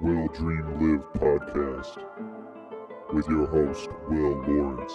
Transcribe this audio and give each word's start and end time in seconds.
Will 0.00 0.26
Dream 0.28 0.66
Live 0.80 1.04
podcast 1.14 2.02
with 3.12 3.28
your 3.28 3.46
host, 3.46 3.88
Will 4.08 4.42
Lawrence. 4.42 4.92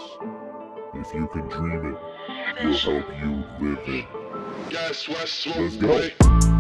If 0.94 1.14
you 1.14 1.28
can 1.28 1.48
dream 1.48 1.94
it, 1.94 2.64
we'll 2.64 2.78
help 2.78 3.06
you 3.22 3.44
live 3.62 3.80
it. 3.88 4.06
Let's 4.74 5.78
go. 5.78 6.59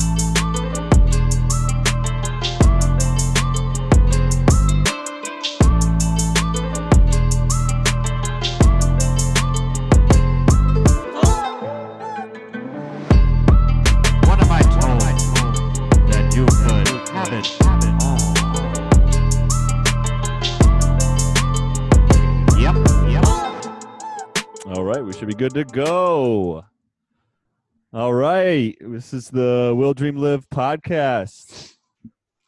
Good 25.39 25.53
to 25.53 25.63
go. 25.63 26.65
All 27.93 28.13
right, 28.13 28.75
this 28.81 29.13
is 29.13 29.29
the 29.29 29.73
Will 29.73 29.93
Dream 29.93 30.17
Live 30.17 30.49
podcast. 30.49 31.75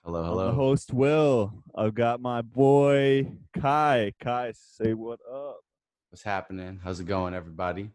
Hello, 0.03 0.19
I'm 0.19 0.25
the 0.25 0.31
hello. 0.31 0.51
host 0.51 0.93
Will. 0.93 1.53
I've 1.73 1.93
got 1.93 2.19
my 2.19 2.41
boy 2.41 3.31
Ky. 3.53 4.13
Ky, 4.21 4.51
say 4.53 4.93
what 4.93 5.21
up. 5.33 5.61
What's 6.09 6.23
happening? 6.23 6.81
How's 6.83 6.99
it 6.99 7.05
going, 7.05 7.33
everybody? 7.33 7.91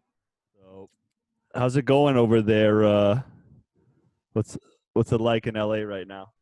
So, 0.58 0.88
how's 1.54 1.76
it 1.76 1.84
going 1.84 2.16
over 2.16 2.40
there? 2.40 2.82
Uh, 2.82 3.20
what's 4.32 4.56
what's 4.94 5.12
it 5.12 5.20
like 5.20 5.46
in 5.46 5.56
LA 5.56 5.80
right 5.80 6.08
now? 6.08 6.32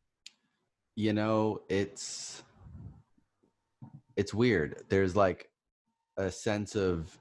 You 0.94 1.12
know, 1.12 1.62
it's 1.68 2.44
it's 4.14 4.32
weird. 4.32 4.84
There's 4.90 5.16
like 5.16 5.50
a 6.16 6.30
sense 6.30 6.76
of 6.76 7.18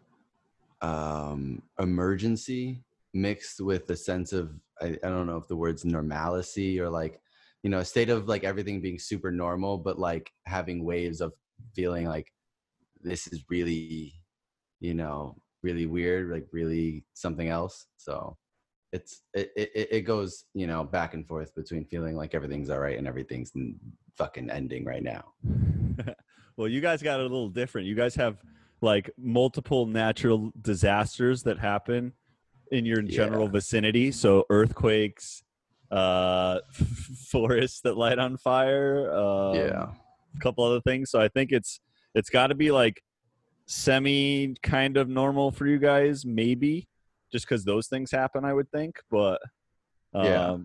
um 0.84 1.62
emergency 1.80 2.84
mixed 3.14 3.62
with 3.62 3.90
a 3.90 3.96
sense 3.96 4.34
of 4.34 4.52
I, 4.82 4.98
I 5.04 5.10
don't 5.10 5.28
know 5.28 5.38
if 5.38 5.48
the 5.48 5.56
word's 5.56 5.86
normalcy 5.86 6.80
or 6.80 6.90
like 6.90 7.20
you 7.64 7.70
know 7.70 7.80
a 7.80 7.86
state 7.86 8.10
of 8.10 8.28
like 8.28 8.44
everything 8.44 8.82
being 8.82 9.00
super 9.00 9.32
normal 9.32 9.78
but 9.78 9.98
like 9.98 10.32
having 10.46 10.84
waves 10.84 11.22
of 11.22 11.34
feeling 11.76 12.08
like 12.08 12.28
this 13.02 13.28
is 13.28 13.44
really 13.50 14.14
you 14.80 14.94
know 14.94 15.38
really 15.62 15.86
weird 15.86 16.32
like 16.32 16.48
really 16.52 17.06
something 17.14 17.48
else 17.48 17.86
so 17.98 18.36
it's 18.92 19.22
it, 19.34 19.52
it 19.56 19.88
it 19.92 20.02
goes 20.02 20.46
you 20.54 20.68
know 20.68 20.84
back 20.84 21.14
and 21.14 21.28
forth 21.28 21.56
between 21.56 21.86
feeling 21.86 22.16
like 22.16 22.36
everything's 22.36 22.70
all 22.70 22.80
right 22.80 22.98
and 22.98 23.08
everything's 23.08 23.52
fucking 24.18 24.50
ending 24.50 24.84
right 24.84 25.04
now 25.04 25.24
well, 26.58 26.68
you 26.68 26.82
guys 26.82 27.02
got 27.02 27.20
a 27.20 27.24
little 27.24 27.50
different. 27.50 27.88
You 27.88 27.96
guys 27.96 28.16
have 28.16 28.38
like 28.84 29.10
multiple 29.18 29.86
natural 29.88 30.52
disasters 30.62 31.44
that 31.44 31.58
happen 31.58 32.14
in 32.72 32.86
your 32.86 33.02
general 33.02 33.48
Yeah. 33.48 33.54
vicinity. 33.54 34.12
So 34.12 34.46
earthquakes, 34.50 35.44
uh, 35.90 36.60
forests 37.30 37.82
that 37.82 37.98
light 37.98 38.20
on 38.20 38.38
fire. 38.38 39.12
Um, 39.14 39.56
yeah 39.56 39.86
a 40.36 40.40
couple 40.40 40.64
other 40.64 40.82
things. 40.82 41.12
So 41.12 41.20
I 41.20 41.28
think 41.28 41.52
it's 41.52 41.80
it's 42.16 42.30
got 42.30 42.48
to 42.48 42.56
be 42.56 42.72
like 42.72 43.02
semi 43.68 44.56
kind 44.64 44.98
of 44.98 45.10
normal 45.10 45.52
for 45.52 45.68
you 45.68 45.78
guys, 45.78 46.26
maybe, 46.26 46.88
just 47.32 47.48
because 47.48 47.64
those 47.64 47.88
things 47.88 48.12
happen. 48.12 48.46
I 48.46 48.54
would 48.54 48.70
think, 48.72 48.96
but 49.10 49.40
um, 50.14 50.24
Yeah. 50.26 50.58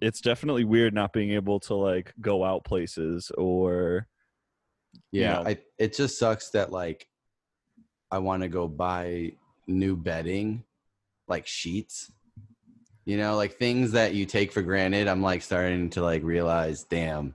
it's 0.00 0.20
definitely 0.20 0.64
weird 0.64 0.94
not 0.94 1.12
being 1.12 1.32
able 1.32 1.60
to 1.60 1.74
like 1.74 2.12
go 2.20 2.44
out 2.44 2.64
places 2.64 3.30
or 3.36 4.06
you 5.12 5.22
Yeah, 5.22 5.38
know. 5.38 5.44
I 5.46 5.58
it 5.78 5.96
just 5.96 6.18
sucks 6.18 6.50
that 6.50 6.72
like 6.72 7.06
I 8.14 8.18
want 8.18 8.42
to 8.42 8.48
go 8.48 8.68
buy 8.68 9.32
new 9.66 9.96
bedding, 9.96 10.62
like 11.26 11.48
sheets. 11.48 12.12
You 13.04 13.16
know, 13.16 13.34
like 13.34 13.58
things 13.58 13.90
that 13.90 14.14
you 14.14 14.24
take 14.24 14.52
for 14.52 14.62
granted. 14.62 15.08
I'm 15.08 15.20
like 15.20 15.42
starting 15.42 15.90
to 15.90 16.02
like 16.02 16.22
realize, 16.22 16.84
damn, 16.84 17.34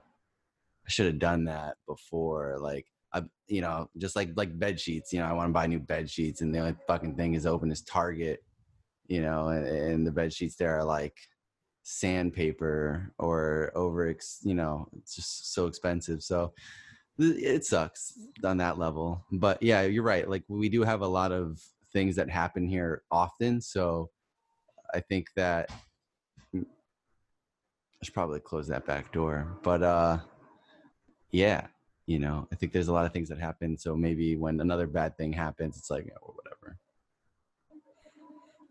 I 0.86 0.90
should 0.90 1.04
have 1.04 1.18
done 1.18 1.44
that 1.44 1.76
before. 1.86 2.56
Like 2.58 2.86
I, 3.12 3.24
you 3.46 3.60
know, 3.60 3.90
just 3.98 4.16
like 4.16 4.30
like 4.36 4.58
bed 4.58 4.80
sheets. 4.80 5.12
You 5.12 5.18
know, 5.18 5.26
I 5.26 5.34
want 5.34 5.50
to 5.50 5.52
buy 5.52 5.66
new 5.66 5.80
bed 5.80 6.08
sheets, 6.08 6.40
and 6.40 6.54
the 6.54 6.60
only 6.60 6.76
fucking 6.86 7.14
thing 7.14 7.34
is 7.34 7.44
open 7.44 7.70
is 7.70 7.82
Target. 7.82 8.42
You 9.06 9.20
know, 9.20 9.48
and, 9.48 9.66
and 9.66 10.06
the 10.06 10.12
bed 10.12 10.32
sheets 10.32 10.56
there 10.56 10.78
are 10.78 10.84
like 10.84 11.18
sandpaper 11.82 13.12
or 13.18 13.70
overex. 13.76 14.38
You 14.44 14.54
know, 14.54 14.88
it's 14.96 15.14
just 15.14 15.52
so 15.52 15.66
expensive. 15.66 16.22
So 16.22 16.54
it 17.20 17.64
sucks 17.64 18.18
on 18.44 18.56
that 18.56 18.78
level 18.78 19.24
but 19.32 19.62
yeah 19.62 19.82
you're 19.82 20.02
right 20.02 20.28
like 20.28 20.42
we 20.48 20.68
do 20.68 20.82
have 20.82 21.02
a 21.02 21.06
lot 21.06 21.32
of 21.32 21.60
things 21.92 22.16
that 22.16 22.30
happen 22.30 22.66
here 22.66 23.02
often 23.10 23.60
so 23.60 24.08
i 24.94 25.00
think 25.00 25.28
that 25.36 25.70
i 26.54 26.60
should 28.02 28.14
probably 28.14 28.40
close 28.40 28.66
that 28.66 28.86
back 28.86 29.12
door 29.12 29.46
but 29.62 29.82
uh 29.82 30.18
yeah 31.30 31.66
you 32.06 32.18
know 32.18 32.46
i 32.52 32.54
think 32.54 32.72
there's 32.72 32.88
a 32.88 32.92
lot 32.92 33.06
of 33.06 33.12
things 33.12 33.28
that 33.28 33.38
happen 33.38 33.76
so 33.76 33.96
maybe 33.96 34.36
when 34.36 34.60
another 34.60 34.86
bad 34.86 35.16
thing 35.16 35.32
happens 35.32 35.76
it's 35.76 35.90
like 35.90 36.10
oh, 36.22 36.34
whatever 36.34 36.78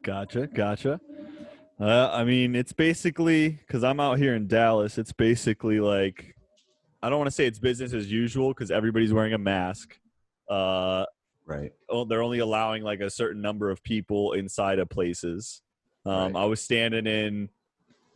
Gotcha, 0.02 0.48
gotcha. 0.48 1.02
Uh, 1.80 2.09
I 2.12 2.24
mean, 2.24 2.56
it's 2.56 2.74
basically 2.74 3.50
because 3.50 3.84
I'm 3.84 4.00
out 4.00 4.18
here 4.18 4.36
in 4.36 4.48
Dallas. 4.48 4.98
It's 4.98 5.12
basically 5.12 5.80
like 5.80 6.36
I 7.02 7.10
don't 7.10 7.18
want 7.18 7.28
to 7.28 7.36
say 7.36 7.46
it's 7.46 7.60
business 7.60 7.94
as 7.94 8.12
usual 8.12 8.50
because 8.50 8.72
everybody's 8.72 9.14
wearing 9.14 9.34
a 9.34 9.38
mask. 9.38 9.98
Uh, 10.50 11.06
right 11.46 11.72
oh, 11.90 12.06
they're 12.06 12.22
only 12.22 12.40
allowing 12.40 12.84
like 12.84 13.00
a 13.02 13.10
certain 13.10 13.42
number 13.42 13.70
of 13.72 13.82
people 13.84 14.34
inside 14.34 14.80
of 14.80 14.90
places. 14.90 15.62
Um, 16.06 16.34
Right. 16.34 16.44
I 16.44 16.46
was 16.46 16.62
standing 16.62 17.08
in 17.08 17.50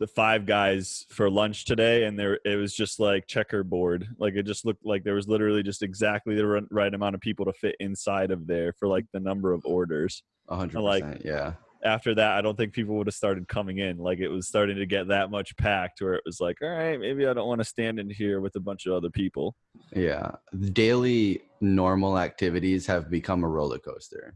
the 0.00 0.06
Five 0.06 0.46
Guys 0.46 1.06
for 1.10 1.30
lunch 1.30 1.64
today, 1.64 2.04
and 2.04 2.18
there 2.18 2.38
it 2.44 2.56
was 2.56 2.74
just 2.74 2.98
like 2.98 3.26
checkerboard. 3.26 4.06
Like 4.18 4.34
it 4.34 4.44
just 4.44 4.64
looked 4.64 4.84
like 4.84 5.04
there 5.04 5.14
was 5.14 5.28
literally 5.28 5.62
just 5.62 5.82
exactly 5.82 6.34
the 6.34 6.46
right 6.70 6.92
amount 6.92 7.14
of 7.14 7.20
people 7.20 7.44
to 7.46 7.52
fit 7.52 7.76
inside 7.80 8.30
of 8.30 8.46
there 8.46 8.72
for 8.72 8.88
like 8.88 9.06
the 9.12 9.20
number 9.20 9.52
of 9.52 9.64
orders. 9.64 10.22
100% 10.50 10.82
like- 10.82 11.24
yeah 11.24 11.54
After 11.84 12.14
that, 12.14 12.32
I 12.32 12.40
don't 12.40 12.56
think 12.56 12.72
people 12.72 12.94
would 12.96 13.06
have 13.06 13.14
started 13.14 13.46
coming 13.46 13.78
in. 13.78 13.98
Like 13.98 14.18
it 14.18 14.28
was 14.28 14.48
starting 14.48 14.76
to 14.76 14.86
get 14.86 15.08
that 15.08 15.30
much 15.30 15.54
packed, 15.56 16.00
where 16.00 16.14
it 16.14 16.22
was 16.24 16.40
like, 16.40 16.56
all 16.62 16.68
right, 16.68 16.98
maybe 16.98 17.26
I 17.26 17.34
don't 17.34 17.46
want 17.46 17.60
to 17.60 17.64
stand 17.64 17.98
in 17.98 18.08
here 18.08 18.40
with 18.40 18.56
a 18.56 18.60
bunch 18.60 18.86
of 18.86 18.94
other 18.94 19.10
people. 19.10 19.54
Yeah. 19.94 20.32
Daily 20.72 21.42
normal 21.60 22.18
activities 22.18 22.86
have 22.86 23.10
become 23.10 23.44
a 23.44 23.48
roller 23.48 23.78
coaster. 23.78 24.34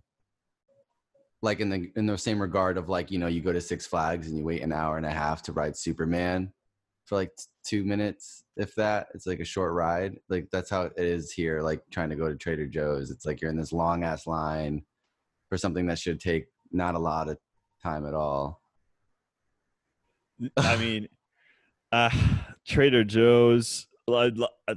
Like 1.40 1.60
in 1.60 1.70
the 1.70 1.90
in 1.96 2.06
the 2.06 2.18
same 2.18 2.40
regard 2.40 2.76
of 2.76 2.88
like, 2.88 3.10
you 3.10 3.18
know, 3.18 3.28
you 3.28 3.40
go 3.40 3.52
to 3.52 3.60
Six 3.60 3.86
Flags 3.86 4.28
and 4.28 4.36
you 4.36 4.44
wait 4.44 4.62
an 4.62 4.72
hour 4.72 4.96
and 4.96 5.06
a 5.06 5.10
half 5.10 5.42
to 5.44 5.52
ride 5.52 5.76
Superman 5.76 6.52
for 7.06 7.14
like 7.14 7.34
t- 7.36 7.78
2 7.78 7.84
minutes 7.84 8.44
if 8.56 8.74
that. 8.74 9.06
It's 9.14 9.26
like 9.26 9.40
a 9.40 9.44
short 9.44 9.72
ride. 9.72 10.18
Like 10.28 10.48
that's 10.50 10.68
how 10.68 10.82
it 10.82 10.92
is 10.96 11.32
here 11.32 11.62
like 11.62 11.80
trying 11.90 12.10
to 12.10 12.16
go 12.16 12.28
to 12.28 12.36
Trader 12.36 12.66
Joe's. 12.66 13.10
It's 13.10 13.24
like 13.24 13.40
you're 13.40 13.50
in 13.50 13.56
this 13.56 13.72
long 13.72 14.04
ass 14.04 14.26
line 14.26 14.82
for 15.48 15.56
something 15.56 15.86
that 15.86 15.98
should 15.98 16.20
take 16.20 16.46
not 16.72 16.94
a 16.94 16.98
lot 16.98 17.28
of 17.28 17.38
time 17.82 18.06
at 18.06 18.14
all. 18.14 18.60
I 20.56 20.76
mean, 20.76 21.08
uh, 21.92 22.10
Trader 22.66 23.04
Joe's. 23.04 23.86
uh, 24.06 24.30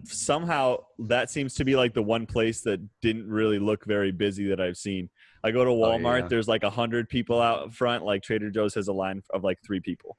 Somehow 0.06 0.78
that 1.00 1.30
seems 1.30 1.54
to 1.56 1.66
be 1.66 1.76
like 1.76 1.94
the 1.94 2.02
one 2.04 2.26
place 2.26 2.62
that 2.62 2.80
didn't 3.02 3.28
really 3.28 3.60
look 3.60 3.86
very 3.86 4.12
busy 4.12 4.48
that 4.50 4.60
I've 4.62 4.78
seen. 4.78 5.10
I 5.44 5.52
go 5.52 5.66
to 5.66 5.72
Walmart. 5.72 6.22
yeah. 6.22 6.28
There's 6.28 6.48
like 6.48 6.64
a 6.64 6.70
hundred 6.70 7.10
people 7.10 7.42
out 7.42 7.74
front. 7.74 8.04
Like 8.06 8.22
Trader 8.24 8.50
Joe's 8.52 8.76
has 8.76 8.88
a 8.88 8.94
line 8.94 9.22
of 9.34 9.44
like 9.44 9.58
three 9.66 9.80
people. 9.80 10.18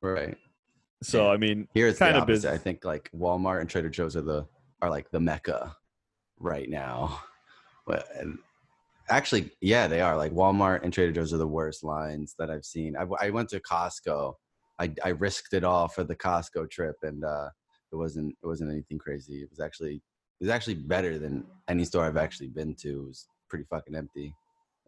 Right. 0.00 0.36
So 1.02 1.30
I 1.30 1.36
mean, 1.36 1.68
Here 1.74 1.88
it's 1.88 1.98
Kinda 1.98 2.20
opposite. 2.20 2.32
busy. 2.42 2.48
I 2.48 2.56
think 2.58 2.84
like 2.84 3.10
Walmart 3.14 3.60
and 3.60 3.68
Trader 3.68 3.90
Joe's 3.90 4.16
are 4.16 4.22
the 4.22 4.46
are 4.80 4.88
like 4.90 5.10
the 5.10 5.20
mecca 5.20 5.76
right 6.38 6.68
now. 6.68 7.20
But 7.86 8.06
and 8.18 8.38
actually, 9.08 9.50
yeah, 9.60 9.86
they 9.86 10.00
are. 10.00 10.16
Like 10.16 10.32
Walmart 10.32 10.82
and 10.82 10.92
Trader 10.92 11.12
Joe's 11.12 11.32
are 11.32 11.38
the 11.38 11.46
worst 11.46 11.84
lines 11.84 12.34
that 12.38 12.50
I've 12.50 12.64
seen. 12.64 12.96
I 12.96 13.30
went 13.30 13.48
to 13.50 13.60
Costco. 13.60 14.34
I 14.78 14.92
I 15.04 15.08
risked 15.10 15.54
it 15.54 15.64
all 15.64 15.88
for 15.88 16.04
the 16.04 16.16
Costco 16.16 16.70
trip, 16.70 16.96
and 17.02 17.24
uh, 17.24 17.48
it 17.92 17.96
wasn't 17.96 18.36
it 18.42 18.46
wasn't 18.46 18.70
anything 18.72 18.98
crazy. 18.98 19.42
It 19.42 19.50
was 19.50 19.60
actually 19.60 19.94
it 19.94 20.44
was 20.44 20.50
actually 20.50 20.74
better 20.74 21.18
than 21.18 21.44
any 21.68 21.84
store 21.84 22.04
I've 22.04 22.16
actually 22.16 22.48
been 22.48 22.74
to. 22.76 22.88
It 22.88 23.06
was 23.06 23.26
pretty 23.48 23.64
fucking 23.70 23.94
empty, 23.94 24.34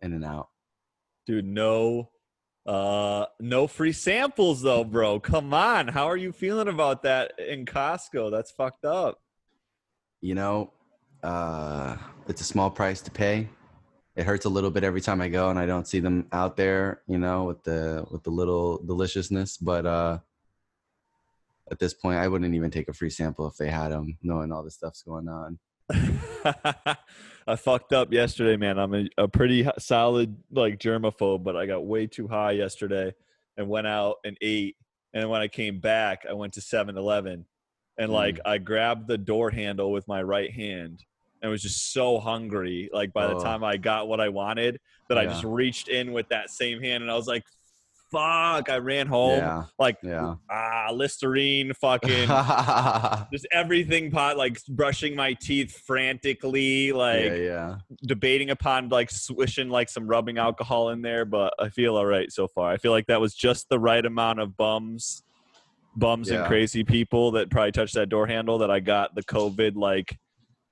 in 0.03 0.13
and 0.13 0.25
out. 0.25 0.49
dude, 1.27 1.47
no, 1.47 2.11
uh, 2.67 3.27
no 3.41 3.67
free 3.67 3.93
samples 3.93 4.61
though, 4.63 4.85
bro. 4.85 5.21
Come 5.21 5.55
on, 5.55 5.89
how 5.89 6.07
are 6.07 6.17
you 6.17 6.33
feeling 6.33 6.69
about 6.69 7.03
that 7.05 7.33
in 7.39 7.65
Costco? 7.65 8.31
That's 8.31 8.51
fucked 8.51 8.85
up. 8.85 9.19
you 10.21 10.35
know, 10.35 10.73
uh, 11.23 11.97
it's 12.29 12.41
a 12.41 12.45
small 12.45 12.71
price 12.71 13.01
to 13.03 13.11
pay. 13.11 13.49
It 14.19 14.27
hurts 14.27 14.45
a 14.45 14.51
little 14.51 14.71
bit 14.71 14.85
every 14.85 15.01
time 15.01 15.21
I 15.21 15.29
go 15.29 15.49
and 15.49 15.59
I 15.59 15.65
don't 15.67 15.87
see 15.87 16.01
them 16.01 16.27
out 16.33 16.57
there, 16.57 17.03
you 17.07 17.19
know, 17.19 17.45
with 17.45 17.63
the 17.63 18.05
with 18.11 18.25
the 18.25 18.31
little 18.31 18.79
deliciousness. 18.85 19.57
But 19.57 19.87
uh, 19.87 20.19
at 21.71 21.79
this 21.79 21.95
point. 21.95 22.19
I 22.19 22.29
wouldn't 22.29 22.55
even 22.55 22.71
take 22.71 22.89
a 22.89 22.93
free 22.93 23.11
sample 23.11 23.47
if 23.47 23.57
they 23.57 23.69
had 23.69 23.91
them, 23.91 24.17
knowing 24.23 24.53
all 24.53 24.63
the 24.63 24.71
stuff's 24.71 25.03
going 25.03 25.29
on. 25.29 25.59
I 27.47 27.57
fucked 27.57 27.93
up 27.93 28.13
yesterday, 28.13 28.57
man. 28.57 28.79
I'm 28.79 28.95
a, 28.95 29.09
a 29.17 29.29
pretty 29.29 29.69
solid 29.79 30.37
like 30.51 30.79
germaphobe, 30.79 31.45
but 31.45 31.57
I 31.57 31.67
got 31.67 31.87
way 31.87 32.07
too 32.07 32.29
high 32.29 32.53
yesterday 32.53 33.15
and 33.57 33.69
went 33.69 33.87
out 33.87 34.17
and 34.25 34.37
ate. 34.41 34.77
And 35.15 35.31
when 35.31 35.41
I 35.41 35.49
came 35.49 35.81
back, 35.81 36.27
I 36.29 36.35
went 36.35 36.53
to 36.55 36.61
7-Eleven 36.61 37.47
and 37.99 38.13
like 38.13 38.37
Mm. 38.37 38.43
I 38.45 38.59
grabbed 38.59 39.09
the 39.09 39.19
door 39.19 39.51
handle 39.51 39.91
with 39.91 40.07
my 40.07 40.23
right 40.23 40.53
hand 40.53 41.05
and 41.43 41.51
was 41.51 41.63
just 41.63 41.93
so 41.93 42.19
hungry. 42.19 42.89
Like 42.93 43.13
by 43.13 43.27
the 43.27 43.37
Oh. 43.37 43.43
time 43.43 43.63
I 43.65 43.77
got 43.77 44.09
what 44.09 44.21
I 44.21 44.29
wanted, 44.29 44.79
that 45.09 45.19
I 45.19 45.25
just 45.27 45.45
reached 45.45 45.89
in 45.89 46.13
with 46.13 46.29
that 46.29 46.51
same 46.51 46.81
hand 46.83 47.03
and 47.03 47.11
I 47.11 47.15
was 47.15 47.27
like, 47.27 47.43
"Fuck!" 48.11 48.69
I 48.71 48.79
ran 48.79 49.07
home 49.07 49.39
Yeah, 49.39 49.65
like 49.79 49.97
yeah. 50.03 50.35
ah 50.51 50.91
Listerine, 50.93 51.73
fucking 51.75 52.27
just 53.33 53.47
everything 53.53 54.11
pot 54.11 54.37
like 54.37 54.59
brushing 54.69 55.15
my 55.15 55.33
teeth 55.35 55.83
frantically 55.87 56.93
like 56.93 57.25
yeah, 57.25 57.35
yeah. 57.35 57.77
debating 58.07 58.51
upon 58.51 58.89
like 58.89 59.11
swishing 59.11 59.69
like 59.69 59.89
some 59.89 60.07
rubbing 60.07 60.39
alcohol 60.39 60.89
in 60.91 61.03
there 61.03 61.25
but 61.25 61.53
i 61.59 61.69
feel 61.69 61.97
all 61.97 62.07
right 62.07 62.33
so 62.33 62.47
far 62.49 62.71
i 62.71 62.77
feel 62.79 62.93
like 62.93 63.07
that 63.07 63.21
was 63.21 63.35
just 63.35 63.69
the 63.69 63.79
right 63.79 64.07
amount 64.07 64.41
of 64.41 64.57
bums 64.57 65.23
bums 65.97 66.31
and 66.31 66.47
crazy 66.47 66.85
people 66.85 67.33
that 67.33 67.51
probably 67.51 67.73
touched 67.73 67.95
that 67.95 68.09
door 68.09 68.27
handle 68.27 68.59
that 68.59 68.71
i 68.71 68.81
got 68.81 69.15
the 69.15 69.23
covid 69.25 69.75
like 69.77 70.17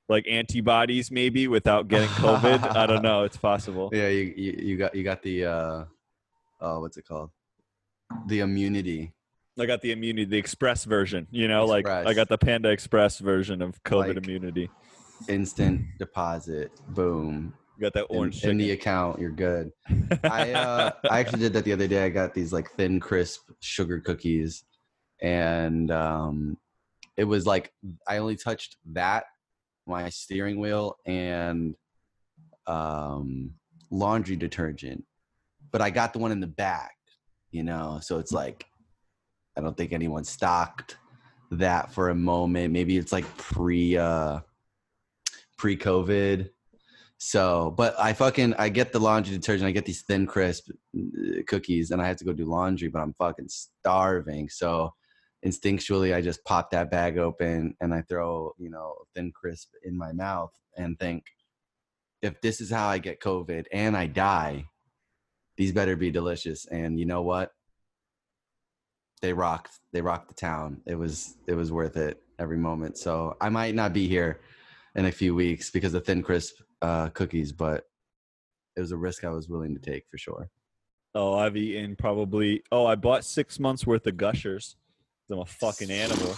like 0.08 0.26
antibodies 0.28 1.10
maybe 1.10 1.48
without 1.48 1.88
getting 1.88 2.08
covid 2.10 2.76
i 2.76 2.86
don't 2.86 3.02
know 3.02 3.24
it's 3.24 3.36
possible 3.36 3.90
Yeah, 3.92 4.08
you, 4.08 4.32
you 4.36 4.52
you 4.62 4.76
got 4.76 4.94
you 4.94 5.02
got 5.02 5.22
the 5.22 5.44
uh 5.44 5.84
oh 6.60 6.80
what's 6.80 6.96
it 6.96 7.06
called? 7.06 7.30
The 8.28 8.40
immunity. 8.40 9.12
i 9.58 9.66
got 9.66 9.82
the 9.82 9.90
immunity 9.92 10.24
the 10.24 10.38
express 10.38 10.84
version 10.84 11.26
you 11.30 11.48
know 11.48 11.64
like 11.66 11.86
i 11.88 12.12
got 12.14 12.28
the 12.28 12.38
panda 12.38 12.68
express 12.70 13.18
version 13.18 13.60
of 13.62 13.82
covid 13.84 14.14
Like- 14.14 14.24
immunity 14.24 14.70
Instant 15.28 15.80
deposit. 15.98 16.70
Boom. 16.88 17.54
you 17.78 17.80
got 17.80 17.94
that 17.94 18.04
In, 18.10 18.16
orange 18.18 18.44
in 18.44 18.58
the 18.58 18.72
account, 18.72 19.18
you're 19.18 19.30
good. 19.30 19.72
I 20.24 20.52
uh 20.52 20.90
I 21.10 21.20
actually 21.20 21.38
did 21.38 21.54
that 21.54 21.64
the 21.64 21.72
other 21.72 21.88
day. 21.88 22.04
I 22.04 22.10
got 22.10 22.34
these 22.34 22.52
like 22.52 22.70
thin, 22.72 23.00
crisp 23.00 23.48
sugar 23.60 23.98
cookies, 23.98 24.64
and 25.22 25.90
um, 25.90 26.58
it 27.16 27.24
was 27.24 27.46
like 27.46 27.72
I 28.06 28.18
only 28.18 28.36
touched 28.36 28.76
that, 28.92 29.24
my 29.86 30.08
steering 30.08 30.58
wheel, 30.58 30.96
and 31.06 31.74
um, 32.66 33.52
laundry 33.90 34.36
detergent, 34.36 35.04
but 35.70 35.80
I 35.80 35.90
got 35.90 36.12
the 36.12 36.18
one 36.18 36.32
in 36.32 36.40
the 36.40 36.46
back, 36.46 36.96
you 37.50 37.62
know. 37.62 37.98
So 38.02 38.18
it's 38.18 38.32
like 38.32 38.66
I 39.56 39.60
don't 39.60 39.76
think 39.76 39.92
anyone 39.92 40.24
stocked 40.24 40.96
that 41.52 41.92
for 41.92 42.10
a 42.10 42.14
moment. 42.14 42.72
Maybe 42.72 42.96
it's 42.96 43.12
like 43.12 43.24
pre 43.36 43.96
uh 43.96 44.40
pre 45.56 45.76
COVID. 45.76 46.50
So, 47.18 47.74
but 47.76 47.98
I 47.98 48.12
fucking 48.12 48.54
I 48.54 48.68
get 48.68 48.92
the 48.92 48.98
laundry 48.98 49.34
detergent. 49.34 49.66
I 49.66 49.72
get 49.72 49.86
these 49.86 50.02
thin 50.02 50.26
crisp 50.26 50.68
uh, 50.70 51.42
cookies, 51.46 51.90
and 51.90 52.02
I 52.02 52.06
have 52.06 52.16
to 52.18 52.24
go 52.24 52.32
do 52.32 52.44
laundry, 52.44 52.88
but 52.88 53.00
I'm 53.00 53.14
fucking 53.14 53.48
starving. 53.48 54.50
So, 54.50 54.92
instinctually, 55.46 56.14
I 56.14 56.20
just 56.20 56.44
pop 56.44 56.70
that 56.72 56.90
bag 56.90 57.18
open 57.18 57.74
and 57.80 57.94
I 57.94 58.02
throw 58.02 58.52
you 58.58 58.70
know 58.70 58.96
thin 59.14 59.32
crisp 59.32 59.68
in 59.84 59.96
my 59.96 60.12
mouth 60.12 60.52
and 60.76 60.98
think, 60.98 61.24
if 62.22 62.40
this 62.40 62.60
is 62.60 62.70
how 62.70 62.88
I 62.88 62.98
get 62.98 63.20
COVID 63.20 63.66
and 63.72 63.96
I 63.96 64.06
die, 64.06 64.66
these 65.56 65.72
better 65.72 65.96
be 65.96 66.10
delicious. 66.10 66.66
And 66.66 66.98
you 66.98 67.06
know 67.06 67.22
what? 67.22 67.52
They 69.22 69.32
rocked. 69.32 69.78
They 69.92 70.02
rocked 70.02 70.28
the 70.28 70.34
town. 70.34 70.82
It 70.86 70.96
was 70.96 71.36
it 71.46 71.54
was 71.54 71.72
worth 71.72 71.96
it 71.96 72.20
every 72.38 72.58
moment. 72.58 72.98
So 72.98 73.36
I 73.40 73.48
might 73.48 73.74
not 73.74 73.92
be 73.92 74.08
here 74.08 74.40
in 74.94 75.06
a 75.06 75.12
few 75.12 75.34
weeks 75.34 75.70
because 75.70 75.94
of 75.94 76.04
thin 76.04 76.22
crisp 76.22 76.56
uh, 76.82 77.08
cookies, 77.08 77.52
but 77.52 77.84
it 78.76 78.80
was 78.80 78.92
a 78.92 78.96
risk 78.96 79.24
I 79.24 79.30
was 79.30 79.48
willing 79.48 79.74
to 79.74 79.80
take 79.80 80.04
for 80.10 80.18
sure. 80.18 80.50
Oh, 81.14 81.34
I've 81.34 81.56
eaten 81.56 81.96
probably. 81.96 82.62
Oh, 82.70 82.84
I 82.84 82.94
bought 82.94 83.24
six 83.24 83.58
months 83.58 83.86
worth 83.86 84.06
of 84.06 84.18
Gushers. 84.18 84.76
I'm 85.30 85.38
a 85.40 85.46
fucking 85.46 85.90
animal, 85.90 86.36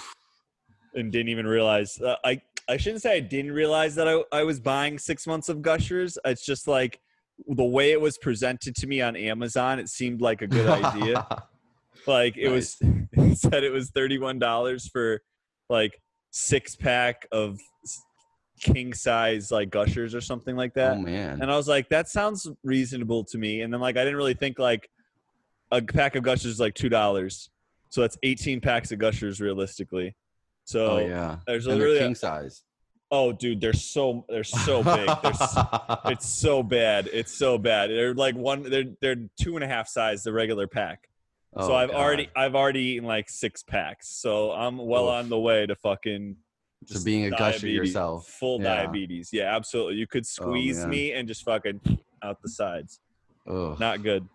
and 0.94 1.12
didn't 1.12 1.28
even 1.28 1.46
realize. 1.46 2.00
Uh, 2.00 2.16
I 2.24 2.40
I 2.68 2.76
shouldn't 2.76 3.02
say 3.02 3.16
I 3.16 3.20
didn't 3.20 3.52
realize 3.52 3.94
that 3.96 4.08
I 4.08 4.22
I 4.32 4.44
was 4.44 4.60
buying 4.60 4.98
six 4.98 5.26
months 5.26 5.48
of 5.48 5.62
Gushers. 5.62 6.18
It's 6.24 6.44
just 6.44 6.68
like 6.68 7.00
the 7.46 7.64
way 7.64 7.92
it 7.92 8.00
was 8.00 8.18
presented 8.18 8.74
to 8.76 8.86
me 8.86 9.00
on 9.00 9.16
Amazon. 9.16 9.78
It 9.78 9.88
seemed 9.88 10.20
like 10.20 10.42
a 10.42 10.46
good 10.46 10.68
idea. 10.68 11.26
like 12.06 12.36
it 12.36 12.48
was 12.48 12.76
it 12.82 13.38
said 13.38 13.64
it 13.64 13.70
was 13.70 13.90
thirty 13.90 14.18
one 14.18 14.38
dollars 14.38 14.88
for 14.88 15.20
like 15.68 16.00
six 16.30 16.76
pack 16.76 17.26
of 17.32 17.58
king 18.60 18.92
size 18.92 19.50
like 19.50 19.70
Gushers 19.70 20.14
or 20.14 20.20
something 20.20 20.56
like 20.56 20.74
that. 20.74 20.96
oh 20.96 21.00
man. 21.00 21.40
And 21.40 21.50
I 21.50 21.56
was 21.56 21.68
like, 21.68 21.88
that 21.90 22.08
sounds 22.08 22.48
reasonable 22.64 23.24
to 23.24 23.38
me. 23.38 23.60
And 23.62 23.72
then 23.72 23.80
like 23.80 23.96
I 23.96 24.04
didn't 24.04 24.16
really 24.16 24.34
think 24.34 24.58
like 24.58 24.90
a 25.70 25.82
pack 25.82 26.16
of 26.16 26.22
gushers 26.22 26.52
is 26.52 26.60
like 26.60 26.74
two 26.74 26.88
dollars. 26.88 27.50
So 27.90 28.00
that's 28.02 28.18
eighteen 28.22 28.60
packs 28.60 28.92
of 28.92 28.98
gushers 28.98 29.40
realistically. 29.40 30.14
So 30.64 30.86
oh 30.86 30.98
yeah. 30.98 31.38
there's 31.46 31.66
And 31.66 31.78
literally 31.78 31.98
a- 31.98 32.02
king 32.02 32.14
size. 32.14 32.62
oh 33.10 33.32
dude, 33.32 33.60
they're 33.60 33.72
so 33.72 34.24
they're 34.28 34.44
so 34.44 34.82
big. 34.82 35.06
They're 35.22 35.32
s- 35.32 35.56
it's 36.06 36.28
so 36.28 36.62
bad. 36.62 37.08
It's 37.12 37.32
so 37.32 37.56
bad. 37.58 37.90
They're 37.90 38.14
like 38.14 38.34
one 38.36 38.62
they're 38.68 38.84
they're 39.00 39.16
two 39.40 39.56
and 39.56 39.64
a 39.64 39.68
half 39.68 39.88
size 39.88 40.22
the 40.22 40.32
regular 40.32 40.66
pack. 40.66 41.08
so 41.56 41.72
Oh, 41.72 41.74
I've 41.74 41.90
God. 41.90 41.96
already 42.00 42.28
I've 42.36 42.54
already 42.54 42.80
eaten 42.80 43.06
like 43.08 43.30
six 43.30 43.62
packs. 43.62 44.08
So 44.08 44.52
I'm 44.52 44.76
well 44.78 45.06
Oof. 45.06 45.12
on 45.12 45.28
the 45.30 45.38
way 45.38 45.64
to 45.66 45.74
fucking 45.74 46.36
to 46.86 46.92
just 46.92 47.04
being 47.06 47.24
a 47.26 47.30
gusher 47.30 47.66
yourself. 47.68 48.26
Full 48.28 48.60
Yeah. 48.60 48.82
diabetes. 48.84 49.30
Yeah, 49.32 49.56
absolutely. 49.56 49.94
You 49.94 50.06
could 50.06 50.24
Oh, 50.24 50.44
squeeze 50.44 50.78
man. 50.80 50.90
me 50.90 51.12
and 51.12 51.26
just 51.26 51.42
fucking 51.44 51.80
out 52.22 52.40
the 52.42 52.48
sides. 52.50 53.00
Ugh. 53.48 53.80
Not 53.80 54.02
good. 54.02 54.28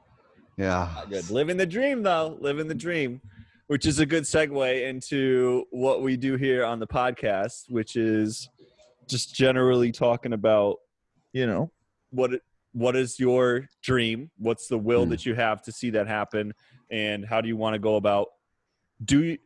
yeah. 0.57 0.89
Not 0.95 1.09
good. 1.11 1.29
Living 1.29 1.57
the 1.57 1.65
dream, 1.67 2.01
though. 2.03 2.37
Living 2.41 2.67
the 2.67 2.75
dream, 2.75 3.21
which 3.67 3.85
is 3.85 3.99
a 3.99 4.05
good 4.05 4.23
segue 4.23 4.87
into 4.89 5.65
what 5.71 6.01
we 6.01 6.17
do 6.17 6.35
here 6.35 6.65
on 6.65 6.79
the 6.79 6.87
podcast, 6.87 7.69
which 7.69 7.95
is 7.95 8.49
just 9.07 9.33
generally 9.35 9.91
talking 9.91 10.33
about, 10.33 10.77
you 11.31 11.45
know, 11.47 11.71
what 12.11 12.33
it- 12.33 12.43
what 12.73 12.95
is 12.95 13.19
your 13.19 13.69
dream? 13.83 14.31
What's 14.37 14.67
the 14.67 14.77
will 14.79 15.03
Hmm. 15.05 15.11
that 15.11 15.25
you 15.25 15.35
have 15.35 15.61
to 15.63 15.71
see 15.71 15.91
that 15.91 16.07
happen, 16.07 16.53
and 16.89 17.23
how 17.25 17.39
do 17.39 17.47
you 17.47 17.55
want 17.55 17.75
to 17.75 17.79
go 17.79 17.95
about? 17.95 18.29
Do 19.03 19.23
you 19.23 19.37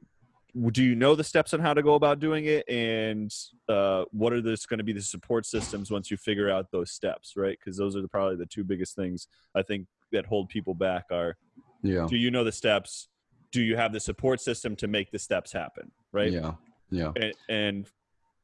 do 0.72 0.84
you 0.84 0.96
know 0.96 1.14
the 1.14 1.24
steps 1.24 1.54
on 1.54 1.60
how 1.60 1.72
to 1.74 1.84
go 1.84 1.94
about 1.94 2.20
doing 2.20 2.46
it, 2.46 2.68
and 2.68 3.32
uh, 3.70 4.06
what 4.12 4.34
are 4.34 4.42
this 4.42 4.66
going 4.66 4.80
to 4.80 4.84
be 4.84 4.94
the 4.94 5.02
support 5.02 5.46
systems 5.46 5.92
once 5.92 6.10
you 6.10 6.18
figure 6.18 6.50
out 6.50 6.72
those 6.72 6.90
steps, 6.90 7.34
right? 7.36 7.60
Because 7.60 7.78
those 7.78 7.96
are 7.96 8.02
the, 8.02 8.08
probably 8.08 8.38
the 8.38 8.46
two 8.48 8.64
biggest 8.64 8.96
things 8.96 9.28
I 9.54 9.62
think 9.62 9.86
that 10.14 10.26
hold 10.26 10.50
people 10.50 10.74
back 10.74 11.06
are 11.12 11.38
Yeah. 11.84 12.08
do 12.10 12.18
you 12.18 12.32
know 12.32 12.44
the 12.44 12.52
steps 12.52 13.08
do 13.52 13.62
you 13.62 13.76
have 13.76 13.94
the 13.94 14.00
support 14.00 14.42
system 14.42 14.76
to 14.76 14.88
make 14.88 15.12
the 15.12 15.20
steps 15.20 15.52
happen 15.52 15.92
right 16.12 16.32
Yeah. 16.32 16.54
Yeah. 16.90 17.12
and, 17.16 17.34
and 17.50 17.92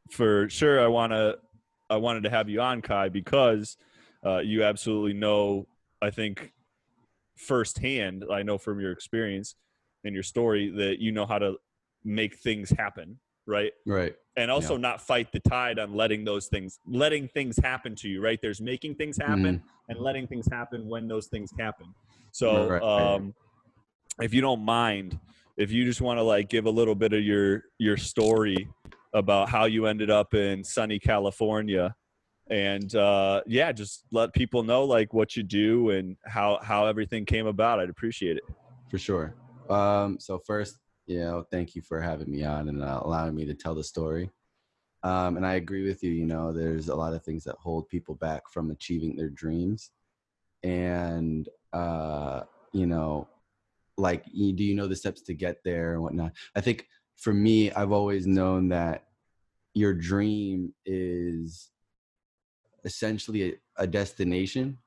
for 0.10 0.50
sure 0.50 0.82
i 0.84 0.88
want 0.88 1.12
to 1.14 1.38
i 1.90 1.96
wanted 1.96 2.24
to 2.24 2.30
have 2.30 2.50
you 2.50 2.62
on 2.62 2.82
ky 2.82 3.10
because 3.10 3.78
uh, 4.26 4.40
you 4.40 4.64
absolutely 4.64 5.14
know 5.14 5.68
i 6.02 6.10
think 6.10 6.52
firsthand 7.36 8.24
i 8.32 8.44
know 8.44 8.58
from 8.58 8.80
your 8.80 8.92
experience 8.92 9.56
and 10.04 10.14
your 10.14 10.24
story 10.24 10.70
that 10.70 11.00
you 11.00 11.12
know 11.12 11.26
how 11.26 11.40
to 11.40 11.56
make 12.04 12.36
things 12.38 12.70
happen 12.70 13.18
right 13.48 13.72
Right. 13.86 14.16
and 14.38 14.52
also 14.52 14.78
not 14.78 15.02
fight 15.02 15.32
the 15.32 15.40
tide 15.40 15.80
on 15.80 15.94
letting 15.94 16.24
those 16.24 16.48
things 16.48 16.80
letting 16.86 17.28
things 17.28 17.58
happen 17.58 17.96
to 17.96 18.10
you 18.10 18.22
right 18.22 18.40
there's 18.42 18.62
making 18.62 18.96
things 18.96 19.18
happen 19.18 19.62
and 19.90 20.00
letting 20.00 20.28
things 20.28 20.48
happen 20.52 20.88
when 20.88 21.08
those 21.08 21.28
things 21.28 21.52
happen 21.60 21.88
so 22.32 22.68
Right. 22.68 22.82
um 22.82 23.34
if 24.22 24.34
you 24.34 24.42
don't 24.42 24.64
mind 24.64 25.20
if 25.56 25.72
you 25.72 25.86
just 25.86 26.02
want 26.02 26.18
to 26.18 26.24
like 26.24 26.50
give 26.50 26.66
a 26.66 26.70
little 26.70 26.96
bit 26.96 27.14
of 27.14 27.24
your 27.24 27.64
your 27.78 27.98
story 27.98 28.68
about 29.14 29.50
how 29.50 29.66
you 29.66 29.86
ended 29.86 30.10
up 30.10 30.34
in 30.34 30.64
sunny 30.64 31.00
california 31.00 31.96
and 32.50 32.96
uh 32.96 33.42
yeah 33.46 33.72
just 33.72 34.04
let 34.12 34.34
people 34.34 34.64
know 34.64 34.84
like 34.84 35.14
what 35.14 35.36
you 35.36 35.44
do 35.44 35.90
and 35.92 36.18
how 36.26 36.60
how 36.62 36.86
everything 36.86 37.26
came 37.26 37.48
about 37.48 37.80
i'd 37.80 37.90
appreciate 37.90 38.38
it 38.38 38.44
For 38.90 39.00
sure. 39.00 39.34
Um, 39.72 40.20
so 40.20 40.38
first, 40.38 40.78
you 41.08 41.20
know, 41.20 41.46
thank 41.50 41.74
you 41.76 41.82
for 41.82 42.00
having 42.00 42.30
me 42.30 42.44
on 42.44 42.70
and 42.70 42.84
uh, 42.84 43.02
allowing 43.04 43.34
me 43.34 43.44
to 43.46 43.56
tell 43.56 43.74
the 43.74 43.84
story. 43.84 44.30
Um, 45.02 45.36
and 45.36 45.46
I 45.48 45.56
agree 45.56 45.84
with 45.88 46.04
you. 46.04 46.12
You 46.12 46.28
know, 46.28 46.54
there's 46.54 46.90
a 46.90 46.96
lot 46.96 47.14
of 47.14 47.24
things 47.24 47.44
that 47.46 47.56
hold 47.56 47.90
people 47.90 48.14
back 48.14 48.44
from 48.52 48.70
achieving 48.70 49.16
their 49.16 49.30
dreams. 49.30 49.90
And 50.62 51.50
uh, 51.74 52.42
you 52.72 52.86
know, 52.86 53.28
like, 53.98 54.26
do 54.26 54.64
you 54.64 54.76
know 54.76 54.88
the 54.88 54.96
steps 54.96 55.22
to 55.24 55.34
get 55.34 55.58
there 55.64 55.94
and 55.94 56.02
whatnot? 56.04 56.34
I 56.56 56.62
think 56.62 56.88
for 57.18 57.34
me, 57.34 57.72
I've 57.72 57.92
always 57.92 58.26
known 58.28 58.70
that 58.70 59.06
your 59.74 59.94
dream 59.94 60.74
is 60.86 61.70
essentially 62.86 63.44
a, 63.44 63.54
a 63.84 63.88
destination 63.88 64.78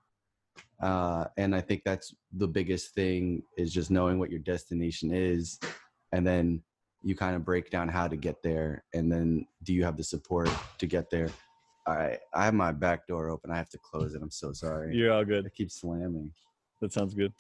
uh, 0.83 1.25
and 1.39 1.55
i 1.57 1.61
think 1.61 1.83
that's 1.85 2.15
the 2.37 2.47
biggest 2.47 2.95
thing 2.95 3.43
is 3.57 3.73
just 3.73 3.91
knowing 3.91 4.19
what 4.19 4.31
your 4.31 4.39
destination 4.41 5.11
is 5.13 5.59
and 6.13 6.27
then 6.27 6.63
you 7.03 7.17
kind 7.17 7.35
of 7.35 7.45
break 7.45 7.71
down 7.71 7.89
how 7.89 8.07
to 8.07 8.17
get 8.17 8.43
there 8.43 8.85
and 8.95 9.11
then 9.11 9.47
do 9.63 9.73
you 9.73 9.83
have 9.83 9.97
the 9.97 10.05
support 10.05 10.51
to 10.79 10.87
get 10.87 11.09
there 11.11 11.31
right 11.89 12.19
i 12.35 12.45
have 12.45 12.55
my 12.55 12.71
back 12.71 13.07
door 13.07 13.31
open 13.31 13.51
i 13.51 13.57
have 13.57 13.71
to 13.71 13.79
close 13.79 14.15
it 14.15 14.21
i'm 14.23 14.31
so 14.31 14.53
sorry 14.53 14.95
You're 14.95 15.13
all 15.13 15.25
good. 15.25 15.47
i 15.47 15.49
keep 15.49 15.71
slamming 15.71 16.31
That 16.83 16.93
sounds 16.93 17.15
good. 17.15 17.33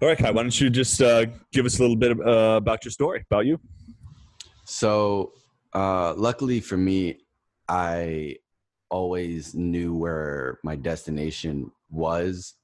All 0.00 0.06
right, 0.06 0.16
Ky. 0.16 0.26
Why 0.26 0.42
don't 0.42 0.60
you 0.60 0.70
just 0.70 1.02
uh, 1.02 1.26
give 1.52 1.66
us 1.66 1.80
a 1.80 1.82
little 1.82 1.96
bit 1.96 2.12
uh, 2.24 2.56
about 2.56 2.84
your 2.84 2.92
story, 2.92 3.24
about 3.28 3.46
you? 3.46 3.58
So, 4.64 5.32
uh, 5.72 6.14
luckily 6.14 6.60
for 6.60 6.76
me, 6.76 7.18
I 7.68 8.36
always 8.90 9.56
knew 9.56 9.96
where 9.96 10.60
my 10.62 10.76
destination 10.76 11.72
was. 11.90 12.54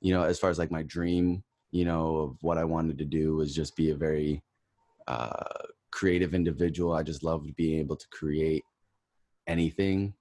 You 0.00 0.14
know, 0.14 0.22
as 0.22 0.38
far 0.38 0.48
as 0.48 0.58
like 0.58 0.70
my 0.70 0.82
dream, 0.82 1.44
you 1.72 1.84
know, 1.84 2.16
of 2.16 2.36
what 2.40 2.56
I 2.56 2.64
wanted 2.64 2.96
to 2.98 3.04
do 3.04 3.36
was 3.36 3.54
just 3.54 3.76
be 3.76 3.90
a 3.90 3.94
very 3.94 4.42
uh, 5.08 5.44
creative 5.90 6.32
individual. 6.34 6.94
I 6.94 7.02
just 7.02 7.22
loved 7.22 7.54
being 7.54 7.80
able 7.80 7.96
to 7.96 8.08
create 8.08 8.64
anything, 9.46 10.14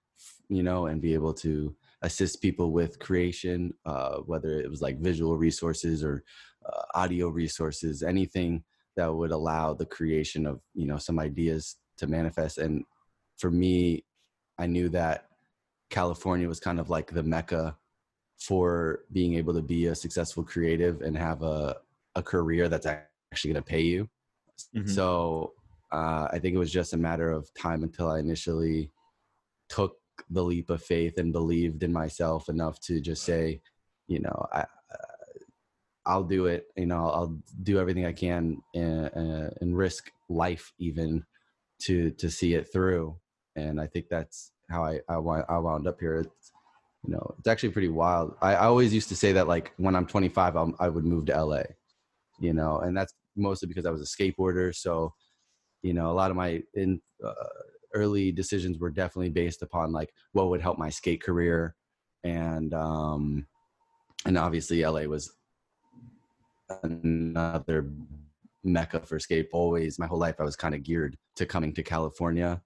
you 0.50 0.64
know, 0.64 0.88
and 0.88 1.02
be 1.02 1.14
able 1.14 1.34
to 1.36 1.74
assist 2.02 2.42
people 2.42 2.72
with 2.72 3.00
creation, 3.00 3.74
uh, 3.86 4.18
whether 4.18 4.60
it 4.60 4.70
was 4.70 4.82
like 4.82 5.00
visual 5.00 5.38
resources 5.38 6.04
or 6.04 6.24
uh, 6.68 6.82
audio 6.94 7.30
resources, 7.30 8.04
anything 8.04 8.64
that 8.98 9.14
would 9.14 9.32
allow 9.32 9.74
the 9.74 9.86
creation 9.86 10.46
of 10.46 10.60
you 10.74 10.86
know 10.86 10.98
some 10.98 11.20
ideas 11.20 11.78
to 11.98 12.08
manifest 12.08 12.58
and 12.58 12.84
for 13.38 13.50
me 13.50 14.04
i 14.58 14.66
knew 14.66 14.90
that 14.90 15.28
california 15.90 16.48
was 16.48 16.60
kind 16.60 16.80
of 16.80 16.90
like 16.90 17.12
the 17.12 17.24
mecca 17.24 17.78
for 18.40 19.02
being 19.14 19.36
able 19.36 19.54
to 19.54 19.62
be 19.62 19.86
a 19.86 19.96
successful 19.96 20.44
creative 20.44 21.02
and 21.02 21.18
have 21.18 21.42
a, 21.44 21.78
a 22.16 22.22
career 22.22 22.68
that's 22.68 22.86
actually 22.86 23.54
going 23.54 23.64
to 23.64 23.70
pay 23.70 23.82
you 23.82 24.10
Mhm. 24.76 24.90
so 24.90 25.54
uh, 25.92 26.28
i 26.32 26.40
think 26.40 26.56
it 26.56 26.60
was 26.60 26.72
just 26.72 26.94
a 26.94 26.98
matter 26.98 27.32
of 27.32 27.48
time 27.54 27.84
until 27.84 28.10
i 28.10 28.20
initially 28.20 28.92
took 29.70 29.98
the 30.32 30.44
leap 30.44 30.72
of 30.72 30.82
faith 30.82 31.20
and 31.20 31.32
believed 31.32 31.84
in 31.84 31.94
myself 31.94 32.50
enough 32.50 32.80
to 32.80 33.00
just 33.00 33.24
say 33.24 33.62
you 34.08 34.20
know 34.20 34.48
i 34.52 34.66
I'll 36.08 36.24
do 36.24 36.46
it. 36.48 36.68
You 36.76 36.86
know, 36.86 37.10
I'll 37.10 37.38
do 37.64 37.80
everything 37.80 38.06
I 38.06 38.14
can 38.14 38.62
and, 38.74 39.06
uh, 39.08 39.50
and 39.62 39.78
risk 39.78 40.12
life 40.30 40.74
even 40.80 41.24
to 41.84 42.12
to 42.12 42.30
see 42.30 42.54
it 42.54 42.72
through. 42.72 43.18
And 43.56 43.80
I 43.80 43.88
think 43.88 44.08
that's 44.10 44.52
how 44.70 44.84
I 44.84 45.00
I, 45.10 45.16
I 45.16 45.58
wound 45.58 45.88
up 45.88 46.00
here. 46.00 46.22
It's, 46.22 46.52
you 47.04 47.14
know, 47.14 47.36
it's 47.38 47.48
actually 47.48 47.70
pretty 47.70 47.90
wild. 47.90 48.36
I, 48.42 48.56
I 48.56 48.66
always 48.66 48.94
used 48.94 49.10
to 49.10 49.16
say 49.16 49.34
that 49.34 49.48
like 49.48 49.74
when 49.78 49.96
I'm 49.96 50.08
25, 50.08 50.56
I'll, 50.58 50.74
I 50.80 50.90
would 50.90 51.06
move 51.06 51.26
to 51.28 51.44
LA. 51.44 51.64
You 52.40 52.54
know, 52.54 52.80
and 52.80 52.96
that's 52.96 53.14
mostly 53.36 53.68
because 53.68 53.86
I 53.86 53.92
was 53.92 54.02
a 54.02 54.24
skateboarder. 54.24 54.76
So, 54.76 55.14
you 55.82 55.94
know, 55.94 56.12
a 56.12 56.14
lot 56.14 56.32
of 56.32 56.38
my 56.38 56.62
in 56.74 57.02
uh, 57.24 57.34
early 57.94 58.32
decisions 58.32 58.80
were 58.80 58.92
definitely 58.92 59.30
based 59.30 59.62
upon 59.62 59.92
like 59.92 60.12
what 60.34 60.50
would 60.50 60.62
help 60.62 60.78
my 60.78 60.90
skate 60.90 61.22
career, 61.22 61.76
and 62.24 62.74
um, 62.74 63.48
and 64.26 64.38
obviously 64.38 64.84
LA 64.84 65.04
was 65.04 65.32
another 66.84 67.90
mecca 68.64 69.00
for 69.00 69.20
skate. 69.20 69.50
Always, 69.54 70.00
my 70.00 70.08
whole 70.08 70.20
life, 70.20 70.36
I 70.40 70.44
was 70.44 70.56
kind 70.56 70.76
of 70.76 70.84
geared 70.84 71.18
to 71.36 71.46
coming 71.46 71.74
to 71.74 71.84
California. 71.84 72.62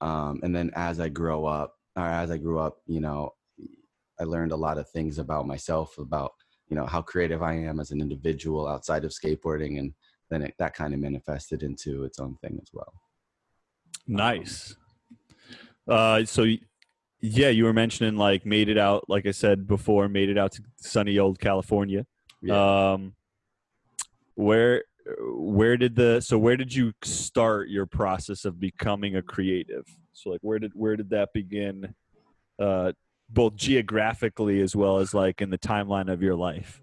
Um, 0.00 0.40
and 0.42 0.54
then 0.54 0.70
as 0.74 1.00
I 1.00 1.08
grow 1.08 1.44
up, 1.44 1.74
or 1.96 2.04
as 2.04 2.30
I 2.30 2.36
grew 2.36 2.58
up, 2.58 2.78
you 2.86 3.00
know, 3.00 3.34
I 4.20 4.24
learned 4.24 4.52
a 4.52 4.56
lot 4.56 4.78
of 4.78 4.88
things 4.90 5.18
about 5.18 5.46
myself, 5.46 5.98
about 5.98 6.32
you 6.68 6.76
know 6.76 6.86
how 6.86 7.02
creative 7.02 7.42
I 7.42 7.54
am 7.54 7.80
as 7.80 7.90
an 7.90 8.00
individual 8.00 8.68
outside 8.68 9.04
of 9.04 9.10
skateboarding, 9.10 9.78
and 9.78 9.92
then 10.30 10.42
it, 10.42 10.54
that 10.58 10.74
kind 10.74 10.94
of 10.94 11.00
manifested 11.00 11.62
into 11.62 12.04
its 12.04 12.18
own 12.18 12.36
thing 12.42 12.58
as 12.60 12.68
well. 12.72 12.92
Nice. 14.06 14.74
Uh, 15.86 16.24
so, 16.24 16.44
yeah, 17.20 17.48
you 17.48 17.64
were 17.64 17.72
mentioning 17.72 18.16
like 18.16 18.44
made 18.44 18.68
it 18.68 18.78
out, 18.78 19.04
like 19.08 19.26
I 19.26 19.30
said 19.30 19.66
before, 19.66 20.08
made 20.08 20.28
it 20.28 20.38
out 20.38 20.52
to 20.52 20.62
sunny 20.76 21.18
old 21.18 21.38
California. 21.38 22.06
Yeah. 22.42 22.92
Um, 22.92 23.14
where 24.38 24.84
where 25.20 25.76
did 25.76 25.96
the 25.96 26.20
so 26.20 26.38
where 26.38 26.56
did 26.56 26.72
you 26.72 26.92
start 27.02 27.68
your 27.68 27.86
process 27.86 28.44
of 28.44 28.60
becoming 28.60 29.16
a 29.16 29.22
creative? 29.22 29.84
So 30.12 30.30
like 30.30 30.40
where 30.42 30.60
did 30.60 30.70
where 30.74 30.96
did 30.96 31.10
that 31.10 31.30
begin? 31.34 31.92
Uh, 32.56 32.92
both 33.28 33.56
geographically 33.56 34.60
as 34.60 34.76
well 34.76 34.98
as 34.98 35.12
like 35.12 35.42
in 35.42 35.50
the 35.50 35.58
timeline 35.58 36.10
of 36.10 36.22
your 36.22 36.36
life. 36.36 36.80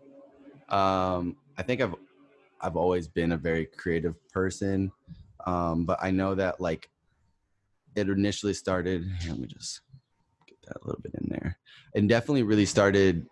um, 0.69 1.38
I 1.57 1.63
think 1.63 1.79
I've 1.79 1.95
I've 2.59 2.75
always 2.75 3.07
been 3.07 3.31
a 3.31 3.38
very 3.38 3.67
creative 3.67 4.15
person, 4.33 4.91
um, 5.45 5.85
but 5.85 5.97
I 6.01 6.12
know 6.12 6.35
that 6.35 6.59
like 6.59 6.89
it 7.95 8.09
initially 8.09 8.53
started. 8.53 9.09
Let 9.29 9.39
me 9.39 9.47
just 9.47 9.79
get 10.45 10.57
that 10.67 10.77
a 10.83 10.85
little 10.85 11.01
bit 11.01 11.13
in 11.21 11.29
there. 11.29 11.57
It 11.93 12.05
definitely 12.07 12.43
really 12.43 12.65
started 12.65 13.25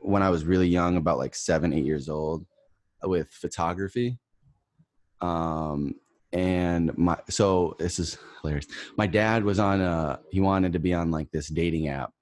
when 0.00 0.24
I 0.24 0.30
was 0.30 0.44
really 0.44 0.68
young, 0.68 0.96
about 0.96 1.18
like 1.18 1.36
seven, 1.36 1.72
eight 1.72 1.84
years 1.84 2.08
old, 2.08 2.44
with 3.02 3.28
photography. 3.32 4.18
Um, 5.20 5.94
and 6.32 6.96
my 6.98 7.18
so 7.30 7.74
this 7.78 7.98
is 7.98 8.18
hilarious. 8.42 8.66
My 8.96 9.06
dad 9.06 9.44
was 9.44 9.58
on 9.58 9.80
a 9.80 10.20
he 10.30 10.40
wanted 10.40 10.74
to 10.74 10.78
be 10.78 10.92
on 10.94 11.10
like 11.10 11.30
this 11.30 11.48
dating 11.48 11.88
app, 11.88 12.12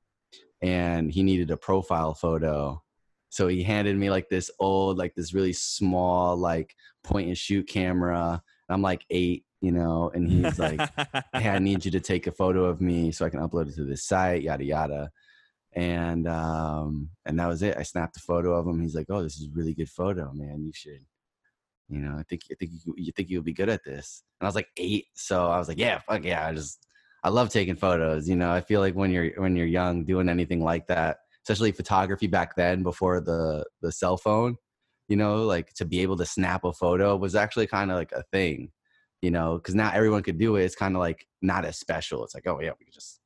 and 0.63 1.11
he 1.11 1.23
needed 1.23 1.51
a 1.51 1.57
profile 1.57 2.15
photo 2.15 2.83
so 3.37 3.49
he 3.49 3.63
handed 3.63 3.97
me 3.97 4.09
like 4.09 4.29
this 4.31 4.51
old 4.61 4.97
like 4.97 5.15
this 5.15 5.35
really 5.35 5.53
small 5.53 6.37
like 6.37 6.75
point 7.05 7.29
and 7.29 7.37
shoot 7.37 7.69
camera 7.69 8.43
and 8.69 8.75
i'm 8.75 8.83
like 8.83 9.05
eight 9.11 9.45
you 9.61 9.73
know 9.73 10.11
and 10.15 10.31
he's 10.31 10.59
like 10.59 10.81
hey 11.35 11.51
i 11.51 11.59
need 11.59 11.85
you 11.85 11.91
to 11.91 12.01
take 12.01 12.27
a 12.27 12.33
photo 12.33 12.65
of 12.65 12.81
me 12.81 13.13
so 13.13 13.27
i 13.27 13.31
can 13.31 13.41
upload 13.41 13.69
it 13.69 13.75
to 13.75 13.85
this 13.85 14.05
site 14.05 14.43
yada 14.43 14.65
yada 14.65 15.11
and 15.77 16.27
um 16.27 17.11
and 17.25 17.39
that 17.39 17.47
was 17.47 17.63
it. 17.63 17.77
I 17.77 17.83
snapped 17.83 18.17
a 18.17 18.21
photo 18.21 18.55
of 18.55 18.67
him. 18.67 18.81
He's 18.81 18.95
like 18.97 19.07
oh 19.11 19.23
this 19.23 19.37
is 19.37 19.47
a 19.47 19.57
really 19.57 19.75
good 19.75 19.91
photo 19.91 20.33
man. 20.33 20.65
You 20.65 20.73
should 20.75 21.05
you 21.89 22.01
know 22.01 22.17
i 22.19 22.23
think 22.25 22.43
i 22.51 22.55
think 22.59 22.73
you, 22.85 22.95
you 22.97 23.13
think 23.13 23.31
you'll 23.31 23.43
be 23.43 23.53
good 23.53 23.69
at 23.69 23.85
this. 23.85 24.25
And 24.41 24.47
i 24.47 24.49
was 24.49 24.57
like 24.57 24.69
eight 24.77 25.07
so 25.15 25.47
i 25.47 25.59
was 25.59 25.69
like 25.69 25.79
yeah 25.79 26.01
fuck 26.01 26.25
yeah 26.25 26.47
i 26.47 26.53
just 26.53 26.85
i 27.23 27.29
love 27.29 27.51
taking 27.51 27.77
photos. 27.77 28.29
You 28.29 28.37
know 28.37 28.51
i 28.51 28.61
feel 28.61 28.81
like 28.81 28.95
when 28.95 29.11
you're 29.13 29.31
when 29.37 29.55
you're 29.57 29.67
young 29.67 30.05
doing 30.05 30.29
anything 30.29 30.63
like 30.63 30.89
that 30.89 31.19
especially 31.45 31.73
photography 31.73 32.27
back 32.27 32.57
then 32.57 32.83
before 32.83 33.21
the 33.21 33.65
the 33.83 33.93
cell 33.93 34.17
phone 34.17 34.57
you 35.09 35.17
know 35.17 35.45
like 35.45 35.73
to 35.75 35.85
be 35.85 36.01
able 36.01 36.17
to 36.17 36.27
snap 36.27 36.65
a 36.65 36.73
photo 36.73 37.17
was 37.17 37.37
actually 37.37 37.69
kind 37.69 37.93
of 37.93 37.97
like 37.97 38.11
a 38.13 38.25
thing 38.33 38.73
you 39.23 39.31
know 39.31 39.57
because 39.57 39.75
now 39.75 39.91
everyone 39.93 40.23
could 40.23 40.39
do 40.39 40.57
it. 40.57 40.65
It's 40.65 40.75
kind 40.75 40.95
of 40.95 41.01
like 41.01 41.27
not 41.43 41.65
as 41.65 41.79
special. 41.79 42.25
It's 42.25 42.35
like 42.35 42.47
oh 42.47 42.61
yeah 42.61 42.73
we 42.79 42.87
could 42.87 42.95
just 42.95 43.21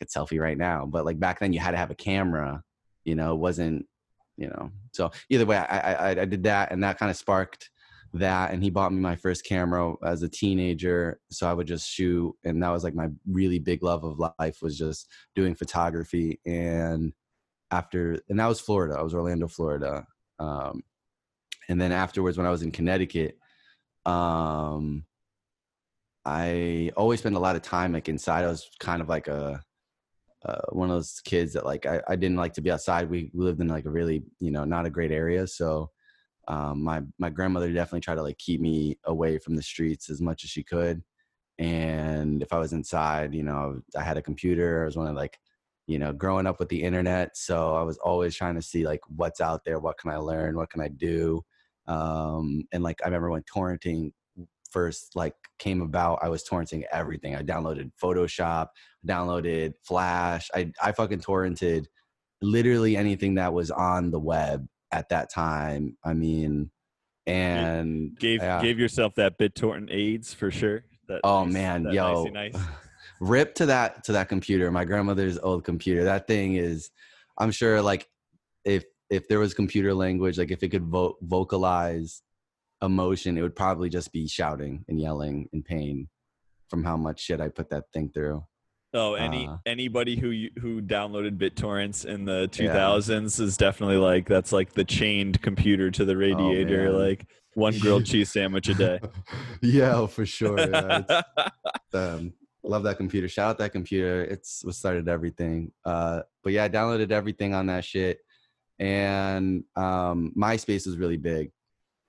a 0.00 0.06
selfie 0.06 0.40
right 0.40 0.58
now 0.58 0.86
but 0.86 1.04
like 1.04 1.18
back 1.18 1.40
then 1.40 1.52
you 1.52 1.60
had 1.60 1.72
to 1.72 1.76
have 1.76 1.90
a 1.90 1.94
camera 1.94 2.62
you 3.04 3.14
know 3.14 3.34
it 3.34 3.38
wasn't 3.38 3.86
you 4.36 4.48
know 4.48 4.70
so 4.92 5.10
either 5.30 5.46
way 5.46 5.56
i 5.56 6.10
i, 6.10 6.10
I 6.10 6.24
did 6.24 6.42
that 6.44 6.72
and 6.72 6.82
that 6.82 6.98
kind 6.98 7.10
of 7.10 7.16
sparked 7.16 7.70
that 8.12 8.52
and 8.52 8.62
he 8.62 8.70
bought 8.70 8.92
me 8.92 9.00
my 9.00 9.16
first 9.16 9.44
camera 9.44 9.94
as 10.04 10.22
a 10.22 10.28
teenager 10.28 11.18
so 11.30 11.48
i 11.48 11.52
would 11.52 11.66
just 11.66 11.88
shoot 11.88 12.34
and 12.44 12.62
that 12.62 12.70
was 12.70 12.84
like 12.84 12.94
my 12.94 13.08
really 13.26 13.58
big 13.58 13.82
love 13.82 14.04
of 14.04 14.18
life 14.38 14.58
was 14.62 14.78
just 14.78 15.10
doing 15.34 15.54
photography 15.54 16.40
and 16.46 17.12
after 17.70 18.18
and 18.28 18.38
that 18.38 18.46
was 18.46 18.60
florida 18.60 18.94
i 18.98 19.02
was 19.02 19.14
orlando 19.14 19.48
florida 19.48 20.06
um 20.38 20.82
and 21.68 21.80
then 21.80 21.92
afterwards 21.92 22.36
when 22.36 22.46
i 22.46 22.50
was 22.50 22.62
in 22.62 22.70
connecticut 22.70 23.38
um 24.04 25.04
i 26.24 26.90
always 26.96 27.20
spent 27.20 27.36
a 27.36 27.40
lot 27.40 27.56
of 27.56 27.62
time 27.62 27.92
like 27.92 28.08
inside 28.08 28.44
i 28.44 28.48
was 28.48 28.70
kind 28.78 29.02
of 29.02 29.08
like 29.08 29.28
a 29.28 29.60
uh, 30.46 30.60
one 30.70 30.90
of 30.90 30.96
those 30.96 31.20
kids 31.24 31.52
that 31.52 31.64
like 31.64 31.86
I, 31.86 32.00
I 32.08 32.16
didn't 32.16 32.36
like 32.36 32.52
to 32.54 32.60
be 32.60 32.70
outside. 32.70 33.10
We, 33.10 33.30
we 33.34 33.44
lived 33.44 33.60
in 33.60 33.68
like 33.68 33.84
a 33.84 33.90
really 33.90 34.22
you 34.40 34.50
know 34.50 34.64
not 34.64 34.86
a 34.86 34.90
great 34.90 35.10
area. 35.12 35.46
So 35.46 35.90
um, 36.48 36.82
my 36.82 37.02
my 37.18 37.30
grandmother 37.30 37.72
definitely 37.72 38.00
tried 38.00 38.16
to 38.16 38.22
like 38.22 38.38
keep 38.38 38.60
me 38.60 38.98
away 39.04 39.38
from 39.38 39.56
the 39.56 39.62
streets 39.62 40.08
as 40.10 40.20
much 40.20 40.44
as 40.44 40.50
she 40.50 40.62
could. 40.62 41.02
And 41.58 42.42
if 42.42 42.52
i 42.52 42.58
was 42.58 42.74
inside 42.74 43.34
you 43.34 43.42
know 43.42 43.80
i 43.96 44.02
had 44.02 44.18
a 44.18 44.22
computer. 44.22 44.82
I 44.82 44.86
was 44.86 44.96
one 44.96 45.08
of 45.08 45.16
like 45.16 45.38
you 45.86 45.98
know 45.98 46.12
growing 46.12 46.46
up 46.46 46.60
with 46.60 46.68
the 46.68 46.82
internet. 46.82 47.36
So 47.36 47.74
i 47.76 47.82
was 47.82 47.98
always 47.98 48.36
trying 48.36 48.56
to 48.56 48.62
see 48.62 48.86
like 48.86 49.00
what's 49.08 49.40
out 49.40 49.64
there. 49.64 49.80
What 49.80 49.98
can 49.98 50.10
i 50.10 50.16
learn? 50.16 50.56
What 50.56 50.70
can 50.70 50.80
i 50.82 50.88
do? 50.88 51.42
Um, 51.88 52.64
and 52.72 52.82
like 52.82 53.00
i 53.02 53.06
remember 53.06 53.30
when 53.30 53.42
torrenting 53.42 54.12
first 54.76 55.16
like 55.16 55.32
came 55.58 55.80
about 55.80 56.18
i 56.22 56.28
was 56.28 56.44
torrenting 56.44 56.82
everything 56.92 57.34
i 57.34 57.42
downloaded 57.42 57.90
photoshop 58.02 58.66
downloaded 59.08 59.72
flash 59.82 60.50
i 60.54 60.70
i 60.82 60.92
fucking 60.92 61.18
torrented 61.18 61.86
literally 62.42 62.94
anything 62.94 63.36
that 63.36 63.50
was 63.54 63.70
on 63.70 64.10
the 64.10 64.18
web 64.20 64.66
at 64.92 65.08
that 65.08 65.32
time 65.32 65.96
i 66.04 66.12
mean 66.12 66.70
and 67.26 68.16
Gave 68.20 68.42
yeah. 68.42 68.60
gave 68.62 68.78
yourself 68.78 69.14
that 69.16 69.36
BitTorrent 69.38 69.92
AIDS 69.92 70.32
for 70.32 70.50
sure. 70.50 70.84
That 71.08 71.20
Oh, 71.24 71.44
nice- 71.44 71.52
man, 71.54 71.82
that 71.84 71.94
yo. 71.94 72.24
nice. 72.26 72.54
rip 73.20 73.54
to 73.56 73.66
that 73.66 74.04
to 74.04 74.12
that 74.12 74.28
computer 74.28 74.70
my 74.70 74.84
grandmother's 74.84 75.38
old 75.38 75.64
computer 75.64 76.04
that 76.04 76.26
thing 76.26 76.56
is 76.56 76.90
i'm 77.38 77.50
sure 77.50 77.80
like 77.80 78.06
if 78.66 78.84
if 79.08 79.26
there 79.26 79.38
was 79.38 79.54
computer 79.54 79.94
language 79.94 80.36
like 80.36 80.50
if 80.50 80.62
it 80.62 80.68
could 80.68 80.84
vo- 80.84 81.16
vocalize 81.22 82.20
emotion 82.86 83.36
it 83.36 83.42
would 83.42 83.54
probably 83.56 83.88
just 83.90 84.10
be 84.12 84.26
shouting 84.26 84.84
and 84.88 84.98
yelling 84.98 85.48
in 85.52 85.62
pain 85.62 86.08
from 86.70 86.82
how 86.82 86.96
much 86.96 87.20
shit 87.20 87.40
i 87.40 87.48
put 87.48 87.68
that 87.70 87.84
thing 87.92 88.10
through 88.14 88.42
Oh, 88.94 89.12
any 89.14 89.46
Uh, 89.46 89.56
anybody 89.66 90.16
who 90.16 90.46
who 90.62 90.80
downloaded 90.80 91.36
BitTorrents 91.36 92.06
in 92.06 92.24
the 92.24 92.48
Yeah. 92.58 92.68
2000s 92.72 93.40
is 93.40 93.58
definitely 93.58 93.98
like 93.98 94.26
that's 94.26 94.52
like 94.52 94.72
the 94.72 94.84
chained 94.84 95.42
computer 95.42 95.90
to 95.90 96.04
the 96.06 96.16
radiator, 96.16 96.88
Oh, 96.88 96.96
like 96.96 97.26
one 97.54 97.76
grilled 97.78 98.06
cheese 98.06 98.32
sandwich 98.32 98.68
a 98.70 98.74
day. 98.74 99.00
yeah 99.60 100.06
for 100.06 100.24
sure 100.24 100.58
yeah, 100.58 101.02
um, 101.92 102.32
love 102.62 102.84
that 102.84 102.96
computer. 102.96 103.28
Shout 103.28 103.50
out 103.50 103.58
that 103.58 103.72
computer. 103.72 104.22
It's 104.24 104.64
what 104.64 104.74
started 104.76 105.08
everything. 105.08 105.72
Uh, 105.84 106.22
but 106.42 106.52
yeah, 106.54 106.64
I 106.64 106.68
downloaded 106.70 107.10
everything 107.10 107.52
on 107.54 107.66
that 107.66 107.84
shit, 107.84 108.20
and 108.78 109.64
um, 109.74 110.32
MySpace 110.38 110.86
was 110.86 110.96
really 110.96 111.16
big. 111.18 111.50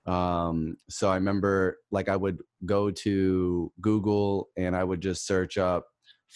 Um, 0.08 0.76
so 0.88 1.10
I 1.10 1.14
remember 1.14 1.78
like 1.90 2.08
I 2.08 2.16
would 2.16 2.38
go 2.64 2.90
to 2.90 3.72
Google 3.80 4.48
and 4.56 4.74
I 4.74 4.84
would 4.84 5.00
just 5.00 5.26
search 5.26 5.58
up 5.58 5.86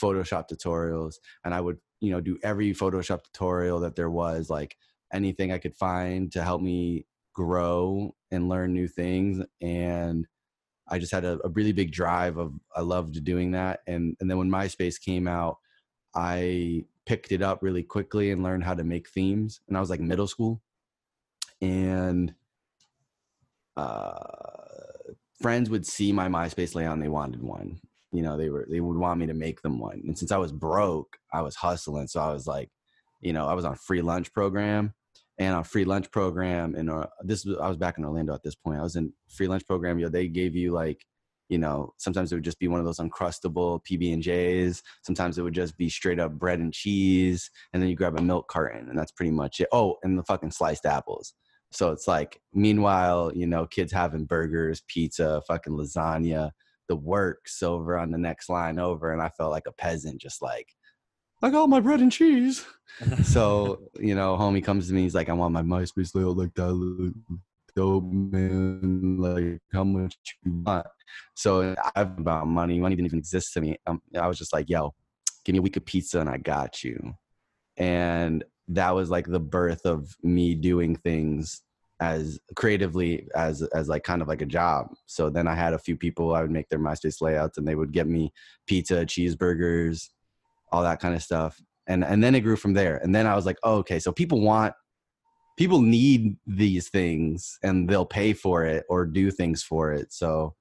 Photoshop 0.00 0.48
tutorials, 0.48 1.14
and 1.44 1.54
I 1.54 1.60
would 1.60 1.78
you 2.00 2.10
know 2.10 2.20
do 2.20 2.38
every 2.42 2.72
Photoshop 2.72 3.24
tutorial 3.24 3.80
that 3.80 3.96
there 3.96 4.10
was, 4.10 4.50
like 4.50 4.76
anything 5.12 5.52
I 5.52 5.58
could 5.58 5.76
find 5.76 6.32
to 6.32 6.42
help 6.42 6.62
me 6.62 7.06
grow 7.34 8.14
and 8.30 8.48
learn 8.48 8.72
new 8.74 8.88
things 8.88 9.42
and 9.62 10.26
I 10.88 10.98
just 10.98 11.12
had 11.12 11.24
a, 11.24 11.38
a 11.44 11.48
really 11.48 11.72
big 11.72 11.90
drive 11.90 12.36
of 12.36 12.52
I 12.76 12.82
loved 12.82 13.24
doing 13.24 13.52
that. 13.52 13.80
And 13.86 14.16
and 14.20 14.30
then 14.30 14.38
when 14.38 14.50
MySpace 14.50 15.00
came 15.00 15.26
out, 15.26 15.58
I 16.14 16.84
picked 17.06 17.32
it 17.32 17.42
up 17.42 17.62
really 17.62 17.82
quickly 17.82 18.30
and 18.30 18.42
learned 18.42 18.64
how 18.64 18.74
to 18.74 18.84
make 18.84 19.08
themes. 19.08 19.60
And 19.68 19.76
I 19.76 19.80
was 19.80 19.90
like 19.90 20.00
middle 20.00 20.26
school. 20.26 20.60
And 21.60 22.34
uh, 23.76 24.12
friends 25.40 25.70
would 25.70 25.86
see 25.86 26.12
my 26.12 26.28
MySpace 26.28 26.74
layout 26.74 26.94
and 26.94 27.02
they 27.02 27.08
wanted 27.08 27.42
one. 27.42 27.80
You 28.12 28.22
know, 28.22 28.36
they 28.36 28.50
were 28.50 28.66
they 28.68 28.80
would 28.80 28.96
want 28.96 29.20
me 29.20 29.26
to 29.26 29.34
make 29.34 29.62
them 29.62 29.78
one. 29.78 30.02
And 30.06 30.16
since 30.16 30.32
I 30.32 30.36
was 30.36 30.52
broke, 30.52 31.16
I 31.32 31.40
was 31.40 31.56
hustling. 31.56 32.08
So 32.08 32.20
I 32.20 32.32
was 32.32 32.46
like, 32.46 32.70
you 33.20 33.32
know, 33.32 33.46
I 33.46 33.54
was 33.54 33.64
on 33.64 33.74
free 33.74 34.02
lunch 34.02 34.32
program 34.32 34.94
and 35.38 35.54
on 35.54 35.64
free 35.64 35.84
lunch 35.84 36.10
program 36.10 36.74
and 36.74 36.90
uh, 36.90 37.06
this 37.22 37.44
was 37.44 37.56
I 37.58 37.68
was 37.68 37.78
back 37.78 37.96
in 37.98 38.04
Orlando 38.04 38.34
at 38.34 38.42
this 38.42 38.54
point. 38.54 38.78
I 38.78 38.82
was 38.82 38.96
in 38.96 39.12
free 39.28 39.48
lunch 39.48 39.66
program. 39.66 39.98
You 39.98 40.06
know, 40.06 40.10
they 40.10 40.28
gave 40.28 40.54
you 40.54 40.72
like, 40.72 41.06
you 41.48 41.58
know, 41.58 41.94
sometimes 41.96 42.30
it 42.30 42.34
would 42.34 42.44
just 42.44 42.58
be 42.58 42.68
one 42.68 42.80
of 42.80 42.86
those 42.86 42.98
uncrustable 42.98 43.80
PB 43.84 44.12
and 44.12 44.22
J's. 44.22 44.82
Sometimes 45.02 45.38
it 45.38 45.42
would 45.42 45.54
just 45.54 45.76
be 45.78 45.88
straight 45.88 46.20
up 46.20 46.32
bread 46.32 46.60
and 46.60 46.72
cheese, 46.72 47.50
and 47.72 47.82
then 47.82 47.90
you 47.90 47.96
grab 47.96 48.18
a 48.18 48.22
milk 48.22 48.48
carton, 48.48 48.88
and 48.88 48.98
that's 48.98 49.12
pretty 49.12 49.32
much 49.32 49.60
it. 49.60 49.68
Oh, 49.72 49.96
and 50.02 50.18
the 50.18 50.22
fucking 50.22 50.50
sliced 50.50 50.86
apples. 50.86 51.34
So 51.72 51.90
it's 51.90 52.06
like, 52.06 52.40
meanwhile, 52.52 53.32
you 53.34 53.46
know, 53.46 53.66
kids 53.66 53.92
having 53.92 54.24
burgers, 54.24 54.82
pizza, 54.88 55.42
fucking 55.46 55.72
lasagna, 55.72 56.50
the 56.88 56.96
works 56.96 57.62
over 57.62 57.98
on 57.98 58.10
the 58.10 58.18
next 58.18 58.48
line 58.48 58.78
over, 58.78 59.12
and 59.12 59.22
I 59.22 59.30
felt 59.30 59.50
like 59.50 59.66
a 59.66 59.72
peasant, 59.72 60.20
just 60.20 60.42
like, 60.42 60.68
I 61.42 61.50
got 61.50 61.68
my 61.68 61.80
bread 61.80 62.00
and 62.00 62.12
cheese. 62.12 62.64
So 63.24 63.90
you 63.98 64.14
know 64.14 64.36
homie 64.36 64.64
comes 64.64 64.88
to 64.88 64.94
me 64.94 65.02
he's 65.02 65.14
like 65.14 65.28
i 65.28 65.32
want 65.32 65.52
my 65.52 65.62
myspace 65.62 66.14
layout 66.14 66.36
like 66.36 66.54
that 66.54 66.72
look 66.72 67.14
dope 67.74 68.04
man 68.04 69.16
like 69.18 69.60
how 69.72 69.82
much 69.84 70.14
you 70.44 70.62
want? 70.64 70.86
So 71.34 71.74
i've 71.96 72.18
about 72.18 72.46
money 72.46 72.78
money 72.78 72.94
didn't 72.96 73.06
even 73.06 73.18
exist 73.18 73.54
to 73.54 73.60
me. 73.60 73.76
Um, 73.86 74.00
i 74.18 74.26
was 74.26 74.38
just 74.38 74.52
like 74.52 74.68
yo 74.68 74.94
give 75.44 75.54
me 75.54 75.58
a 75.58 75.62
week 75.62 75.76
of 75.76 75.84
pizza 75.84 76.20
and 76.20 76.30
i 76.30 76.36
got 76.36 76.84
you. 76.84 77.14
And 77.78 78.44
that 78.74 78.94
was 78.94 79.10
like 79.10 79.26
the 79.26 79.40
birth 79.40 79.84
of 79.84 80.16
me 80.22 80.54
doing 80.54 80.96
things 80.96 81.62
as 82.00 82.40
creatively 82.56 83.28
as 83.36 83.62
as 83.62 83.88
like 83.88 84.02
kind 84.02 84.22
of 84.22 84.28
like 84.28 84.42
a 84.42 84.46
job. 84.46 84.88
So 85.06 85.30
then 85.30 85.46
i 85.46 85.54
had 85.54 85.72
a 85.72 85.78
few 85.78 85.96
people 85.96 86.34
i 86.34 86.42
would 86.42 86.50
make 86.50 86.68
their 86.68 86.78
myspace 86.80 87.20
layouts 87.20 87.58
and 87.58 87.66
they 87.66 87.76
would 87.76 87.92
get 87.92 88.08
me 88.08 88.32
pizza 88.66 89.06
cheeseburgers 89.06 90.08
all 90.72 90.82
that 90.82 91.00
kind 91.00 91.14
of 91.14 91.22
stuff. 91.22 91.60
And 91.86 92.04
and 92.04 92.22
then 92.22 92.34
it 92.34 92.40
grew 92.40 92.56
from 92.56 92.74
there. 92.74 92.96
And 92.96 93.14
then 93.14 93.26
i 93.26 93.36
was 93.36 93.46
like 93.46 93.58
oh, 93.62 93.76
okay 93.78 94.00
so 94.00 94.10
people 94.10 94.40
want 94.40 94.74
people 95.56 95.80
need 95.80 96.36
these 96.46 96.88
things 96.88 97.58
and 97.62 97.88
they'll 97.88 98.06
pay 98.06 98.32
for 98.32 98.64
it 98.64 98.84
or 98.88 99.04
do 99.04 99.30
things 99.30 99.62
for 99.62 99.92
it. 99.92 100.12
So 100.12 100.54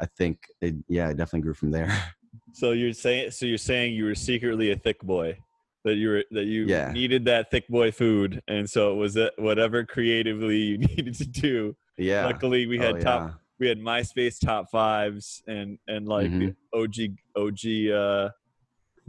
i 0.00 0.06
think 0.06 0.38
it 0.60 0.74
yeah 0.88 1.10
it 1.10 1.16
definitely 1.16 1.42
grew 1.42 1.54
from 1.54 1.70
there. 1.70 1.92
So 2.52 2.72
you're 2.72 2.92
saying 2.92 3.32
so 3.32 3.46
you're 3.46 3.58
saying 3.58 3.94
you 3.94 4.04
were 4.04 4.14
secretly 4.14 4.70
a 4.70 4.76
thick 4.76 5.00
boy. 5.00 5.38
That 5.84 5.94
you 5.94 6.08
were 6.10 6.24
that 6.32 6.44
you 6.44 6.66
Yeah. 6.66 6.92
needed 6.92 7.24
that 7.24 7.50
thick 7.50 7.66
boy 7.68 7.90
food, 7.90 8.42
and 8.48 8.68
so 8.68 8.92
it 8.92 8.96
was 8.96 9.18
whatever 9.38 9.84
creatively 9.84 10.56
you 10.58 10.78
needed 10.96 11.14
to 11.14 11.24
do. 11.26 11.76
yeah 11.96 12.26
Luckily, 12.26 12.66
we 12.66 12.78
Oh, 12.78 12.82
had 12.82 13.00
top 13.00 13.22
yeah. 13.22 13.34
we 13.58 13.68
had 13.68 13.78
MySpace 13.78 14.38
top 14.38 14.70
fives 14.70 15.42
and 15.46 15.78
and 15.88 16.06
like 16.06 16.30
Mhm. 16.30 16.54
the 16.72 16.78
OG 16.78 17.16
OG 17.34 17.90
uh, 17.90 18.30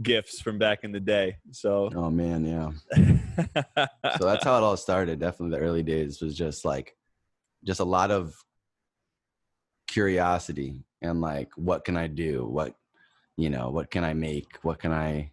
gifts 0.02 0.40
from 0.40 0.58
back 0.58 0.82
in 0.82 0.92
the 0.92 1.00
day. 1.00 1.36
So 1.50 1.90
oh 1.94 2.10
man 2.10 2.44
yeah 2.46 2.70
so 4.18 4.24
that's 4.24 4.44
how 4.44 4.56
it 4.56 4.62
all 4.62 4.76
started 4.76 5.18
definitely 5.20 5.56
the 5.58 5.62
early 5.64 5.82
days 5.82 6.20
was 6.22 6.34
just 6.36 6.64
like 6.64 6.96
just 7.64 7.80
a 7.80 7.84
lot 7.84 8.10
of 8.10 8.34
curiosity 9.86 10.84
and 11.02 11.20
like 11.20 11.50
what 11.56 11.84
can 11.84 11.96
i 11.96 12.06
do 12.06 12.46
what 12.46 12.74
you 13.36 13.50
know 13.50 13.68
what 13.70 13.90
can 13.90 14.04
i 14.04 14.14
make 14.14 14.56
what 14.62 14.78
can 14.78 14.92
i 14.92 15.30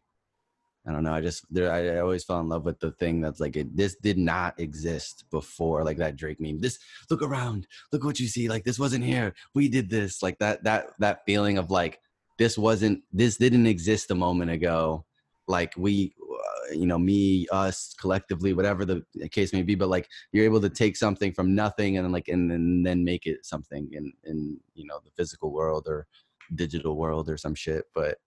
i 0.89 0.91
don't 0.91 1.04
know 1.04 1.13
i 1.13 1.21
just 1.21 1.45
there 1.54 1.71
i, 1.71 1.97
I 1.97 1.99
always 1.99 2.23
fell 2.23 2.41
in 2.41 2.49
love 2.49 2.65
with 2.65 2.80
the 2.80 2.91
thing 2.91 3.21
that's 3.21 3.39
like 3.39 3.56
it, 3.56 3.78
this 3.78 3.95
did 3.95 4.17
not 4.17 4.60
exist 4.60 5.25
before 5.32 5.84
like 5.84 5.97
that 5.97 6.15
drake 6.15 6.41
meme. 6.41 6.60
This 6.60 6.80
look 7.10 7.21
around 7.21 7.67
look 7.93 8.04
what 8.04 8.19
you 8.19 8.28
see 8.28 8.49
like 8.49 8.63
this 8.63 8.80
wasn't 8.80 9.06
here 9.06 9.34
we 9.56 9.69
did 9.69 9.89
this 9.89 10.21
like 10.21 10.39
that 10.39 10.63
that 10.63 10.88
that 10.99 11.21
feeling 11.25 11.58
of 11.58 11.71
like 11.71 11.99
this 12.39 12.58
wasn't 12.58 13.04
this 13.12 13.38
didn't 13.38 13.67
exist 13.67 14.10
a 14.10 14.15
moment 14.15 14.49
ago. 14.49 15.06
Like 15.47 15.73
we 15.78 16.15
uh, 16.32 16.73
you 16.73 16.88
know 16.88 16.97
me 16.97 17.45
us 17.52 17.93
collectively 17.99 18.54
whatever 18.54 18.86
the 18.86 19.04
case 19.30 19.52
may 19.52 19.62
be 19.62 19.75
but 19.75 19.89
like 19.89 20.08
you're 20.32 20.45
able 20.45 20.62
to 20.62 20.69
take 20.69 20.95
something 20.95 21.34
from 21.34 21.54
nothing 21.54 21.97
and 21.97 22.06
then 22.06 22.12
like 22.12 22.30
and 22.30 22.49
then, 22.49 22.84
then 22.84 23.04
make 23.04 23.25
it 23.25 23.45
something 23.45 23.89
in 23.91 24.13
in 24.23 24.60
you 24.73 24.86
know 24.86 24.99
the 25.04 25.12
physical 25.17 25.52
world 25.52 25.86
or 25.88 26.08
digital 26.56 26.95
world 26.95 27.30
or 27.30 27.38
some 27.38 27.56
shit 27.56 27.86
but 27.93 28.17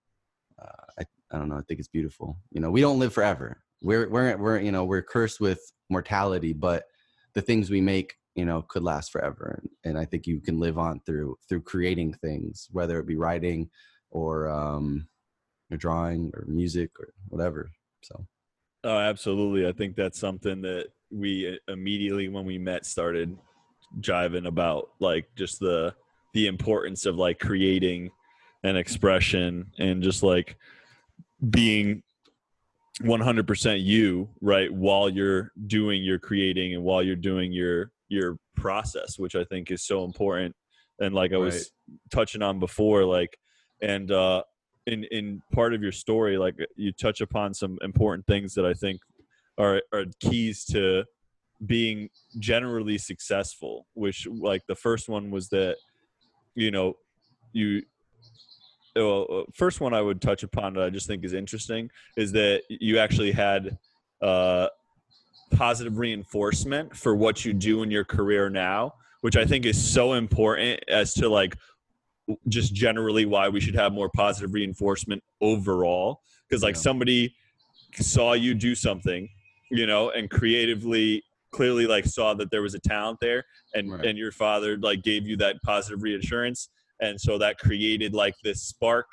uh, 0.61 0.85
I, 0.99 1.03
I 1.33 1.37
don't 1.37 1.49
know 1.49 1.57
i 1.57 1.61
think 1.61 1.79
it's 1.79 1.89
beautiful 1.89 2.37
you 2.51 2.61
know 2.61 2.71
we 2.71 2.81
don't 2.81 2.99
live 2.99 3.13
forever 3.13 3.63
we're 3.81 4.07
we're 4.09 4.37
we're 4.37 4.59
you 4.59 4.71
know 4.71 4.85
we're 4.85 5.01
cursed 5.01 5.39
with 5.39 5.59
mortality 5.89 6.53
but 6.53 6.85
the 7.33 7.41
things 7.41 7.69
we 7.69 7.81
make 7.81 8.15
you 8.35 8.45
know 8.45 8.61
could 8.61 8.83
last 8.83 9.11
forever 9.11 9.59
and, 9.59 9.69
and 9.83 9.97
i 9.97 10.05
think 10.05 10.27
you 10.27 10.39
can 10.39 10.59
live 10.59 10.77
on 10.77 10.99
through 11.05 11.35
through 11.49 11.61
creating 11.61 12.13
things 12.13 12.67
whether 12.71 12.99
it 12.99 13.07
be 13.07 13.15
writing 13.15 13.69
or 14.11 14.49
um 14.49 15.07
or 15.71 15.77
drawing 15.77 16.31
or 16.35 16.45
music 16.47 16.91
or 16.99 17.13
whatever 17.29 17.69
so 18.03 18.25
Oh, 18.83 18.97
absolutely. 18.97 19.67
I 19.67 19.71
think 19.71 19.95
that's 19.95 20.19
something 20.19 20.61
that 20.63 20.87
we 21.09 21.53
uh, 21.53 21.71
immediately 21.71 22.27
when 22.27 22.45
we 22.45 22.57
met 22.57 22.85
started 22.85 23.37
jiving 24.01 24.47
about 24.47 24.89
like 24.99 25.27
just 25.35 25.59
the 25.59 25.93
the 26.33 26.47
importance 26.47 27.05
of 27.05 27.15
like 27.15 27.39
creating 27.39 28.09
an 28.63 28.75
expression 28.75 29.71
and 29.77 30.01
just 30.01 30.23
like 30.23 30.57
being 31.49 32.03
100% 33.01 33.83
you, 33.83 34.29
right, 34.41 34.71
while 34.71 35.09
you're 35.09 35.51
doing 35.67 36.03
your 36.03 36.19
creating 36.19 36.75
and 36.75 36.83
while 36.83 37.01
you're 37.03 37.15
doing 37.15 37.51
your 37.51 37.91
your 38.09 38.37
process, 38.55 39.17
which 39.17 39.35
I 39.35 39.43
think 39.43 39.71
is 39.71 39.83
so 39.83 40.03
important. 40.03 40.55
And 40.99 41.15
like 41.15 41.33
I 41.33 41.37
was 41.37 41.55
Right. 41.55 41.97
touching 42.11 42.41
on 42.43 42.59
before 42.59 43.03
like 43.03 43.37
and 43.81 44.11
uh 44.11 44.43
in 44.85 45.03
in 45.05 45.41
part 45.51 45.73
of 45.73 45.81
your 45.81 45.91
story 45.91 46.37
like 46.37 46.55
you 46.75 46.91
touch 46.93 47.21
upon 47.21 47.53
some 47.53 47.77
important 47.81 48.25
things 48.25 48.53
that 48.53 48.65
i 48.65 48.73
think 48.73 49.01
are 49.57 49.81
are 49.91 50.05
keys 50.19 50.63
to 50.65 51.03
being 51.65 52.09
generally 52.39 52.97
successful 52.97 53.85
which 53.93 54.27
like 54.27 54.61
the 54.67 54.75
first 54.75 55.09
one 55.09 55.31
was 55.31 55.49
that 55.49 55.75
you 56.55 56.71
know 56.71 56.93
you 57.51 57.81
well, 58.95 59.25
uh, 59.29 59.43
first 59.53 59.81
one 59.81 59.93
i 59.93 60.01
would 60.01 60.21
touch 60.21 60.43
upon 60.43 60.73
that 60.73 60.83
i 60.83 60.89
just 60.89 61.07
think 61.07 61.23
is 61.23 61.33
interesting 61.33 61.89
is 62.17 62.31
that 62.31 62.61
you 62.69 62.97
actually 62.99 63.31
had 63.31 63.77
uh 64.21 64.67
positive 65.55 65.97
reinforcement 65.97 66.95
for 66.95 67.15
what 67.15 67.45
you 67.45 67.53
do 67.53 67.83
in 67.83 67.91
your 67.91 68.03
career 68.03 68.49
now 68.49 68.93
which 69.21 69.35
i 69.35 69.45
think 69.45 69.65
is 69.65 69.81
so 69.81 70.13
important 70.13 70.79
as 70.87 71.13
to 71.13 71.29
like 71.29 71.55
just 72.47 72.73
generally 72.73 73.25
why 73.25 73.49
we 73.49 73.59
should 73.59 73.75
have 73.75 73.91
more 73.93 74.09
positive 74.09 74.53
reinforcement 74.53 75.21
overall 75.41 76.21
because 76.47 76.63
like 76.63 76.75
Yeah. 76.75 76.81
somebody 76.81 77.35
saw 77.95 78.33
you 78.33 78.53
do 78.53 78.73
something 78.75 79.27
you 79.69 79.85
know 79.85 80.09
and 80.11 80.29
creatively 80.29 81.23
clearly 81.51 81.85
like 81.85 82.05
saw 82.05 82.33
that 82.33 82.49
there 82.49 82.63
was 82.63 82.73
a 82.73 82.79
talent 82.79 83.19
there 83.21 83.43
and 83.75 83.91
Right. 83.91 84.05
and 84.05 84.17
your 84.17 84.31
father 84.31 84.77
like 84.77 85.03
gave 85.03 85.27
you 85.27 85.37
that 85.37 85.61
positive 85.63 86.01
reassurance 86.01 86.69
and 87.03 87.19
so 87.19 87.37
that 87.37 87.57
created 87.57 88.13
like 88.13 88.35
this 88.43 88.61
spark 88.63 89.07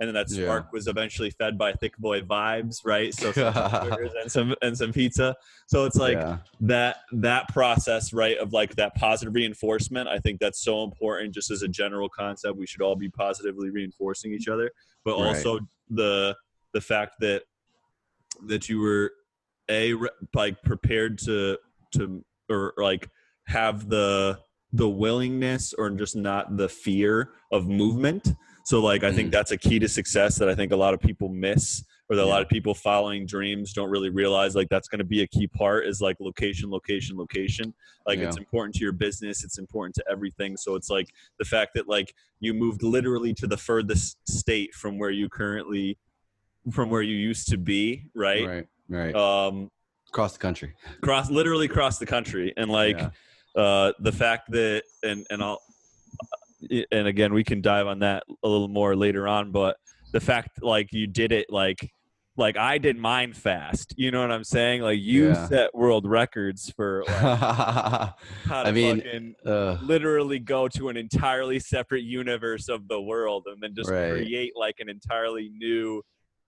and 0.00 0.08
then 0.08 0.14
that 0.14 0.26
Yeah. 0.30 0.44
spark 0.44 0.72
was 0.72 0.86
eventually 0.86 1.30
fed 1.30 1.56
by 1.58 1.72
thick 1.74 1.96
boy 1.98 2.20
vibes 2.22 2.76
right 2.84 3.12
so 3.14 3.30
some 3.32 3.52
and 4.22 4.30
some 4.32 4.54
and 4.62 4.76
some 4.76 4.92
pizza 4.92 5.34
so 5.66 5.84
it's 5.84 5.96
like 5.96 6.16
yeah. 6.16 6.38
that 6.60 6.96
that 7.12 7.48
process 7.48 8.12
right 8.12 8.36
of 8.38 8.52
like 8.52 8.74
that 8.76 8.94
positive 8.96 9.34
reinforcement 9.34 10.08
i 10.08 10.18
think 10.18 10.40
that's 10.40 10.62
so 10.62 10.82
important 10.84 11.34
just 11.34 11.50
as 11.50 11.62
a 11.62 11.68
general 11.68 12.08
concept 12.08 12.56
we 12.56 12.66
should 12.66 12.82
all 12.82 12.96
be 12.96 13.08
positively 13.10 13.70
reinforcing 13.70 14.32
each 14.32 14.48
other 14.48 14.70
but 15.04 15.18
Right. 15.18 15.28
also 15.28 15.60
the 15.90 16.34
the 16.72 16.80
fact 16.80 17.16
that 17.20 17.42
that 18.46 18.68
you 18.68 18.80
were 18.80 19.12
a 19.70 19.94
like 20.34 20.60
prepared 20.62 21.18
to 21.18 21.58
to 21.92 22.24
or 22.50 22.72
like 22.76 23.08
have 23.46 23.88
the 23.88 24.38
the 24.72 24.88
willingness 24.88 25.74
or 25.74 25.90
just 25.90 26.16
not 26.16 26.56
the 26.56 26.68
fear 26.68 27.30
of 27.50 27.66
movement 27.68 28.34
so 28.64 28.80
like 28.80 29.04
i 29.04 29.12
think 29.12 29.28
Mhm. 29.28 29.32
that's 29.32 29.50
a 29.50 29.56
key 29.58 29.78
to 29.78 29.88
success 29.88 30.36
that 30.36 30.48
i 30.48 30.54
think 30.54 30.72
a 30.72 30.76
lot 30.76 30.94
of 30.94 31.00
people 31.00 31.28
miss 31.28 31.84
or 32.08 32.16
that 32.16 32.24
a 32.24 32.26
lot 32.26 32.42
of 32.42 32.48
people 32.48 32.74
following 32.74 33.26
dreams 33.26 33.72
don't 33.72 33.90
really 33.90 34.08
realize 34.10 34.54
like 34.54 34.68
that's 34.68 34.88
going 34.88 34.98
to 34.98 35.04
be 35.04 35.22
a 35.22 35.26
key 35.26 35.46
part 35.46 35.86
is 35.86 36.00
like 36.00 36.16
location 36.20 36.70
location 36.70 37.16
location 37.16 37.74
like 38.06 38.18
it's 38.18 38.36
important 38.38 38.74
to 38.74 38.80
your 38.82 38.92
business 38.92 39.44
it's 39.44 39.58
important 39.58 39.94
to 39.94 40.04
everything 40.10 40.56
so 40.56 40.74
it's 40.74 40.88
like 40.90 41.08
the 41.38 41.44
fact 41.44 41.72
that 41.74 41.86
like 41.88 42.14
you 42.40 42.54
moved 42.54 42.82
literally 42.82 43.34
to 43.34 43.46
the 43.46 43.56
furthest 43.56 44.16
state 44.28 44.72
from 44.74 44.98
where 44.98 45.10
you 45.10 45.28
currently 45.28 45.98
from 46.70 46.88
where 46.90 47.02
you 47.02 47.16
used 47.16 47.48
to 47.48 47.58
be 47.58 48.04
right, 48.14 48.46
Right. 48.46 48.66
Right. 48.88 49.14
um 49.14 49.70
Across 50.08 50.34
the 50.34 50.38
country. 50.40 50.74
cross 51.02 51.30
literally 51.30 51.66
across 51.66 51.98
the 51.98 52.06
country 52.06 52.52
and 52.56 52.70
like 52.70 52.96
Yeah. 52.98 53.10
Uh 53.56 53.92
the 54.00 54.12
fact 54.12 54.50
that 54.50 54.82
and 55.02 55.26
and 55.30 55.42
i'll 55.42 55.60
and 56.90 57.06
again 57.06 57.34
we 57.34 57.44
can 57.44 57.60
dive 57.60 57.86
on 57.86 57.98
that 58.00 58.22
a 58.44 58.48
little 58.48 58.68
more 58.68 58.94
later 58.96 59.26
on 59.28 59.50
but 59.50 59.76
the 60.12 60.20
fact 60.20 60.62
like 60.62 60.92
you 60.92 61.06
did 61.06 61.32
it 61.32 61.46
like 61.50 61.90
like 62.36 62.56
i 62.56 62.78
did 62.78 62.96
mine 62.96 63.32
fast 63.32 63.94
you 63.98 64.10
know 64.10 64.20
what 64.20 64.30
i'm 64.30 64.44
saying 64.44 64.80
like 64.80 64.98
you 65.00 65.28
Yeah. 65.28 65.46
set 65.48 65.74
world 65.74 66.06
records 66.08 66.70
for 66.76 67.04
like, 67.08 67.20
how 67.20 68.62
to 68.62 68.68
I 68.68 68.72
mean, 68.72 68.98
fucking 69.00 69.34
uh, 69.44 69.76
literally 69.82 70.38
go 70.38 70.68
to 70.68 70.88
an 70.88 70.96
entirely 70.96 71.58
separate 71.58 72.04
universe 72.04 72.68
of 72.68 72.88
the 72.88 73.00
world 73.00 73.44
and 73.46 73.60
then 73.60 73.74
just 73.74 73.90
Right. 73.90 74.12
create 74.12 74.52
like 74.56 74.76
an 74.78 74.88
entirely 74.88 75.50
new 75.54 76.02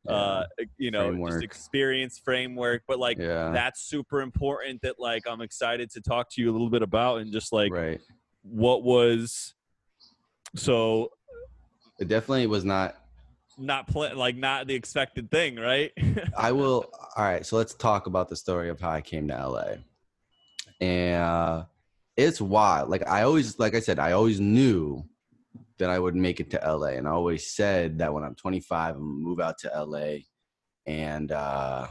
uh 0.09 0.45
you 0.77 0.91
know 0.91 1.15
just 1.29 1.43
experience 1.43 2.21
framework 2.23 2.83
but 2.87 2.99
like 2.99 3.19
yeah. 3.19 3.51
that's 3.53 3.83
super 3.83 4.21
important 4.21 4.81
that 4.83 5.01
like 5.01 5.23
i'm 5.27 5.41
excited 5.41 5.91
to 5.91 6.01
talk 6.01 6.29
to 6.31 6.43
you 6.43 6.51
a 6.51 6.53
little 6.53 6.69
bit 6.69 6.83
about 6.83 7.21
and 7.21 7.33
just 7.33 7.53
like 7.53 7.73
right. 7.73 8.01
what 8.43 8.83
was 8.83 9.55
so 10.55 11.11
It 11.99 12.09
definitely 12.09 12.47
was 12.47 12.65
not. 12.65 12.97
not 13.57 13.87
play 13.87 14.13
like 14.13 14.37
not 14.37 14.67
the 14.67 14.75
expected 14.75 15.31
thing 15.31 15.57
right 15.57 15.93
I 16.37 16.53
will. 16.53 16.91
All 17.17 17.25
right. 17.25 17.45
So 17.47 17.57
let's 17.57 17.75
talk 17.75 18.07
about 18.07 18.29
the 18.29 18.37
story 18.37 18.69
of 18.69 18.81
how 18.81 18.91
I 18.91 19.01
came 19.01 19.29
to 19.29 19.49
LA. 19.49 19.65
And 20.81 21.23
uh, 21.23 21.65
it's 22.17 22.41
wild. 22.41 22.91
Like 22.91 23.07
I 23.07 23.23
always, 23.23 23.59
like 23.59 23.75
I 23.75 23.81
said, 23.81 23.99
I 23.99 24.13
always 24.13 24.41
knew 24.41 25.05
that 25.79 25.91
I 25.91 25.99
would 25.99 26.15
make 26.15 26.41
it 26.41 26.51
to 26.51 26.61
LA, 26.65 26.89
and 26.99 27.09
I 27.09 27.11
always 27.11 27.51
said 27.51 27.99
that 27.99 28.13
when 28.13 28.25
I'm 28.25 28.35
25, 28.35 28.95
I'm 28.95 29.01
gonna 29.01 29.13
move 29.13 29.41
out 29.41 29.59
to 29.59 29.73
LA. 29.75 30.19
And 30.87 31.33
uh, 31.33 31.87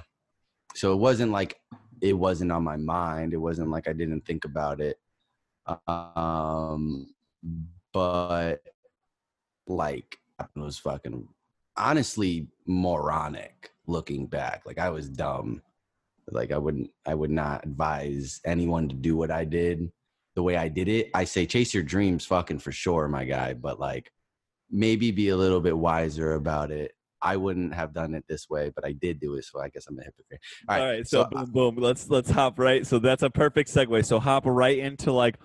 so 0.75 0.93
it 0.93 0.97
wasn't 0.97 1.31
like 1.31 1.59
it 2.01 2.13
wasn't 2.13 2.51
on 2.51 2.63
my 2.63 2.77
mind. 2.77 3.33
It 3.33 3.37
wasn't 3.37 3.69
like 3.69 3.87
I 3.87 3.93
didn't 3.93 4.25
think 4.25 4.45
about 4.45 4.81
it. 4.81 4.97
Um, 5.87 7.13
but 7.93 8.57
like 9.67 10.17
it 10.39 10.47
was 10.55 10.77
fucking 10.77 11.27
honestly 11.77 12.47
moronic 12.65 13.71
looking 13.87 14.27
back. 14.27 14.63
Like 14.65 14.79
I 14.79 14.89
was 14.89 15.09
dumb. 15.09 15.61
Like 16.29 16.51
I 16.51 16.57
wouldn't 16.57 16.91
I 17.05 17.15
would 17.15 17.31
not 17.31 17.65
advise 17.65 18.41
anyone 18.45 18.87
to 18.89 18.95
do 18.95 19.15
what 19.15 19.31
I 19.31 19.45
did 19.45 19.91
the 20.35 20.43
way 20.43 20.57
I 20.57 20.67
did 20.67 20.87
it. 20.87 21.09
I 21.13 21.23
say 21.25 21.45
chase 21.45 21.73
your 21.73 21.83
dreams 21.83 22.25
fucking 22.25 22.59
for 22.59 22.71
sure, 22.71 23.07
my 23.07 23.25
guy, 23.25 23.53
but 23.53 23.79
like 23.79 24.11
maybe 24.69 25.11
be 25.11 25.29
a 25.29 25.37
little 25.37 25.61
bit 25.61 25.77
wiser 25.77 26.33
about 26.33 26.71
it. 26.71 26.93
I 27.21 27.37
wouldn't 27.37 27.73
have 27.73 27.93
done 27.93 28.15
it 28.15 28.25
this 28.27 28.49
way, 28.49 28.69
but 28.75 28.85
I 28.85 28.91
did 28.91 29.21
do 29.21 29.35
it, 29.35 29.45
so 29.45 29.61
I 29.61 29.69
guess 29.69 29.85
I'm 29.87 29.97
a 29.97 30.03
hypocrite. 30.03 30.41
All 30.67 30.75
right. 30.75 30.81
all 30.81 30.87
right 30.89 31.07
so, 31.07 31.21
so, 31.23 31.29
boom 31.31 31.51
boom 31.51 31.75
let's 31.77 32.09
let's 32.09 32.29
hop 32.29 32.59
right 32.59 32.85
so 32.85 32.99
that's 32.99 33.23
a 33.23 33.29
perfect 33.29 33.69
segue 33.69 34.05
so 34.05 34.19
hop 34.19 34.43
right 34.45 34.77
into 34.77 35.11
like 35.13 35.37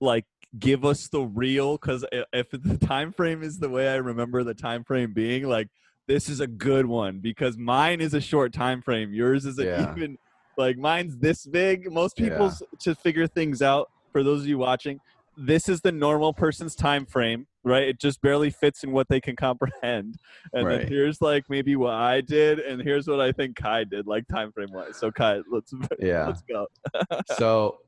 like 0.00 0.24
give 0.58 0.84
us 0.84 1.08
the 1.08 1.20
real 1.20 1.78
because 1.78 2.04
if 2.32 2.50
the 2.52 2.76
time 2.78 3.12
frame 3.12 3.42
is 3.42 3.58
the 3.58 3.68
way 3.70 3.88
i 3.88 3.94
remember 3.94 4.44
the 4.44 4.54
time 4.54 4.84
frame 4.84 5.12
being 5.14 5.44
like 5.48 5.68
this 6.08 6.28
is 6.28 6.40
a 6.40 6.46
good 6.46 6.86
one 6.86 7.20
because 7.20 7.56
mine 7.56 8.00
is 8.00 8.14
a 8.14 8.20
short 8.20 8.52
time 8.52 8.82
frame 8.82 9.12
yours 9.12 9.44
is 9.46 9.58
Yeah. 9.58 9.92
even 9.94 10.16
like 10.56 10.76
mine's 10.76 11.16
this 11.18 11.46
big 11.46 11.90
most 11.90 12.18
Yeah. 12.18 12.30
people's 12.30 12.62
to 12.80 12.94
figure 12.94 13.26
things 13.26 13.62
out 13.62 13.90
for 14.12 14.22
those 14.22 14.42
of 14.42 14.48
you 14.48 14.58
watching 14.58 15.00
this 15.36 15.68
is 15.68 15.80
the 15.82 15.92
normal 15.92 16.32
person's 16.32 16.74
time 16.74 17.06
frame 17.06 17.46
right? 17.68 17.82
It 17.88 18.00
just 18.00 18.20
barely 18.22 18.50
fits 18.50 18.82
in 18.82 18.92
what 18.92 19.08
they 19.08 19.20
can 19.20 19.36
comprehend. 19.36 20.16
And 20.52 20.68
then 20.70 20.88
here's 20.88 21.20
like 21.20 21.44
maybe 21.48 21.76
what 21.76 21.92
i 21.92 22.20
did 22.20 22.58
and 22.58 22.80
here's 22.80 23.06
what 23.06 23.20
i 23.20 23.30
think 23.32 23.56
ky 23.56 23.84
did 23.84 24.06
like 24.06 24.26
time 24.28 24.52
frame 24.52 24.72
wise. 24.72 24.98
So 24.98 25.10
ky 25.10 25.42
let's 25.50 25.72
Yeah. 25.98 26.26
let's 26.26 26.42
go. 26.42 26.66
So 27.36 27.78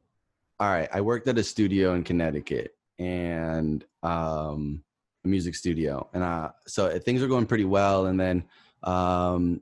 all 0.59 0.69
right 0.69 0.89
i 0.93 1.01
worked 1.01 1.27
at 1.29 1.39
a 1.39 1.43
studio 1.43 1.95
in 1.95 2.05
connecticut 2.05 2.75
and 2.99 3.85
um 4.03 4.85
a 5.25 5.29
music 5.29 5.55
studio. 5.55 6.09
And 6.13 6.23
uh 6.23 6.51
so 6.67 6.99
things 6.99 7.23
were 7.23 7.29
going 7.29 7.47
pretty 7.47 7.65
well. 7.65 8.07
And 8.07 8.21
then 8.21 8.45
um 8.83 9.61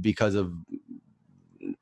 because 0.00 0.34
of 0.34 0.52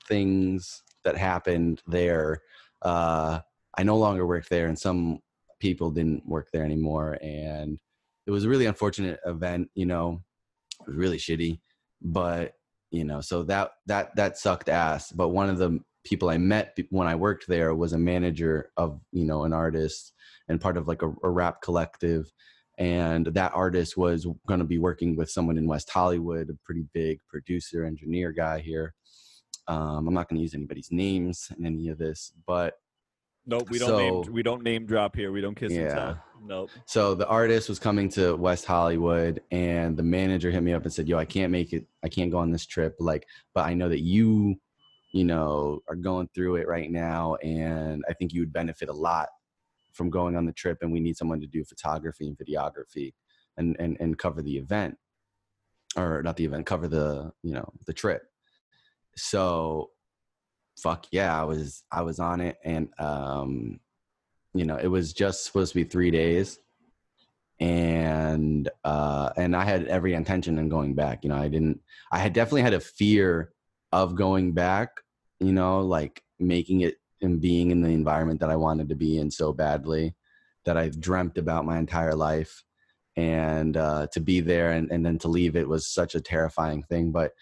things 0.07 0.83
that 1.03 1.17
happened 1.17 1.83
there 1.87 2.43
uh 2.83 3.41
i 3.79 3.83
no 3.83 3.97
longer 3.97 4.27
worked 4.27 4.51
there 4.51 4.67
and 4.67 4.79
some 4.79 5.19
people 5.61 5.91
didn't 5.91 6.27
work 6.27 6.49
there 6.53 6.65
anymore 6.65 7.19
and 7.23 7.79
it 8.27 8.31
was 8.31 8.45
a 8.45 8.49
really 8.49 8.67
unfortunate 8.67 9.21
event 9.27 9.69
you 9.75 9.87
know? 9.87 10.21
It 10.81 10.89
was 10.89 10.97
really 10.97 11.19
shitty 11.19 11.61
but 12.03 12.55
you 12.91 13.05
know 13.05 13.21
so 13.21 13.43
that 13.45 13.73
that 13.87 14.15
that 14.15 14.39
sucked 14.39 14.69
ass 14.69 15.11
but 15.11 15.31
one 15.31 15.51
of 15.51 15.59
the 15.59 15.81
people 16.05 16.29
i 16.29 16.39
met 16.39 16.77
when 16.91 17.09
i 17.09 17.15
worked 17.15 17.49
there 17.49 17.75
was 17.75 17.93
a 17.93 17.99
manager 17.99 18.71
of 18.77 19.01
you 19.11 19.25
know 19.25 19.45
an 19.45 19.53
artist 19.53 20.13
and 20.49 20.61
part 20.61 20.77
of 20.77 20.87
like 20.87 21.03
a, 21.03 21.13
a 21.23 21.31
rap 21.31 21.61
collective 21.63 22.31
and 22.79 23.27
that 23.27 23.53
artist 23.55 23.97
was 23.97 24.27
going 24.47 24.61
to 24.61 24.67
be 24.67 24.79
working 24.79 25.17
with 25.17 25.31
someone 25.31 25.59
in 25.59 25.67
west 25.67 25.91
hollywood 25.91 26.51
a 26.51 26.55
pretty 26.65 26.85
big 26.93 27.19
producer 27.29 27.85
engineer 27.85 28.33
guy 28.33 28.61
here. 28.61 28.95
Um, 29.67 30.07
i'm 30.07 30.15
not 30.15 30.29
going 30.29 30.39
to 30.39 30.43
use 30.43 30.55
anybody's 30.55 30.93
names 30.93 31.49
in 31.59 31.67
any 31.67 31.89
of 31.89 31.99
this 31.99 32.33
but 32.47 32.75
nope 33.47 33.69
we 33.71 33.79
don't 33.79 33.97
name 33.97 34.33
we 34.33 34.43
don't 34.43 34.63
name 34.63 34.87
drop 34.87 35.15
here 35.15 35.33
we 35.33 35.41
don't 35.41 35.55
kiss 35.55 35.73
and 35.73 35.91
tell 35.91 36.23
nope 36.45 36.71
So 36.87 37.15
the 37.15 37.27
artist 37.27 37.69
was 37.69 37.79
coming 37.79 38.09
to 38.11 38.37
West 38.37 38.65
Hollywood, 38.67 39.41
and 39.51 39.97
the 39.97 40.03
manager 40.03 40.51
hit 40.51 40.63
me 40.63 40.73
up 40.73 40.83
and 40.83 40.93
said, 40.93 41.09
"Yo, 41.09 41.17
I 41.19 41.25
can't 41.25 41.51
make 41.51 41.73
it. 41.73 41.87
I 42.03 42.09
can't 42.09 42.31
go 42.31 42.39
on 42.39 42.51
this 42.51 42.67
trip. 42.67 42.95
Like, 43.01 43.27
but 43.55 43.67
I 43.67 43.75
know 43.75 43.89
that 43.89 44.01
you, 44.01 44.57
you 45.13 45.25
know, 45.25 45.81
are 45.89 45.97
going 45.97 46.29
through 46.35 46.57
it 46.57 46.69
right 46.69 46.91
now, 46.91 47.37
and 47.37 48.05
I 48.09 48.13
think 48.13 48.33
you 48.33 48.41
would 48.41 48.53
benefit 48.53 48.89
a 48.89 48.93
lot 48.93 49.29
from 49.93 50.11
going 50.11 50.37
on 50.37 50.45
the 50.45 50.53
trip. 50.53 50.79
And 50.83 50.93
we 50.93 51.01
need 51.01 51.17
someone 51.17 51.41
to 51.41 51.47
do 51.47 51.65
photography 51.65 52.29
and 52.29 52.37
videography, 52.37 53.15
and 53.57 53.77
and 53.79 53.97
and 54.01 54.19
cover 54.19 54.43
the 54.43 54.59
event, 54.59 54.99
or 55.97 56.23
not 56.23 56.37
the 56.37 56.45
event, 56.45 56.67
cover 56.67 56.89
the 56.89 57.33
you 57.43 57.55
know 57.55 57.73
the 57.87 57.95
trip. 57.95 58.23
So, 59.17 59.91
fuck 60.77 61.07
yeah, 61.11 61.39
I 61.39 61.45
was 61.45 61.83
I 61.91 62.03
was 62.03 62.19
on 62.19 62.41
it, 62.41 62.59
and 62.65 62.89
um, 62.99 63.81
you 64.55 64.65
know, 64.65 64.77
it 64.77 64.89
was 64.89 65.13
just 65.13 65.45
supposed 65.45 65.73
to 65.73 65.79
be 65.79 65.85
three 65.85 66.11
days, 66.11 66.59
and 67.61 68.69
uh, 68.85 69.31
and 69.37 69.57
I 69.57 69.65
had 69.65 69.87
every 69.87 70.15
intention 70.15 70.59
in 70.59 70.69
going 70.69 70.95
back. 70.95 71.25
You 71.25 71.31
know, 71.31 71.37
I 71.37 71.49
didn't. 71.49 71.81
I 72.13 72.19
had 72.19 72.33
definitely 72.33 72.63
had 72.63 72.75
a 72.75 72.81
fear 72.81 73.53
of 73.93 74.15
going 74.15 74.53
back. 74.53 75.01
You 75.41 75.53
know, 75.53 75.81
like 75.81 76.23
making 76.39 76.83
it 76.83 76.97
and 77.21 77.41
being 77.41 77.71
in 77.71 77.81
the 77.81 77.89
environment 77.89 78.41
that 78.41 78.51
I 78.51 78.57
wanted 78.57 78.89
to 78.89 78.95
be 78.95 79.19
in 79.19 79.31
so 79.31 79.53
badly 79.53 80.15
that 80.65 80.77
I've 80.77 81.01
dreamt 81.01 81.39
about 81.39 81.65
my 81.65 81.79
entire 81.79 82.15
life, 82.15 82.63
and 83.17 83.77
uh, 83.77 84.07
to 84.13 84.21
be 84.21 84.41
there 84.41 84.73
and, 84.73 84.91
and 84.91 85.05
then 85.05 85.19
to 85.21 85.29
leave 85.29 85.57
it 85.57 85.69
was 85.69 85.89
such 85.89 86.15
a 86.15 86.21
terrifying 86.21 86.83
thing. 86.85 87.13
But 87.13 87.33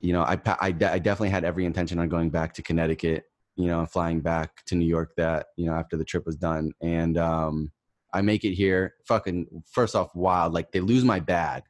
you 0.00 0.12
know, 0.12 0.22
I, 0.22 0.38
I, 0.60 0.72
de- 0.72 0.92
I 0.92 0.98
definitely 0.98 1.30
had 1.30 1.44
every 1.44 1.64
intention 1.66 1.98
on 1.98 2.08
going 2.08 2.30
back 2.30 2.54
to 2.54 2.62
Connecticut 2.62 3.24
you 3.60 3.66
know, 3.66 3.80
and 3.80 3.90
flying 3.90 4.20
back 4.20 4.64
to 4.66 4.74
New 4.74 4.86
York 4.86 5.12
that, 5.16 5.48
you 5.56 5.66
know, 5.66 5.74
after 5.74 5.96
the 5.96 6.04
trip 6.04 6.24
was 6.24 6.36
done. 6.36 6.72
And 6.80 7.18
um 7.18 7.72
I 8.12 8.22
make 8.22 8.44
it 8.44 8.54
here, 8.54 8.94
fucking 9.06 9.62
first 9.70 9.94
off, 9.94 10.14
wild. 10.14 10.52
Like 10.52 10.72
they 10.72 10.80
lose 10.80 11.04
my 11.04 11.20
bag. 11.20 11.62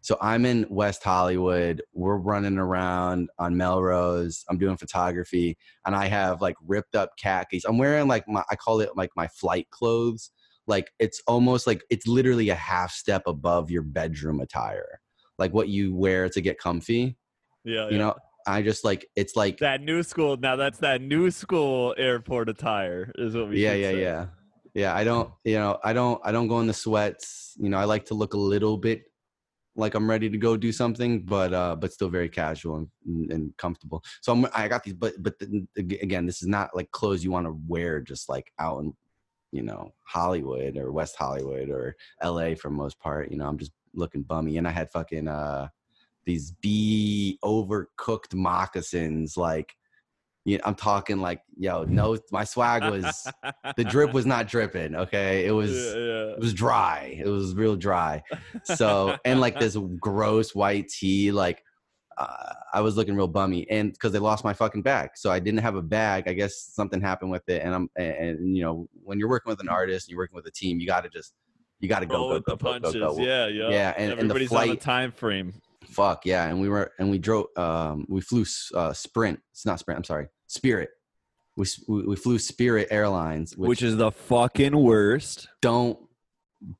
So 0.00 0.16
I'm 0.20 0.46
in 0.46 0.64
West 0.70 1.02
Hollywood. 1.02 1.82
We're 1.92 2.18
running 2.18 2.56
around 2.56 3.30
on 3.38 3.56
Melrose. 3.56 4.44
I'm 4.48 4.58
doing 4.58 4.76
photography, 4.76 5.58
and 5.84 5.96
I 5.96 6.06
have 6.06 6.40
like 6.40 6.56
ripped 6.66 6.94
up 6.94 7.10
khakis. 7.18 7.64
I'm 7.64 7.78
wearing 7.78 8.06
like 8.08 8.28
my 8.28 8.44
I 8.50 8.54
call 8.56 8.80
it 8.80 8.90
like 8.96 9.10
my 9.16 9.26
flight 9.28 9.68
clothes. 9.70 10.30
Like 10.66 10.90
it's 10.98 11.20
almost 11.26 11.66
like 11.66 11.82
it's 11.90 12.06
literally 12.06 12.50
a 12.50 12.54
half 12.54 12.92
step 12.92 13.22
above 13.26 13.70
your 13.70 13.82
bedroom 13.82 14.40
attire, 14.40 15.00
like 15.38 15.52
what 15.52 15.68
you 15.68 15.94
wear 15.94 16.28
to 16.28 16.40
get 16.40 16.58
comfy. 16.58 17.16
Yeah, 17.68 17.88
You 17.90 17.98
know, 17.98 18.14
I 18.46 18.62
just 18.62 18.84
like 18.84 19.08
it's 19.14 19.36
like 19.36 19.58
that 19.58 19.82
new 19.82 20.02
school. 20.02 20.36
Now 20.36 20.56
that's 20.56 20.78
that 20.78 21.00
new 21.02 21.30
school 21.30 21.94
airport 21.98 22.48
attire 22.48 23.12
is 23.16 23.34
what 23.34 23.48
we. 23.48 23.62
yeah 23.62 23.74
yeah 23.74 23.90
say. 23.90 24.00
yeah 24.00 24.26
yeah 24.74 24.94
i 24.94 25.02
don't 25.02 25.30
you 25.44 25.58
know 25.58 25.78
i 25.82 25.92
don't 25.92 26.20
i 26.24 26.30
don't 26.30 26.48
go 26.48 26.60
in 26.60 26.66
the 26.66 26.72
sweats 26.72 27.54
you 27.58 27.68
know 27.68 27.78
i 27.78 27.84
like 27.84 28.04
to 28.04 28.14
look 28.14 28.34
a 28.34 28.38
little 28.38 28.76
bit 28.76 29.02
like 29.76 29.94
i'm 29.94 30.08
ready 30.08 30.28
to 30.28 30.38
go 30.38 30.56
do 30.56 30.72
something 30.72 31.24
but 31.24 31.52
uh 31.52 31.74
but 31.74 31.92
still 31.92 32.08
very 32.08 32.28
casual 32.28 32.76
and, 33.06 33.32
and 33.32 33.56
comfortable 33.56 34.02
so 34.20 34.32
i'm 34.32 34.46
i 34.54 34.68
got 34.68 34.84
these 34.84 34.94
but 34.94 35.14
but 35.22 35.38
then 35.38 35.66
ag- 35.78 35.98
again 36.02 36.26
this 36.26 36.42
is 36.42 36.48
not 36.48 36.74
like 36.76 36.90
clothes 36.90 37.24
you 37.24 37.30
want 37.30 37.46
to 37.46 37.58
wear 37.66 38.00
just 38.00 38.28
like 38.28 38.52
out 38.58 38.80
in 38.80 38.92
you 39.52 39.62
know 39.62 39.92
hollywood 40.04 40.76
or 40.76 40.92
west 40.92 41.16
hollywood 41.16 41.70
or 41.70 41.96
la 42.22 42.54
for 42.54 42.70
most 42.70 42.98
part 43.00 43.30
you 43.30 43.38
know 43.38 43.46
i'm 43.46 43.58
just 43.58 43.72
looking 43.94 44.22
bummy 44.22 44.58
and 44.58 44.68
i 44.68 44.70
had 44.70 44.90
fucking 44.90 45.26
uh 45.26 45.66
these 46.28 46.52
b 46.60 47.38
overcooked 47.42 48.34
moccasins 48.34 49.34
like 49.38 49.74
you 50.44 50.58
know, 50.58 50.62
i'm 50.66 50.74
talking 50.74 51.20
like 51.22 51.40
yo 51.56 51.84
no 51.84 52.18
my 52.30 52.44
swag 52.44 52.82
was 52.90 53.26
the 53.78 53.82
drip 53.84 54.12
was 54.12 54.26
not 54.26 54.46
dripping 54.46 54.94
okay 54.94 55.46
it 55.46 55.52
was 55.60 55.72
Yeah, 55.72 56.32
it 56.34 56.38
was 56.38 56.52
dry 56.52 57.18
it 57.18 57.26
was 57.28 57.54
real 57.54 57.76
dry 57.76 58.22
so 58.62 59.16
and 59.24 59.40
like 59.40 59.58
this 59.58 59.76
gross 59.98 60.54
white 60.54 60.88
tee 60.88 61.32
like 61.32 61.64
uh, 62.18 62.52
i 62.74 62.80
was 62.82 62.94
looking 62.98 63.14
real 63.16 63.26
bummy 63.26 63.68
and 63.70 63.92
because 63.92 64.12
they 64.12 64.18
lost 64.18 64.44
my 64.44 64.52
fucking 64.52 64.82
bag 64.82 65.08
so 65.14 65.30
i 65.30 65.38
didn't 65.38 65.60
have 65.60 65.76
a 65.76 65.82
bag 65.82 66.28
i 66.28 66.34
guess 66.34 66.54
something 66.60 67.00
happened 67.00 67.30
with 67.30 67.48
it 67.48 67.62
and 67.62 67.74
i'm 67.74 67.88
and, 67.96 68.12
and 68.16 68.56
you 68.56 68.62
know 68.62 68.86
when 69.02 69.18
you're 69.18 69.30
working 69.30 69.50
with 69.50 69.60
an 69.60 69.68
artist 69.70 70.06
and 70.06 70.10
you're 70.12 70.20
working 70.20 70.36
with 70.36 70.46
a 70.46 70.50
team 70.50 70.78
you 70.78 70.86
got 70.86 71.04
to 71.04 71.08
just 71.08 71.32
you 71.80 71.88
got 71.88 72.00
to 72.00 72.06
go 72.06 72.28
go 72.28 72.34
with 72.34 72.44
go, 72.44 72.52
the 72.52 72.56
go, 72.56 72.72
go, 72.72 72.80
punches. 72.80 73.16
go. 73.18 73.22
Yeah, 73.24 73.46
yeah. 73.46 73.70
Yeah, 73.70 73.94
and- 73.96 74.10
and 74.18 74.28
the 74.28 74.34
everybody's 74.34 74.50
on 74.52 74.62
a 74.62 74.66
flight- 74.66 74.80
time 74.80 75.12
frame. 75.12 75.54
Fuck 75.88 76.24
yeah 76.24 76.46
and 76.48 76.60
we 76.60 76.68
were 76.68 76.92
and 76.98 77.10
we 77.10 77.18
drove 77.18 77.46
um 77.56 78.04
we 78.08 78.20
flew 78.20 78.44
uh 78.74 78.92
sprint 78.92 79.40
it's 79.52 79.66
not 79.66 79.78
sprint 79.78 79.96
i'm 79.98 80.04
sorry 80.04 80.28
spirit 80.46 80.90
we 81.56 81.66
we, 81.88 82.14
flew 82.16 82.38
spirit 82.38 82.88
airlines 82.90 83.56
which, 83.56 83.68
Which 83.68 83.82
is 83.82 83.96
the 83.96 84.12
fucking 84.12 84.76
worst. 84.76 85.48
don't 85.60 85.98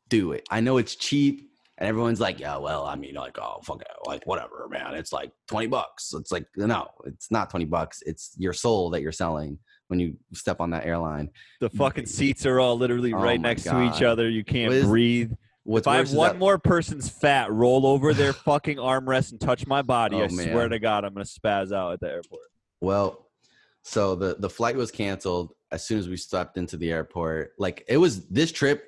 do 0.08 0.32
it 0.32 0.46
i 0.50 0.60
know 0.60 0.76
it's 0.78 0.94
cheap 0.96 1.50
and 1.78 1.88
everyone's 1.88 2.20
like 2.20 2.40
yeah 2.40 2.56
well 2.56 2.84
i 2.84 2.96
mean 2.96 3.14
like 3.14 3.38
oh 3.38 3.60
fuck 3.62 3.80
it 3.80 3.88
like 4.06 4.26
whatever 4.26 4.68
man 4.70 4.94
it's 4.94 5.12
like 5.12 5.30
20 5.48 5.68
bucks 5.68 6.12
it's 6.14 6.32
like 6.32 6.46
no 6.56 6.88
it's 7.06 7.30
not 7.30 7.50
20 7.50 7.64
bucks 7.66 8.02
it's 8.04 8.34
your 8.36 8.52
soul 8.52 8.90
that 8.90 9.02
you're 9.02 9.12
selling 9.12 9.58
when 9.88 9.98
you 9.98 10.14
step 10.34 10.60
on 10.60 10.70
that 10.70 10.84
airline 10.84 11.30
The 11.60 11.70
fucking 11.70 12.06
seats 12.06 12.44
are 12.44 12.60
all 12.60 12.76
literally 12.76 13.12
Oh 13.14 13.18
right 13.18 13.40
my 13.40 13.48
next 13.48 13.62
to 13.64 13.82
each 13.82 14.02
other. 14.02 14.28
You 14.28 14.44
can't 14.44 14.72
is- 14.72 14.84
breathe. 14.84 15.32
What's 15.68 15.86
if 15.86 15.92
I 15.92 15.96
have 15.96 16.12
one 16.12 16.32
that- 16.32 16.38
more 16.38 16.58
person's 16.58 17.08
fat 17.10 17.52
roll 17.52 17.86
over 17.86 18.14
their 18.14 18.32
fucking 18.32 18.78
armrest 18.78 19.32
and 19.32 19.40
touch 19.40 19.66
my 19.66 19.82
body, 19.82 20.16
Oh, 20.16 20.24
I 20.24 20.28
swear 20.28 20.68
to 20.68 20.78
God, 20.78 21.04
I'm 21.04 21.12
gonna 21.12 21.24
spaz 21.24 21.72
out 21.72 21.92
at 21.92 22.00
the 22.00 22.08
airport. 22.08 22.42
Well, 22.80 23.30
so 23.82 24.14
the 24.14 24.36
the 24.38 24.50
flight 24.50 24.76
was 24.76 24.90
canceled 24.90 25.52
as 25.70 25.86
soon 25.86 25.98
as 25.98 26.08
we 26.08 26.16
stepped 26.16 26.56
into 26.56 26.76
the 26.76 26.90
airport. 26.90 27.52
Like 27.58 27.84
it 27.88 27.98
was 27.98 28.26
this 28.28 28.50
trip 28.50 28.84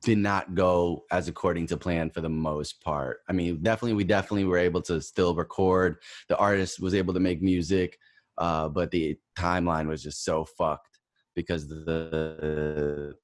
did 0.00 0.18
not 0.18 0.54
go 0.54 1.04
as 1.10 1.28
according 1.28 1.66
to 1.66 1.76
plan 1.76 2.08
for 2.08 2.20
the 2.20 2.28
most 2.28 2.82
part. 2.82 3.18
I 3.28 3.32
mean, 3.32 3.62
definitely 3.62 3.94
we 3.94 4.04
definitely 4.04 4.44
were 4.44 4.58
able 4.58 4.80
to 4.82 5.00
still 5.02 5.34
record. 5.34 5.96
The 6.28 6.36
artist 6.36 6.80
was 6.80 6.94
able 6.94 7.12
to 7.14 7.20
make 7.20 7.42
music, 7.42 7.98
uh, 8.38 8.68
but 8.68 8.90
the 8.90 9.18
timeline 9.38 9.86
was 9.88 10.02
just 10.02 10.24
so 10.24 10.44
fucked 10.44 10.98
because 11.34 11.68
the 11.68 13.14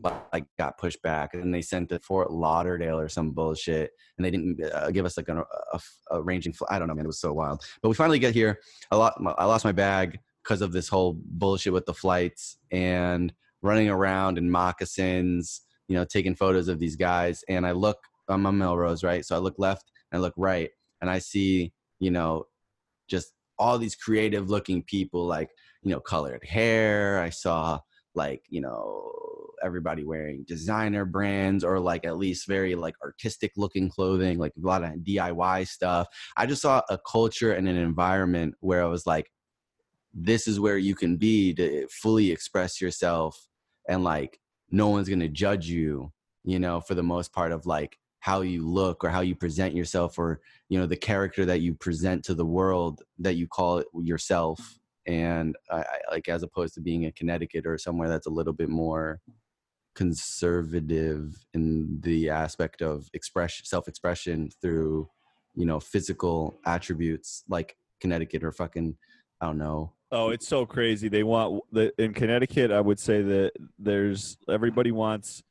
flight 0.00 0.44
got 0.58 0.78
pushed 0.78 1.00
back 1.02 1.34
and 1.34 1.54
they 1.54 1.62
sent 1.62 1.92
it 1.92 2.04
Fort 2.04 2.30
Lauderdale 2.30 2.98
or 2.98 3.08
some 3.08 3.30
bullshit 3.30 3.90
and 4.16 4.24
they 4.24 4.30
didn't 4.30 4.60
uh, 4.72 4.90
give 4.90 5.06
us 5.06 5.16
like 5.16 5.28
a, 5.28 5.44
a, 5.72 5.80
a 6.10 6.22
ranging 6.22 6.52
fl- 6.52 6.64
I 6.68 6.78
don't 6.78 6.88
know 6.88 6.94
man 6.94 7.04
it 7.04 7.08
was 7.08 7.20
so 7.20 7.32
wild. 7.32 7.64
But 7.82 7.88
we 7.88 7.94
finally 7.94 8.18
get 8.18 8.34
here 8.34 8.58
I 8.90 8.96
lost 8.96 9.20
my, 9.20 9.32
I 9.32 9.44
lost 9.44 9.64
my 9.64 9.72
bag 9.72 10.18
because 10.42 10.62
of 10.62 10.72
this 10.72 10.88
whole 10.88 11.16
bullshit 11.24 11.72
with 11.72 11.86
the 11.86 11.94
flights 11.94 12.58
and 12.70 13.32
running 13.62 13.88
around 13.88 14.38
in 14.38 14.50
moccasins 14.50 15.62
you 15.88 15.96
know 15.96 16.04
taking 16.04 16.34
photos 16.34 16.68
of 16.68 16.78
these 16.78 16.96
guys 16.96 17.44
and 17.48 17.66
I 17.66 17.72
look 17.72 17.98
I'm 18.28 18.46
on 18.46 18.58
Melrose 18.58 19.04
right? 19.04 19.24
So 19.24 19.36
I 19.36 19.38
look 19.38 19.54
left 19.58 19.90
and 20.10 20.18
I 20.18 20.22
look 20.22 20.34
right 20.36 20.70
and 21.00 21.08
I 21.10 21.18
see 21.20 21.72
you 22.00 22.10
know 22.10 22.46
just 23.08 23.32
all 23.58 23.78
these 23.78 23.94
creative 23.94 24.50
looking 24.50 24.82
people 24.82 25.24
like 25.24 25.50
you 25.82 25.92
know 25.92 26.00
colored 26.00 26.44
hair 26.44 27.20
I 27.20 27.30
saw 27.30 27.78
like 28.14 28.42
you 28.48 28.60
know 28.60 29.12
everybody 29.62 30.04
wearing 30.04 30.44
designer 30.46 31.04
brands 31.04 31.64
or 31.64 31.78
like 31.78 32.04
at 32.04 32.16
least 32.16 32.46
very 32.46 32.74
like 32.74 32.94
artistic 33.02 33.52
looking 33.56 33.88
clothing 33.88 34.38
like 34.38 34.52
a 34.56 34.66
lot 34.66 34.82
of 34.82 34.90
diy 35.00 35.66
stuff. 35.66 36.06
I 36.36 36.46
just 36.46 36.62
saw 36.62 36.82
a 36.88 36.98
culture 36.98 37.52
and 37.52 37.68
an 37.68 37.76
environment 37.76 38.54
where 38.60 38.82
i 38.82 38.86
was 38.86 39.06
like 39.06 39.30
this 40.14 40.48
is 40.48 40.58
where 40.58 40.78
you 40.78 40.94
can 40.94 41.16
be 41.16 41.52
to 41.54 41.82
eh, 41.82 41.86
fully 41.90 42.30
express 42.30 42.80
yourself 42.80 43.46
and 43.88 44.02
like 44.02 44.40
no 44.70 44.88
one's 44.88 45.08
gonna 45.08 45.28
judge 45.28 45.68
you 45.68 46.10
you 46.44 46.58
know 46.58 46.80
for 46.80 46.94
the 46.94 47.02
most 47.02 47.32
part 47.32 47.52
of 47.52 47.66
like 47.66 47.98
how 48.26 48.40
you 48.40 48.66
look 48.66 49.04
or 49.04 49.08
how 49.08 49.20
you 49.20 49.36
present 49.36 49.72
yourself 49.72 50.18
or 50.18 50.40
you 50.68 50.76
know 50.76 50.84
the 50.84 50.96
character 50.96 51.44
that 51.44 51.60
you 51.60 51.72
present 51.74 52.24
to 52.24 52.34
the 52.34 52.44
world 52.44 53.02
that 53.20 53.36
you 53.36 53.46
call 53.46 53.78
it 53.78 53.86
yourself. 54.02 54.80
And 55.06 55.54
I, 55.70 55.76
I 55.76 55.98
like 56.10 56.28
as 56.28 56.42
opposed 56.42 56.74
to 56.74 56.80
being 56.80 57.04
in 57.04 57.12
Connecticut 57.12 57.66
or 57.66 57.78
somewhere 57.78 58.08
that's 58.08 58.26
a 58.26 58.30
little 58.30 58.52
bit 58.52 58.68
more 58.68 59.20
conservative 59.96 61.34
in 61.54 61.98
the 62.02 62.30
aspect 62.30 62.82
of 62.82 63.08
expression 63.14 63.64
self-expression 63.66 64.50
through 64.60 65.08
you 65.54 65.66
know 65.66 65.80
physical 65.80 66.60
attributes 66.66 67.42
like 67.48 67.76
Connecticut 68.00 68.44
or 68.44 68.52
fucking 68.52 68.96
I 69.40 69.46
don't 69.46 69.58
know 69.58 69.92
Oh, 70.12 70.30
it's 70.30 70.46
so 70.46 70.64
crazy. 70.64 71.08
They 71.08 71.24
want 71.24 71.64
the 71.72 71.92
in 71.98 72.14
Connecticut. 72.14 72.70
I 72.70 72.80
would 72.80 73.00
say 73.00 73.22
that 73.22 73.52
there's 73.78 74.36
everybody 74.48 74.92
wants. 74.92 75.42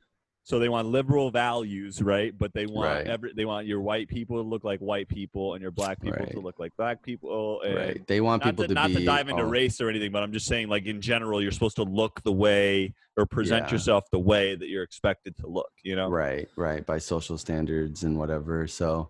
So 0.46 0.60
they 0.60 0.70
want 0.70 0.88
liberal 0.90 1.32
values, 1.32 2.04
right? 2.04 2.32
But 2.38 2.54
they 2.54 2.68
want 2.68 2.86
Right. 2.98 3.08
every 3.08 3.34
they 3.34 3.46
want 3.46 3.66
your 3.66 3.82
white 3.82 4.08
people 4.08 4.38
to 4.38 4.48
look 4.48 4.64
like 4.64 4.80
white 4.80 5.08
people 5.08 5.56
and 5.56 5.62
your 5.62 5.72
black 5.72 6.00
people 6.00 6.24
to 6.28 6.40
look 6.40 6.60
like 6.60 6.72
black 6.78 7.02
people. 7.02 7.62
And 7.62 7.76
right 7.76 8.08
they 8.08 8.22
want 8.22 8.44
people 8.44 8.64
to, 8.64 8.68
to, 8.68 8.74
not 8.76 8.90
be 8.90 8.94
to 8.98 9.06
dive 9.06 9.28
into 9.28 9.44
race 9.44 9.82
or 9.82 9.90
anything, 9.90 10.12
but 10.12 10.22
I'm 10.22 10.32
just 10.32 10.46
saying, 10.46 10.68
like 10.68 10.86
in 10.86 11.02
general, 11.02 11.42
you're 11.42 11.52
supposed 11.52 11.78
to 11.78 11.84
look 11.84 12.22
the 12.22 12.32
way 12.32 12.94
or 13.18 13.26
present 13.26 13.66
Yeah. 13.66 13.72
yourself 13.72 14.04
the 14.12 14.20
way 14.20 14.54
that 14.56 14.70
you're 14.70 14.84
expected 14.84 15.36
to 15.38 15.48
look. 15.48 15.72
You 15.84 15.96
know? 15.96 16.10
right 16.10 16.48
right 16.56 16.86
by 16.86 17.00
social 17.00 17.40
standards 17.40 18.04
and 18.04 18.16
whatever 18.18 18.68
so 18.68 19.10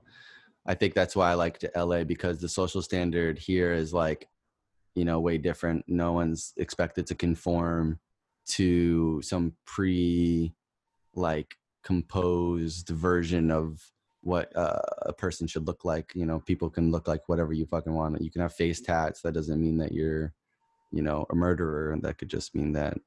i 0.66 0.74
think 0.74 0.94
that's 0.94 1.16
why 1.16 1.32
i 1.32 1.34
like 1.34 1.58
to 1.60 1.72
la 1.76 2.04
because 2.06 2.40
the 2.40 2.48
social 2.50 2.82
standard 2.82 3.38
here 3.40 3.74
is 3.74 3.94
like 3.94 4.28
you 4.94 5.04
know 5.06 5.20
way 5.20 5.38
different 5.38 5.84
no 5.88 6.14
one's 6.14 6.54
expected 6.58 7.06
to 7.08 7.16
conform 7.16 8.00
to 8.48 9.22
some 9.22 9.54
pre 9.66 10.54
like 11.18 11.56
composed 11.84 12.90
version 12.90 13.52
of 13.52 13.82
what 14.22 14.56
uh, 14.56 14.82
a 15.04 15.14
person 15.14 15.46
should 15.46 15.68
look 15.68 15.86
like 15.86 16.12
you 16.16 16.26
know 16.26 16.40
people 16.40 16.70
can 16.70 16.92
look 16.92 17.08
like 17.08 17.30
whatever 17.30 17.54
you 17.54 17.66
fucking 17.68 17.94
want 17.94 18.20
you 18.22 18.32
can 18.32 18.42
have 18.42 18.54
face 18.54 18.82
tats 18.82 19.22
that 19.22 19.34
doesn't 19.34 19.62
mean 19.62 19.78
that 19.78 19.92
you're 19.92 20.34
you 20.92 21.04
know 21.04 21.26
a 21.30 21.36
murderer 21.36 21.92
and 21.92 22.02
that 22.02 22.18
could 22.18 22.30
just 22.30 22.56
mean 22.56 22.72
that 22.74 22.98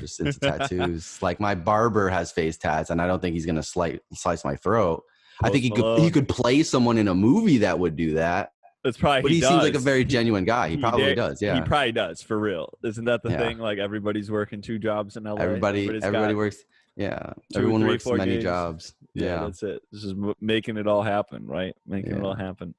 just 0.00 0.20
into 0.20 0.38
tattoos. 0.38 1.18
Like 1.22 1.40
my 1.40 1.54
barber 1.54 2.08
has 2.08 2.32
face 2.32 2.56
tats, 2.56 2.90
and 2.90 3.00
I 3.00 3.06
don't 3.06 3.20
think 3.20 3.34
he's 3.34 3.46
gonna 3.46 3.62
slice 3.62 3.98
slice 4.12 4.44
my 4.44 4.56
throat. 4.56 5.04
I 5.42 5.50
think 5.50 5.62
he 5.62 5.70
could 5.70 6.00
he 6.00 6.10
could 6.10 6.28
play 6.28 6.62
someone 6.62 6.98
in 6.98 7.08
a 7.08 7.14
movie 7.14 7.58
that 7.58 7.78
would 7.78 7.96
do 7.96 8.14
that. 8.14 8.50
It's 8.84 8.98
probably 8.98 9.22
But 9.22 9.30
he, 9.30 9.40
seems 9.40 9.62
like 9.62 9.74
a 9.74 9.78
very 9.78 10.04
genuine 10.04 10.44
guy. 10.44 10.68
He 10.68 10.74
he 10.76 10.80
probably 10.80 11.06
dare- 11.06 11.14
does. 11.14 11.40
Yeah, 11.40 11.54
he 11.54 11.62
probably 11.62 11.92
does 11.92 12.20
for 12.20 12.38
real. 12.38 12.76
Isn't 12.84 13.06
that 13.06 13.22
the 13.22 13.30
Yeah. 13.30 13.38
thing? 13.38 13.58
Like 13.58 13.78
everybody's 13.78 14.30
working 14.30 14.60
two 14.60 14.78
jobs 14.78 15.16
in 15.16 15.24
LA. 15.24 15.36
Everybody 15.36 15.86
everybody 15.88 16.34
got 16.34 16.36
works. 16.36 16.58
Yeah. 16.96 17.32
two, 17.52 17.58
Everyone 17.60 17.80
three, 17.82 17.90
works 17.90 18.06
many 18.06 18.32
gigs. 18.32 18.44
jobs. 18.44 18.94
Yeah, 19.14 19.24
Yeah. 19.26 19.40
that's 19.44 19.62
it. 19.62 19.82
This 19.90 20.04
is 20.04 20.14
making 20.40 20.76
it 20.76 20.86
all 20.86 21.02
happen, 21.02 21.46
right? 21.46 21.74
Making 21.86 22.12
it 22.16 22.22
all 22.22 22.34
happen. 22.34 22.74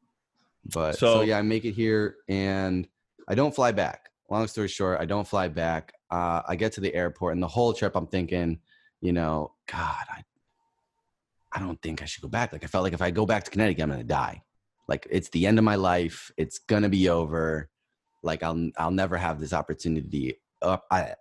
But 0.74 0.94
so, 0.98 1.16
So- 1.16 1.22
yeah, 1.22 1.38
I 1.38 1.42
make 1.42 1.66
it 1.66 1.72
here 1.74 2.18
and 2.28 2.88
I 3.28 3.36
don't 3.36 3.54
fly 3.54 3.72
back. 3.72 4.10
Long 4.30 4.48
story 4.48 4.68
short, 4.68 5.00
I 5.00 5.06
don't 5.06 5.28
fly 5.28 5.48
back. 5.48 5.94
Uh, 6.10 6.42
I 6.48 6.56
get 6.56 6.72
to 6.74 6.82
the 6.82 6.94
airport 6.94 7.34
and 7.34 7.44
the 7.44 7.48
whole 7.48 7.74
trip 7.74 7.96
I'm 7.96 8.08
thinking, 8.08 8.60
you 9.02 9.14
know, 9.14 9.54
God, 9.72 10.06
I 10.10 10.24
I 11.52 11.60
don't 11.60 11.82
think 11.82 12.02
I 12.02 12.06
should 12.06 12.22
go 12.22 12.28
back. 12.28 12.52
Like 12.52 12.66
I 12.66 12.68
felt 12.68 12.84
like 12.84 12.92
if 12.94 13.02
I 13.02 13.12
go 13.12 13.26
back 13.26 13.44
to 13.46 13.52
Connecticut, 13.52 13.84
I'm 13.84 13.90
gonna 13.90 14.04
die. 14.04 14.44
Like 14.90 15.08
it's 15.10 15.30
the 15.30 15.48
end 15.48 15.58
of 15.58 15.64
my 15.64 15.76
life. 15.76 16.30
It's 16.36 16.60
gonna 16.60 16.90
be 16.90 17.08
over. 17.08 17.70
Like 18.24 18.44
I'll 18.44 18.72
I'll 18.78 18.92
never 18.92 19.16
have 19.16 19.40
this 19.40 19.54
opportunity 19.54 20.42
uh, 20.62 20.78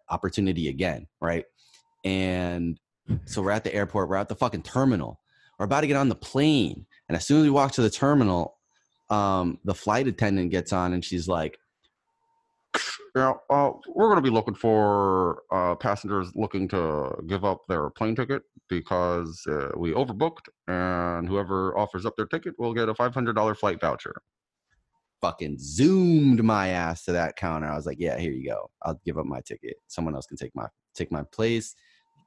opportunity 0.09 0.69
again, 0.69 1.07
right? 1.21 1.45
And 2.05 2.81
so 3.25 3.43
we're 3.43 3.51
at 3.51 3.65
the 3.65 3.75
airport. 3.75 4.09
We're 4.09 4.17
at 4.17 4.29
the 4.29 4.35
fucking 4.35 4.63
terminal. 4.63 5.21
we're 5.59 5.67
about 5.67 5.83
to 5.83 5.87
get 5.87 5.97
on 5.97 6.09
the 6.09 6.15
plane. 6.15 6.87
And 7.09 7.17
as 7.17 7.27
soon 7.27 7.39
as 7.41 7.45
we 7.45 7.51
walk 7.51 7.73
to 7.73 7.83
the 7.83 7.91
terminal, 7.91 8.59
um, 9.11 9.59
the 9.65 9.75
flight 9.75 10.07
attendant 10.09 10.51
gets 10.51 10.73
on 10.73 10.93
and 10.95 11.05
she's 11.05 11.29
like, 11.29 11.59
Yeah, 13.15 13.35
uh, 13.51 13.73
we're 13.95 14.09
going 14.09 14.17
to 14.17 14.23
be 14.23 14.31
looking 14.31 14.55
for 14.55 15.43
uh, 15.53 15.75
passengers 15.77 16.33
looking 16.35 16.67
to 16.69 17.15
give 17.29 17.45
up 17.45 17.63
their 17.69 17.91
plane 17.91 18.17
ticket 18.17 18.43
because 18.69 19.41
uh, 19.49 19.69
we 19.77 19.93
overbooked, 19.93 20.49
and 20.69 21.29
whoever 21.29 21.77
offers 21.79 22.07
up 22.07 22.17
their 22.17 22.27
ticket 22.27 22.55
will 22.59 22.73
get 22.75 22.89
a 22.89 22.95
$500 22.95 23.57
flight 23.57 23.81
voucher. 23.81 24.15
fucking 25.21 25.57
zoomed 25.59 26.43
my 26.43 26.69
ass 26.69 27.05
to 27.05 27.13
that 27.13 27.37
counter. 27.37 27.69
I 27.69 27.77
was 27.77 27.87
like, 27.87 27.99
yeah, 28.01 28.19
here 28.19 28.33
you 28.33 28.49
go. 28.49 28.71
I'll 28.83 29.01
give 29.05 29.19
up 29.19 29.27
my 29.27 29.41
ticket. 29.43 29.77
Someone 29.87 30.15
else 30.15 30.27
can 30.27 30.37
take 30.37 30.55
my 30.55 30.67
take 30.95 31.13
my 31.13 31.23
place. 31.33 31.75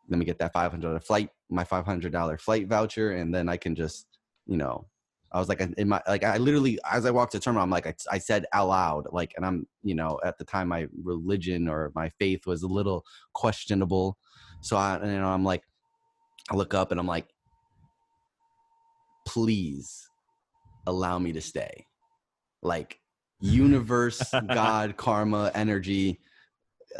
Let 0.09 0.19
me 0.19 0.25
get 0.25 0.39
that 0.39 0.53
five 0.53 0.71
hundred 0.71 0.87
dollar 0.87 0.99
flight, 0.99 1.29
my 1.49 1.63
five 1.63 1.85
hundred 1.85 2.11
dollar 2.11 2.37
flight 2.37 2.67
voucher, 2.67 3.11
and 3.11 3.33
then 3.33 3.49
I 3.49 3.57
can 3.57 3.75
just, 3.75 4.07
you 4.45 4.57
know, 4.57 4.87
I 5.31 5.39
was 5.39 5.49
like, 5.49 5.61
in 5.61 5.89
my 5.89 6.01
like, 6.07 6.23
I 6.23 6.37
literally 6.37 6.79
as 6.89 7.05
I 7.05 7.11
walked 7.11 7.33
to 7.33 7.39
the 7.39 7.43
terminal, 7.43 7.63
I'm 7.63 7.69
like, 7.69 7.87
I, 7.87 7.93
I 8.11 8.17
said 8.17 8.45
out 8.53 8.69
loud, 8.69 9.07
like, 9.11 9.33
and 9.35 9.45
I'm, 9.45 9.67
you 9.83 9.95
know, 9.95 10.19
at 10.23 10.37
the 10.37 10.45
time 10.45 10.69
my 10.69 10.87
religion 11.03 11.67
or 11.67 11.91
my 11.95 12.09
faith 12.19 12.45
was 12.45 12.63
a 12.63 12.67
little 12.67 13.03
questionable, 13.33 14.17
so 14.61 14.77
I, 14.77 14.99
you 15.03 15.19
know, 15.19 15.27
I'm 15.27 15.43
like, 15.43 15.63
I 16.49 16.55
look 16.55 16.73
up 16.73 16.91
and 16.91 16.99
I'm 16.99 17.07
like, 17.07 17.27
please 19.25 20.09
allow 20.87 21.19
me 21.19 21.33
to 21.33 21.41
stay. 21.41 21.85
Like 22.61 22.99
universe 23.39 24.33
god 24.47 24.97
karma 24.97 25.51
energy 25.53 26.19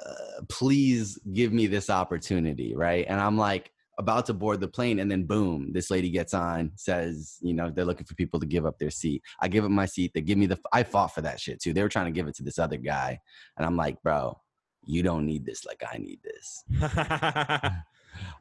uh, 0.06 0.42
please 0.50 1.20
give 1.34 1.54
me 1.54 1.68
this 1.68 1.90
opportunity 1.90 2.76
right 2.76 3.06
and 3.08 3.20
i'm 3.20 3.38
like 3.38 3.72
about 4.00 4.28
to 4.28 4.34
board 4.34 4.60
the 4.60 4.68
plane 4.68 5.00
and 5.00 5.10
then 5.10 5.24
boom 5.24 5.72
this 5.74 5.90
lady 5.90 6.10
gets 6.10 6.34
on 6.34 6.72
says 6.76 7.38
you 7.42 7.54
know 7.54 7.72
they're 7.72 7.86
looking 7.86 8.06
for 8.06 8.16
people 8.16 8.40
to 8.40 8.46
give 8.46 8.66
up 8.66 8.78
their 8.78 8.92
seat 8.92 9.22
i 9.42 9.48
give 9.48 9.66
up 9.66 9.72
my 9.72 9.86
seat 9.86 10.12
they 10.14 10.22
give 10.22 10.38
me 10.38 10.46
the 10.46 10.58
i 10.72 10.84
fought 10.84 11.14
for 11.14 11.22
that 11.22 11.40
shit 11.40 11.62
too 11.62 11.74
they 11.74 11.82
were 11.82 11.90
trying 11.90 12.06
to 12.06 12.12
give 12.12 12.28
it 12.28 12.36
to 12.36 12.44
this 12.44 12.60
other 12.60 12.78
guy 12.78 13.18
and 13.58 13.66
i'm 13.66 13.76
like 13.76 14.02
bro 14.04 14.40
you 14.86 15.02
don't 15.02 15.26
need 15.26 15.46
this 15.46 15.66
like 15.66 15.84
i 15.92 15.98
need 15.98 16.20
this 16.24 16.64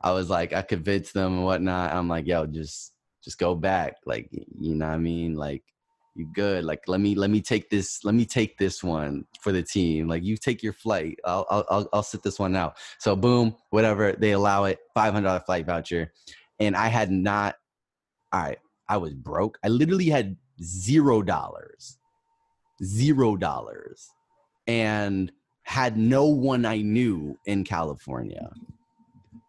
I 0.01 0.13
was 0.13 0.31
like, 0.31 0.53
I 0.53 0.63
convinced 0.63 1.15
them 1.15 1.35
and 1.35 1.45
whatnot. 1.45 1.93
I'm 1.93 2.09
like, 2.09 2.27
yo, 2.27 2.47
just 2.47 2.93
just 3.23 3.39
go 3.39 3.55
back. 3.55 3.97
Like, 4.05 4.29
you 4.31 4.75
know 4.75 4.87
what 4.87 4.95
I 4.95 4.99
mean? 4.99 5.35
Like, 5.35 5.65
you 6.17 6.27
good. 6.33 6.65
Like, 6.65 6.83
let 6.87 7.01
me 7.01 7.15
let 7.15 7.31
me 7.31 7.41
take 7.41 7.71
this, 7.71 8.05
let 8.05 8.15
me 8.15 8.25
take 8.25 8.59
this 8.59 8.83
one 8.83 9.25
for 9.41 9.53
the 9.53 9.63
team. 9.63 10.09
Like, 10.09 10.25
you 10.25 10.37
take 10.37 10.63
your 10.63 10.73
flight. 10.73 11.19
I'll 11.25 11.47
I'll 11.51 11.89
I'll, 11.93 12.03
sit 12.03 12.23
this 12.23 12.39
one 12.39 12.57
out. 12.57 12.77
So 12.99 13.15
boom, 13.15 13.57
whatever, 13.71 14.13
they 14.13 14.33
allow 14.33 14.65
it, 14.65 14.79
five 14.95 15.13
hundred 15.13 15.27
dollar 15.27 15.41
flight 15.41 15.67
voucher. 15.67 16.13
And 16.59 16.77
I 16.77 16.89
had 16.89 17.11
not 17.11 17.57
all 18.33 18.43
right, 18.43 18.59
I 18.89 18.97
was 18.97 19.15
broke. 19.15 19.59
I 19.65 19.69
literally 19.69 20.09
had 20.09 20.37
zero 20.63 21.23
dollars. 21.23 21.99
Zero 22.83 23.37
dollars. 23.37 24.09
And 24.67 25.33
had 25.63 25.97
no 25.97 26.27
one 26.27 26.65
I 26.65 26.79
knew 26.79 27.39
in 27.47 27.65
California. 27.65 28.51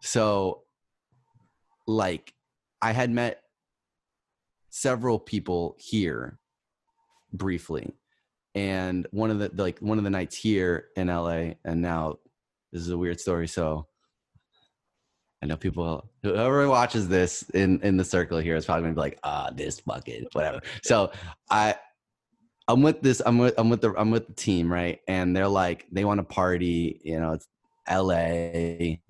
So, 0.01 0.63
like, 1.85 2.33
I 2.81 2.91
had 2.91 3.11
met 3.11 3.41
several 4.69 5.19
people 5.19 5.75
here 5.79 6.39
briefly, 7.37 7.93
and 8.55 9.07
one 9.11 9.31
of 9.31 9.39
the 9.39 9.51
like 9.55 9.79
one 9.79 9.97
of 9.97 10.03
the 10.03 10.09
nights 10.09 10.35
here 10.35 10.87
in 10.95 11.07
LA, 11.07 11.53
and 11.65 11.81
now 11.81 12.17
this 12.71 12.81
is 12.81 12.89
a 12.89 12.97
weird 12.97 13.19
story. 13.19 13.47
So, 13.47 13.87
I 15.41 15.45
know 15.45 15.57
people 15.57 16.09
whoever 16.23 16.67
watches 16.67 17.07
this 17.07 17.43
in 17.53 17.81
in 17.81 17.97
the 17.97 18.05
circle 18.05 18.39
here 18.39 18.55
is 18.55 18.65
probably 18.65 18.83
gonna 18.83 18.95
be 18.95 19.01
like, 19.01 19.19
ah, 19.23 19.51
this 19.55 19.79
fucking 19.81 20.27
whatever. 20.33 20.61
So, 20.83 21.11
I. 21.49 21.75
I'm 22.69 22.81
with 22.81 23.01
this. 23.01 23.21
I'm 23.25 23.37
with. 23.37 23.53
I'm 23.57 23.69
with 23.69 23.79
the. 23.79 23.93
I'm 23.97 24.11
with 24.11 24.27
the 24.27 24.33
team, 24.33 24.69
right? 24.69 24.99
And 25.07 25.33
they're 25.33 25.47
like, 25.47 25.85
they 25.89 26.03
want 26.03 26.19
to 26.19 26.25
party. 26.25 26.99
You 27.01 27.17
know, 27.17 27.31
it's 27.31 27.47
L.A 27.87 29.01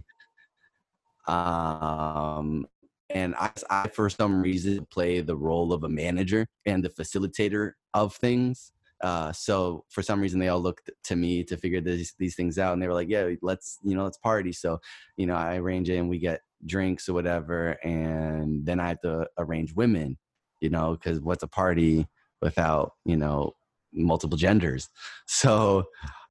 um 1.27 2.65
and 3.09 3.35
I, 3.35 3.51
I 3.69 3.87
for 3.89 4.09
some 4.09 4.41
reason 4.41 4.87
play 4.89 5.21
the 5.21 5.35
role 5.35 5.73
of 5.73 5.83
a 5.83 5.89
manager 5.89 6.47
and 6.65 6.83
the 6.83 6.89
facilitator 6.89 7.73
of 7.93 8.15
things 8.15 8.71
uh 9.02 9.32
so 9.32 9.84
for 9.89 10.02
some 10.02 10.19
reason 10.19 10.39
they 10.39 10.47
all 10.47 10.60
looked 10.60 10.89
to 11.04 11.15
me 11.15 11.43
to 11.43 11.58
figure 11.58 11.82
these 11.82 12.13
these 12.17 12.36
things 12.36 12.58
out 12.58 12.73
and 12.73 12.82
they 12.82 12.88
were 12.88 12.93
like 12.93 13.10
yeah 13.10 13.30
let's 13.41 13.78
you 13.84 13.95
know 13.95 14.04
let's 14.04 14.17
party 14.17 14.52
so 14.52 14.80
you 15.17 15.26
know 15.26 15.36
i 15.36 15.56
arrange 15.58 15.89
it 15.89 15.97
and 15.97 16.10
we 16.10 16.17
get 16.17 16.41
drinks 16.65 17.08
or 17.08 17.13
whatever 17.13 17.71
and 17.84 18.65
then 18.65 18.80
i 18.80 18.88
have 18.88 19.02
to 19.02 19.28
arrange 19.38 19.73
women 19.73 20.17
you 20.62 20.69
know 20.69 20.93
because 20.93 21.19
what's 21.19 21.43
a 21.43 21.47
party 21.47 22.08
without 22.41 22.93
you 23.06 23.15
know 23.15 23.52
multiple 23.93 24.38
genders 24.38 24.89
so 25.28 25.84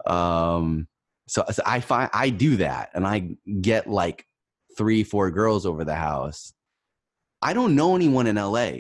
um 0.07 0.89
so, 1.29 1.45
so 1.51 1.63
i 1.65 1.79
find 1.81 2.11
i 2.13 2.31
do 2.31 2.57
that 2.57 2.91
and 2.95 3.07
i 3.07 3.37
get 3.61 3.87
like 3.87 4.27
three, 4.77 5.03
four 5.03 5.31
girls 5.31 5.67
over 5.67 5.85
the 5.85 5.95
house. 5.95 6.53
I 7.43 7.53
don't 7.53 7.75
know 7.75 7.95
anyone 7.95 8.27
in 8.27 8.37
LA. 8.37 8.71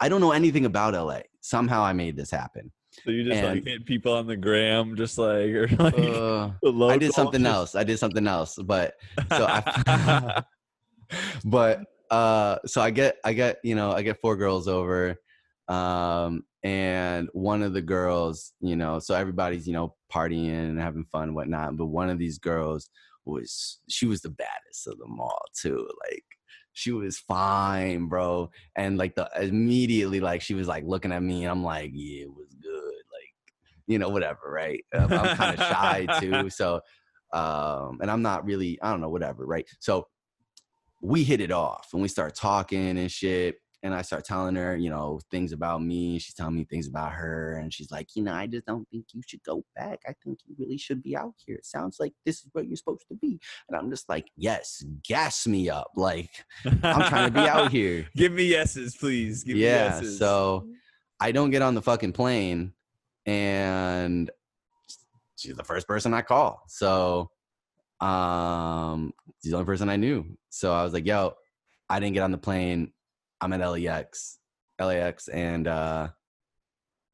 I 0.00 0.08
don't 0.08 0.20
know 0.20 0.32
anything 0.32 0.64
about 0.64 0.94
LA. 0.94 1.20
Somehow 1.44 1.82
I 1.82 1.92
made 1.92 2.16
this 2.16 2.30
happen. 2.30 2.72
So 3.04 3.10
you 3.10 3.22
just 3.22 3.42
like 3.42 3.64
hit 3.66 3.84
people 3.84 4.14
on 4.14 4.26
the 4.26 4.34
gram, 4.36 4.96
just 4.96 5.18
like 5.18 5.50
or 5.50 5.68
like 5.68 5.98
Uh, 5.98 6.52
I 6.86 6.96
did 6.96 7.12
something 7.12 7.42
just- 7.42 7.54
else. 7.54 7.74
I 7.74 7.84
did 7.84 7.98
something 7.98 8.26
else, 8.26 8.56
but 8.56 8.94
so 9.28 9.44
I, 9.46 10.42
but 11.44 11.80
uh, 12.10 12.56
so 12.64 12.80
I 12.80 12.88
get 12.90 13.16
I 13.26 13.34
get 13.34 13.58
you 13.62 13.74
know 13.74 13.92
I 13.92 14.00
get 14.00 14.22
four 14.22 14.36
girls 14.36 14.68
over, 14.68 15.16
um, 15.68 16.44
and 16.62 17.28
one 17.34 17.62
of 17.62 17.74
the 17.74 17.82
girls, 17.82 18.54
you 18.60 18.76
know, 18.76 18.98
so 18.98 19.14
everybody's 19.14 19.66
you 19.66 19.74
know 19.74 19.94
partying 20.10 20.48
and 20.70 20.80
having 20.80 21.04
fun 21.12 21.24
and 21.24 21.34
whatnot, 21.34 21.76
but 21.76 21.86
one 21.86 22.08
of 22.08 22.18
these 22.18 22.38
girls 22.38 22.88
was 23.26 23.80
she 23.90 24.06
was 24.06 24.22
the 24.22 24.30
baddest 24.30 24.86
of 24.86 24.96
them 24.96 25.20
all 25.20 25.44
too, 25.60 25.86
like. 26.08 26.24
She 26.74 26.92
was 26.92 27.18
fine, 27.18 28.06
bro, 28.06 28.50
and 28.76 28.98
like 28.98 29.14
the 29.14 29.30
immediately, 29.40 30.20
like 30.20 30.42
she 30.42 30.54
was 30.54 30.68
like 30.68 30.84
looking 30.84 31.12
at 31.12 31.22
me, 31.22 31.42
and 31.42 31.50
I'm 31.50 31.64
like, 31.64 31.92
yeah, 31.94 32.24
it 32.24 32.34
was 32.34 32.54
good, 32.60 32.72
like 33.12 33.54
you 33.86 33.98
know, 33.98 34.10
whatever, 34.10 34.40
right? 34.44 34.84
Um, 34.92 35.12
I'm 35.12 35.36
kind 35.36 35.58
of 35.58 35.66
shy 35.66 36.06
too, 36.20 36.50
so 36.50 36.80
um, 37.34 37.98
and 38.00 38.10
I'm 38.10 38.22
not 38.22 38.44
really, 38.44 38.78
I 38.80 38.90
don't 38.90 39.00
know, 39.00 39.08
whatever, 39.08 39.44
right? 39.44 39.66
So 39.80 40.06
we 41.02 41.24
hit 41.24 41.40
it 41.40 41.50
off 41.50 41.88
and 41.92 42.00
we 42.00 42.08
start 42.08 42.34
talking 42.34 42.96
and 42.96 43.10
shit. 43.10 43.56
And 43.84 43.94
I 43.94 44.02
start 44.02 44.24
telling 44.24 44.56
her, 44.56 44.76
you 44.76 44.88
know, 44.88 45.20
things 45.30 45.52
about 45.52 45.82
me. 45.82 46.18
She's 46.18 46.34
telling 46.34 46.56
me 46.56 46.64
things 46.64 46.88
about 46.88 47.12
her. 47.12 47.58
And 47.58 47.72
she's 47.72 47.90
like, 47.90 48.08
you 48.16 48.22
know, 48.22 48.32
I 48.32 48.46
just 48.46 48.64
don't 48.64 48.88
think 48.88 49.04
you 49.12 49.20
should 49.26 49.42
go 49.44 49.62
back. 49.76 50.00
I 50.08 50.14
think 50.24 50.38
you 50.46 50.56
really 50.58 50.78
should 50.78 51.02
be 51.02 51.14
out 51.16 51.34
here. 51.36 51.56
It 51.56 51.66
sounds 51.66 51.98
like 52.00 52.14
this 52.24 52.38
is 52.38 52.48
where 52.52 52.64
you're 52.64 52.76
supposed 52.76 53.06
to 53.08 53.14
be. 53.14 53.38
And 53.68 53.76
I'm 53.76 53.90
just 53.90 54.08
like, 54.08 54.26
yes, 54.36 54.82
gas 55.06 55.46
me 55.46 55.68
up. 55.68 55.90
Like, 55.94 56.30
I'm 56.64 57.08
trying 57.08 57.32
to 57.32 57.40
be 57.40 57.46
out 57.46 57.70
here. 57.70 58.08
Give 58.16 58.32
me 58.32 58.44
yeses, 58.44 58.96
please. 58.96 59.44
Give 59.44 59.54
me 59.54 59.64
yeah. 59.64 59.96
yeses. 59.96 60.18
So 60.18 60.66
I 61.20 61.30
don't 61.32 61.50
get 61.50 61.62
on 61.62 61.74
the 61.74 61.82
fucking 61.82 62.12
plane 62.12 62.72
and 63.26 64.30
she's 65.36 65.56
the 65.56 65.64
first 65.64 65.86
person 65.86 66.14
I 66.14 66.22
call. 66.22 66.62
So 66.68 67.30
um 68.00 69.12
she's 69.42 69.52
the 69.52 69.56
only 69.56 69.66
person 69.66 69.88
I 69.88 69.96
knew. 69.96 70.24
So 70.50 70.72
I 70.72 70.82
was 70.82 70.92
like, 70.92 71.06
yo, 71.06 71.34
I 71.88 72.00
didn't 72.00 72.14
get 72.14 72.22
on 72.22 72.32
the 72.32 72.38
plane. 72.38 72.92
I'm 73.40 73.52
at 73.52 73.60
LAX, 73.60 74.38
LAX, 74.80 75.28
and 75.28 75.68
uh 75.68 76.08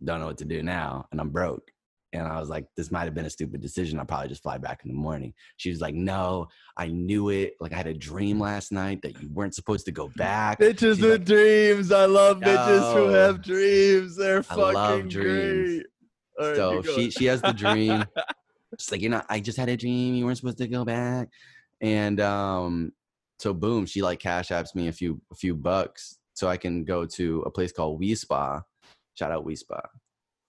don't 0.05 0.21
know 0.21 0.27
what 0.27 0.39
to 0.39 0.45
do 0.45 0.63
now. 0.63 1.07
And 1.13 1.21
I'm 1.21 1.31
broke. 1.31 1.71
And 2.13 2.27
I 2.27 2.41
was 2.41 2.49
like, 2.49 2.67
this 2.77 2.91
might 2.91 3.05
have 3.05 3.15
been 3.15 3.27
a 3.27 3.31
stupid 3.31 3.61
decision. 3.61 3.99
I'll 3.99 4.05
probably 4.05 4.29
just 4.29 4.43
fly 4.43 4.59
back 4.59 4.81
in 4.85 4.91
the 4.91 4.99
morning. 4.99 5.33
She 5.59 5.71
was 5.71 5.81
like, 5.81 5.95
no, 5.95 6.49
I 6.77 6.89
knew 6.89 7.29
it. 7.29 7.55
Like 7.61 7.73
I 7.73 7.77
had 7.77 7.87
a 7.87 7.95
dream 7.95 8.41
last 8.41 8.73
night 8.73 9.03
that 9.03 9.23
you 9.23 9.29
weren't 9.33 9.55
supposed 9.55 9.87
to 9.87 9.93
go 9.93 10.11
back. 10.17 10.59
bitches 10.59 10.97
She's 10.97 11.03
with 11.03 11.21
like, 11.21 11.25
dreams. 11.25 11.93
I 11.93 12.07
love 12.07 12.41
bitches 12.41 12.95
who 12.95 13.09
have 13.11 13.43
dreams. 13.43 14.17
They're 14.17 14.39
I 14.39 14.43
fucking 14.43 14.75
love 14.75 15.09
dreams. 15.09 15.85
great. 16.37 16.49
Right, 16.49 16.57
so 16.57 16.83
she 16.83 17.11
she 17.11 17.27
has 17.27 17.43
the 17.43 17.53
dream. 17.53 18.05
She's 18.79 18.91
like, 18.91 19.03
you 19.03 19.09
know, 19.09 19.23
I 19.29 19.41
just 19.41 19.59
had 19.59 19.69
a 19.69 19.77
dream. 19.77 20.15
You 20.15 20.25
weren't 20.25 20.39
supposed 20.39 20.59
to 20.59 20.67
go 20.67 20.85
back. 20.85 21.29
And 21.81 22.21
um, 22.21 22.93
so 23.39 23.53
boom, 23.53 23.87
she 23.87 24.01
like 24.03 24.19
cash 24.21 24.49
apps 24.49 24.75
me 24.75 24.89
a 24.89 24.93
few 24.93 25.21
a 25.31 25.35
few 25.35 25.55
bucks 25.55 26.19
so 26.41 26.49
I 26.49 26.57
can 26.57 26.85
go 26.85 27.05
to 27.05 27.43
a 27.43 27.51
place 27.51 27.71
called 27.71 27.97
Wi 27.97 28.15
Spa. 28.15 28.63
Shout 29.13 29.31
out 29.31 29.45
Wi 29.45 29.57
Spa. 29.57 29.83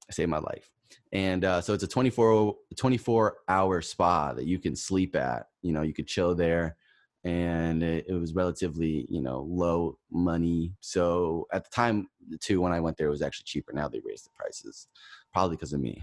I 0.10 0.14
Saved 0.14 0.30
my 0.30 0.38
life. 0.38 0.72
And 1.12 1.44
uh, 1.44 1.60
so 1.60 1.74
it's 1.74 1.84
a 1.84 1.88
24, 1.88 2.56
24 2.78 3.38
hour 3.50 3.82
spa 3.82 4.32
that 4.32 4.46
you 4.46 4.58
can 4.58 4.74
sleep 4.74 5.18
at. 5.18 5.48
You 5.62 5.74
know, 5.74 5.82
you 5.82 5.94
could 5.94 6.08
chill 6.08 6.34
there. 6.34 6.78
And 7.26 7.84
it, 7.84 8.06
it 8.08 8.14
was 8.14 8.34
relatively, 8.34 9.06
you 9.10 9.22
know, 9.22 9.46
low 9.50 9.98
money. 10.10 10.72
So 10.80 11.48
at 11.52 11.66
the 11.66 11.70
time, 11.70 12.08
too, 12.39 12.62
when 12.62 12.72
I 12.72 12.80
went 12.80 12.96
there, 12.96 13.08
it 13.08 13.12
was 13.12 13.22
actually 13.22 13.44
cheaper. 13.48 13.74
Now 13.74 13.89
they 13.89 14.00
raised 14.00 14.26
the 14.26 14.30
prices, 14.34 14.88
probably 15.34 15.58
because 15.58 15.74
of 15.74 15.82
me, 15.82 16.02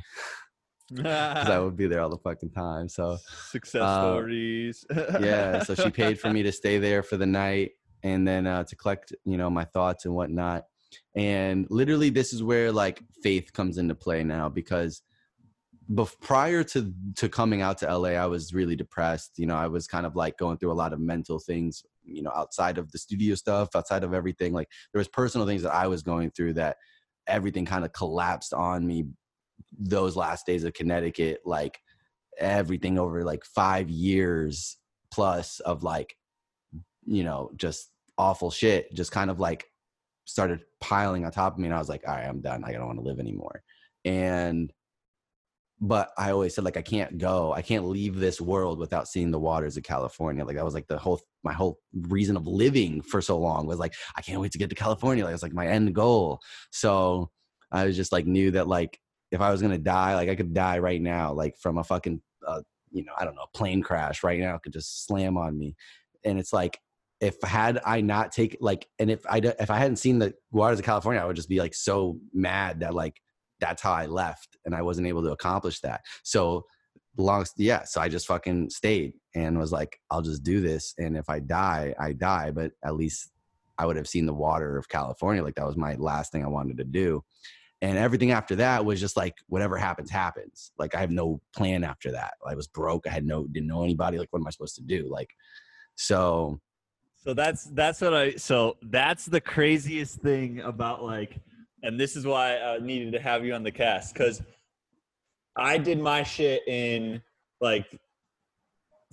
because 0.95 1.49
I 1.49 1.59
would 1.59 1.79
be 1.79 1.87
there 1.87 2.03
all 2.03 2.11
the 2.11 2.19
fucking 2.19 2.51
time. 2.51 2.91
So 2.91 3.17
Success 3.49 3.83
uh, 3.83 4.03
stories. 4.03 4.85
yeah, 5.21 5.63
so 5.63 5.75
she 5.75 5.89
paid 5.89 6.21
for 6.21 6.31
me 6.31 6.43
to 6.43 6.53
stay 6.53 6.77
there 6.77 7.03
for 7.03 7.17
the 7.17 7.27
night. 7.27 7.71
And 8.03 8.27
then 8.27 8.47
uh, 8.47 8.65
to 8.65 8.77
collect 8.77 9.13
you 9.25 9.37
know 9.37 9.51
my 9.51 9.65
thoughts 9.65 10.05
and 10.05 10.15
whatnot. 10.15 10.65
And 11.15 11.67
literally 11.71 12.11
this 12.11 12.33
is 12.33 12.43
where 12.43 12.73
like 12.73 13.03
faith 13.23 13.53
comes 13.53 13.79
into 13.79 13.95
play 13.95 14.25
now 14.25 14.49
because 14.49 15.03
bef- 15.93 16.19
prior 16.21 16.65
to 16.65 16.93
to 17.17 17.29
coming 17.29 17.61
out 17.63 17.79
to 17.79 17.97
LA 17.97 18.11
I 18.11 18.27
was 18.27 18.55
really 18.55 18.77
depressed. 18.77 19.33
You 19.37 19.47
know 19.47 19.57
I 19.57 19.67
was 19.67 19.87
kind 19.87 20.07
of 20.07 20.17
like 20.17 20.39
going 20.39 20.59
through 20.59 20.73
a 20.73 20.75
lot 20.75 20.93
of 20.93 21.01
mental 21.01 21.39
things 21.39 21.83
you 22.05 22.23
know 22.23 22.33
outside 22.35 22.79
of 22.79 22.91
the 22.93 22.99
studio 22.99 23.35
stuff 23.35 23.71
outside 23.75 24.05
of 24.05 24.15
everything. 24.15 24.53
Like 24.53 24.69
there 24.93 25.01
was 25.01 25.09
personal 25.09 25.47
things 25.47 25.63
that 25.63 25.75
I 25.75 25.87
was 25.87 26.03
going 26.03 26.31
through 26.31 26.55
that 26.55 26.77
everything 27.27 27.67
kind 27.67 27.85
of 27.85 27.93
collapsed 27.93 28.55
on 28.55 28.87
me 28.87 29.05
those 29.79 30.17
last 30.17 30.47
days 30.47 30.65
of 30.65 30.73
Connecticut 30.73 31.41
like 31.45 31.79
everything 32.39 32.99
over 32.99 33.25
like 33.25 33.45
5 33.45 33.91
years 33.91 34.79
plus 35.11 35.61
of 35.61 35.83
like 35.83 36.17
you 37.09 37.25
know 37.25 37.51
just 37.57 37.91
awful 38.19 38.51
shit 38.51 38.93
just 38.93 39.13
kind 39.13 39.31
of 39.31 39.41
like 39.41 39.67
started 40.25 40.61
piling 40.81 41.25
on 41.25 41.31
top 41.33 41.55
of 41.55 41.59
me 41.59 41.67
and 41.67 41.75
i 41.75 41.79
was 41.79 41.89
like 41.89 42.03
all 42.07 42.15
right 42.15 42.27
i'm 42.27 42.41
done. 42.41 42.61
Like 42.61 42.75
i 42.75 42.79
don't 42.79 42.87
want 42.87 42.99
to 42.99 43.05
live 43.05 43.19
anymore. 43.19 43.63
And 44.05 44.73
but 45.81 46.11
i 46.19 46.33
always 46.33 46.55
said 46.55 46.65
like 46.65 46.77
i 46.77 46.83
can't 46.83 47.19
go. 47.19 47.53
I 47.53 47.63
can't 47.63 47.87
leave 47.87 48.17
this 48.17 48.41
world 48.41 48.79
without 48.79 49.09
seeing 49.09 49.31
the 49.31 49.39
waters 49.39 49.77
of 49.77 49.85
california. 49.85 50.45
Like 50.45 50.57
that 50.57 50.65
was 50.65 50.75
like 50.75 50.87
the 50.87 50.99
whole 50.99 51.21
my 51.45 51.53
whole 51.53 51.79
reason 52.09 52.37
of 52.37 52.47
living 52.47 53.01
for 53.01 53.23
so 53.23 53.39
long 53.39 53.67
was 53.67 53.79
like 53.79 53.95
i 54.17 54.21
can't 54.21 54.41
wait 54.41 54.53
to 54.53 54.59
get 54.59 54.69
to 54.71 54.77
california. 54.77 55.25
Like 55.25 55.35
it's 55.35 55.43
like 55.43 55.53
my 55.55 55.67
end 55.67 55.95
goal. 55.95 56.41
So 56.73 57.31
i 57.73 57.85
was 57.85 57.97
just 57.97 58.13
like 58.13 58.27
knew 58.27 58.51
that 58.51 58.67
like 58.69 58.99
if 59.31 59.41
i 59.41 59.51
was 59.51 59.63
gonna 59.63 59.79
die 59.79 60.15
like 60.15 60.29
i 60.29 60.35
could 60.35 60.55
die 60.55 60.79
right 60.79 61.01
now 61.01 61.33
like 61.33 61.57
from 61.59 61.79
a 61.79 61.85
fucking 61.85 62.21
uh, 62.47 62.63
you 62.91 63.05
know 63.05 63.13
i 63.19 63.25
don't 63.25 63.35
know 63.35 63.43
a 63.43 63.57
plane 63.57 63.83
crash 63.83 64.23
right 64.23 64.41
now 64.41 64.59
could 64.59 64.73
just 64.73 65.07
slam 65.07 65.37
on 65.37 65.59
me. 65.59 65.75
And 66.25 66.39
it's 66.39 66.53
like 66.53 66.79
if 67.21 67.41
had 67.43 67.81
I 67.85 68.01
not 68.01 68.33
take 68.33 68.57
like, 68.61 68.87
and 68.99 69.11
if 69.11 69.27
I 69.29 69.39
if 69.39 69.71
I 69.71 69.79
hadn't 69.79 69.97
seen 69.97 70.19
the 70.19 70.35
waters 70.53 70.79
of 70.79 70.85
California, 70.85 71.21
I 71.21 71.25
would 71.25 71.37
just 71.37 71.49
be 71.49 71.59
like 71.59 71.75
so 71.75 72.19
mad 72.33 72.81
that 72.81 72.95
like 72.95 73.21
that's 73.61 73.83
how 73.83 73.93
I 73.93 74.07
left 74.07 74.57
and 74.65 74.75
I 74.75 74.83
wasn't 74.83 75.09
able 75.09 75.23
to 75.23 75.33
accomplish 75.33 75.81
that. 75.81 76.03
So 76.23 76.65
long, 77.17 77.45
yeah. 77.57 77.85
So 77.85 78.01
I 78.01 78.09
just 78.09 78.27
fucking 78.27 78.71
stayed 78.71 79.15
and 79.35 79.59
was 79.59 79.73
like, 79.73 79.99
I'll 80.11 80.23
just 80.23 80.43
do 80.43 80.61
this, 80.61 80.95
and 80.99 81.17
if 81.17 81.29
I 81.29 81.41
die, 81.41 81.95
I 81.99 82.13
die. 82.13 82.53
But 82.53 82.73
at 82.85 82.95
least 82.95 83.31
I 83.79 83.87
would 83.87 83.97
have 83.97 84.09
seen 84.09 84.27
the 84.27 84.35
water 84.35 84.77
of 84.77 84.89
California. 84.89 85.43
Like 85.43 85.55
that 85.55 85.67
was 85.67 85.77
my 85.77 85.95
last 85.95 86.33
thing 86.33 86.45
I 86.45 86.49
wanted 86.49 86.79
to 86.79 86.85
do. 86.85 87.25
And 87.81 87.97
everything 87.97 88.33
after 88.33 88.57
that 88.57 88.85
was 88.85 88.99
just 88.99 89.17
like 89.17 89.37
whatever 89.47 89.77
happens, 89.77 90.11
happens. 90.11 90.73
Like 90.79 90.97
I 90.97 91.01
have 91.01 91.13
no 91.13 91.41
plan 91.55 91.85
after 91.85 92.11
that. 92.11 92.35
I 92.45 92.57
was 92.57 92.67
broke. 92.67 93.07
I 93.07 93.11
had 93.11 93.25
no 93.25 93.47
didn't 93.47 93.69
know 93.69 93.85
anybody. 93.85 94.19
Like 94.19 94.29
what 94.31 94.41
am 94.41 94.47
I 94.49 94.51
supposed 94.51 94.75
to 94.77 94.83
do? 94.83 95.09
Like 95.09 95.31
so 95.95 96.61
So 97.19 97.35
that's 97.35 97.65
that's 97.65 98.01
what 98.01 98.15
I 98.15 98.37
so 98.37 98.77
that's 98.83 99.27
the 99.27 99.41
craziest 99.41 100.21
thing 100.21 100.61
about 100.61 101.03
like 101.03 101.41
and 101.83 101.99
this 101.99 102.17
is 102.17 102.25
why 102.25 102.59
I 102.59 102.79
needed 102.79 103.13
to 103.13 103.21
have 103.21 103.45
you 103.45 103.55
on 103.55 103.63
the 103.63 103.73
cast 103.73 104.15
cuz 104.15 104.41
I 105.57 105.79
did 105.79 105.99
my 105.99 106.23
shit 106.23 106.63
in 106.69 107.21
like 107.61 107.87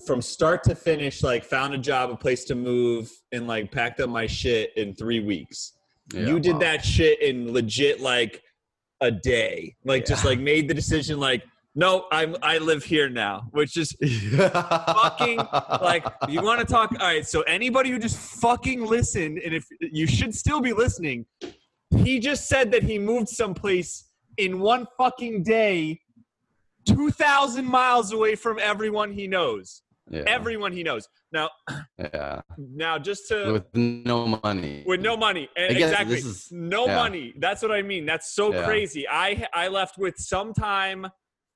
from 0.05 0.21
start 0.21 0.63
to 0.63 0.75
finish 0.75 1.23
like 1.23 1.43
found 1.43 1.73
a 1.73 1.77
job, 1.77 2.11
a 2.11 2.15
place 2.15 2.43
to 2.45 2.55
move 2.55 3.11
and 3.31 3.47
like 3.47 3.71
packed 3.71 3.99
up 3.99 4.09
my 4.09 4.27
shit 4.27 4.71
in 4.77 4.93
3 4.93 5.21
weeks. 5.21 5.73
you 6.13 6.39
did 6.39 6.59
that 6.59 6.85
shit 6.85 7.19
in 7.21 7.51
legit 7.51 7.99
like 7.99 8.43
a 9.01 9.09
day. 9.09 9.75
Like 9.83 10.05
just 10.05 10.23
like 10.23 10.39
made 10.39 10.67
the 10.67 10.73
decision 10.73 11.19
like 11.19 11.43
no, 11.76 12.05
I'm 12.11 12.36
I 12.41 12.57
live 12.57 12.84
here 12.84 13.09
now, 13.09 13.47
which 13.51 13.76
is 13.78 13.91
fucking 14.38 15.38
like 15.82 16.05
you 16.30 16.41
want 16.41 16.59
to 16.61 16.65
talk 16.65 16.91
all 16.99 17.07
right 17.07 17.28
so 17.28 17.41
anybody 17.41 17.89
who 17.91 17.99
just 17.99 18.17
fucking 18.17 18.86
listened 18.86 19.39
and 19.39 19.53
if 19.53 19.65
you 19.80 20.07
should 20.07 20.34
still 20.34 20.61
be 20.61 20.73
listening 20.73 21.26
he 21.97 22.19
just 22.19 22.47
said 22.47 22.71
that 22.71 22.84
he 22.84 22.97
moved 22.97 23.30
someplace 23.30 24.09
in 24.38 24.59
one 24.59 24.88
fucking 24.97 25.43
day 25.43 25.99
2000 26.86 27.65
miles 27.65 28.11
away 28.11 28.36
from 28.36 28.59
everyone 28.59 29.11
he 29.11 29.28
knows. 29.28 29.82
Yeah, 30.09 30.23
everyone 30.28 30.71
he 30.71 30.84
knows. 30.84 31.07
Now 31.32 31.49
yeah, 31.97 32.41
now 32.57 32.99
just 32.99 33.28
to 33.30 33.53
with 33.53 33.76
no 33.76 34.39
money, 34.43 34.84
with 34.86 35.01
no 35.01 35.17
money 35.17 35.49
and 35.57 35.76
exactly. 35.76 36.17
is- 36.17 36.47
no 36.51 36.86
yeah. 36.86 36.95
money. 36.95 37.34
That's 37.39 37.63
what 37.63 37.71
i 37.71 37.82
mean. 37.82 38.05
That's 38.05 38.34
so 38.36 38.53
Yeah. 38.53 38.65
crazy. 38.65 39.07
I 39.09 39.47
i 39.53 39.67
left 39.67 39.97
with 39.97 40.15
some 40.17 40.53
time 40.53 41.07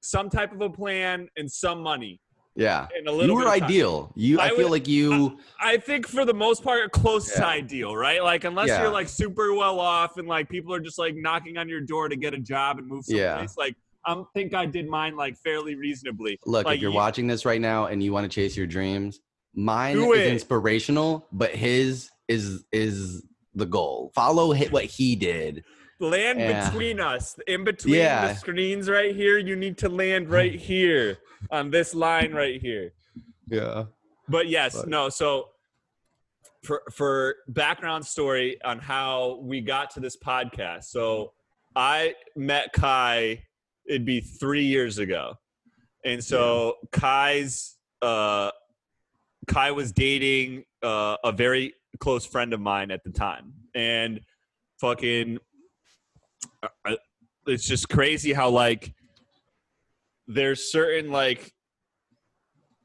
some 0.02 0.30
type 0.30 0.52
of 0.54 0.62
a 0.62 0.70
plan 0.70 1.28
and 1.38 1.52
some 1.52 1.82
money 1.82 2.20
yeah. 2.56 2.88
and 2.98 3.08
a 3.08 3.12
little 3.12 3.28
You 3.28 3.34
were 3.36 3.42
bit 3.46 3.54
of 3.54 3.60
time. 3.60 3.64
ideal. 3.64 4.12
You, 4.16 4.40
I, 4.40 4.46
I 4.46 4.50
feel 4.50 4.58
would- 4.60 4.72
like 4.72 4.88
you. 4.88 5.38
I 5.62 5.78
think 5.78 6.08
for 6.08 6.26
the 6.26 6.34
most 6.34 6.64
part, 6.64 6.92
close 6.92 7.32
to 7.34 7.46
ideal, 7.46 7.96
right? 7.96 8.24
Like 8.24 8.44
unless 8.44 8.68
Yeah. 8.70 8.82
you're 8.82 8.92
like 8.92 9.08
super 9.10 9.54
well 9.54 9.80
off 9.80 10.18
and 10.18 10.28
like 10.28 10.50
people 10.50 10.74
are 10.74 10.80
just 10.80 10.98
like 11.00 11.16
knocking 11.16 11.58
on 11.58 11.68
your 11.70 11.82
door 11.82 12.10
to 12.10 12.16
get 12.16 12.34
a 12.34 12.40
job 12.40 12.78
and 12.80 12.88
move 12.88 13.04
Yeah. 13.08 13.38
someplace. 13.38 13.58
Like 13.58 13.76
I 14.06 14.22
think 14.34 14.54
I 14.54 14.66
did 14.66 14.88
mine 14.88 15.16
like 15.16 15.38
fairly 15.38 15.76
reasonably. 15.76 16.40
Look, 16.46 16.66
like 16.66 16.78
if 16.78 16.82
you're 16.82 16.92
you- 16.92 16.98
watching 16.98 17.28
this 17.28 17.46
right 17.46 17.62
now 17.62 17.86
and 17.88 18.02
you 18.02 18.14
want 18.14 18.24
to 18.24 18.34
chase 18.34 18.56
your 18.58 18.68
dreams, 18.68 19.20
mine 19.54 19.98
is 20.00 20.18
it. 20.18 20.28
inspirational, 20.28 21.28
but 21.32 21.52
his 21.52 22.10
is 22.28 22.64
is 22.72 23.24
the 23.56 23.66
goal. 23.66 24.12
Follow 24.16 24.52
hit 24.54 24.72
what 24.72 24.86
he 24.86 25.16
did. 25.16 25.64
Land 26.00 26.40
Yeah. 26.40 26.70
between 26.70 27.00
us, 27.00 27.38
in 27.48 27.64
between 27.64 27.96
Yeah. 27.96 28.30
the 28.30 28.36
screens 28.36 28.90
right 28.90 29.14
here. 29.16 29.38
You 29.38 29.56
need 29.56 29.78
to 29.80 29.90
land 29.90 30.30
right 30.30 30.56
here 30.72 31.18
on 31.52 31.70
this 31.72 31.94
line 31.94 32.32
right 32.34 32.60
here. 32.62 32.94
Yeah. 33.48 33.86
But 34.28 34.48
yes, 34.48 34.76
But- 34.78 34.88
no. 34.88 35.10
So 35.10 35.50
for 36.64 36.84
for 36.94 37.36
background 37.48 38.06
story 38.06 38.62
on 38.64 38.80
how 38.80 39.40
we 39.42 39.62
got 39.62 39.90
to 39.92 40.00
this 40.00 40.18
podcast. 40.18 40.86
So 40.86 41.34
I 41.76 42.16
met 42.36 42.74
Ky. 42.74 43.44
It'd 43.88 44.06
be 44.06 44.22
three 44.22 44.66
years 44.66 44.98
ago, 45.00 45.36
and 46.06 46.24
so 46.24 46.76
Ky's 46.92 47.78
uh, 48.02 48.52
Ky 49.48 49.72
was 49.72 49.92
dating 49.92 50.66
uh, 50.84 51.18
a 51.24 51.32
very 51.32 51.74
close 52.00 52.26
friend 52.26 52.54
of 52.54 52.60
mine 52.60 52.92
at 52.92 53.04
the 53.04 53.10
time, 53.10 53.54
and 53.74 54.20
fucking, 54.80 55.40
it's 57.48 57.66
just 57.68 57.90
crazy 57.90 58.34
how 58.34 58.50
like 58.50 58.94
there's 60.28 60.72
certain 60.72 61.12
like 61.12 61.52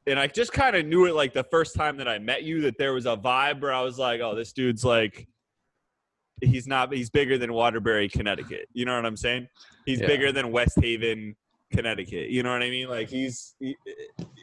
and 0.07 0.19
I 0.19 0.27
just 0.27 0.53
kind 0.53 0.75
of 0.75 0.85
knew 0.85 1.05
it 1.07 1.15
like 1.15 1.33
the 1.33 1.43
first 1.45 1.75
time 1.75 1.97
that 1.97 2.07
I 2.07 2.19
met 2.19 2.43
you 2.43 2.61
that 2.61 2.77
there 2.77 2.93
was 2.93 3.05
a 3.07 3.17
vibe 3.17 3.61
where 3.61 3.73
I 3.73 3.81
was 3.81 3.97
like, 3.97 4.21
oh, 4.21 4.35
this 4.35 4.53
dude's 4.53 4.85
like, 4.85 5.27
he's 6.41 6.67
not, 6.67 6.93
he's 6.93 7.09
bigger 7.09 7.39
than 7.39 7.51
Waterbury, 7.53 8.07
Connecticut. 8.07 8.67
You 8.71 8.85
know 8.85 8.95
what 8.95 9.03
I'm 9.03 9.17
saying? 9.17 9.47
He's 9.87 9.99
Yeah. 9.99 10.05
bigger 10.05 10.31
than 10.31 10.51
West 10.51 10.77
Haven, 10.79 11.35
Connecticut. 11.73 12.29
You 12.29 12.43
know 12.43 12.51
what 12.51 12.61
I 12.61 12.69
mean? 12.69 12.87
Like 12.87 13.09
he's, 13.09 13.55
he, 13.59 13.75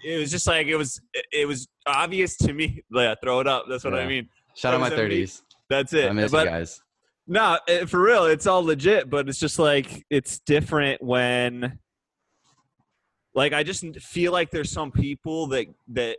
it 0.04 0.18
was 0.18 0.32
just 0.32 0.48
like, 0.48 0.66
it 0.66 0.74
was, 0.74 1.00
it 1.30 1.46
was 1.46 1.68
obvious 1.86 2.36
to 2.38 2.52
me. 2.52 2.82
Yeah, 2.92 3.14
throw 3.22 3.38
it 3.38 3.46
up. 3.46 3.66
That's 3.68 3.84
what 3.84 3.94
I 3.94 4.04
mean. 4.04 4.28
Shout 4.56 4.74
out 4.74 4.80
my 4.80 4.88
That 4.88 4.96
was 4.96 4.98
a 4.98 5.02
me- 5.04 5.08
thirties. 5.10 5.42
That's 5.70 5.92
it. 5.92 6.10
I 6.10 6.12
miss 6.12 6.32
but 6.32 6.44
you 6.46 6.50
guys. 6.50 6.82
No, 7.26 7.58
eh, 7.68 7.86
for 7.86 8.00
real, 8.00 8.24
it's 8.26 8.46
all 8.46 8.64
legit, 8.64 9.08
but 9.08 9.28
it's 9.28 9.38
just 9.38 9.58
like 9.58 10.04
it's 10.10 10.40
different 10.40 11.02
when 11.02 11.78
like 13.34 13.52
I 13.52 13.62
just 13.62 13.84
feel 14.00 14.32
like 14.32 14.50
there's 14.50 14.70
some 14.70 14.90
people 14.90 15.46
that 15.48 15.66
that 15.88 16.18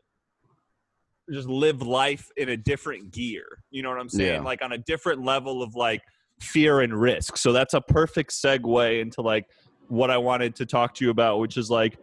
just 1.31 1.47
live 1.47 1.81
life 1.81 2.29
in 2.37 2.49
a 2.49 2.57
different 2.57 3.11
gear. 3.11 3.45
You 3.71 3.83
know 3.83 3.89
what 3.89 3.99
I'm 3.99 4.09
saying? 4.09 4.41
Yeah. 4.41 4.41
Like 4.41 4.61
on 4.61 4.71
a 4.71 4.77
different 4.77 5.23
level 5.23 5.61
of 5.61 5.75
like 5.75 6.01
fear 6.41 6.81
and 6.81 6.93
risk. 6.93 7.37
So 7.37 7.51
that's 7.51 7.73
a 7.73 7.81
perfect 7.81 8.31
segue 8.31 9.01
into 9.01 9.21
like 9.21 9.45
what 9.87 10.09
I 10.09 10.17
wanted 10.17 10.55
to 10.55 10.65
talk 10.65 10.95
to 10.95 11.05
you 11.05 11.11
about, 11.11 11.39
which 11.39 11.57
is 11.57 11.69
like 11.69 11.97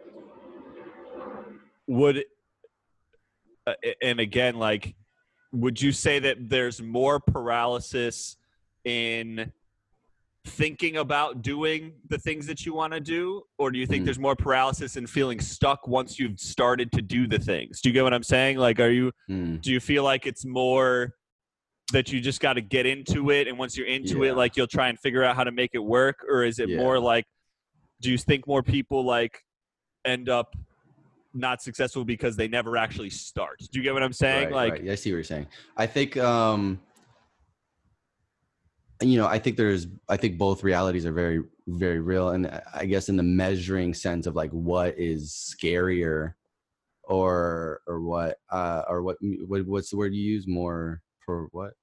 would 1.87 2.23
uh, 3.67 3.73
and 4.01 4.19
again 4.19 4.55
like 4.55 4.95
would 5.51 5.81
you 5.81 5.91
say 5.91 6.19
that 6.19 6.37
there's 6.49 6.81
more 6.81 7.19
paralysis 7.19 8.37
in 8.85 9.51
thinking 10.45 10.97
about 10.97 11.43
doing 11.43 11.93
the 12.09 12.17
things 12.17 12.47
that 12.47 12.65
you 12.65 12.73
want 12.73 12.91
to 12.93 12.99
do 12.99 13.43
or 13.59 13.69
do 13.69 13.77
you 13.77 13.85
think 13.85 14.01
Mm. 14.01 14.05
there's 14.05 14.17
more 14.19 14.35
paralysis 14.35 14.95
in 14.97 15.05
feeling 15.05 15.39
stuck 15.39 15.87
once 15.87 16.17
you've 16.17 16.39
started 16.39 16.91
to 16.93 17.01
do 17.03 17.27
the 17.27 17.37
things 17.37 17.79
do 17.79 17.89
you 17.89 17.93
get 17.93 18.01
what 18.03 18.11
i'm 18.13 18.23
saying 18.23 18.57
like 18.57 18.79
are 18.79 18.89
you 18.89 19.11
Hmm. 19.27 19.57
do 19.57 19.71
you 19.71 19.79
feel 19.79 20.03
like 20.03 20.25
it's 20.25 20.43
more 20.43 21.13
that 21.93 22.11
you 22.11 22.19
just 22.21 22.39
got 22.41 22.53
to 22.53 22.61
get 22.61 22.87
into 22.87 23.29
it 23.29 23.47
and 23.47 23.55
once 23.55 23.77
you're 23.77 23.85
into 23.85 24.23
Yeah. 24.23 24.31
it 24.31 24.35
like 24.35 24.57
you'll 24.57 24.65
try 24.65 24.89
and 24.89 24.99
figure 24.99 25.23
out 25.23 25.35
how 25.35 25.43
to 25.43 25.51
make 25.51 25.71
it 25.73 25.83
work 25.83 26.25
or 26.27 26.43
is 26.43 26.57
it 26.57 26.69
Yeah. 26.69 26.77
more 26.77 26.97
like 26.99 27.25
do 28.01 28.09
you 28.09 28.17
think 28.17 28.47
more 28.47 28.63
people 28.63 29.05
like 29.05 29.43
end 30.05 30.27
up 30.27 30.55
not 31.35 31.61
successful 31.61 32.03
because 32.03 32.35
they 32.35 32.47
never 32.47 32.77
actually 32.77 33.11
start 33.11 33.59
do 33.71 33.77
you 33.79 33.83
get 33.83 33.93
what 33.93 34.01
i'm 34.01 34.11
saying 34.11 34.45
Right, 34.45 34.71
like 34.71 34.73
right. 34.81 34.89
I 34.89 34.95
see 34.95 35.11
what 35.11 35.17
you're 35.17 35.23
saying. 35.23 35.45
I 35.77 35.85
think 35.85 36.17
um 36.17 36.81
you 39.01 39.17
know, 39.17 39.27
I 39.27 39.39
think 39.39 39.57
there's 39.57 39.87
I 40.09 40.17
think 40.17 40.37
both 40.37 40.63
realities 40.63 41.05
are 41.05 41.11
very 41.11 41.43
very 41.67 41.99
real 41.99 42.29
and 42.29 42.47
I- 42.73 42.85
guess 42.85 43.09
in 43.09 43.15
the 43.17 43.23
measuring 43.23 43.93
sense 43.93 44.27
of 44.27 44.35
like 44.35 44.51
what 44.51 44.97
is 44.99 45.31
scarier 45.31 46.33
or 47.03 47.81
or 47.87 48.01
what 48.01 48.37
uh 48.51 48.83
or 48.89 49.01
what 49.03 49.17
what 49.47 49.65
what's 49.65 49.89
the 49.89 49.97
word 49.97 50.13
you 50.13 50.21
use 50.23 50.47
more 50.47 51.01
For 51.25 51.47
what? 51.51 51.73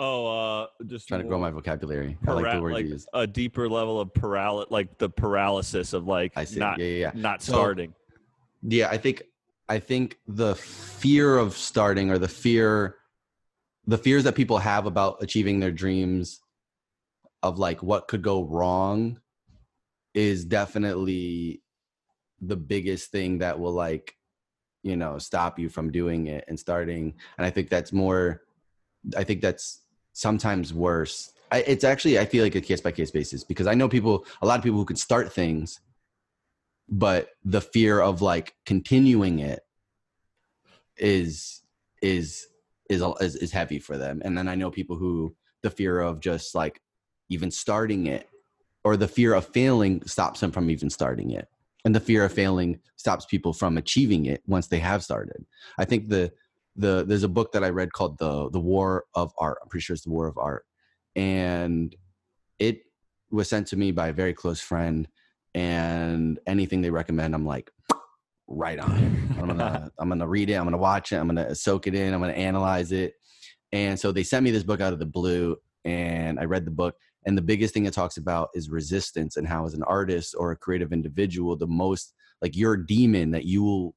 Oh, 0.00 0.26
uh, 0.60 0.66
just 0.86 1.08
Trying 1.08 1.22
to 1.22 1.26
grow 1.26 1.40
my 1.40 1.50
vocabulary. 1.50 2.16
I 2.28 2.30
like 2.32 2.52
the 2.54 2.62
word 2.62 2.72
like 2.74 2.84
you 2.86 2.92
use. 2.92 3.06
a 3.12 3.26
deeper 3.26 3.68
level 3.68 4.00
of 4.00 4.14
paralysis, 4.14 4.70
like 4.70 4.96
the 4.98 5.08
paralysis 5.10 5.92
of 5.92 6.06
like 6.06 6.32
I 6.36 6.44
see. 6.44 6.60
not 6.60 6.78
yeah, 6.78 6.84
yeah, 6.86 6.98
yeah. 6.98 7.10
not 7.14 7.42
So- 7.42 7.52
starting. 7.54 7.94
Yeah, 8.62 8.88
I 8.90 8.96
think 8.96 9.22
I 9.68 9.78
think 9.80 10.18
the 10.26 10.54
fear 10.54 11.36
of 11.36 11.56
starting 11.56 12.10
or 12.10 12.18
the 12.18 12.28
fear 12.28 12.96
the 13.88 13.98
fears 13.98 14.24
that 14.24 14.34
people 14.34 14.58
have 14.58 14.84
about 14.84 15.16
achieving 15.22 15.58
their 15.58 15.72
dreams 15.72 16.40
of 17.42 17.58
like 17.58 17.82
what 17.82 18.06
could 18.06 18.22
go 18.22 18.44
wrong 18.44 19.18
is 20.12 20.44
definitely 20.44 21.62
the 22.42 22.56
biggest 22.56 23.10
thing 23.10 23.38
that 23.38 23.58
will 23.58 23.72
like 23.72 24.14
you 24.82 24.94
know 24.94 25.18
stop 25.18 25.58
you 25.58 25.68
from 25.68 25.90
doing 25.90 26.26
it 26.26 26.44
and 26.48 26.60
starting. 26.60 27.14
And 27.38 27.46
i 27.46 27.50
think 27.50 27.70
that's 27.70 27.92
more 27.92 28.42
i 29.16 29.24
think 29.24 29.40
that's 29.40 29.80
sometimes 30.12 30.74
worse. 30.74 31.32
I, 31.50 31.60
it's 31.60 31.84
actually 31.84 32.18
i 32.18 32.26
feel 32.26 32.44
like 32.44 32.56
a 32.56 32.60
case 32.60 32.82
by 32.82 32.92
case 32.92 33.10
basis 33.10 33.42
because 33.42 33.66
i 33.66 33.72
know 33.72 33.88
people 33.88 34.26
a 34.42 34.46
lot 34.46 34.58
of 34.58 34.64
people 34.64 34.78
who 34.78 34.84
could 34.84 34.98
start 34.98 35.32
things 35.32 35.80
but 36.90 37.30
the 37.42 37.62
fear 37.62 38.00
of 38.00 38.20
like 38.20 38.54
continuing 38.66 39.38
it 39.38 39.60
is 40.98 41.62
is 42.02 42.48
is 42.88 43.02
is, 43.20 43.36
is 43.36 43.52
heavy 43.52 43.78
for 43.78 43.96
them 43.96 44.20
and 44.24 44.36
then 44.36 44.48
i 44.48 44.54
know 44.54 44.70
people 44.70 44.96
who 44.96 45.34
the 45.62 45.70
fear 45.70 46.00
of 46.00 46.20
just 46.20 46.54
like 46.54 46.80
even 47.28 47.50
starting 47.50 48.06
it 48.06 48.28
or 48.84 48.96
the 48.96 49.08
fear 49.08 49.34
of 49.34 49.46
failing 49.46 50.02
stops 50.06 50.40
them 50.40 50.50
from 50.50 50.70
even 50.70 50.88
starting 50.88 51.30
it 51.30 51.48
and 51.84 51.94
the 51.94 52.00
fear 52.00 52.24
of 52.24 52.32
failing 52.32 52.80
stops 52.96 53.24
people 53.24 53.52
from 53.52 53.78
achieving 53.78 54.26
it 54.26 54.42
once 54.46 54.66
they 54.66 54.78
have 54.78 55.02
started. 55.02 55.44
I 55.78 55.84
think 55.84 56.08
the 56.08 56.32
the 56.76 57.04
there's 57.06 57.24
a 57.24 57.28
book 57.28 57.52
that 57.52 57.64
i 57.64 57.70
read 57.70 57.92
called 57.92 58.18
the 58.18 58.50
the 58.50 58.60
war 58.60 59.04
of 59.14 59.32
art. 59.38 59.58
I'm 59.62 59.68
pretty 59.68 59.82
sure 59.82 59.94
it's 59.94 60.04
the 60.04 60.10
war 60.10 60.28
of 60.28 60.38
art 60.38 60.64
and 61.16 61.94
it 62.58 62.82
was 63.30 63.48
sent 63.48 63.66
to 63.68 63.76
me 63.76 63.90
by 63.90 64.08
a 64.08 64.12
very 64.12 64.32
close 64.32 64.60
friend 64.60 65.08
and 65.54 66.38
anything 66.46 66.82
they 66.82 66.90
recommend 66.90 67.34
i'm 67.34 67.46
like 67.46 67.70
right 68.48 68.78
on 68.78 68.90
it. 68.92 69.38
i'm 69.38 69.46
gonna 69.46 69.90
i'm 69.98 70.08
gonna 70.08 70.26
read 70.26 70.48
it 70.50 70.54
i'm 70.54 70.64
gonna 70.64 70.76
watch 70.76 71.12
it 71.12 71.16
i'm 71.16 71.26
gonna 71.26 71.54
soak 71.54 71.86
it 71.86 71.94
in 71.94 72.14
i'm 72.14 72.20
gonna 72.20 72.32
analyze 72.32 72.92
it 72.92 73.14
and 73.72 73.98
so 74.00 74.10
they 74.10 74.22
sent 74.22 74.42
me 74.42 74.50
this 74.50 74.62
book 74.62 74.80
out 74.80 74.92
of 74.92 74.98
the 74.98 75.06
blue 75.06 75.54
and 75.84 76.40
i 76.40 76.44
read 76.44 76.64
the 76.64 76.70
book 76.70 76.96
and 77.26 77.36
the 77.36 77.42
biggest 77.42 77.74
thing 77.74 77.84
it 77.84 77.92
talks 77.92 78.16
about 78.16 78.48
is 78.54 78.70
resistance 78.70 79.36
and 79.36 79.46
how 79.46 79.66
as 79.66 79.74
an 79.74 79.82
artist 79.82 80.34
or 80.38 80.50
a 80.50 80.56
creative 80.56 80.92
individual 80.92 81.56
the 81.56 81.66
most 81.66 82.14
like 82.40 82.56
your 82.56 82.76
demon 82.76 83.30
that 83.30 83.44
you 83.44 83.62
will 83.62 83.94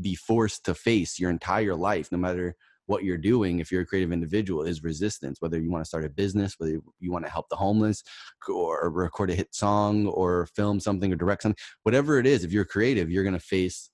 be 0.00 0.14
forced 0.14 0.64
to 0.64 0.74
face 0.74 1.18
your 1.18 1.30
entire 1.30 1.74
life 1.74 2.10
no 2.10 2.16
matter 2.16 2.56
what 2.90 3.04
you're 3.04 3.16
doing 3.16 3.58
if 3.58 3.70
you're 3.70 3.82
a 3.82 3.86
creative 3.86 4.12
individual 4.12 4.62
is 4.62 4.82
resistance 4.82 5.40
whether 5.40 5.60
you 5.60 5.70
want 5.70 5.84
to 5.84 5.88
start 5.88 6.04
a 6.04 6.08
business 6.08 6.54
whether 6.58 6.78
you 6.98 7.12
want 7.12 7.24
to 7.24 7.30
help 7.30 7.48
the 7.48 7.56
homeless 7.56 8.02
or 8.48 8.90
record 8.90 9.30
a 9.30 9.34
hit 9.34 9.54
song 9.54 10.06
or 10.06 10.46
film 10.54 10.80
something 10.80 11.12
or 11.12 11.16
direct 11.16 11.42
something 11.42 11.58
whatever 11.84 12.18
it 12.18 12.26
is 12.26 12.44
if 12.44 12.52
you're 12.52 12.64
creative 12.64 13.10
you're 13.10 13.24
going 13.24 13.32
to 13.32 13.38
face 13.38 13.90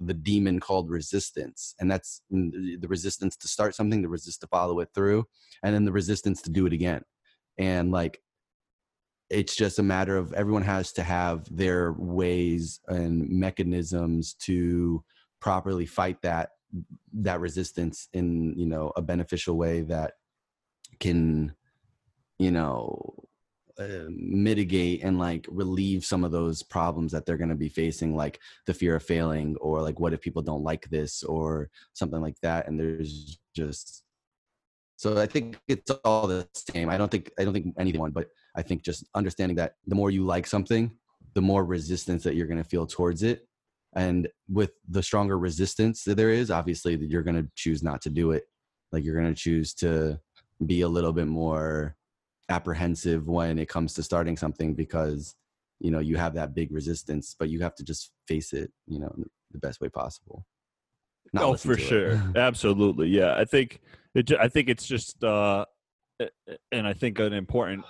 the 0.00 0.14
demon 0.14 0.60
called 0.60 0.88
resistance 0.88 1.74
and 1.80 1.90
that's 1.90 2.22
the 2.30 2.86
resistance 2.88 3.36
to 3.36 3.48
start 3.48 3.74
something 3.74 4.00
the 4.00 4.08
resist 4.08 4.40
to 4.40 4.46
follow 4.46 4.78
it 4.80 4.88
through 4.94 5.24
and 5.62 5.74
then 5.74 5.84
the 5.84 5.92
resistance 5.92 6.42
to 6.42 6.50
do 6.50 6.66
it 6.66 6.72
again. 6.72 7.02
And 7.58 7.90
like 7.90 8.20
it's 9.30 9.56
just 9.56 9.78
a 9.78 9.82
matter 9.82 10.16
of 10.16 10.32
everyone 10.32 10.62
has 10.62 10.92
to 10.92 11.02
have 11.02 11.44
their 11.54 11.92
ways 11.92 12.80
and 12.88 13.28
mechanisms 13.28 14.34
to 14.34 15.04
properly 15.40 15.86
fight 15.86 16.22
that 16.22 16.50
that 17.12 17.40
resistance 17.40 18.08
in 18.12 18.58
you 18.58 18.66
know 18.66 18.92
a 18.96 19.02
beneficial 19.02 19.56
way 19.56 19.80
that 19.80 20.14
can 21.00 21.54
you 22.38 22.50
know 22.50 23.28
uh, 23.78 24.08
mitigate 24.08 25.04
and 25.04 25.20
like 25.20 25.46
relieve 25.48 26.04
some 26.04 26.24
of 26.24 26.32
those 26.32 26.64
problems 26.64 27.12
that 27.12 27.24
they're 27.24 27.36
going 27.36 27.48
to 27.48 27.54
be 27.54 27.68
facing 27.68 28.16
like 28.16 28.40
the 28.66 28.74
fear 28.74 28.96
of 28.96 29.02
failing 29.04 29.56
or 29.60 29.80
like 29.82 30.00
what 30.00 30.12
if 30.12 30.20
people 30.20 30.42
don't 30.42 30.64
like 30.64 30.88
this 30.90 31.22
or 31.22 31.70
something 31.92 32.20
like 32.20 32.34
that. 32.42 32.66
And 32.66 32.78
there's 32.78 33.38
just 33.54 34.02
so 34.96 35.20
i 35.20 35.26
think 35.26 35.60
it's 35.68 35.92
all 36.04 36.26
the 36.26 36.48
same. 36.54 36.88
I 36.88 36.98
don't 36.98 37.10
think 37.10 37.30
i 37.38 37.44
don't 37.44 37.54
think 37.54 37.72
anything 37.78 38.00
one 38.00 38.10
but 38.10 38.28
i 38.56 38.62
think 38.62 38.82
just 38.82 39.04
understanding 39.14 39.56
that 39.56 39.74
the 39.86 39.94
more 39.94 40.10
you 40.10 40.24
like 40.24 40.46
something 40.46 40.90
the 41.34 41.40
more 41.40 41.64
resistance 41.64 42.24
that 42.24 42.34
you're 42.34 42.48
going 42.48 42.62
to 42.62 42.68
feel 42.68 42.86
towards 42.86 43.22
it 43.22 43.47
and 43.98 44.28
with 44.48 44.70
the 44.88 45.02
stronger 45.02 45.38
resistance 45.38 46.04
that 46.04 46.16
there 46.16 46.30
is 46.30 46.50
obviously 46.50 46.96
that 46.96 47.10
you're 47.10 47.22
going 47.22 47.42
to 47.42 47.48
choose 47.54 47.82
not 47.82 48.00
to 48.02 48.10
do 48.10 48.30
it 48.32 48.44
like 48.92 49.04
you're 49.04 49.20
going 49.20 49.34
to 49.34 49.40
choose 49.40 49.74
to 49.74 50.18
be 50.66 50.80
a 50.82 50.88
little 50.88 51.12
bit 51.12 51.26
more 51.26 51.96
apprehensive 52.48 53.28
when 53.28 53.58
it 53.58 53.68
comes 53.68 53.92
to 53.94 54.02
starting 54.02 54.36
something 54.36 54.74
because 54.74 55.34
you 55.80 55.90
know 55.90 55.98
you 55.98 56.16
have 56.16 56.34
that 56.34 56.54
big 56.54 56.72
resistance 56.72 57.36
but 57.38 57.50
you 57.50 57.60
have 57.60 57.74
to 57.74 57.84
just 57.84 58.12
face 58.26 58.52
it 58.52 58.70
you 58.86 58.98
know 58.98 59.12
the 59.52 59.58
best 59.58 59.80
way 59.80 59.88
possible 59.88 60.44
Not 61.32 61.44
oh, 61.44 61.56
for 61.56 61.76
sure, 61.76 62.22
absolutely, 62.36 63.08
yeah. 63.08 63.34
I 63.36 63.44
think 63.44 63.80
it. 64.14 64.32
I 64.32 64.48
think 64.48 64.68
it's 64.68 64.86
just, 64.86 65.22
uh, 65.22 65.64
and 66.72 66.86
I 66.86 66.92
think 66.94 67.18
an 67.18 67.32
important 67.32 67.84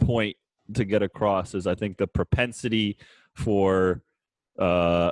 point 0.00 0.36
to 0.74 0.84
get 0.84 1.02
across 1.02 1.54
is 1.54 1.66
I 1.66 1.74
think 1.74 1.98
the 1.98 2.06
propensity 2.06 2.98
for, 3.34 4.02
uh, 4.58 5.10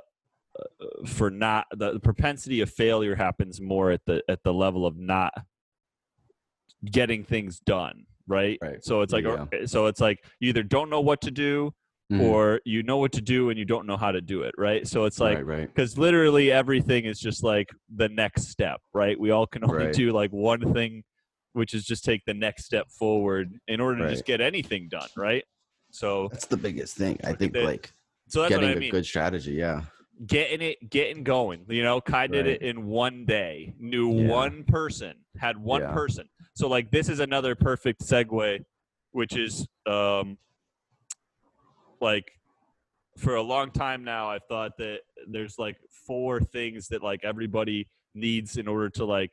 for 1.06 1.30
not 1.30 1.66
the, 1.76 1.92
the 1.94 2.00
propensity 2.00 2.60
of 2.60 2.70
failure 2.70 3.14
happens 3.14 3.60
more 3.60 3.90
at 3.90 4.00
the 4.06 4.22
at 4.28 4.42
the 4.42 4.52
level 4.52 4.86
of 4.86 4.96
not 4.98 5.32
getting 6.84 7.24
things 7.24 7.60
done, 7.60 8.06
right? 8.26 8.58
Right. 8.62 8.82
So 8.84 9.02
it's 9.02 9.12
like, 9.12 9.24
Yeah. 9.24 9.46
so 9.66 9.86
it's 9.86 10.00
like 10.00 10.24
you 10.40 10.48
either 10.48 10.62
don't 10.62 10.88
know 10.90 11.00
what 11.00 11.20
to 11.22 11.30
do 11.30 11.72
Mhm. 12.10 12.22
or 12.22 12.60
you 12.64 12.82
know 12.82 12.96
what 12.96 13.12
to 13.12 13.20
do 13.20 13.50
and 13.50 13.58
you 13.58 13.64
don't 13.64 13.86
know 13.86 13.96
how 13.96 14.10
to 14.10 14.20
do 14.20 14.42
it, 14.42 14.54
right? 14.58 14.86
So 14.86 15.04
it's 15.04 15.20
like 15.20 15.36
right 15.38 15.46
right 15.46 15.66
because 15.68 15.96
literally 15.98 16.50
everything 16.50 17.04
is 17.04 17.20
just 17.20 17.44
like 17.44 17.68
the 17.94 18.08
next 18.08 18.48
step 18.48 18.80
right 18.94 19.18
we 19.20 19.30
all 19.30 19.46
can 19.46 19.62
only 19.62 19.86
Right. 19.86 19.94
do 19.94 20.10
like 20.12 20.30
one 20.32 20.72
thing 20.72 21.04
which 21.52 21.74
is 21.74 21.84
just 21.84 22.04
take 22.04 22.24
the 22.26 22.34
next 22.34 22.64
step 22.64 22.88
forward 22.90 23.52
in 23.68 23.80
order 23.80 23.98
to 24.04 24.10
just 24.10 24.24
get 24.24 24.40
anything 24.40 24.88
done 24.88 25.08
right 25.16 25.44
so 25.92 26.28
that's 26.32 26.46
the 26.46 26.56
biggest 26.56 26.96
thing 26.96 27.18
i 27.24 27.32
think 27.32 27.52
that- 27.52 27.64
like 27.64 27.92
so 28.28 28.40
that's 28.42 28.50
getting 28.50 28.68
what 28.68 28.74
i 28.74 28.76
a 28.76 28.80
mean 28.80 28.90
good 28.90 29.04
strategy 29.06 29.52
yeah 29.52 29.82
getting 30.26 30.60
it 30.60 30.90
getting 30.90 31.24
going 31.24 31.64
you 31.68 31.82
know 31.82 32.00
ky 32.00 32.28
did 32.28 32.46
it 32.46 32.60
in 32.60 32.84
one 32.84 33.24
day 33.24 33.72
knew 33.78 34.10
Yeah. 34.10 34.28
one 34.28 34.64
person 34.64 35.14
had 35.38 35.56
one 35.56 35.80
Yeah. 35.82 35.92
person 35.92 36.28
so 36.54 36.68
like 36.68 36.90
this 36.90 37.08
is 37.08 37.20
another 37.20 37.54
perfect 37.54 38.02
segue 38.02 38.62
which 39.12 39.34
is 39.36 39.66
um 39.86 40.36
like 42.00 42.32
for 43.16 43.36
a 43.36 43.42
long 43.42 43.70
time 43.70 44.04
now 44.04 44.28
i've 44.30 44.44
thought 44.48 44.72
that 44.78 45.00
there's 45.26 45.58
like 45.58 45.76
four 46.06 46.40
things 46.40 46.88
that 46.88 47.02
like 47.02 47.24
everybody 47.24 47.88
needs 48.14 48.56
in 48.58 48.68
order 48.68 48.90
to 48.90 49.04
like 49.04 49.30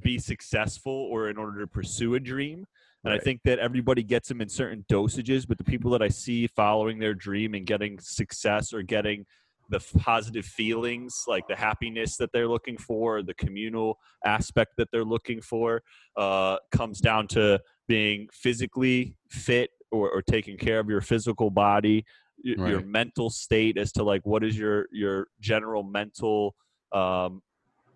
be 0.00 0.18
successful 0.18 0.92
or 0.92 1.28
in 1.30 1.36
order 1.36 1.60
to 1.60 1.66
pursue 1.66 2.14
a 2.14 2.20
dream 2.20 2.64
and 3.04 3.12
i 3.12 3.18
think 3.18 3.40
that 3.44 3.58
everybody 3.58 4.02
gets 4.04 4.28
them 4.28 4.40
in 4.40 4.48
certain 4.48 4.84
dosages 4.90 5.46
but 5.48 5.58
the 5.58 5.64
people 5.64 5.90
that 5.90 6.02
i 6.02 6.08
see 6.08 6.46
following 6.46 6.98
their 6.98 7.14
dream 7.14 7.54
and 7.54 7.66
getting 7.66 7.98
success 7.98 8.72
or 8.72 8.82
getting 8.82 9.24
the 9.68 9.80
positive 9.98 10.44
feelings 10.44 11.24
like 11.26 11.46
the 11.48 11.56
happiness 11.56 12.16
that 12.16 12.30
they're 12.32 12.48
looking 12.48 12.76
for 12.78 13.22
the 13.22 13.34
communal 13.34 13.98
aspect 14.24 14.72
that 14.78 14.88
they're 14.92 15.04
looking 15.04 15.40
for 15.40 15.82
uh, 16.16 16.56
comes 16.72 17.00
down 17.00 17.26
to 17.28 17.60
being 17.86 18.28
physically 18.32 19.14
fit 19.30 19.70
or, 19.90 20.10
or 20.10 20.22
taking 20.22 20.56
care 20.56 20.78
of 20.78 20.88
your 20.88 21.00
physical 21.00 21.50
body 21.50 22.04
y- 22.44 22.54
your 22.68 22.80
mental 22.82 23.30
state 23.30 23.76
as 23.78 23.92
to 23.92 24.02
like 24.02 24.22
what 24.24 24.44
is 24.44 24.56
your 24.58 24.86
your 24.92 25.28
general 25.40 25.82
mental 25.82 26.54
um 26.92 27.40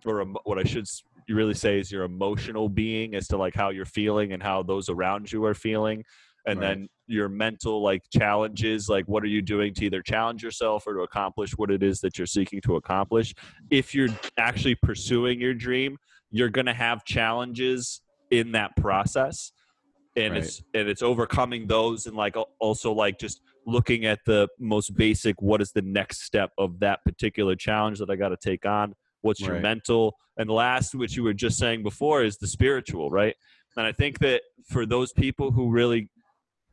or 0.05 0.23
emo- 0.23 0.41
what 0.45 0.59
i 0.59 0.62
should 0.64 0.87
really 1.29 1.55
say 1.55 1.79
is 1.79 1.91
your 1.93 2.03
emotional 2.05 2.68
being 2.68 3.14
as 3.14 3.27
to 3.29 3.37
like 3.37 3.55
how 3.55 3.70
you're 3.70 3.85
feeling 3.85 4.33
and 4.33 4.43
how 4.43 4.62
those 4.62 4.89
around 4.89 5.31
you 5.31 5.45
are 5.45 5.55
feeling 5.55 6.03
and 6.47 6.61
Right. 6.61 6.68
then 6.74 6.88
your 7.07 7.28
mental 7.28 7.82
like 7.82 8.03
challenges 8.11 8.88
like 8.88 9.05
what 9.07 9.22
are 9.22 9.28
you 9.28 9.43
doing 9.43 9.74
to 9.74 9.84
either 9.84 10.01
challenge 10.03 10.43
yourself 10.43 10.84
or 10.86 10.95
to 10.95 11.01
accomplish 11.01 11.53
what 11.53 11.70
it 11.70 11.82
is 11.82 12.01
that 12.01 12.16
you're 12.16 12.26
seeking 12.26 12.61
to 12.62 12.76
accomplish? 12.76 13.34
If 13.70 13.95
you're 13.95 14.09
actually 14.38 14.76
pursuing 14.76 15.40
your 15.40 15.55
dream 15.55 15.99
you're 16.32 16.49
going 16.49 16.66
to 16.66 16.74
have 16.74 17.05
challenges 17.05 18.01
in 18.30 18.53
that 18.53 18.74
process 18.76 19.53
and 20.16 20.34
Right. 20.34 20.43
it's 20.43 20.62
and 20.74 20.88
it's 20.88 21.03
overcoming 21.03 21.66
those 21.66 22.07
and 22.07 22.16
like 22.16 22.36
also 22.59 22.93
like 22.93 23.18
just 23.18 23.40
looking 23.66 24.05
at 24.05 24.18
the 24.26 24.49
most 24.59 24.95
basic 24.97 25.40
what 25.40 25.62
is 25.62 25.72
the 25.72 25.82
next 25.82 26.22
step 26.22 26.51
of 26.59 26.80
that 26.80 26.99
particular 27.05 27.55
challenge 27.55 27.99
that 27.99 28.11
i 28.11 28.16
got 28.16 28.30
to 28.30 28.36
take 28.36 28.66
on? 28.66 28.95
What's 29.20 29.40
your 29.40 29.61
mental? 29.61 30.16
And 30.36 30.51
last 30.51 30.95
which 30.95 31.16
you 31.16 31.22
were 31.22 31.32
just 31.34 31.57
saying 31.59 31.82
before 31.84 32.24
is 32.24 32.38
the 32.38 32.49
spiritual 32.49 33.11
right? 33.11 33.34
And 33.76 33.86
i 33.86 33.93
think 33.93 34.18
that 34.18 34.43
for 34.66 34.84
those 34.86 35.12
people 35.12 35.51
who 35.53 35.70
really 35.70 36.09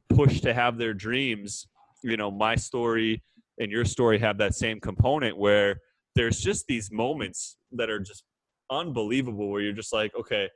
push 0.09 0.41
to 0.41 0.53
have 0.53 0.77
their 0.77 0.93
dreams 0.93 1.67
you 2.03 2.17
know 2.17 2.31
my 2.31 2.55
story 2.55 3.21
and 3.59 3.71
your 3.71 3.85
story 3.85 4.17
have 4.19 4.37
that 4.37 4.55
same 4.55 4.79
component 4.79 5.37
where 5.37 5.79
there's 6.15 6.39
just 6.39 6.65
these 6.67 6.91
moments 6.91 7.57
that 7.71 7.89
are 7.89 7.99
just 7.99 8.23
unbelievable 8.71 9.49
where 9.49 9.61
you're 9.61 9.73
just 9.73 9.93
like 9.93 10.11
okay 10.15 10.49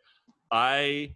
I 0.54 1.16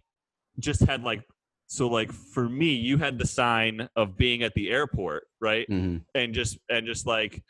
just 0.58 0.80
had 0.80 1.04
like 1.04 1.22
so 1.68 1.86
like 1.86 2.12
for 2.12 2.48
me, 2.48 2.72
you 2.74 2.96
had 2.98 3.18
the 3.18 3.26
sign 3.26 3.88
of 3.94 4.16
being 4.16 4.42
at 4.42 4.54
the 4.54 4.70
airport, 4.70 5.24
right? 5.40 5.68
Mhm. 5.70 6.02
And 6.14 6.34
just 6.34 6.58
and 6.68 6.86
just 6.86 7.06
like, 7.06 7.42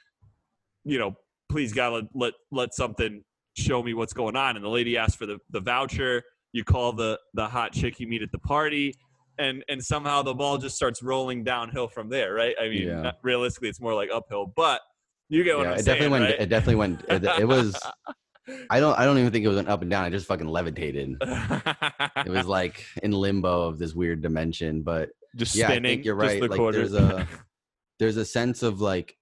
you 0.84 0.98
know, 0.98 1.16
please 1.48 1.72
God 1.72 1.92
let 1.92 2.04
let, 2.14 2.34
let 2.50 2.74
something 2.74 3.24
show 3.56 3.82
me 3.82 3.94
what's 3.94 4.12
going 4.12 4.36
on. 4.36 4.56
And 4.56 4.64
the 4.64 4.68
lady 4.68 4.96
asked 4.98 5.18
for 5.18 5.26
the, 5.26 5.38
the 5.50 5.60
voucher. 5.60 6.22
You 6.52 6.64
call 6.64 6.92
the 6.92 7.18
the 7.34 7.46
hot 7.46 7.72
chick 7.72 8.00
you 8.00 8.06
meet 8.06 8.22
at 8.22 8.32
the 8.32 8.38
party. 8.38 8.94
And, 9.38 9.64
and 9.68 9.82
somehow 9.84 10.22
the 10.22 10.34
ball 10.34 10.58
just 10.58 10.74
starts 10.76 11.02
rolling 11.02 11.44
downhill 11.44 11.86
from 11.88 12.08
there, 12.08 12.34
right? 12.34 12.54
I 12.60 12.68
mean, 12.68 12.88
Yeah. 12.88 13.12
realistically, 13.22 13.68
it's 13.68 13.80
more 13.80 13.94
like 13.94 14.10
uphill, 14.12 14.52
but 14.56 14.80
you 15.28 15.44
get 15.44 15.56
what 15.56 15.64
Yeah, 15.66 15.72
I'm 15.72 15.78
it 15.78 15.84
saying, 15.84 15.98
definitely 15.98 16.18
went. 16.20 16.30
right? 16.32 16.40
It 16.40 16.48
definitely 16.48 16.74
went. 16.74 17.04
It, 17.08 17.24
it 17.40 17.44
was. 17.48 17.78
I 18.70 18.80
don't. 18.80 18.98
I 18.98 19.04
don't 19.04 19.18
even 19.18 19.30
think 19.30 19.44
it 19.44 19.48
was 19.48 19.58
an 19.58 19.68
up 19.68 19.82
and 19.82 19.90
down. 19.90 20.04
I 20.04 20.10
just 20.10 20.26
fucking 20.26 20.46
levitated. 20.48 21.16
It 21.20 22.28
was 22.30 22.46
like 22.46 22.82
in 23.02 23.12
limbo 23.12 23.62
of 23.68 23.78
this 23.78 23.92
weird 23.94 24.22
dimension. 24.22 24.80
But 24.82 25.10
just 25.36 25.54
yeah, 25.54 25.66
spinning. 25.66 25.84
I 25.90 25.94
think 25.96 26.04
you're 26.06 26.16
just 26.18 26.26
right. 26.32 26.40
the 26.40 26.48
Like 26.48 26.56
quarter. 26.58 26.78
there's 26.78 26.94
a 26.94 27.28
there's 27.98 28.16
a 28.16 28.24
sense 28.24 28.62
of 28.62 28.80
like 28.80 29.16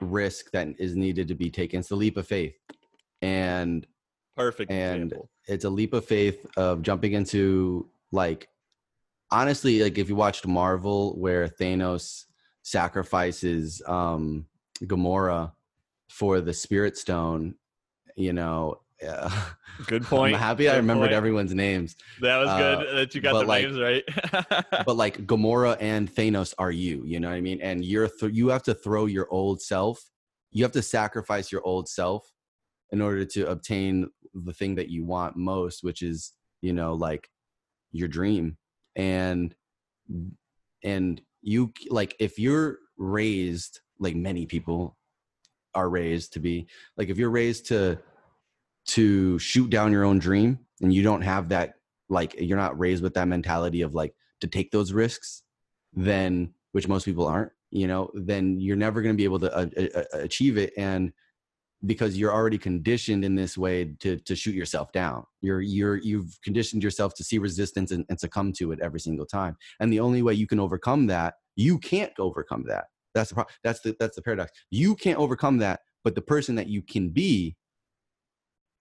risk 0.00 0.50
that 0.50 0.68
is 0.80 0.96
needed 0.96 1.28
to 1.28 1.34
be 1.36 1.48
taken. 1.48 1.78
It's 1.78 1.90
the 1.90 1.94
leap 1.96 2.16
of 2.16 2.26
faith, 2.26 2.56
and 3.22 3.86
perfect 4.36 4.70
and- 4.72 5.04
example. 5.04 5.30
it's 5.46 5.64
a 5.64 5.70
leap 5.70 5.92
of 5.94 6.04
faith 6.04 6.44
of 6.56 6.82
jumping 6.82 7.12
into 7.12 7.88
like 8.10 8.48
honestly 9.30 9.82
like 9.82 9.98
if 9.98 10.08
you 10.08 10.16
watched 10.16 10.46
marvel 10.46 11.18
where 11.18 11.46
thanos 11.48 12.24
sacrifices 12.62 13.80
um 13.86 14.46
gamora 14.84 15.52
for 16.08 16.40
the 16.40 16.52
spirit 16.52 16.96
stone 16.96 17.54
you 18.16 18.32
know 18.32 18.76
uh, 19.06 19.30
Good 19.86 20.02
point. 20.12 20.34
i'm 20.34 20.40
happy 20.40 20.68
i 20.68 20.76
remembered 20.76 21.04
point. 21.06 21.12
everyone's 21.14 21.54
names 21.54 21.96
That 22.20 22.36
was 22.38 22.48
uh, 22.48 22.58
good 22.58 22.96
that 22.96 23.14
you 23.14 23.20
got 23.20 23.32
the 23.40 23.46
like- 23.46 23.64
names 23.64 23.78
right. 23.78 24.04
but 24.86 24.96
like 24.96 25.26
gamora 25.26 25.76
and 25.80 26.12
thanos 26.14 26.52
are 26.58 26.70
you 26.72 27.02
you 27.06 27.20
know 27.20 27.28
what 27.28 27.34
i 27.36 27.40
mean 27.40 27.60
and 27.62 27.84
you're 27.84 28.08
th- 28.08 28.32
you 28.34 28.48
have 28.48 28.62
to 28.64 28.74
throw 28.74 29.06
your 29.06 29.26
old 29.30 29.62
self 29.62 30.10
you 30.52 30.64
have 30.64 30.72
to 30.72 30.82
sacrifice 30.82 31.50
your 31.52 31.62
old 31.64 31.88
self 31.88 32.30
in 32.90 33.00
order 33.00 33.24
to 33.24 33.48
obtain 33.48 34.08
the 34.34 34.52
thing 34.52 34.74
that 34.74 34.88
you 34.90 35.04
want 35.04 35.36
most 35.36 35.82
which 35.82 36.02
is 36.02 36.32
you 36.60 36.72
know 36.72 36.92
like 36.92 37.30
your 37.92 38.08
dream 38.08 38.56
and 38.96 39.54
and 40.82 41.20
you 41.42 41.72
like 41.88 42.14
if 42.18 42.38
you're 42.38 42.78
raised 42.96 43.80
like 43.98 44.14
many 44.14 44.46
people 44.46 44.96
are 45.74 45.88
raised 45.88 46.32
to 46.32 46.40
be 46.40 46.66
like 46.96 47.08
if 47.08 47.18
you're 47.18 47.30
raised 47.30 47.66
to 47.66 47.98
to 48.86 49.38
shoot 49.38 49.70
down 49.70 49.92
your 49.92 50.04
own 50.04 50.18
dream 50.18 50.58
and 50.80 50.92
you 50.92 51.02
don't 51.02 51.22
have 51.22 51.48
that 51.48 51.74
like 52.08 52.34
you're 52.38 52.58
not 52.58 52.78
raised 52.78 53.02
with 53.02 53.14
that 53.14 53.28
mentality 53.28 53.82
of 53.82 53.94
like 53.94 54.14
to 54.40 54.46
take 54.46 54.70
those 54.70 54.92
risks 54.92 55.42
then 55.92 56.52
which 56.72 56.88
most 56.88 57.04
people 57.04 57.26
aren't 57.26 57.52
you 57.70 57.86
know 57.86 58.10
then 58.14 58.58
you're 58.60 58.76
never 58.76 59.00
going 59.02 59.14
to 59.14 59.16
be 59.16 59.24
able 59.24 59.38
to 59.38 59.54
uh, 59.54 59.66
uh, 59.94 60.18
achieve 60.18 60.56
it 60.56 60.72
and 60.76 61.12
because 61.86 62.16
you're 62.16 62.32
already 62.32 62.58
conditioned 62.58 63.24
in 63.24 63.34
this 63.34 63.56
way 63.56 63.94
to 64.00 64.18
to 64.18 64.36
shoot 64.36 64.54
yourself 64.54 64.92
down. 64.92 65.24
You're 65.40 65.60
you're 65.60 65.96
you've 65.96 66.38
conditioned 66.42 66.82
yourself 66.82 67.14
to 67.14 67.24
see 67.24 67.38
resistance 67.38 67.90
and, 67.90 68.04
and 68.08 68.20
succumb 68.20 68.52
to 68.54 68.72
it 68.72 68.80
every 68.82 69.00
single 69.00 69.26
time. 69.26 69.56
And 69.80 69.92
the 69.92 70.00
only 70.00 70.22
way 70.22 70.34
you 70.34 70.46
can 70.46 70.60
overcome 70.60 71.06
that 71.06 71.34
you 71.56 71.78
can't 71.78 72.12
overcome 72.18 72.64
that. 72.68 72.86
That's 73.14 73.30
the 73.30 73.34
pro- 73.34 73.44
that's 73.62 73.80
the 73.80 73.96
that's 73.98 74.16
the 74.16 74.22
paradox. 74.22 74.52
You 74.70 74.94
can't 74.94 75.18
overcome 75.18 75.58
that 75.58 75.80
but 76.04 76.14
the 76.14 76.22
person 76.22 76.54
that 76.54 76.68
you 76.68 76.82
can 76.82 77.10
be 77.10 77.56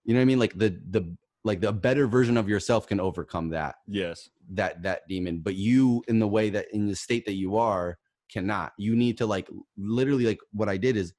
you 0.06 0.14
know 0.14 0.20
what 0.20 0.24
i 0.24 0.26
mean? 0.26 0.40
Like 0.40 0.58
the 0.58 0.80
the 0.90 1.16
like 1.44 1.62
the 1.62 1.72
better 1.72 2.08
version 2.08 2.38
of 2.38 2.50
yourself 2.50 2.88
can 2.88 3.00
overcome 3.00 3.50
that 3.50 3.76
yes. 3.88 4.30
that 4.52 4.82
that 4.84 5.08
demon. 5.08 5.40
But 5.40 5.56
you 5.56 6.04
in 6.08 6.20
the 6.20 6.28
way 6.28 6.50
that 6.50 6.68
in 6.74 6.88
the 6.88 6.96
state 6.96 7.26
that 7.26 7.34
you 7.34 7.58
are 7.58 7.98
cannot. 8.32 8.74
You 8.78 8.96
need 8.96 9.18
to 9.20 9.26
like 9.26 9.50
literally 9.78 10.26
like 10.26 10.40
what 10.52 10.70
i 10.70 10.78
did 10.78 10.96
is 10.96 11.14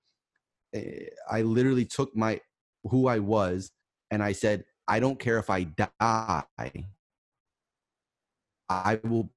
Eh, 0.74 1.06
i 1.30 1.42
literally 1.42 1.84
took 1.84 2.14
my 2.16 2.40
who 2.84 3.08
i 3.08 3.18
was 3.18 3.72
and 4.10 4.22
i 4.22 4.32
said 4.32 4.64
i 4.86 5.00
don't 5.00 5.18
care 5.18 5.38
if 5.38 5.50
i 5.50 5.64
die. 5.64 6.44
I 8.70 9.00
will 9.02 9.30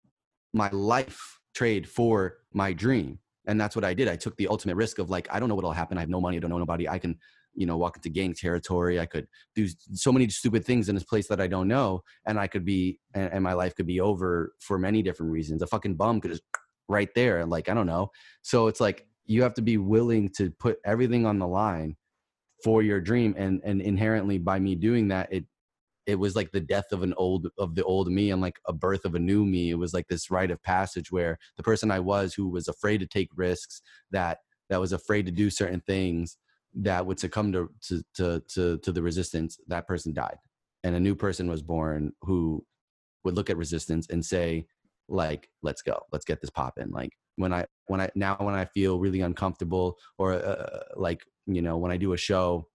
my 0.53 0.69
life 0.69 1.39
trade 1.55 1.89
for 1.89 2.37
my 2.53 2.71
dream. 2.71 3.19
And 3.47 3.59
that's 3.59 3.75
what 3.75 3.83
i 3.83 3.93
did. 3.93 4.07
I 4.07 4.15
took 4.15 4.37
the 4.37 4.47
ultimate 4.47 4.75
risk 4.75 4.99
of 4.99 5.09
like 5.09 5.27
i 5.31 5.39
don't 5.39 5.49
know 5.49 5.55
what'll 5.55 5.71
happen. 5.73 5.97
I 5.97 6.01
have 6.01 6.09
no 6.09 6.21
money 6.21 6.37
i 6.37 6.39
don't 6.39 6.51
know 6.51 6.59
nobody. 6.59 6.87
I 6.87 6.99
can 6.99 7.17
you 7.55 7.65
know 7.65 7.77
walk 7.77 7.97
into 7.97 8.09
gang 8.09 8.33
territory. 8.33 8.99
I 8.99 9.05
could 9.05 9.27
do 9.55 9.67
so 9.93 10.11
many 10.11 10.29
stupid 10.29 10.63
things 10.65 10.87
in 10.87 10.95
this 10.95 11.03
place 11.03 11.27
that 11.27 11.41
i 11.41 11.47
don't 11.47 11.67
know 11.67 12.01
and 12.25 12.39
i 12.39 12.47
could 12.47 12.65
be 12.65 12.99
and, 13.13 13.31
and 13.33 13.43
my 13.43 13.53
life 13.53 13.75
could 13.75 13.87
be 13.87 13.99
over 13.99 14.53
for 14.59 14.77
many 14.77 15.01
different 15.01 15.31
reasons. 15.31 15.61
A 15.61 15.67
fucking 15.67 15.95
bum 15.95 16.21
could 16.21 16.31
just 16.31 16.43
right 16.89 17.09
there 17.15 17.45
like 17.45 17.69
i 17.69 17.73
don't 17.73 17.87
know. 17.87 18.11
So 18.43 18.67
it's 18.67 18.79
like 18.79 19.07
you 19.25 19.41
have 19.43 19.53
to 19.55 19.61
be 19.61 19.77
willing 19.77 20.29
to 20.37 20.51
put 20.51 20.77
everything 20.85 21.25
on 21.25 21.39
the 21.39 21.47
line 21.47 21.95
for 22.63 22.81
your 22.81 23.01
dream 23.01 23.35
and 23.37 23.61
and 23.63 23.81
inherently 23.81 24.37
by 24.37 24.59
me 24.59 24.75
doing 24.75 25.07
that 25.09 25.31
it 25.31 25.45
it 26.05 26.15
was 26.15 26.35
like 26.35 26.51
the 26.51 26.59
death 26.59 26.91
of 26.91 27.03
an 27.03 27.13
old 27.15 27.47
of 27.57 27.75
the 27.75 27.83
old 27.83 28.11
me 28.11 28.31
and 28.31 28.41
like 28.41 28.59
a 28.67 28.73
birth 28.73 29.05
of 29.05 29.15
a 29.15 29.19
new 29.19 29.45
me. 29.45 29.69
It 29.69 29.77
was 29.77 29.93
like 29.93 30.07
this 30.07 30.29
rite 30.29 30.51
of 30.51 30.61
passage 30.63 31.11
where 31.11 31.37
the 31.57 31.63
person 31.63 31.91
i 31.91 31.99
was 31.99 32.33
who 32.33 32.49
was 32.49 32.67
afraid 32.67 32.99
to 32.99 33.07
take 33.07 33.29
risks 33.35 33.81
that 34.11 34.39
that 34.69 34.79
was 34.79 34.93
afraid 34.93 35.25
to 35.25 35.31
do 35.31 35.49
certain 35.49 35.81
things 35.81 36.37
that 36.75 37.05
would 37.05 37.19
succumb 37.19 37.51
to 37.53 37.69
to 37.87 38.03
to 38.15 38.41
to, 38.49 38.77
to 38.79 38.91
the 38.91 39.01
resistance 39.01 39.57
that 39.67 39.87
person 39.87 40.13
died. 40.13 40.37
And 40.83 40.95
a 40.95 40.99
new 40.99 41.15
person 41.15 41.47
was 41.47 41.61
born 41.61 42.11
who 42.21 42.65
would 43.23 43.35
look 43.35 43.49
at 43.49 43.57
resistance 43.57 44.07
and 44.09 44.25
say 44.25 44.65
like 45.07 45.49
let's 45.61 45.81
go. 45.81 46.01
Let's 46.11 46.25
get 46.25 46.41
this 46.41 46.49
popping 46.49 46.91
like 46.91 47.11
when 47.35 47.53
i 47.53 47.65
when 47.87 48.01
i 48.01 48.09
now 48.15 48.35
when 48.39 48.55
i 48.55 48.65
feel 48.65 48.99
really 48.99 49.21
uncomfortable 49.21 49.97
or 50.17 50.33
uh, 50.33 50.83
like 50.95 51.21
you 51.47 51.61
know 51.61 51.77
when 51.77 51.91
i 51.91 51.97
do 51.97 52.13
a 52.13 52.17
show 52.17 52.67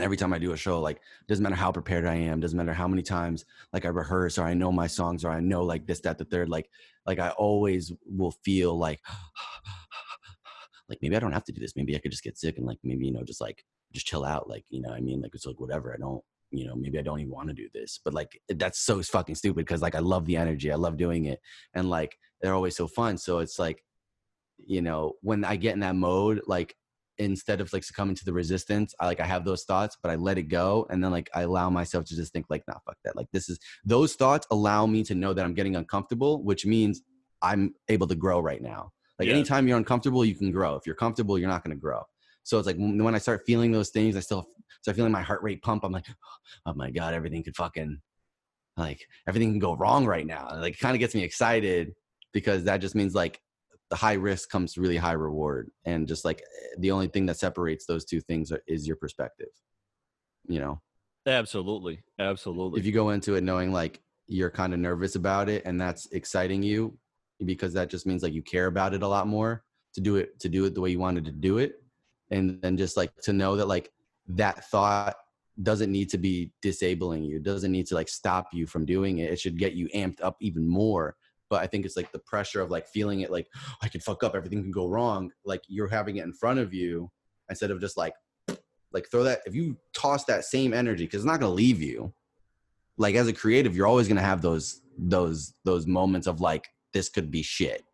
every 0.00 0.16
time 0.16 0.32
i 0.32 0.38
do 0.38 0.52
a 0.52 0.56
show 0.56 0.80
like 0.80 1.00
doesn't 1.28 1.42
matter 1.42 1.54
how 1.54 1.70
prepared 1.70 2.06
i 2.06 2.14
am 2.14 2.40
doesn't 2.40 2.56
matter 2.56 2.72
how 2.72 2.88
many 2.88 3.02
times 3.02 3.44
like 3.72 3.84
i 3.84 3.88
rehearse 3.88 4.38
or 4.38 4.44
i 4.44 4.54
know 4.54 4.72
my 4.72 4.86
songs 4.86 5.24
or 5.24 5.30
i 5.30 5.40
know 5.40 5.62
like 5.62 5.86
this 5.86 6.00
that 6.00 6.18
the 6.18 6.24
third 6.24 6.48
like 6.48 6.68
like 7.06 7.18
i 7.18 7.30
always 7.30 7.92
will 8.06 8.34
feel 8.44 8.76
like 8.76 9.00
like 10.88 10.98
maybe 11.02 11.16
i 11.16 11.18
don't 11.18 11.32
have 11.32 11.44
to 11.44 11.52
do 11.52 11.60
this. 11.60 11.74
Maybe 11.76 11.96
i 11.96 11.98
could 11.98 12.10
just 12.10 12.22
get 12.22 12.38
sick 12.38 12.58
and 12.58 12.66
like 12.66 12.78
maybe 12.84 13.06
you 13.06 13.12
know 13.12 13.22
just 13.24 13.40
like 13.40 13.64
just 13.92 14.06
chill 14.06 14.24
out 14.24 14.48
like 14.48 14.64
you 14.68 14.80
know 14.80 14.90
i 14.90 15.00
mean? 15.00 15.20
Like 15.20 15.34
it's 15.34 15.46
like 15.46 15.60
whatever 15.60 15.92
i 15.92 15.96
don't 15.96 16.22
you 16.50 16.66
know 16.66 16.74
maybe 16.74 16.98
i 16.98 17.02
don't 17.02 17.20
even 17.20 17.32
want 17.32 17.48
to 17.48 17.54
do 17.54 17.68
this. 17.72 18.00
But 18.04 18.14
like 18.14 18.40
that's 18.48 18.80
so 18.80 19.02
fucking 19.02 19.34
stupid 19.34 19.64
because 19.64 19.82
like 19.82 19.94
i 19.94 20.00
love 20.00 20.26
the 20.26 20.36
energy 20.36 20.70
i 20.70 20.76
love 20.76 20.96
doing 20.96 21.26
it. 21.26 21.40
And 21.74 21.88
like 21.88 22.18
they're 22.40 22.54
always 22.54 22.76
so 22.76 22.86
fun. 22.86 23.16
So 23.16 23.38
it's 23.38 23.58
like 23.58 23.82
you 24.58 24.82
know 24.82 25.12
when 25.22 25.44
i 25.44 25.56
get 25.56 25.74
in 25.74 25.80
that 25.80 25.96
mode 25.96 26.40
like 26.46 26.74
instead 27.18 27.60
of 27.60 27.72
like 27.72 27.84
succumbing 27.84 28.16
to 28.16 28.24
the 28.24 28.32
resistance 28.32 28.94
i 28.98 29.06
like 29.06 29.20
i 29.20 29.26
have 29.26 29.44
those 29.44 29.64
thoughts 29.64 29.96
but 30.02 30.10
i 30.10 30.14
let 30.14 30.38
it 30.38 30.44
go 30.44 30.86
and 30.90 31.02
then 31.02 31.10
like 31.10 31.28
i 31.34 31.42
allow 31.42 31.68
myself 31.68 32.04
to 32.04 32.16
just 32.16 32.32
think 32.32 32.46
like 32.48 32.62
nah 32.66 32.74
fuck 32.86 32.96
that. 33.04 33.16
Like 33.16 33.28
this 33.32 33.48
is 33.48 33.58
those 33.84 34.14
thoughts 34.14 34.46
allow 34.50 34.86
me 34.86 35.02
to 35.04 35.14
know 35.14 35.32
that 35.34 35.44
i'm 35.44 35.54
getting 35.54 35.76
uncomfortable 35.76 36.42
which 36.42 36.64
means 36.64 37.02
i'm 37.42 37.74
able 37.88 38.06
to 38.06 38.14
grow 38.14 38.40
right 38.40 38.62
now. 38.62 38.90
Like 39.18 39.28
Yeah. 39.28 39.34
anytime 39.34 39.68
you're 39.68 39.76
uncomfortable 39.76 40.24
you 40.24 40.34
can 40.34 40.50
grow. 40.50 40.74
If 40.76 40.86
you're 40.86 40.96
comfortable 40.96 41.38
you're 41.38 41.48
not 41.48 41.62
going 41.62 41.76
to 41.76 41.80
grow. 41.80 42.02
So 42.44 42.58
it's 42.58 42.66
like 42.66 42.76
when 42.76 43.14
i 43.14 43.18
start 43.18 43.42
feeling 43.46 43.72
those 43.72 43.90
things 43.90 44.16
i 44.16 44.20
still 44.20 44.46
start 44.80 44.96
feeling 44.96 45.12
my 45.12 45.22
heart 45.22 45.42
rate 45.42 45.62
pump. 45.62 45.84
I'm 45.84 45.92
like 45.92 46.06
oh 46.66 46.74
my 46.74 46.90
god 46.90 47.14
everything 47.14 47.42
could 47.42 47.56
fucking 47.56 48.00
like 48.76 49.06
everything 49.28 49.50
can 49.50 49.58
go 49.58 49.76
wrong 49.76 50.06
right 50.06 50.26
now. 50.26 50.48
Like 50.54 50.78
kind 50.78 50.94
of 50.94 51.00
gets 51.00 51.14
me 51.14 51.22
excited 51.22 51.92
because 52.32 52.64
that 52.64 52.78
just 52.78 52.94
means 52.94 53.14
like 53.14 53.40
the 53.92 53.96
high 53.96 54.14
risk 54.14 54.48
comes 54.48 54.78
really 54.78 54.96
high 54.96 55.12
reward 55.12 55.70
and 55.84 56.08
just 56.08 56.24
like 56.24 56.40
eh, 56.40 56.76
the 56.78 56.90
only 56.90 57.08
thing 57.08 57.26
that 57.26 57.36
separates 57.36 57.84
those 57.84 58.06
two 58.06 58.22
things 58.22 58.50
are, 58.50 58.62
is 58.66 58.86
your 58.86 58.96
perspective 58.96 59.50
you 60.48 60.58
know 60.58 60.80
Absolutely. 61.26 62.02
Absolutely. 62.18 62.80
if 62.80 62.86
you 62.86 62.90
go 62.90 63.10
into 63.10 63.34
it 63.34 63.44
knowing 63.44 63.70
like 63.70 64.00
you're 64.28 64.50
kind 64.50 64.72
of 64.72 64.80
nervous 64.80 65.14
about 65.14 65.50
it 65.50 65.62
and 65.66 65.78
that's 65.78 66.06
exciting 66.12 66.62
you 66.62 66.96
because 67.44 67.74
that 67.74 67.90
just 67.90 68.06
means 68.06 68.22
like 68.22 68.32
you 68.32 68.40
care 68.40 68.66
about 68.66 68.94
it 68.94 69.02
a 69.02 69.06
lot 69.06 69.26
more 69.26 69.62
to 69.92 70.00
do 70.00 70.16
it 70.16 70.40
to 70.40 70.48
do 70.48 70.64
it 70.64 70.74
the 70.74 70.80
way 70.80 70.88
you 70.88 70.98
wanted 70.98 71.26
to 71.26 71.30
do 71.30 71.58
it 71.58 71.82
and 72.30 72.62
then 72.62 72.78
just 72.78 72.96
like 72.96 73.14
to 73.16 73.34
know 73.34 73.56
that 73.56 73.68
like 73.68 73.92
that 74.26 74.64
thought 74.70 75.16
doesn't 75.62 75.92
need 75.92 76.08
to 76.08 76.16
be 76.16 76.50
disabling 76.62 77.22
you 77.24 77.36
it 77.36 77.42
doesn't 77.42 77.70
need 77.70 77.86
to 77.86 77.94
like 77.94 78.08
stop 78.08 78.48
you 78.54 78.66
from 78.66 78.86
doing 78.86 79.18
it 79.18 79.30
it 79.30 79.38
should 79.38 79.58
get 79.58 79.74
you 79.74 79.86
amped 79.94 80.22
up 80.22 80.36
even 80.40 80.66
more 80.66 81.14
but 81.52 81.62
i 81.62 81.66
think 81.66 81.84
it's 81.84 81.96
like 81.96 82.10
the 82.12 82.18
pressure 82.18 82.62
of 82.62 82.70
like 82.70 82.86
feeling 82.88 83.20
it 83.20 83.30
like 83.30 83.46
i 83.82 83.88
can 83.88 84.00
fuck 84.00 84.24
up 84.24 84.34
everything 84.34 84.62
can 84.62 84.70
go 84.70 84.88
wrong 84.88 85.30
like 85.44 85.60
you're 85.68 85.88
having 85.98 86.16
it 86.16 86.24
in 86.24 86.32
front 86.32 86.58
of 86.58 86.72
you 86.72 87.10
instead 87.50 87.70
of 87.70 87.78
just 87.78 87.98
like 87.98 88.14
like 88.92 89.06
throw 89.10 89.22
that 89.22 89.40
if 89.44 89.54
you 89.54 89.76
toss 89.94 90.24
that 90.24 90.44
same 90.44 90.72
energy 90.72 91.04
because 91.04 91.20
it's 91.20 91.26
not 91.26 91.40
to 91.40 91.48
leave 91.48 91.82
you 91.82 92.12
like 92.96 93.14
as 93.14 93.28
a 93.28 93.32
creative 93.32 93.76
you're 93.76 93.86
always 93.86 94.08
to 94.16 94.22
have 94.22 94.40
those 94.40 94.80
those 94.96 95.54
those 95.64 95.86
moments 95.86 96.26
of 96.26 96.40
like 96.40 96.68
this 96.92 97.08
could 97.08 97.30
be 97.30 97.42
shit. 97.42 97.84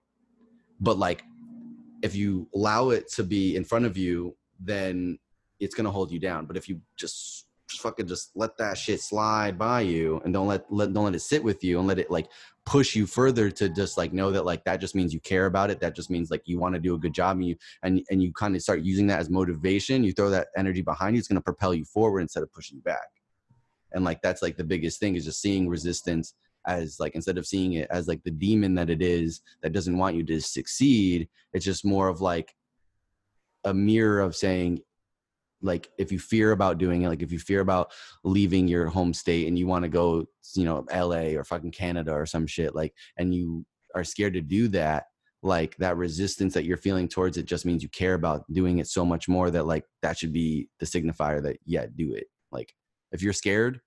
But 0.81 0.99
like 0.99 1.23
if 2.03 2.15
you 2.15 2.49
allow 2.55 2.91
it 2.91 3.11
to 3.13 3.25
be 3.25 3.57
in 3.57 3.65
front 3.65 3.85
of 3.85 3.97
you 3.97 4.37
then 4.61 5.19
it's 5.61 5.75
to 5.85 5.91
hold 5.91 6.13
you 6.13 6.21
down 6.21 6.47
but 6.47 6.57
if 6.57 6.69
you 6.69 6.81
just 6.97 7.48
just 7.69 7.83
fucking 7.83 8.07
just 8.07 8.31
let 8.35 8.57
that 8.57 8.79
shit 8.79 9.01
slide 9.01 9.59
by 9.59 9.81
you 9.83 10.21
and 10.25 10.33
don't 10.33 10.47
let, 10.47 10.65
let 10.73 10.93
don't 10.93 11.05
let 11.05 11.15
it 11.15 11.21
sit 11.21 11.43
with 11.43 11.63
you 11.63 11.79
and 11.79 11.87
let 11.87 11.99
it 11.99 12.11
like 12.11 12.29
push 12.65 12.97
you 12.97 13.07
further 13.07 13.51
to 13.51 13.69
just 13.69 13.97
like 13.97 14.13
know 14.13 14.31
that 14.31 14.45
like 14.45 14.65
that 14.65 14.81
just 14.81 14.95
means 14.95 15.13
you 15.13 15.21
care 15.21 15.47
about 15.47 15.71
it. 15.71 15.81
That 15.81 15.95
just 15.95 16.11
means 16.11 16.31
like 16.31 16.43
you 16.47 16.59
want 16.59 16.75
to 16.75 16.81
do 16.81 16.95
a 16.95 16.99
good 16.99 17.13
job 17.13 17.37
and 17.37 17.47
you 17.47 17.57
and 17.83 18.03
and 18.11 18.23
you 18.23 18.33
kind 18.33 18.57
of 18.57 18.63
start 18.63 18.81
using 18.81 19.07
that 19.09 19.21
as 19.21 19.31
motivation. 19.31 20.03
You 20.03 20.13
throw 20.13 20.31
that 20.31 20.49
energy 20.57 20.83
behind 20.83 21.15
you 21.15 21.19
it's 21.19 21.29
going 21.29 21.37
to 21.37 21.43
propel 21.43 21.75
you 21.75 21.85
forward 21.85 22.21
instead 22.21 22.43
of 22.43 22.53
pushing 22.53 22.77
you 22.77 22.83
back. 22.83 23.09
And 23.93 24.05
like 24.05 24.21
that's 24.23 24.43
like 24.43 24.57
the 24.57 24.65
biggest 24.65 24.99
thing 24.99 25.17
is 25.17 25.25
just 25.25 25.41
seeing 25.41 25.69
resistance 25.69 26.35
as 26.67 26.99
like 27.01 27.15
instead 27.15 27.39
of 27.39 27.47
seeing 27.47 27.75
it 27.75 27.89
as 27.91 28.09
like 28.09 28.23
the 28.25 28.31
demon 28.31 28.75
that 28.75 28.91
it 28.91 29.03
is 29.03 29.41
that 29.63 29.73
doesn't 29.73 29.97
want 29.97 30.17
you 30.17 30.25
to 30.25 30.41
succeed 30.41 31.29
it's 31.53 31.65
just 31.65 31.85
more 31.85 32.09
of 32.09 32.21
like 32.21 32.55
a 33.65 33.73
mirror 33.73 34.21
of 34.21 34.37
saying 34.37 34.81
like 35.63 35.89
if 35.99 36.13
you 36.13 36.19
fear 36.19 36.53
about 36.53 36.79
doing 36.79 37.03
it 37.03 37.09
like 37.09 37.23
if 37.23 37.33
you 37.33 37.39
fear 37.39 37.61
about 37.61 37.93
leaving 38.25 38.69
your 38.69 38.87
home 38.87 39.13
state 39.13 39.49
and 39.49 39.59
you 39.59 39.67
want 39.67 39.83
to 39.83 39.89
go 39.89 40.25
you 40.55 40.65
know 40.65 40.85
la 40.93 41.17
or 41.17 41.45
fucking 41.45 41.71
canada 41.71 42.13
or 42.13 42.27
some 42.27 42.47
shit 42.47 42.75
like 42.75 42.93
and 43.17 43.35
you 43.35 43.65
are 43.95 44.05
scared 44.05 44.35
to 44.35 44.41
do 44.41 44.69
that 44.69 45.05
like 45.43 45.77
that 45.77 45.97
resistance 45.97 46.55
that 46.55 46.65
you're 46.65 46.77
feeling 46.77 47.09
towards 47.09 47.37
it 47.37 47.47
just 47.47 47.65
means 47.65 47.83
you 47.83 47.89
care 47.89 48.15
about 48.15 48.45
doing 48.53 48.79
it 48.79 48.87
so 48.87 49.05
much 49.05 49.29
more 49.29 49.51
that 49.51 49.67
like 49.67 49.85
that 50.03 50.17
should 50.19 50.33
be 50.33 50.69
the 50.81 50.87
signifier 50.87 51.43
that 51.43 51.59
yeah 51.65 51.87
do 51.97 52.13
it 52.13 52.27
like 52.53 52.75
if 53.13 53.23
you're 53.23 53.33
scared 53.33 53.81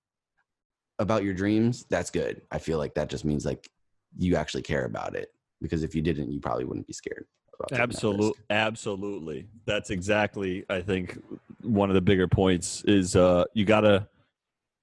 about 1.00 1.24
your 1.24 1.34
dreams 1.34 1.86
that's 1.90 2.10
good 2.10 2.42
i 2.52 2.58
feel 2.58 2.78
like 2.78 2.94
that 2.94 3.10
just 3.10 3.26
means 3.26 3.46
like 3.46 3.70
you 4.18 4.36
actually 4.36 4.62
care 4.62 4.86
about 4.86 5.16
it 5.16 5.30
because 5.62 5.84
if 5.84 5.96
you 5.96 6.02
didn't 6.02 6.32
you 6.32 6.40
probably 6.40 6.66
wouldn't 6.66 6.88
be 6.88 6.94
scared. 6.94 7.26
Absolutely, 7.72 8.42
absolutely. 8.50 9.48
That's 9.66 9.92
exactly. 9.92 10.66
I 10.70 10.82
think 10.82 11.22
one 11.64 11.90
of 11.90 11.96
the 11.96 12.02
bigger 12.02 12.28
points 12.28 12.84
is 12.86 13.16
uh, 13.16 13.46
you 13.54 13.66
gotta, 13.66 14.08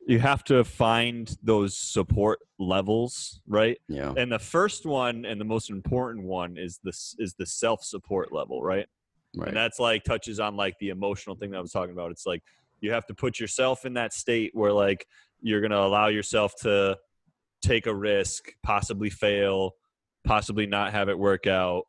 you 0.07 0.19
have 0.19 0.43
to 0.45 0.65
find 0.65 1.37
those 1.43 1.77
support 1.77 2.39
levels, 2.59 3.41
right? 3.47 3.79
yeah 3.89 4.13
And 4.17 4.33
the 4.33 4.39
first 4.39 4.87
one 4.87 5.25
and 5.25 5.41
the 5.41 5.45
most 5.45 5.71
important 5.71 6.25
one 6.25 6.57
is 6.57 6.81
this 6.83 7.15
is 7.19 7.35
the 7.35 7.47
self 7.47 7.85
support 7.85 8.33
level, 8.33 8.63
right? 8.63 8.87
right 9.37 9.49
And 9.49 9.57
that's 9.57 9.79
like 9.79 10.05
touches 10.05 10.41
on 10.41 10.57
like 10.57 10.79
the 10.81 10.89
emotional 10.89 11.37
thing 11.37 11.51
that 11.51 11.59
I 11.59 11.61
was 11.61 11.73
talking 11.73 11.93
about. 11.93 12.11
It's 12.11 12.27
like 12.27 12.43
you 12.81 12.93
have 12.93 13.07
to 13.07 13.15
put 13.15 13.39
yourself 13.39 13.85
in 13.85 13.95
that 13.95 14.13
state 14.13 14.53
where 14.55 14.73
like 14.73 15.07
you're 15.41 15.61
gonna 15.61 15.79
allow 15.79 16.09
yourself 16.09 16.55
to 16.63 16.97
take 17.61 17.87
a 17.87 17.95
risk, 17.95 18.53
possibly 18.63 19.11
fail, 19.11 19.73
possibly 20.25 20.67
not 20.67 20.93
have 20.93 21.09
it 21.09 21.19
work 21.19 21.47
out, 21.47 21.85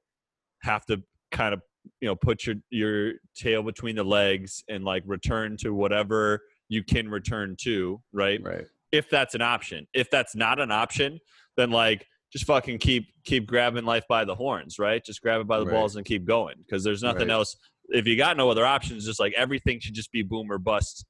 have 0.61 0.85
to 0.87 1.01
kind 1.31 1.53
of 1.53 1.61
you 2.01 2.07
know 2.07 2.15
put 2.15 2.45
your 2.45 2.55
your 2.69 3.13
tail 3.35 3.63
between 3.63 3.95
the 3.95 4.03
legs 4.03 4.63
and 4.69 4.83
like 4.83 5.03
return 5.05 5.57
to 5.57 5.73
whatever 5.73 6.41
you 6.69 6.83
can 6.83 7.09
return 7.09 7.55
to, 7.61 7.99
right? 8.13 8.41
right 8.43 8.65
If 8.91 9.09
that's 9.09 9.35
an 9.35 9.41
option. 9.41 9.87
If 9.93 10.09
that's 10.11 10.35
not 10.35 10.59
an 10.59 10.71
option, 10.71 11.19
then 11.57 11.71
like 11.71 12.05
just 12.31 12.45
fucking 12.45 12.77
keep 12.77 13.07
keep 13.25 13.47
grabbing 13.47 13.85
life 13.85 14.05
by 14.07 14.23
the 14.25 14.35
horns, 14.35 14.77
right? 14.79 15.03
Just 15.03 15.21
grab 15.21 15.41
it 15.41 15.47
by 15.47 15.59
the 15.59 15.65
Right. 15.65 15.73
balls 15.73 15.95
and 15.95 16.05
keep 16.05 16.25
going 16.25 16.55
because 16.59 16.83
there's 16.83 17.01
nothing 17.03 17.27
Right. 17.29 17.33
else. 17.33 17.55
If 17.89 18.05
you 18.05 18.15
got 18.17 18.37
no 18.37 18.49
other 18.51 18.65
options, 18.65 19.05
just 19.05 19.19
like 19.19 19.33
everything 19.33 19.79
should 19.79 19.95
just 19.95 20.11
be 20.11 20.21
boom 20.21 20.51
or 20.51 20.59
bust 20.59 21.05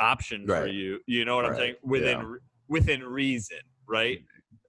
option 0.00 0.46
for 0.46 0.66
you. 0.66 0.98
You 1.06 1.24
know 1.24 1.36
what 1.36 1.44
I'm 1.46 1.54
saying? 1.54 1.76
Within 1.84 2.18
Yeah. 2.18 2.34
within 2.68 3.04
reason, 3.04 3.58
right? 3.86 4.18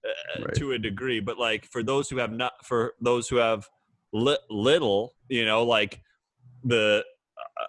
Uh, 0.07 0.43
Right. 0.43 0.53
To 0.55 0.73
a 0.73 0.77
degree, 0.77 1.19
but 1.19 1.39
like 1.39 1.65
for 1.71 1.81
those 1.81 2.07
who 2.11 2.17
have 2.17 2.31
not, 2.31 2.53
for 2.63 2.93
those 3.01 3.27
who 3.27 3.37
have 3.37 3.67
li- 4.13 4.37
little, 4.51 5.14
you 5.29 5.45
know, 5.45 5.63
like 5.63 6.01
the 6.63 7.03
uh, 7.37 7.65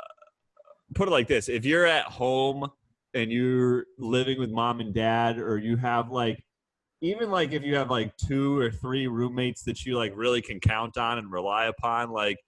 put 0.94 1.08
it 1.08 1.10
like 1.10 1.28
this: 1.28 1.48
if 1.48 1.64
you're 1.64 1.86
at 1.86 2.06
home 2.06 2.68
and 3.14 3.30
you're 3.32 3.86
living 3.98 4.38
with 4.38 4.50
mom 4.50 4.80
and 4.80 4.94
dad, 4.94 5.38
or 5.38 5.58
you 5.58 5.76
have 5.76 6.10
like 6.10 6.42
even 7.00 7.30
like 7.30 7.52
if 7.52 7.62
you 7.62 7.76
have 7.76 7.90
like 7.90 8.16
two 8.16 8.58
or 8.58 8.70
three 8.70 9.06
roommates 9.06 9.62
that 9.64 9.84
you 9.84 9.96
like 9.96 10.12
really 10.16 10.42
can 10.42 10.60
count 10.60 10.96
on 10.96 11.18
and 11.18 11.30
rely 11.30 11.66
upon, 11.66 12.10
like 12.10 12.38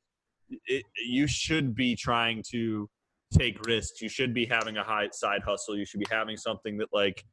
it, 0.66 0.84
you 1.06 1.26
should 1.26 1.74
be 1.74 1.94
trying 1.94 2.42
to 2.50 2.88
take 3.32 3.64
risks. 3.66 4.00
You 4.00 4.08
should 4.08 4.32
be 4.32 4.46
having 4.46 4.78
a 4.78 4.82
high 4.82 5.08
side 5.12 5.42
hustle. 5.44 5.76
You 5.76 5.84
should 5.84 6.00
be 6.00 6.06
having 6.10 6.36
something 6.36 6.78
that 6.78 6.88
like 6.92 7.24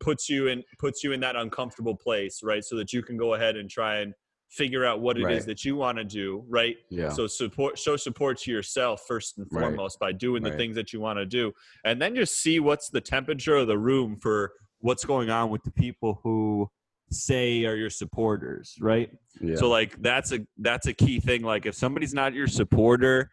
puts 0.00 0.28
you 0.28 0.48
in 0.48 0.62
puts 0.78 1.04
you 1.04 1.12
in 1.12 1.20
that 1.20 1.36
uncomfortable 1.36 1.96
place, 1.96 2.40
right? 2.42 2.64
So 2.64 2.76
that 2.76 2.92
you 2.92 3.02
can 3.02 3.16
go 3.16 3.34
ahead 3.34 3.56
and 3.56 3.68
try 3.68 3.98
and 3.98 4.14
figure 4.54 4.84
out 4.84 5.00
what 5.00 5.16
it 5.18 5.22
is 5.22 5.26
Right. 5.26 5.46
that 5.46 5.64
you 5.64 5.74
want 5.76 5.98
to 5.98 6.04
do, 6.04 6.44
right? 6.48 6.76
yeah 6.90 7.08
So 7.08 7.26
support 7.26 7.78
show 7.78 7.96
support 7.96 8.38
to 8.42 8.50
yourself 8.52 9.02
first 9.06 9.38
and 9.38 9.46
Right. 9.50 9.62
foremost 9.62 9.98
by 9.98 10.12
doing 10.12 10.42
the 10.42 10.50
Right. 10.50 10.58
things 10.58 10.76
that 10.76 10.92
you 10.92 11.00
want 11.00 11.18
to 11.18 11.26
do. 11.26 11.52
And 11.84 12.00
then 12.00 12.14
just 12.14 12.40
see 12.40 12.60
what's 12.60 12.88
the 12.88 13.00
temperature 13.00 13.56
of 13.56 13.66
the 13.66 13.78
room 13.78 14.16
for 14.16 14.52
what's 14.78 15.04
going 15.04 15.30
on 15.30 15.50
with 15.50 15.62
the 15.64 15.72
people 15.72 16.20
who 16.22 16.70
say 17.10 17.64
are 17.64 17.74
your 17.76 17.90
supporters, 17.90 18.76
right? 18.80 19.10
yeah 19.40 19.56
So 19.56 19.68
like 19.68 20.00
that's 20.00 20.30
a 20.32 20.40
that's 20.58 20.86
a 20.86 20.92
key 20.94 21.18
thing. 21.20 21.42
Like 21.42 21.66
if 21.66 21.74
somebody's 21.74 22.14
not 22.14 22.32
your 22.34 22.46
supporter 22.46 23.30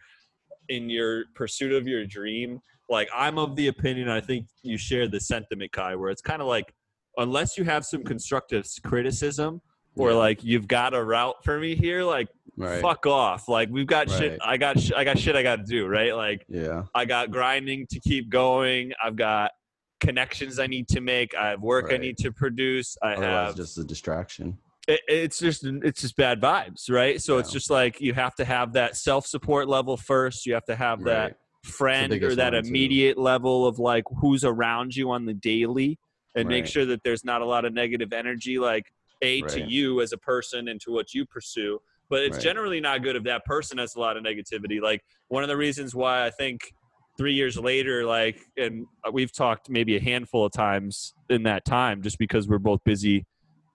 in 0.70 0.90
your 0.90 1.26
pursuit 1.36 1.72
of 1.74 1.88
your 1.88 2.06
dream, 2.06 2.60
like 2.90 3.10
I'm 3.16 3.38
of 3.38 3.56
the 3.56 3.68
opinion, 3.68 4.10
I 4.10 4.22
think 4.22 4.48
you 4.64 4.78
share 4.78 5.08
the 5.08 5.20
sentiment, 5.20 5.72
Ky, 5.72 5.96
where 5.96 6.10
it's 6.10 6.22
kind 6.22 6.42
of 6.42 6.48
like 6.48 6.74
unless 7.18 7.58
you 7.58 7.64
have 7.66 7.86
some 7.86 8.04
constructive 8.04 8.66
criticism 8.84 9.62
or 9.96 10.12
Yeah. 10.12 10.16
like 10.18 10.44
you've 10.44 10.68
got 10.68 10.94
a 10.94 11.04
route 11.04 11.44
for 11.44 11.60
me 11.60 11.76
here, 11.76 12.04
like 12.04 12.28
right 12.58 12.82
fuck 12.82 13.06
off. 13.06 13.48
Like 13.48 13.70
we've 13.70 13.88
got 13.88 14.10
shit. 14.10 14.40
I 14.44 14.58
got 14.58 14.80
sh- 14.80 14.92
I 14.96 15.04
got 15.04 15.18
shit 15.20 15.36
I 15.36 15.44
got 15.44 15.58
to 15.58 15.64
do. 15.64 15.88
Right. 15.88 16.16
Like 16.16 16.46
yeah 16.48 16.84
I 16.96 17.06
got 17.06 17.32
grinding 17.32 17.88
to 17.88 18.00
keep 18.00 18.30
going. 18.30 18.94
I've 19.04 19.16
got 19.16 19.52
connections 20.00 20.60
I 20.60 20.68
need 20.68 20.88
to 20.90 21.02
make. 21.02 21.36
I 21.36 21.50
have 21.50 21.62
work 21.62 21.92
I 21.94 21.98
need 21.98 22.18
to 22.20 22.32
produce. 22.32 22.98
I 23.02 23.14
otherwise 23.14 23.48
have 23.48 23.56
just 23.56 23.78
a 23.78 23.84
distraction 23.84 24.58
it, 24.88 25.02
it's 25.08 25.40
just 25.40 25.64
it's 25.64 26.02
just 26.02 26.16
bad 26.16 26.42
vibes, 26.42 26.90
right? 26.90 27.22
So 27.22 27.38
it's 27.38 27.52
just 27.52 27.70
like 27.70 28.02
you 28.02 28.14
have 28.14 28.36
to 28.36 28.46
have 28.46 28.74
that 28.74 28.98
self 28.98 29.26
support 29.28 29.68
level 29.68 29.98
first. 29.98 30.46
You 30.46 30.54
have 30.56 30.66
to 30.66 30.76
have 30.76 31.04
that 31.04 31.38
friend 31.64 32.12
or 32.12 32.36
that 32.36 32.54
one, 32.54 32.64
too. 32.64 32.70
immediate 32.70 33.18
level 33.18 33.68
of 33.68 33.78
like 33.80 34.04
who's 34.20 34.44
around 34.44 34.96
you 34.96 35.12
on 35.12 35.26
the 35.26 35.34
daily, 35.34 36.00
and 36.36 36.48
make 36.48 36.66
sure 36.66 36.86
that 36.86 37.04
there's 37.04 37.24
not 37.24 37.42
a 37.42 37.46
lot 37.46 37.66
of 37.66 37.74
negative 37.74 38.12
energy, 38.12 38.58
like 38.58 38.92
a 39.22 39.42
to 39.42 39.62
you 39.62 40.02
as 40.02 40.12
a 40.14 40.18
person 40.18 40.68
and 40.68 40.80
to 40.82 40.92
what 40.92 41.14
you 41.14 41.26
pursue. 41.26 41.80
But 42.10 42.24
it's 42.24 42.38
Right. 42.38 42.44
generally 42.44 42.82
not 42.82 43.04
good 43.04 43.16
if 43.16 43.24
that 43.24 43.46
person 43.46 43.78
has 43.78 43.96
a 43.96 44.00
lot 44.00 44.18
of 44.18 44.24
negativity. 44.24 44.82
Like 44.82 45.02
one 45.30 45.44
of 45.44 45.50
the 45.50 45.58
reasons 45.58 45.96
why 45.96 46.26
I 46.26 46.30
think 46.30 46.74
three 47.18 47.34
years 47.34 47.58
later, 47.58 48.06
like, 48.06 48.42
and 48.58 48.86
we've 49.14 49.32
talked 49.32 49.70
maybe 49.70 49.96
a 49.96 50.02
handful 50.02 50.46
of 50.46 50.52
times 50.52 51.14
in 51.30 51.44
that 51.44 51.64
time, 51.66 52.02
just 52.02 52.18
because 52.18 52.48
we're 52.48 52.58
both 52.60 52.84
busy 52.84 53.26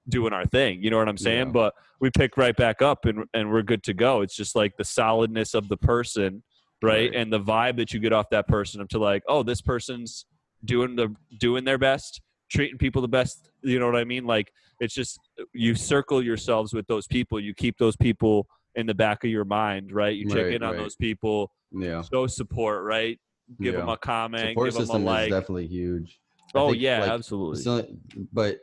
doing 0.09 0.32
our 0.32 0.44
thing. 0.47 0.82
You 0.82 0.90
know 0.90 0.99
what 0.99 1.09
I'm 1.09 1.16
saying? 1.16 1.47
Yeah. 1.47 1.53
But 1.53 1.74
we 2.01 2.11
pick 2.11 2.36
right 2.36 2.57
back 2.57 2.82
up 2.82 3.07
and 3.07 3.24
and 3.32 3.51
we're 3.51 3.62
good 3.62 3.82
to 3.84 3.94
go. 3.94 4.20
It's 4.20 4.36
just 4.36 4.55
like 4.55 4.76
the 4.76 4.84
solidness 4.84 5.55
of 5.55 5.68
the 5.68 5.76
person, 5.76 6.42
right? 6.82 7.11
Right. 7.11 7.14
And 7.14 7.32
the 7.32 7.40
vibe 7.40 7.76
that 7.78 7.92
you 7.92 8.01
get 8.01 8.12
off 8.12 8.28
that 8.30 8.47
person 8.49 8.80
up 8.80 8.88
to 8.90 8.99
like, 8.99 9.22
oh, 9.28 9.42
this 9.42 9.61
person's 9.62 10.26
doing 10.64 10.94
the 10.97 11.14
doing 11.38 11.64
their 11.64 11.78
best, 11.78 12.20
treating 12.51 12.78
people 12.78 13.01
the 13.03 13.09
best. 13.09 13.51
You 13.62 13.78
know 13.78 13.86
what 13.86 13.97
I 13.97 14.05
mean? 14.05 14.26
Like 14.26 14.53
it's 14.81 14.95
just 14.95 15.18
you 15.53 15.74
circle 15.74 16.22
yourselves 16.22 16.72
with 16.74 16.87
those 16.87 17.07
people. 17.07 17.41
You 17.41 17.55
keep 17.55 17.79
those 17.79 17.97
people 17.97 18.47
in 18.74 18.87
the 18.87 18.95
back 18.95 19.24
of 19.24 19.31
your 19.31 19.45
mind, 19.45 19.93
right? 19.93 20.14
You 20.14 20.29
check 20.29 20.45
Right, 20.45 20.55
in 20.55 20.62
on 20.62 20.72
right. 20.72 20.79
those 20.79 20.97
people, 20.97 21.51
yeah 21.72 22.03
show 22.12 22.27
support, 22.27 22.85
right? 22.85 23.18
Give 23.61 23.74
Yeah. 23.74 23.81
them 23.81 23.89
a 23.89 23.97
comment, 23.97 24.51
support 24.51 24.66
give 24.66 24.74
them 24.74 24.83
a 24.83 24.87
system 24.87 25.05
like. 25.05 25.29
is 25.29 25.35
definitely 25.35 25.66
huge 25.66 26.20
oh 26.55 26.70
think, 26.70 26.83
yeah, 26.83 27.01
like, 27.01 27.11
absolutely. 27.11 27.62
So, 27.62 27.87
but 28.33 28.59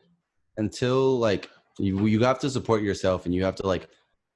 until 0.58 1.18
like 1.20 1.50
you 1.80 2.06
you 2.06 2.20
have 2.24 2.40
to 2.40 2.50
support 2.50 2.82
yourself 2.84 3.26
and 3.26 3.34
you 3.34 3.44
have 3.44 3.56
to 3.56 3.66
like 3.68 3.88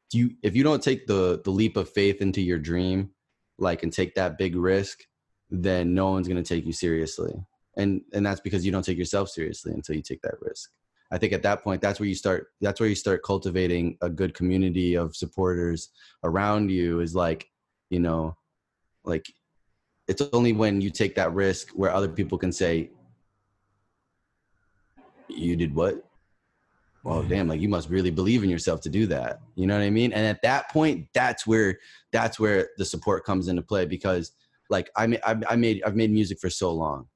do 0.10 0.18
you 0.18 0.32
if 0.42 0.56
you 0.56 0.64
don't 0.64 0.82
take 0.82 1.06
the 1.06 1.42
the 1.44 1.52
leap 1.52 1.78
of 1.78 1.88
faith 1.90 2.22
into 2.22 2.42
your 2.42 2.58
dream 2.58 3.12
like 3.60 3.84
and 3.84 3.94
take 3.94 4.16
that 4.16 4.38
big 4.38 4.56
risk 4.56 5.04
then 5.52 5.94
no 5.94 6.10
one's 6.10 6.28
going 6.28 6.42
to 6.42 6.48
take 6.56 6.66
you 6.66 6.74
seriously 6.74 7.34
and 7.78 8.02
and 8.14 8.26
that's 8.26 8.42
because 8.42 8.66
you 8.66 8.72
don't 8.72 8.84
take 8.84 8.98
yourself 8.98 9.30
seriously 9.30 9.72
until 9.74 9.96
you 9.96 10.02
take 10.02 10.22
that 10.22 10.36
risk 10.42 10.72
i 11.12 11.18
think 11.18 11.34
at 11.34 11.44
that 11.44 11.64
point 11.64 11.82
that's 11.82 12.00
where 12.00 12.10
you 12.10 12.16
start 12.16 12.48
that's 12.62 12.80
where 12.80 12.90
you 12.90 12.96
start 12.96 13.24
cultivating 13.24 13.98
a 14.02 14.10
good 14.10 14.34
community 14.34 14.96
of 14.96 15.16
supporters 15.16 15.90
around 16.24 16.70
you 16.70 17.00
is 17.00 17.16
like 17.16 17.50
you 17.90 18.00
know 18.00 18.36
like 19.04 19.26
it's 20.08 20.22
only 20.32 20.54
when 20.54 20.80
you 20.82 20.90
take 20.90 21.16
that 21.16 21.34
risk 21.34 21.70
where 21.72 21.92
other 21.92 22.08
people 22.08 22.38
can 22.38 22.52
say 22.52 22.90
you 25.30 25.56
did 25.56 25.74
what? 25.76 26.04
Well 27.04 27.20
mm-hmm. 27.20 27.30
damn 27.30 27.48
like 27.48 27.62
you 27.62 27.70
must 27.70 27.90
really 27.90 28.12
believe 28.12 28.44
in 28.44 28.50
yourself 28.50 28.82
to 28.82 28.90
do 28.90 29.06
that. 29.08 29.42
You 29.56 29.68
know 29.68 29.78
what 29.78 29.84
i 29.84 29.90
mean? 29.90 30.14
And 30.14 30.26
at 30.26 30.42
that 30.42 30.70
point 30.70 31.08
that's 31.14 31.46
where 31.46 31.80
that's 32.12 32.40
where 32.40 32.70
the 32.78 32.86
support 32.86 33.26
comes 33.26 33.48
into 33.48 33.62
play 33.62 33.86
because 33.86 34.32
like 34.70 34.90
i 34.96 35.08
made 35.08 35.22
i 35.26 35.56
made 35.56 35.82
i've 35.86 35.96
made 35.96 36.12
music 36.12 36.40
for 36.40 36.50
so 36.50 36.72
long. 36.72 37.08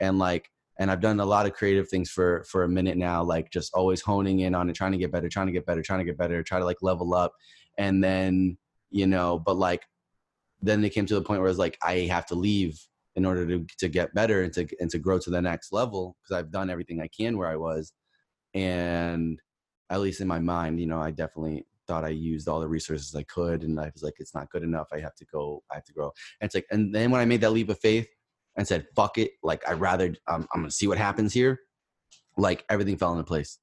And 0.00 0.18
like 0.18 0.50
and 0.78 0.90
i've 0.90 1.00
done 1.00 1.20
a 1.20 1.24
lot 1.24 1.46
of 1.46 1.52
creative 1.52 1.88
things 1.88 2.10
for 2.10 2.44
for 2.44 2.64
a 2.64 2.68
minute 2.68 2.96
now 2.96 3.22
like 3.22 3.50
just 3.50 3.72
always 3.74 4.00
honing 4.00 4.40
in 4.40 4.54
on 4.54 4.68
it 4.68 4.74
trying 4.74 4.92
to 4.92 4.98
get 4.98 5.12
better 5.12 5.28
trying 5.28 5.46
to 5.46 5.52
get 5.52 5.66
better 5.66 5.82
trying 5.82 5.98
to 5.98 6.04
get 6.04 6.18
better 6.18 6.42
try 6.42 6.58
to 6.58 6.64
like 6.64 6.82
level 6.82 7.14
up 7.14 7.32
and 7.78 8.02
then 8.02 8.56
you 8.90 9.06
know 9.06 9.38
but 9.38 9.56
like 9.56 9.82
then 10.62 10.80
they 10.80 10.90
came 10.90 11.06
to 11.06 11.14
the 11.14 11.22
point 11.22 11.40
where 11.40 11.50
it's 11.50 11.58
like 11.58 11.78
i 11.82 12.00
have 12.00 12.26
to 12.26 12.34
leave 12.34 12.78
in 13.16 13.24
order 13.24 13.46
to 13.46 13.66
to 13.78 13.88
get 13.88 14.14
better 14.14 14.42
and 14.42 14.52
to 14.52 14.68
and 14.78 14.90
to 14.90 14.98
grow 14.98 15.18
to 15.18 15.30
the 15.30 15.40
next 15.40 15.72
level 15.72 16.16
because 16.22 16.38
I've 16.38 16.52
done 16.52 16.70
everything 16.70 17.00
I 17.00 17.08
can 17.08 17.36
where 17.36 17.48
I 17.48 17.56
was, 17.56 17.92
and 18.54 19.40
at 19.90 20.00
least 20.00 20.20
in 20.20 20.28
my 20.28 20.38
mind, 20.38 20.80
you 20.80 20.86
know, 20.86 21.00
I 21.00 21.10
definitely 21.10 21.66
thought 21.88 22.04
I 22.04 22.08
used 22.10 22.48
all 22.48 22.60
the 22.60 22.68
resources 22.68 23.14
I 23.14 23.22
could, 23.24 23.62
and 23.62 23.80
I 23.80 23.90
was 23.92 24.02
like, 24.02 24.14
it's 24.18 24.34
not 24.34 24.50
good 24.50 24.62
enough. 24.62 24.88
I 24.92 25.00
have 25.00 25.14
to 25.16 25.24
go. 25.32 25.62
I 25.72 25.76
have 25.76 25.84
to 25.84 25.92
grow. 25.92 26.12
And 26.40 26.46
it's 26.46 26.54
like, 26.54 26.66
and 26.70 26.94
then 26.94 27.10
when 27.10 27.20
I 27.20 27.24
made 27.24 27.40
that 27.40 27.52
leap 27.52 27.70
of 27.70 27.80
faith 27.80 28.08
and 28.56 28.66
said, 28.66 28.86
"Fuck 28.94 29.18
it," 29.18 29.32
like 29.42 29.68
I 29.68 29.72
rather 29.72 30.14
um, 30.28 30.46
I'm 30.54 30.62
gonna 30.62 30.70
see 30.70 30.88
what 30.88 30.98
happens 30.98 31.32
here. 31.32 31.60
Like 32.36 32.64
everything 32.68 32.96
fell 32.96 33.12
into 33.12 33.24
place. 33.24 33.58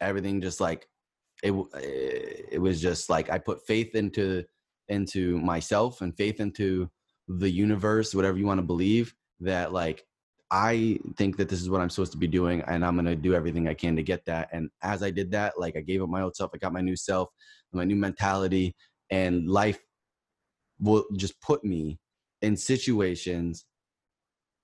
Everything 0.00 0.40
just 0.40 0.60
like 0.60 0.88
it. 1.42 1.52
It 2.50 2.60
was 2.60 2.80
just 2.80 3.10
like 3.10 3.30
I 3.30 3.38
put 3.38 3.66
faith 3.66 3.94
into 3.94 4.44
into 4.88 5.38
myself 5.40 6.00
and 6.00 6.16
faith 6.16 6.40
into 6.40 6.90
the 7.28 7.50
universe, 7.50 8.14
whatever 8.14 8.38
you 8.38 8.46
want 8.46 8.58
to 8.58 8.66
believe. 8.66 9.14
That 9.40 9.72
like 9.72 10.04
I 10.50 10.98
think 11.16 11.36
that 11.38 11.48
this 11.48 11.62
is 11.62 11.70
what 11.70 11.80
I'm 11.80 11.90
supposed 11.90 12.12
to 12.12 12.18
be 12.18 12.26
doing, 12.26 12.62
and 12.62 12.84
I'm 12.84 12.96
gonna 12.96 13.16
do 13.16 13.34
everything 13.34 13.68
I 13.68 13.74
can 13.74 13.96
to 13.96 14.02
get 14.02 14.24
that. 14.26 14.48
And 14.52 14.70
as 14.82 15.02
I 15.02 15.10
did 15.10 15.30
that, 15.32 15.58
like 15.58 15.76
I 15.76 15.80
gave 15.80 16.02
up 16.02 16.08
my 16.08 16.22
old 16.22 16.36
self, 16.36 16.50
I 16.54 16.58
got 16.58 16.72
my 16.72 16.80
new 16.80 16.96
self, 16.96 17.28
my 17.72 17.84
new 17.84 17.96
mentality, 17.96 18.74
and 19.10 19.48
life 19.48 19.78
will 20.78 21.04
just 21.16 21.40
put 21.40 21.64
me 21.64 21.98
in 22.42 22.56
situations 22.56 23.64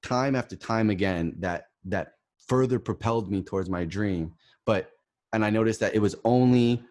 time 0.03 0.35
after 0.35 0.57
time 0.57 0.91
again 0.91 1.35
that 1.39 1.67
that 1.85 2.13
further 2.47 2.79
propelled 2.79 3.31
me 3.31 3.43
towards 3.43 3.69
my 3.69 3.85
dream. 3.85 4.33
But 4.65 4.91
and 5.33 5.45
I 5.45 5.51
noticed 5.51 5.81
that 5.81 5.95
it 5.95 6.01
was 6.01 6.17
only 6.25 6.83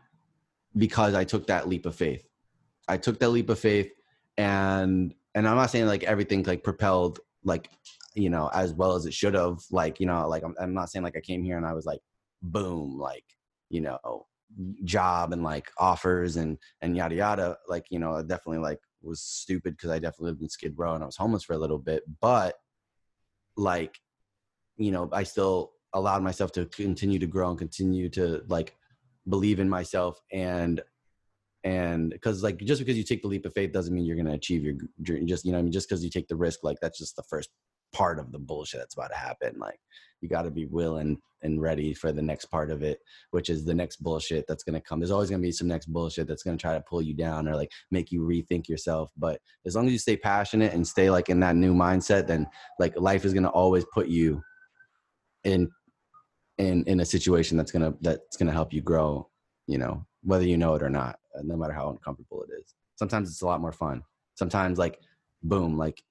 because 0.75 1.13
I 1.13 1.23
took 1.23 1.47
that 1.47 1.67
leap 1.67 1.85
of 1.85 1.95
faith. 1.95 2.23
I 2.87 2.97
took 2.97 3.19
that 3.19 3.29
leap 3.29 3.49
of 3.49 3.59
faith, 3.59 3.91
and 4.37 5.13
and 5.35 5.47
I'm 5.47 5.55
not 5.55 5.71
saying 5.71 5.87
like 5.87 6.03
everything 6.03 6.43
like 6.43 6.63
propelled 6.63 7.19
like 7.43 7.69
you 8.17 8.29
know 8.29 8.49
as 8.53 8.73
well 8.73 8.95
as 8.95 9.05
it 9.05 9.13
should 9.13 9.33
have 9.33 9.59
like 9.71 9.99
you 9.99 10.05
know 10.05 10.27
like 10.27 10.43
I'm, 10.43 10.55
I'm 10.59 10.73
not 10.73 10.89
saying 10.89 11.03
like 11.03 11.15
i 11.15 11.21
came 11.21 11.43
here 11.43 11.57
and 11.57 11.65
i 11.65 11.73
was 11.73 11.85
like 11.85 11.99
boom 12.41 12.97
like 12.97 13.23
you 13.69 13.81
know 13.81 14.25
job 14.83 15.33
and 15.33 15.43
like 15.43 15.69
offers 15.77 16.35
and 16.35 16.57
and 16.81 16.95
yada 16.95 17.15
yada 17.15 17.57
like 17.67 17.85
you 17.89 17.99
know 17.99 18.15
I 18.15 18.21
definitely 18.21 18.59
like 18.59 18.79
was 19.01 19.21
stupid 19.21 19.75
because 19.75 19.91
i 19.91 19.99
definitely 19.99 20.31
lived 20.31 20.41
in 20.41 20.49
skid 20.49 20.73
row 20.77 20.95
and 20.95 21.03
i 21.03 21.05
was 21.05 21.15
homeless 21.15 21.43
for 21.43 21.53
a 21.53 21.57
little 21.57 21.77
bit 21.77 22.03
but 22.19 22.55
like 23.57 23.99
you 24.77 24.91
know 24.91 25.09
i 25.11 25.23
still 25.23 25.73
allowed 25.93 26.23
myself 26.23 26.51
to 26.51 26.65
continue 26.65 27.19
to 27.19 27.27
grow 27.27 27.49
and 27.49 27.59
continue 27.59 28.07
to 28.07 28.43
like 28.47 28.75
believe 29.27 29.59
in 29.59 29.67
myself 29.67 30.21
and 30.31 30.81
and 31.63 32.11
because 32.11 32.43
like 32.43 32.57
just 32.59 32.79
because 32.79 32.97
you 32.97 33.03
take 33.03 33.21
the 33.21 33.27
leap 33.27 33.45
of 33.45 33.53
faith 33.53 33.71
doesn't 33.71 33.93
mean 33.93 34.05
you're 34.05 34.15
going 34.15 34.27
to 34.27 34.33
achieve 34.33 34.63
your 34.63 34.75
dream 35.01 35.27
just 35.27 35.43
you 35.43 35.51
know 35.51 35.59
i 35.59 35.61
mean? 35.61 35.71
Just 35.71 35.89
because 35.89 36.03
you 36.03 36.09
take 36.09 36.27
the 36.27 36.35
risk 36.35 36.63
like 36.63 36.77
that's 36.81 36.99
just 36.99 37.15
the 37.15 37.23
first 37.23 37.49
part 37.93 38.19
of 38.19 38.31
the 38.31 38.39
bullshit 38.39 38.79
that's 38.79 38.95
about 38.95 39.09
to 39.09 39.17
happen 39.17 39.55
like 39.57 39.79
you 40.21 40.29
got 40.29 40.43
to 40.43 40.51
be 40.51 40.65
willing 40.65 41.17
and 41.43 41.61
ready 41.61 41.93
for 41.93 42.11
the 42.11 42.21
next 42.21 42.45
part 42.45 42.71
of 42.71 42.81
it 42.81 42.99
which 43.31 43.49
is 43.49 43.63
the 43.63 43.73
next 43.73 43.97
bullshit 43.97 44.45
that's 44.47 44.63
going 44.63 44.73
to 44.73 44.81
come. 44.81 44.99
There's 44.99 45.11
always 45.11 45.29
going 45.29 45.41
to 45.41 45.47
be 45.47 45.51
some 45.51 45.67
next 45.67 45.85
bullshit 45.85 46.27
that's 46.27 46.43
going 46.43 46.57
to 46.57 46.61
try 46.61 46.73
to 46.73 46.83
pull 46.89 47.01
you 47.01 47.13
down 47.13 47.47
or 47.47 47.55
like 47.55 47.69
make 47.91 48.11
you 48.11 48.21
rethink 48.21 48.67
yourself 48.67 49.11
but 49.17 49.39
as 49.65 49.75
long 49.75 49.85
as 49.85 49.91
you 49.91 49.99
stay 49.99 50.17
passionate 50.17 50.73
and 50.73 50.87
stay 50.87 51.09
like 51.09 51.29
in 51.29 51.39
that 51.41 51.55
new 51.55 51.73
mindset 51.73 52.27
then 52.27 52.47
like 52.79 52.99
life 52.99 53.25
is 53.25 53.33
going 53.33 53.43
to 53.43 53.49
always 53.49 53.85
put 53.93 54.07
you 54.07 54.41
in 55.43 55.69
in 56.57 56.83
in 56.85 56.99
a 57.01 57.05
situation 57.05 57.55
that's 57.55 57.71
going 57.71 57.83
to 57.83 57.97
that's 58.01 58.37
going 58.37 58.47
to 58.47 58.53
help 58.53 58.73
you 58.73 58.81
grow 58.81 59.27
you 59.67 59.77
know 59.77 60.05
whether 60.23 60.45
you 60.45 60.57
know 60.57 60.73
it 60.73 60.81
or 60.81 60.89
not 60.89 61.17
uh, 61.37 61.41
no 61.43 61.55
matter 61.55 61.73
how 61.73 61.89
uncomfortable 61.89 62.43
it 62.43 62.53
is. 62.59 62.73
Sometimes 62.95 63.29
it's 63.29 63.41
a 63.41 63.45
lot 63.45 63.61
more 63.61 63.71
fun. 63.71 64.03
Sometimes 64.35 64.77
like 64.77 64.99
boom 65.43 65.77
like 65.77 66.01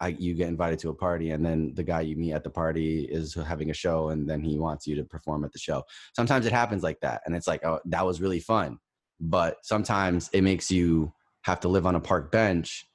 I, 0.00 0.08
you 0.08 0.34
get 0.34 0.48
invited 0.48 0.78
to 0.80 0.90
a 0.90 0.94
party 0.94 1.30
and 1.30 1.44
then 1.44 1.72
the 1.74 1.84
guy 1.84 2.00
you 2.02 2.16
meet 2.16 2.32
at 2.32 2.44
the 2.44 2.50
party 2.50 3.04
is 3.04 3.34
having 3.34 3.70
a 3.70 3.74
show 3.74 4.08
and 4.08 4.28
then 4.28 4.42
he 4.42 4.58
wants 4.58 4.86
you 4.86 4.96
to 4.96 5.04
perform 5.04 5.44
at 5.44 5.52
the 5.52 5.58
show. 5.58 5.84
Sometimes 6.14 6.46
it 6.46 6.52
happens 6.52 6.82
like 6.82 7.00
that 7.00 7.22
and 7.26 7.34
it's 7.34 7.46
like 7.46 7.64
oh 7.64 7.80
that 7.86 8.04
was 8.04 8.20
really 8.20 8.40
fun. 8.40 8.78
But 9.20 9.58
sometimes 9.62 10.28
it 10.32 10.42
makes 10.42 10.70
you 10.70 11.12
have 11.42 11.60
to 11.60 11.68
live 11.68 11.86
on 11.86 11.94
a 11.94 12.00
park 12.00 12.32
bench 12.32 12.88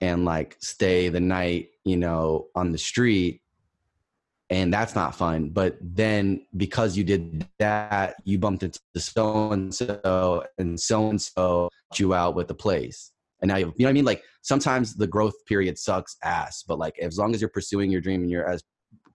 and 0.00 0.24
like 0.24 0.56
stay 0.60 1.08
the 1.08 1.20
night 1.20 1.70
you 1.84 1.96
know 1.96 2.46
on 2.54 2.70
the 2.70 2.78
street 2.78 3.42
and 4.48 4.72
that's 4.72 4.94
not 4.94 5.16
fun. 5.16 5.48
But 5.48 5.76
then 5.80 6.46
because 6.56 6.96
you 6.96 7.02
did 7.02 7.46
that 7.58 8.16
you 8.24 8.38
bumped 8.38 8.62
into 8.62 8.78
the 8.94 9.00
so 9.00 9.50
and 9.50 9.74
so 9.74 10.44
and 10.58 10.78
so 10.78 11.10
and 11.10 11.20
so 11.20 11.70
you 11.96 12.14
out 12.14 12.34
with 12.34 12.46
the 12.46 12.54
place 12.54 13.10
and 13.40 13.48
now 13.48 13.56
you, 13.56 13.66
you 13.76 13.84
know 13.84 13.88
what 13.88 13.90
I 13.90 13.92
mean? 13.92 14.04
Like 14.04 14.22
sometimes 14.42 14.94
the 14.94 15.06
growth 15.06 15.34
period 15.46 15.78
sucks 15.78 16.16
ass, 16.22 16.64
but 16.66 16.78
like 16.78 16.98
as 16.98 17.18
long 17.18 17.34
as 17.34 17.40
you're 17.40 17.50
pursuing 17.50 17.90
your 17.90 18.00
dream 18.00 18.22
and 18.22 18.30
you're 18.30 18.48
as 18.48 18.62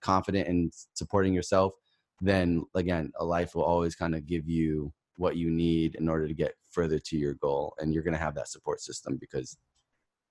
confident 0.02 0.48
and 0.48 0.72
supporting 0.94 1.34
yourself, 1.34 1.74
then 2.22 2.64
again, 2.76 3.12
a 3.20 3.26
life 3.26 3.56
will 3.56 3.64
always 3.64 3.96
kind 3.96 4.16
of 4.16 4.26
give 4.26 4.48
you 4.48 4.94
what 5.18 5.38
you 5.38 5.50
need 5.50 5.96
in 5.96 6.08
order 6.08 6.28
to 6.28 6.34
get 6.34 6.54
further 6.72 7.00
to 7.00 7.18
your 7.18 7.34
goal. 7.36 7.74
And 7.80 7.94
you're 7.94 8.04
going 8.04 8.14
to 8.14 8.20
have 8.20 8.36
that 8.36 8.48
support 8.48 8.82
system 8.82 9.18
because 9.20 9.58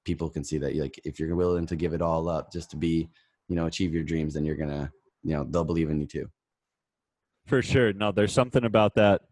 people 0.04 0.30
can 0.30 0.44
see 0.44 0.58
that 0.58 0.76
like 0.76 1.00
if 1.04 1.18
you're 1.18 1.34
willing 1.34 1.66
to 1.66 1.76
give 1.76 1.92
it 1.92 2.02
all 2.02 2.28
up 2.28 2.52
just 2.52 2.70
to 2.70 2.76
be, 2.76 3.08
you 3.48 3.56
know, 3.56 3.66
achieve 3.66 3.92
your 3.92 4.04
dreams, 4.04 4.34
then 4.34 4.44
you're 4.44 4.56
going 4.56 4.70
to, 4.70 4.90
you 5.22 5.34
know, 5.34 5.44
they'll 5.44 5.64
believe 5.64 5.90
in 5.90 6.00
you 6.00 6.06
too. 6.06 6.28
For 7.46 7.62
sure. 7.62 7.92
No, 7.92 8.12
there's 8.12 8.32
something 8.32 8.64
about 8.64 8.94
that 8.94 9.22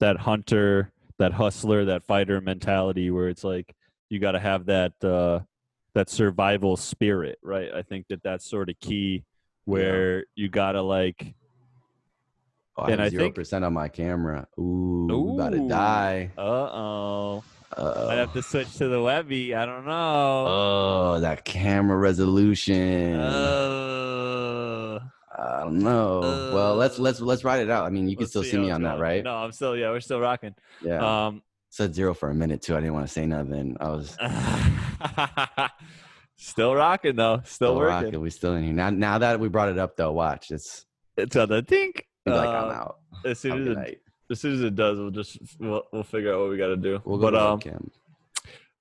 that 0.00 0.16
hunter, 0.16 0.92
that 1.18 1.32
hustler, 1.32 1.84
that 1.86 2.04
fighter 2.04 2.40
mentality 2.40 3.10
where 3.10 3.28
it's 3.28 3.44
like 3.44 3.74
you 4.10 4.18
got 4.18 4.32
to 4.32 4.40
have 4.40 4.66
that 4.66 4.92
uh 5.04 5.40
that 5.94 6.08
survival 6.10 6.76
spirit, 6.76 7.38
right? 7.42 7.70
I 7.74 7.82
think 7.82 8.06
that 8.08 8.22
that's 8.22 8.48
sort 8.48 8.68
of 8.68 8.78
key 8.80 9.24
where 9.64 10.24
you 10.34 10.48
got 10.48 10.72
to 10.72 10.82
like 10.82 11.34
Oh, 12.76 12.84
I 12.84 12.90
And 12.92 13.02
I 13.02 13.08
zero 13.08 13.24
think- 13.24 13.34
percent 13.34 13.64
on 13.64 13.72
my 13.72 13.88
camera. 13.88 14.46
Ooh, 14.56 15.06
we 15.10 15.34
about 15.34 15.52
to 15.52 15.68
die. 15.68 16.30
uh-oh. 16.38 17.42
Uh, 17.76 18.06
I'd 18.08 18.18
have 18.18 18.32
to 18.34 18.42
switch 18.42 18.72
to 18.76 18.86
the 18.88 19.02
Webby. 19.02 19.54
I 19.54 19.66
don't 19.66 19.84
know. 19.84 20.46
oh, 20.48 21.20
that 21.20 21.44
camera 21.44 21.96
resolution. 21.98 23.16
Uh, 23.16 25.00
I 25.36 25.60
don't 25.64 25.78
know. 25.80 26.20
well, 26.54 26.74
let's 26.76 26.98
uh, 26.98 27.02
let's 27.02 27.20
let's 27.20 27.44
write 27.44 27.60
it 27.60 27.68
out. 27.70 27.84
I 27.84 27.90
mean, 27.90 28.08
you 28.08 28.16
can 28.16 28.26
still 28.26 28.42
see 28.42 28.56
how 28.56 28.62
me 28.62 28.70
on 28.70 28.82
that, 28.82 28.98
right? 28.98 29.22
No, 29.22 29.34
I'm 29.36 29.52
still 29.52 29.76
yeah, 29.76 29.90
we're 29.90 30.00
still 30.00 30.20
rocking. 30.20 30.54
Yeah. 30.82 31.26
Um 31.26 31.42
Said 31.70 31.94
zero 31.94 32.14
for 32.14 32.30
a 32.30 32.34
minute 32.34 32.62
too. 32.62 32.74
I 32.76 32.80
didn't 32.80 32.94
want 32.94 33.06
to 33.06 33.12
say 33.12 33.26
nothing. 33.26 33.76
I 33.78 33.88
was 33.90 34.16
still 36.36 36.74
rocking 36.74 37.16
though. 37.16 37.36
Still, 37.44 37.68
still 37.68 37.76
working. 37.76 38.04
rocking. 38.06 38.20
We 38.20 38.30
still 38.30 38.54
in 38.54 38.64
here 38.64 38.72
now. 38.72 38.90
Now 38.90 39.18
that 39.18 39.38
we 39.38 39.48
brought 39.48 39.68
it 39.68 39.78
up, 39.78 39.96
though, 39.96 40.12
watch. 40.12 40.50
It's 40.50 40.86
It's 41.16 41.36
on 41.36 41.48
the 41.48 41.62
be 41.62 41.92
like 42.26 42.48
I'm 42.48 42.70
Uh, 42.70 42.72
out. 42.72 42.96
As 43.24 43.38
soon 43.38 43.62
as, 43.62 43.68
it, 43.68 43.76
night. 43.78 43.98
as 44.30 44.40
soon 44.40 44.54
as 44.54 44.60
it 44.62 44.74
does, 44.74 44.98
we'll 44.98 45.10
just 45.10 45.38
we'll, 45.58 45.82
we'll 45.92 46.02
figure 46.04 46.32
out 46.34 46.40
what 46.40 46.50
we 46.50 46.56
got 46.56 46.68
to 46.68 46.76
do. 46.76 47.00
We'll 47.04 47.18
go 47.18 47.30
but 47.30 47.34
um, 47.34 47.90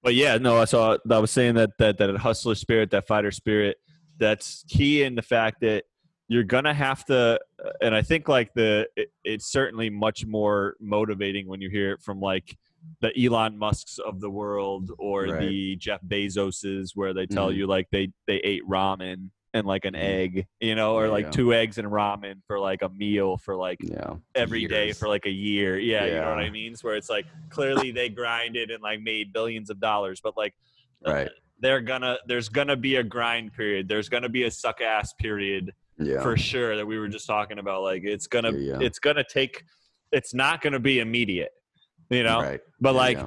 but 0.03 0.15
yeah, 0.15 0.37
no. 0.37 0.57
I 0.57 0.65
saw. 0.65 0.97
I 1.09 1.17
was 1.17 1.31
saying 1.31 1.55
that 1.55 1.71
that 1.79 1.97
that 1.97 2.15
hustler 2.17 2.55
spirit, 2.55 2.91
that 2.91 3.07
fighter 3.07 3.31
spirit, 3.31 3.77
that's 4.17 4.63
key 4.69 5.03
in 5.03 5.15
the 5.15 5.21
fact 5.21 5.57
that 5.61 5.83
you're 6.27 6.43
gonna 6.43 6.73
have 6.73 7.03
to. 7.05 7.39
And 7.81 7.95
I 7.95 8.01
think 8.01 8.27
like 8.29 8.53
the 8.53 8.87
it, 8.95 9.09
it's 9.23 9.51
certainly 9.51 9.89
much 9.89 10.25
more 10.25 10.75
motivating 10.79 11.47
when 11.47 11.59
you 11.61 11.69
hear 11.69 11.93
it 11.93 12.01
from 12.01 12.19
like 12.21 12.57
the 13.01 13.11
Elon 13.25 13.57
Musk's 13.57 13.99
of 13.99 14.19
the 14.19 14.29
world 14.29 14.91
or 14.97 15.23
Right. 15.25 15.39
the 15.47 15.75
Jeff 15.77 16.01
Bezoses, 16.01 16.91
where 16.95 17.13
they 17.13 17.25
tell 17.25 17.49
Mhm. 17.51 17.55
you 17.55 17.67
like 17.67 17.87
they 17.91 18.09
they 18.27 18.37
ate 18.37 18.63
ramen 18.67 19.29
and 19.53 19.65
like 19.65 19.85
an 19.85 19.93
Mhm. 19.93 19.99
egg, 19.99 20.47
you 20.59 20.75
know, 20.75 20.95
or 20.97 21.07
like 21.07 21.25
go. 21.25 21.31
two 21.31 21.53
eggs 21.53 21.77
and 21.77 21.87
ramen 21.87 22.41
for 22.45 22.59
like 22.59 22.81
a 22.81 22.89
meal 22.89 23.37
for 23.37 23.55
like 23.55 23.79
Yeah. 23.81 24.15
every 24.35 24.67
day 24.67 24.85
Years. 24.87 24.99
for 24.99 25.07
like 25.07 25.25
a 25.25 25.31
year. 25.31 25.79
Yeah, 25.79 26.05
you 26.05 26.13
know 26.15 26.29
what 26.29 26.39
I 26.39 26.45
Yeah. 26.45 26.49
mean? 26.51 26.75
Where 26.81 26.95
it's 26.95 27.09
like 27.09 27.25
clearly 27.49 27.91
they 27.91 28.09
grinded 28.09 28.71
and 28.71 28.83
like 28.83 29.01
made 29.01 29.31
billions 29.33 29.69
of 29.69 29.79
dollars, 29.79 30.19
but 30.21 30.35
like 30.37 30.53
uh, 31.05 31.11
Right. 31.13 31.31
they're 31.59 31.81
gonna 31.81 32.17
there's 32.25 32.49
gonna 32.49 32.75
be 32.75 32.95
a 32.95 33.03
grind 33.03 33.53
period. 33.53 33.87
There's 33.87 34.09
gonna 34.09 34.29
be 34.29 34.43
a 34.43 34.51
suck 34.51 34.81
ass 34.81 35.13
period 35.13 35.73
Yeah. 35.99 36.21
for 36.21 36.35
sure 36.37 36.75
that 36.75 36.85
we 36.85 36.97
were 36.99 37.07
just 37.07 37.25
talking 37.27 37.57
about. 37.59 37.83
Like 37.83 38.03
it's 38.03 38.27
gonna 38.27 38.51
Yeah, 38.51 38.77
yeah. 38.79 38.85
it's 38.85 38.99
gonna 38.99 39.23
take 39.23 39.63
it's 40.11 40.33
not 40.33 40.61
gonna 40.61 40.79
be 40.79 40.99
immediate. 40.99 41.51
You 42.09 42.23
know? 42.23 42.41
Right. 42.41 42.61
But 42.79 42.93
There 42.93 43.01
like 43.01 43.19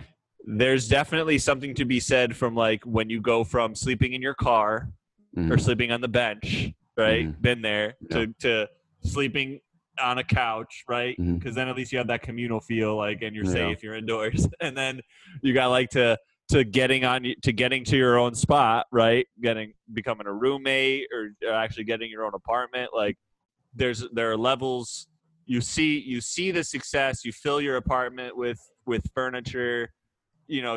there's 0.46 0.88
definitely 0.88 1.38
something 1.38 1.74
to 1.74 1.84
be 1.84 2.00
said 2.00 2.36
from 2.36 2.54
like 2.54 2.82
when 2.84 3.10
you 3.10 3.20
go 3.20 3.44
from 3.44 3.74
sleeping 3.74 4.14
in 4.14 4.22
your 4.22 4.34
car 4.34 4.90
or 5.36 5.42
Mhm. 5.42 5.60
sleeping 5.60 5.92
on 5.92 6.00
the 6.00 6.08
bench, 6.08 6.72
right? 6.96 7.26
Mhm. 7.28 7.42
Been 7.42 7.62
there 7.62 7.94
Yeah. 8.10 8.16
to 8.18 8.34
to 8.40 8.68
sleeping 9.02 9.60
on 10.00 10.18
a 10.18 10.24
couch, 10.24 10.84
right? 10.88 11.14
Because 11.18 11.54
then 11.54 11.68
at 11.68 11.76
least 11.76 11.92
you 11.92 11.98
have 11.98 12.06
that 12.06 12.22
communal 12.22 12.60
feel, 12.60 12.96
like, 12.96 13.20
and 13.22 13.36
you're 13.36 13.44
Yeah. 13.44 13.52
safe, 13.52 13.82
you're 13.82 13.94
indoors, 13.94 14.48
and 14.60 14.76
then 14.76 15.02
you 15.42 15.52
got 15.52 15.68
like 15.68 15.90
to 15.90 16.18
to 16.48 16.64
getting 16.64 17.04
on 17.04 17.24
to 17.42 17.52
getting 17.52 17.84
to 17.84 17.96
your 17.96 18.18
own 18.18 18.34
spot, 18.34 18.86
right? 18.90 19.26
Getting 19.40 19.74
becoming 19.92 20.26
a 20.26 20.32
roommate 20.32 21.06
or, 21.12 21.30
or 21.46 21.52
actually 21.54 21.84
getting 21.84 22.10
your 22.10 22.24
own 22.24 22.34
apartment. 22.34 22.90
Like, 22.94 23.16
there's 23.74 24.04
there 24.12 24.30
are 24.32 24.36
levels. 24.36 25.06
You 25.50 25.60
see 25.60 25.98
you 25.98 26.20
see 26.20 26.52
the 26.52 26.62
success. 26.62 27.24
You 27.24 27.32
fill 27.32 27.60
your 27.60 27.76
apartment 27.76 28.36
with 28.36 28.60
with 28.86 29.02
furniture. 29.16 29.90
you 30.46 30.62
know 30.62 30.76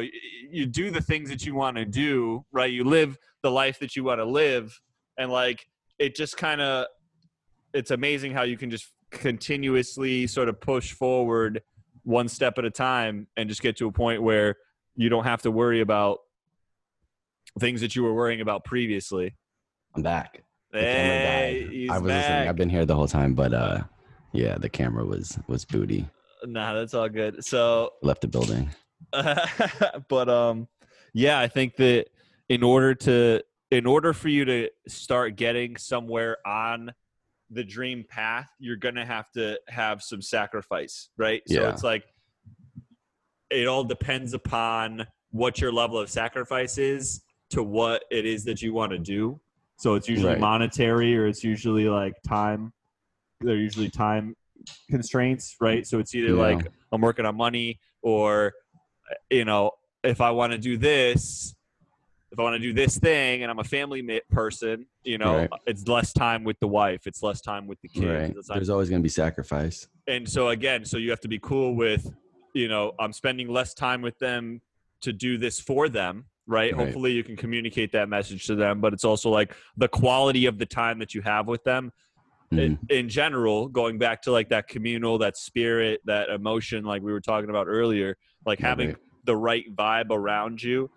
you 0.58 0.66
do 0.66 0.90
the 0.98 1.02
things 1.10 1.30
that 1.30 1.42
you 1.46 1.54
want 1.56 1.76
to 1.78 1.86
do 1.86 2.44
right 2.52 2.72
you 2.78 2.84
live 2.84 3.12
the 3.42 3.50
life 3.52 3.78
that 3.80 3.92
you 3.96 4.04
want 4.04 4.20
to 4.20 4.26
live 4.26 4.66
and 5.20 5.32
like 5.32 5.60
it 5.98 6.16
just 6.16 6.38
kind 6.38 6.62
of 6.62 6.86
it's 7.74 7.92
amazing 8.00 8.32
how 8.38 8.44
you 8.52 8.58
can 8.62 8.70
just 8.76 8.88
continuously 9.10 10.28
sort 10.28 10.48
of 10.52 10.56
push 10.62 10.92
forward 10.92 11.62
one 12.04 12.28
step 12.28 12.58
at 12.60 12.66
a 12.66 12.70
time 12.70 13.16
and 13.38 13.50
just 13.50 13.62
get 13.62 13.76
to 13.78 13.88
a 13.88 13.92
point 13.92 14.22
where 14.22 14.56
you 14.96 15.08
don't 15.10 15.24
have 15.32 15.42
to 15.42 15.50
worry 15.52 15.82
about 15.82 16.18
things 17.60 17.82
that 17.82 17.96
you 17.96 18.04
were 18.04 18.14
worrying 18.14 18.42
about 18.42 18.64
previously 18.66 19.36
I'm 19.96 20.02
back. 20.04 20.44
Hey, 20.72 20.82
camera 20.94 21.24
died. 21.64 21.72
he's 21.74 21.90
I 21.90 21.98
was 22.00 22.10
back. 22.10 22.22
listening. 22.30 22.50
I've 22.50 22.56
been 22.56 22.70
here 22.70 22.86
the 22.86 22.96
whole 22.96 23.08
time, 23.08 23.34
but 23.36 23.54
uh, 23.54 23.82
yeah, 24.34 24.58
the 24.58 24.70
camera 24.70 25.06
was 25.06 25.38
was 25.48 25.64
booty. 25.66 26.06
nah 26.46 26.74
that's 26.74 26.94
all 26.94 27.08
good 27.08 27.44
so 27.46 27.92
Left 28.02 28.22
the 28.22 28.28
building. 28.28 28.70
but 30.10 30.28
um 30.30 30.68
yeah 31.14 31.40
i 31.40 31.48
think 31.48 31.76
that 31.76 32.08
in 32.50 32.64
order 32.64 32.96
to 32.96 33.42
in 33.72 33.86
order 33.86 34.12
for 34.14 34.30
you 34.30 34.44
to 34.46 34.70
start 34.88 35.36
getting 35.36 35.78
somewhere 35.78 36.38
on 36.48 36.92
the 37.52 37.64
dream 37.64 38.04
path 38.10 38.48
you're 38.60 38.76
gonna 38.78 39.06
have 39.06 39.32
to 39.32 39.60
have 39.68 40.02
some 40.02 40.22
sacrifice 40.22 41.10
right 41.18 41.44
Yeah. 41.48 41.60
so 41.60 41.70
it's 41.70 41.84
like 41.84 42.04
it 43.50 43.68
all 43.68 43.84
depends 43.84 44.34
upon 44.34 45.06
what 45.32 45.62
your 45.62 45.72
level 45.72 46.00
of 46.00 46.10
sacrifice 46.10 46.78
is 46.78 47.22
to 47.52 47.62
what 47.62 48.04
it 48.10 48.26
is 48.26 48.44
that 48.46 48.62
you 48.62 48.74
want 48.74 48.92
to 48.92 48.98
do 49.00 49.40
so 49.78 49.94
it's 49.96 50.08
usually 50.10 50.32
Right. 50.34 50.40
monetary 50.40 51.16
or 51.18 51.28
it's 51.28 51.44
usually 51.44 51.88
like 51.90 52.16
time 52.28 52.74
they're 53.44 53.56
usually 53.58 53.90
time 53.90 54.36
constraints 54.90 55.56
right 55.60 55.86
so 55.86 56.00
it's 56.00 56.16
either 56.16 56.30
Yeah. 56.36 56.42
like 56.56 56.68
i'm 56.92 57.02
working 57.02 57.26
on 57.26 57.36
money 57.36 57.80
or 58.02 58.54
you 59.30 59.46
know 59.46 59.72
if 60.04 60.22
i 60.22 60.32
want 60.32 60.52
to 60.54 60.58
do 60.58 60.78
this 60.78 61.56
if 62.32 62.40
i 62.40 62.44
want 62.44 62.56
to 62.56 62.60
do 62.60 62.74
this 62.74 62.98
thing 62.98 63.42
and 63.44 63.52
i'm 63.52 63.60
a 63.60 63.64
family 63.64 64.22
person 64.32 64.86
you 65.04 65.18
know 65.18 65.40
Right. 65.40 65.50
it's 65.66 65.88
less 65.88 66.14
time 66.14 66.44
with 66.44 66.60
the 66.60 66.68
wife 66.68 67.06
it's 67.08 67.22
less 67.22 67.42
time 67.42 67.68
with 67.68 67.80
the 67.82 67.90
kids 67.90 68.06
Right. 68.06 68.36
There's 68.48 68.70
always 68.70 68.90
gonna 68.90 69.02
be 69.02 69.10
sacrifice. 69.10 69.88
and 70.08 70.28
so 70.30 70.50
again 70.50 70.86
so 70.86 70.98
you 70.98 71.10
have 71.10 71.22
to 71.22 71.28
be 71.28 71.40
cool 71.40 71.76
with 71.76 72.12
you 72.54 72.68
know 72.68 72.94
i'm 73.00 73.12
spending 73.14 73.50
less 73.50 73.74
time 73.74 74.02
with 74.02 74.18
them 74.20 74.62
to 75.02 75.12
do 75.12 75.38
this 75.38 75.60
for 75.60 75.90
them 75.90 76.26
right, 76.48 76.74
Right. 76.76 76.86
hopefully 76.86 77.12
you 77.12 77.24
can 77.24 77.36
communicate 77.36 77.92
that 77.94 78.08
message 78.10 78.46
to 78.48 78.56
them 78.56 78.80
but 78.80 78.94
it's 78.94 79.04
also 79.06 79.30
like 79.30 79.56
the 79.78 79.88
quality 79.88 80.46
of 80.46 80.58
the 80.58 80.66
time 80.66 81.00
that 81.00 81.14
you 81.14 81.22
have 81.22 81.48
with 81.48 81.64
them 81.64 81.92
In, 82.60 82.80
in 82.90 83.10
general 83.10 83.68
going 83.68 83.98
back 83.98 84.22
to 84.24 84.32
like 84.32 84.50
that 84.50 84.68
communal 84.68 85.18
that 85.20 85.38
spirit 85.38 86.02
that 86.06 86.30
emotion 86.30 86.84
like 86.84 87.02
we 87.02 87.12
were 87.12 87.22
talking 87.22 87.50
about 87.50 87.68
earlier 87.68 88.18
like 88.46 88.60
Right, 88.60 88.70
having 88.70 88.88
right. 88.90 88.98
the 89.26 89.36
right 89.36 89.66
vibe 89.76 90.12
around 90.12 90.62
you 90.62 90.90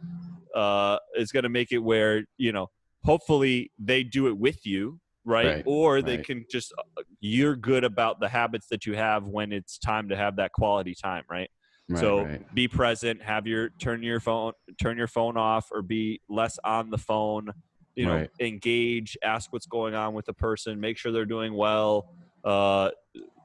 uh 0.55 0.99
is 1.17 1.33
going 1.33 1.43
to 1.43 1.49
make 1.49 1.73
it 1.73 1.79
where 1.79 2.25
you 2.39 2.53
know 2.53 2.69
hopefully 3.05 3.71
they 3.79 4.03
do 4.03 4.27
it 4.27 4.37
with 4.37 4.65
you 4.67 5.01
right, 5.25 5.47
Right, 5.47 5.63
or 5.67 6.03
they 6.03 6.17
right. 6.17 6.27
can 6.27 6.45
just 6.51 6.73
uh, 6.79 7.03
you're 7.21 7.57
good 7.57 7.85
about 7.85 8.21
the 8.21 8.29
habits 8.29 8.69
that 8.69 8.87
you 8.87 8.95
have 8.95 9.27
when 9.27 9.53
it's 9.53 9.79
time 9.79 10.09
to 10.09 10.17
have 10.17 10.37
that 10.37 10.53
quality 10.53 10.95
time 10.95 11.25
right, 11.31 11.51
Right, 11.89 12.01
so 12.01 12.25
right. 12.25 12.55
be 12.55 12.69
present 12.69 13.23
have 13.23 13.47
your 13.47 13.71
turn 13.79 14.03
your 14.03 14.21
phone 14.21 14.53
turn 14.83 14.97
your 14.99 15.07
phone 15.07 15.37
off 15.37 15.69
or 15.71 15.83
be 15.83 16.21
less 16.29 16.59
on 16.65 16.91
the 16.91 16.99
phone 16.99 17.53
you 17.97 18.07
know 18.07 18.15
Right. 18.15 18.31
engage 18.41 19.17
ask 19.25 19.53
what's 19.53 19.67
going 19.67 19.95
on 19.95 20.15
with 20.15 20.27
the 20.27 20.33
person 20.35 20.79
make 20.79 20.97
sure 20.99 21.11
they're 21.11 21.25
doing 21.25 21.55
well 21.55 22.13
uh 22.45 22.91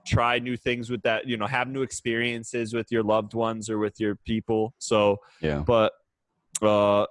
try 0.06 0.40
new 0.40 0.58
things 0.58 0.90
with 0.90 1.02
that 1.04 1.28
you 1.28 1.38
know 1.38 1.48
have 1.48 1.68
new 1.68 1.82
experiences 1.82 2.74
with 2.74 2.92
your 2.92 3.02
loved 3.04 3.34
ones 3.34 3.70
or 3.70 3.80
with 3.80 4.00
your 4.00 4.16
people 4.16 4.74
so 4.78 5.18
yeah. 5.42 5.60
but 5.60 5.94
uh 6.62 7.06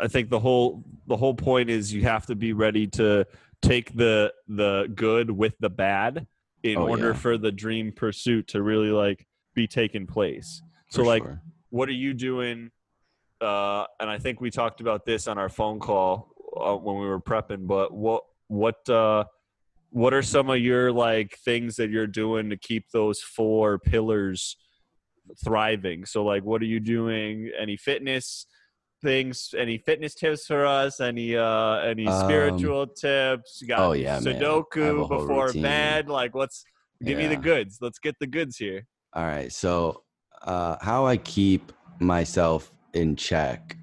i 0.00 0.06
think 0.08 0.28
the 0.28 0.38
whole 0.38 0.82
the 1.06 1.16
whole 1.16 1.34
point 1.34 1.70
is 1.70 1.92
you 1.92 2.02
have 2.02 2.26
to 2.26 2.34
be 2.34 2.52
ready 2.52 2.86
to 2.86 3.24
take 3.62 3.94
the 3.96 4.32
the 4.48 4.90
good 4.94 5.30
with 5.30 5.54
the 5.60 5.70
bad 5.70 6.26
in 6.62 6.76
Oh, 6.76 6.88
order 6.88 7.08
yeah. 7.08 7.14
for 7.14 7.38
the 7.38 7.52
dream 7.52 7.92
pursuit 7.92 8.48
to 8.48 8.62
really 8.62 8.90
like 8.90 9.26
be 9.54 9.66
taking 9.66 10.06
place 10.06 10.62
so 10.90 11.02
for 11.02 11.06
like 11.06 11.22
sure. 11.22 11.40
what 11.70 11.88
are 11.88 11.92
you 11.92 12.12
doing 12.12 12.70
uh 13.40 13.84
and 14.00 14.10
i 14.10 14.18
think 14.18 14.40
we 14.40 14.50
talked 14.50 14.80
about 14.80 15.04
this 15.04 15.28
on 15.28 15.38
our 15.38 15.48
phone 15.48 15.78
call 15.78 16.32
uh, 16.60 16.74
when 16.74 16.98
we 16.98 17.06
were 17.06 17.20
prepping 17.20 17.66
but 17.66 17.92
what 17.92 18.22
what 18.48 18.88
uh 18.88 19.24
what 19.90 20.14
are 20.14 20.22
some 20.22 20.48
of 20.50 20.58
your 20.58 20.92
like 20.92 21.36
things 21.44 21.76
that 21.76 21.90
you're 21.90 22.06
doing 22.06 22.48
to 22.50 22.56
keep 22.56 22.90
those 22.92 23.20
four 23.20 23.78
pillars 23.78 24.56
thriving? 25.44 26.04
So 26.04 26.24
like 26.24 26.44
what 26.44 26.62
are 26.62 26.66
you 26.66 26.80
doing? 26.80 27.50
Any 27.60 27.76
fitness 27.76 28.46
things 29.02 29.54
any 29.56 29.78
fitness 29.78 30.14
tips 30.14 30.46
for 30.46 30.64
us? 30.64 31.00
Any 31.00 31.36
uh 31.36 31.78
any 31.78 32.06
Um, 32.06 32.24
spiritual 32.24 32.86
tips? 32.86 33.58
You 33.60 33.68
got 33.68 33.80
oh, 33.80 33.92
yeah, 33.92 34.20
man. 34.20 34.28
I 34.28 34.32
have 34.32 34.42
a 34.42 34.44
sudoku 34.44 35.08
before 35.08 35.46
routine. 35.46 35.62
bed? 35.62 36.08
Like 36.08 36.34
what's 36.34 36.64
give 37.04 37.18
me 37.18 37.26
the 37.26 37.36
goods. 37.36 37.78
Let's 37.80 37.98
get 37.98 38.14
the 38.20 38.26
goods 38.26 38.56
here. 38.56 38.86
All 39.12 39.24
right. 39.24 39.50
So, 39.52 40.02
uh, 40.42 40.76
how 40.80 41.06
I 41.06 41.16
keep 41.16 41.72
myself 41.98 42.72
in 42.94 43.16
check, 43.16 43.76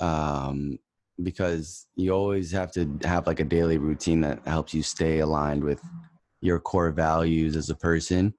um, 0.00 0.78
because 1.22 1.86
you 1.96 2.12
always 2.12 2.50
have 2.52 2.72
to 2.72 2.98
have 3.04 3.26
like 3.26 3.40
a 3.40 3.44
daily 3.44 3.78
routine 3.78 4.20
that 4.22 4.46
helps 4.46 4.72
you 4.74 4.82
stay 4.82 5.18
aligned 5.18 5.62
with 5.62 5.80
your 6.40 6.58
core 6.58 6.90
values 6.90 7.56
as 7.56 7.70
a 7.70 7.74
person. 7.74 8.34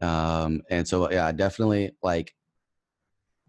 Um, 0.00 0.62
and 0.70 0.86
so, 0.86 1.10
yeah, 1.10 1.32
definitely 1.32 1.92
like 2.02 2.34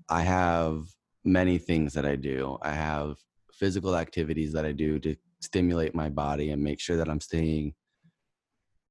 I 0.10 0.22
have 0.22 0.86
many 1.26 1.58
things 1.58 1.94
that 1.94 2.06
I 2.06 2.16
do. 2.16 2.58
I 2.62 2.72
have 2.72 3.18
physical 3.52 3.96
activities 3.96 4.54
that 4.54 4.66
I 4.66 4.72
do 4.72 5.00
to 5.00 5.16
stimulate 5.42 5.96
my 5.96 6.10
body 6.10 6.52
and 6.52 6.64
make 6.64 6.80
sure 6.80 6.98
that 6.98 7.10
I'm 7.10 7.20
staying 7.20 7.74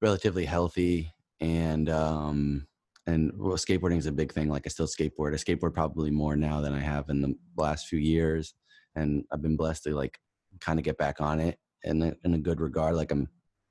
relatively 0.01 0.45
healthy 0.45 1.13
and 1.39 1.89
um 1.89 2.67
and 3.07 3.31
well, 3.35 3.57
skateboarding 3.57 3.97
is 3.97 4.05
a 4.05 4.11
big 4.11 4.31
thing 4.31 4.49
like 4.49 4.63
i 4.65 4.69
still 4.69 4.87
skateboard. 4.87 5.33
I 5.33 5.37
skateboard 5.37 5.73
probably 5.73 6.11
more 6.11 6.35
now 6.35 6.61
than 6.61 6.73
i 6.73 6.79
have 6.79 7.09
in 7.09 7.21
the 7.21 7.35
last 7.57 7.87
few 7.87 7.99
years 7.99 8.53
and 8.95 9.23
i've 9.31 9.41
been 9.41 9.57
blessed 9.57 9.83
to 9.83 9.95
like 9.95 10.19
kind 10.59 10.79
of 10.79 10.85
get 10.85 10.97
back 10.97 11.19
on 11.19 11.39
it 11.39 11.57
in 11.83 12.15
in 12.23 12.33
a 12.33 12.39
good 12.39 12.61
regard 12.61 12.95
like 12.95 13.11
i'm 13.11 13.27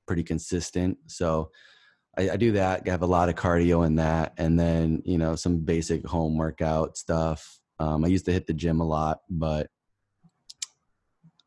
pretty 0.07 0.23
consistent 0.23 0.97
so 1.07 1.49
I, 2.17 2.31
I 2.31 2.37
do 2.37 2.51
that 2.51 2.83
I 2.85 2.89
have 2.91 3.01
a 3.01 3.07
lot 3.07 3.29
of 3.29 3.35
cardio 3.35 3.85
in 3.85 3.95
that 3.95 4.33
and 4.37 4.59
then 4.59 5.01
you 5.05 5.17
know 5.17 5.35
some 5.35 5.59
basic 5.59 6.05
home 6.05 6.37
workout 6.37 6.97
stuff. 6.97 7.59
Um, 7.79 8.05
i 8.05 8.07
used 8.07 8.25
to 8.25 8.31
hit 8.31 8.45
the 8.45 8.53
gym 8.53 8.81
a 8.81 8.85
lot 8.85 9.21
but 9.29 9.67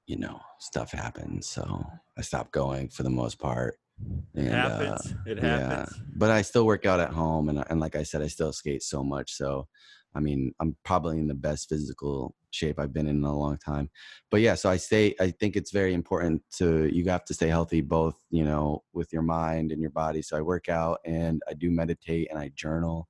you 0.07 0.16
know 0.16 0.41
stuff 0.59 0.91
happens 0.91 1.47
so 1.47 1.84
i 2.18 2.20
stopped 2.20 2.53
going 2.53 2.89
for 2.89 3.03
the 3.03 3.11
most 3.11 3.39
part 3.39 3.78
it 4.34 4.40
And, 4.42 4.55
uh, 4.55 4.68
happens 4.68 5.14
it 5.26 5.38
yeah, 5.38 5.59
happens 5.68 6.01
but 6.16 6.30
I 6.30 6.42
still 6.42 6.66
work 6.66 6.86
out 6.86 7.01
at 7.01 7.11
home, 7.11 7.49
and 7.49 7.62
and 7.68 7.80
like 7.80 7.97
I 7.97 8.03
said, 8.03 8.22
I 8.22 8.28
still 8.28 8.53
skate 8.53 8.82
so 8.82 9.03
much. 9.03 9.32
So, 9.34 9.68
I 10.14 10.20
mean, 10.20 10.53
I'm 10.61 10.76
probably 10.84 11.18
in 11.18 11.28
the 11.28 11.34
best 11.34 11.68
physical 11.68 12.34
shape 12.51 12.78
I've 12.78 12.92
been 12.92 13.07
in 13.07 13.16
in 13.18 13.24
a 13.24 13.38
long 13.38 13.59
time. 13.59 13.90
But 14.30 14.40
yeah, 14.40 14.55
so 14.55 14.70
I 14.70 14.78
stay. 14.78 15.14
I 15.20 15.30
think 15.30 15.57
it's 15.57 15.72
very 15.72 15.94
important 15.94 16.42
to 16.57 16.86
you 16.86 17.05
have 17.11 17.24
to 17.26 17.34
stay 17.34 17.49
healthy, 17.49 17.82
both 17.82 18.18
you 18.30 18.44
know, 18.44 18.82
with 18.92 19.12
your 19.12 19.22
mind 19.22 19.72
and 19.72 19.80
your 19.80 19.90
body. 19.90 20.22
So 20.22 20.36
I 20.36 20.40
work 20.40 20.68
out 20.68 21.01
and 21.05 21.42
I 21.49 21.55
do 21.55 21.70
meditate 21.70 22.28
and 22.30 22.38
I 22.38 22.51
journal. 22.55 23.09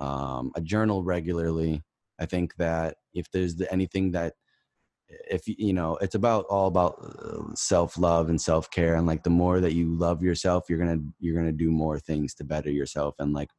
Um, 0.00 0.50
I 0.56 0.60
journal 0.60 1.04
regularly. 1.04 1.82
I 2.18 2.26
think 2.26 2.56
that 2.56 2.96
if 3.14 3.30
there's 3.30 3.56
the, 3.56 3.72
anything 3.72 4.10
that 4.12 4.34
if 5.30 5.42
you 5.46 5.72
know 5.72 5.96
it's 6.00 6.14
about 6.14 6.44
all 6.46 6.66
about 6.68 7.56
self 7.56 7.98
love 7.98 8.28
and 8.28 8.40
self 8.40 8.70
care 8.70 8.94
and 8.94 9.06
like 9.06 9.22
the 9.22 9.30
more 9.30 9.60
that 9.60 9.74
you 9.74 9.94
love 9.96 10.22
yourself 10.22 10.66
you're 10.68 10.78
gonna 10.78 11.00
you're 11.18 11.36
gonna 11.36 11.52
do 11.52 11.70
more 11.70 11.98
things 11.98 12.34
to 12.34 12.44
better 12.44 12.70
yourself 12.70 13.14
and 13.18 13.32
like 13.32 13.50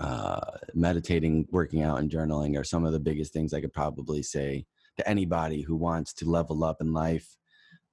uh 0.00 0.40
meditating 0.74 1.46
working 1.50 1.82
out 1.82 2.00
and 2.00 2.10
journaling 2.10 2.58
are 2.58 2.64
some 2.64 2.84
of 2.84 2.92
the 2.92 2.98
biggest 2.98 3.32
things 3.32 3.54
i 3.54 3.60
could 3.60 3.72
probably 3.72 4.22
say 4.22 4.66
to 4.96 5.08
anybody 5.08 5.62
who 5.62 5.76
wants 5.76 6.12
to 6.14 6.30
level 6.30 6.64
up 6.64 6.80
in 6.80 6.92
life. 6.92 7.36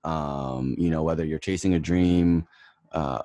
Um 0.03 0.75
you 0.77 0.89
know 0.89 1.03
whether 1.03 1.25
you're 1.25 1.39
chasing 1.39 1.75
a 1.75 1.79
dream 1.79 2.47
uh 2.91 3.21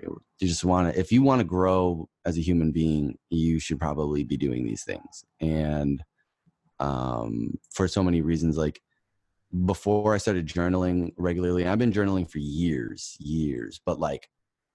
you 0.00 0.22
just 0.40 0.64
want 0.64 0.92
to 0.92 0.98
if 0.98 1.12
you 1.12 1.22
want 1.22 1.40
to 1.40 1.44
grow 1.44 2.08
as 2.24 2.38
a 2.38 2.40
human 2.40 2.70
being 2.70 3.18
you 3.28 3.58
should 3.58 3.78
probably 3.78 4.24
be 4.24 4.36
doing 4.36 4.64
these 4.64 4.84
things. 4.84 5.24
And 5.40 6.02
um, 6.82 7.58
for 7.70 7.86
so 7.86 8.02
many 8.02 8.20
reasons. 8.20 8.58
Like 8.58 8.82
before 9.64 10.14
I 10.14 10.18
started 10.18 10.46
journaling 10.46 11.12
regularly, 11.16 11.66
I've 11.66 11.78
been 11.78 11.92
journaling 11.92 12.28
for 12.28 12.38
years, 12.38 13.16
years, 13.20 13.80
but 13.86 14.00
like 14.00 14.28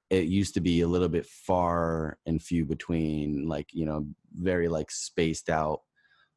it 0.09 0.27
used 0.27 0.53
to 0.53 0.61
be 0.61 0.81
a 0.81 0.87
little 0.87 1.09
bit 1.09 1.25
far 1.25 2.17
and 2.25 2.41
few 2.41 2.65
between, 2.65 3.47
like, 3.47 3.67
you 3.73 3.85
know, 3.85 4.07
very 4.39 4.69
like 4.69 4.89
spaced 4.89 5.49
out. 5.49 5.81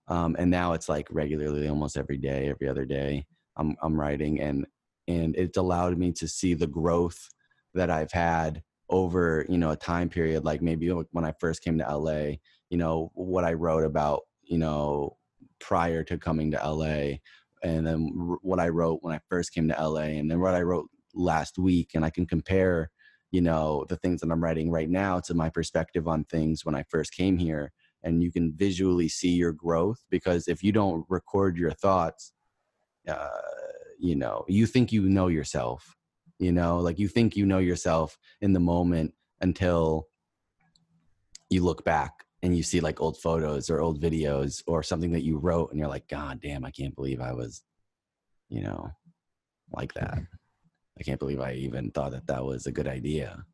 Um, 0.09 0.35
and 0.39 0.51
now 0.51 0.73
it's 0.73 0.89
like 0.89 1.07
regularly, 1.11 1.69
almost 1.69 1.97
every 1.97 2.17
day, 2.19 2.49
every 2.49 2.69
other 2.69 2.85
day, 2.85 3.27
I'm, 3.57 3.77
I'm 3.81 3.99
writing 3.99 4.41
and, 4.41 4.67
and 5.07 5.37
it's 5.37 5.57
allowed 5.57 5.97
me 5.99 6.11
to 6.13 6.27
see 6.27 6.55
the 6.55 6.67
growth 6.67 7.29
that 7.75 7.91
I've 7.91 8.11
had 8.11 8.63
over 8.89 9.47
you 9.49 9.57
know 9.57 9.71
a 9.71 9.77
time 9.77 10.09
period 10.09 10.45
like 10.45 10.61
maybe 10.61 10.89
when 10.89 11.25
i 11.25 11.33
first 11.39 11.63
came 11.63 11.79
to 11.79 11.97
la 11.97 12.35
you 12.71 12.77
know 12.77 13.09
what 13.15 13.45
i 13.45 13.53
wrote 13.53 13.85
about 13.85 14.23
you 14.43 14.59
know 14.59 15.17
prior 15.61 16.03
to 16.05 16.19
coming 16.19 16.51
to 16.51 16.71
la 16.71 17.17
and 17.63 17.87
then 17.87 18.13
r- 18.19 18.39
what 18.43 18.61
i 18.61 18.69
wrote 18.69 18.99
when 19.03 19.15
i 19.15 19.21
first 19.29 19.53
came 19.53 19.69
to 19.69 19.89
la 19.89 20.01
and 20.01 20.31
then 20.31 20.41
what 20.41 20.55
i 20.55 20.63
wrote 20.63 20.89
last 21.15 21.59
week 21.59 21.91
and 21.95 22.05
i 22.05 22.11
can 22.11 22.27
compare 22.27 22.91
you 23.31 23.41
know 23.41 23.85
the 23.89 23.97
things 23.97 24.21
that 24.21 24.31
i'm 24.31 24.43
writing 24.43 24.71
right 24.71 24.91
now 24.91 25.21
to 25.21 25.35
my 25.35 25.49
perspective 25.49 26.09
on 26.09 26.25
things 26.25 26.65
when 26.65 26.75
i 26.75 26.83
first 26.89 27.15
came 27.15 27.37
here 27.39 27.73
and 28.03 28.23
you 28.23 28.33
can 28.33 28.53
visually 28.55 29.09
see 29.09 29.31
your 29.31 29.53
growth 29.53 30.03
because 30.11 30.49
if 30.49 30.63
you 30.63 30.73
don't 30.73 31.05
record 31.09 31.57
your 31.57 31.71
thoughts 31.71 32.33
uh, 33.09 33.29
you 33.99 34.15
know 34.15 34.45
you 34.49 34.67
think 34.67 34.93
you 34.93 35.03
know 35.03 35.29
yourself 35.29 35.97
you 36.39 36.53
know 36.53 36.79
like 36.79 36.99
you 36.99 37.09
think 37.09 37.37
you 37.37 37.45
know 37.47 37.59
yourself 37.59 38.19
in 38.41 38.53
the 38.53 38.61
moment 38.61 39.15
until 39.41 40.07
you 41.51 41.63
look 41.63 41.85
back 41.85 42.25
and 42.43 42.57
you 42.57 42.63
see 42.63 42.81
like 42.81 43.01
old 43.01 43.19
photos 43.19 43.69
or 43.69 43.81
old 43.81 44.01
videos 44.01 44.63
or 44.67 44.83
something 44.83 45.13
that 45.13 45.25
you 45.25 45.39
wrote 45.39 45.71
and 45.71 45.79
you're 45.79 45.89
like 45.89 46.09
god 46.09 46.41
damn 46.41 46.65
i 46.65 46.71
can't 46.71 46.95
believe 46.95 47.21
i 47.21 47.33
was 47.33 47.63
you 48.49 48.63
know 48.63 48.91
like 49.73 49.95
that. 49.95 50.19
I 50.99 51.03
can't 51.03 51.19
believe 51.19 51.41
i 51.41 51.53
even 51.53 51.91
thought 51.91 52.13
that 52.13 52.27
that 52.27 52.45
was 52.45 52.67
a 52.67 52.73
good 52.73 52.89
idea. 52.89 53.45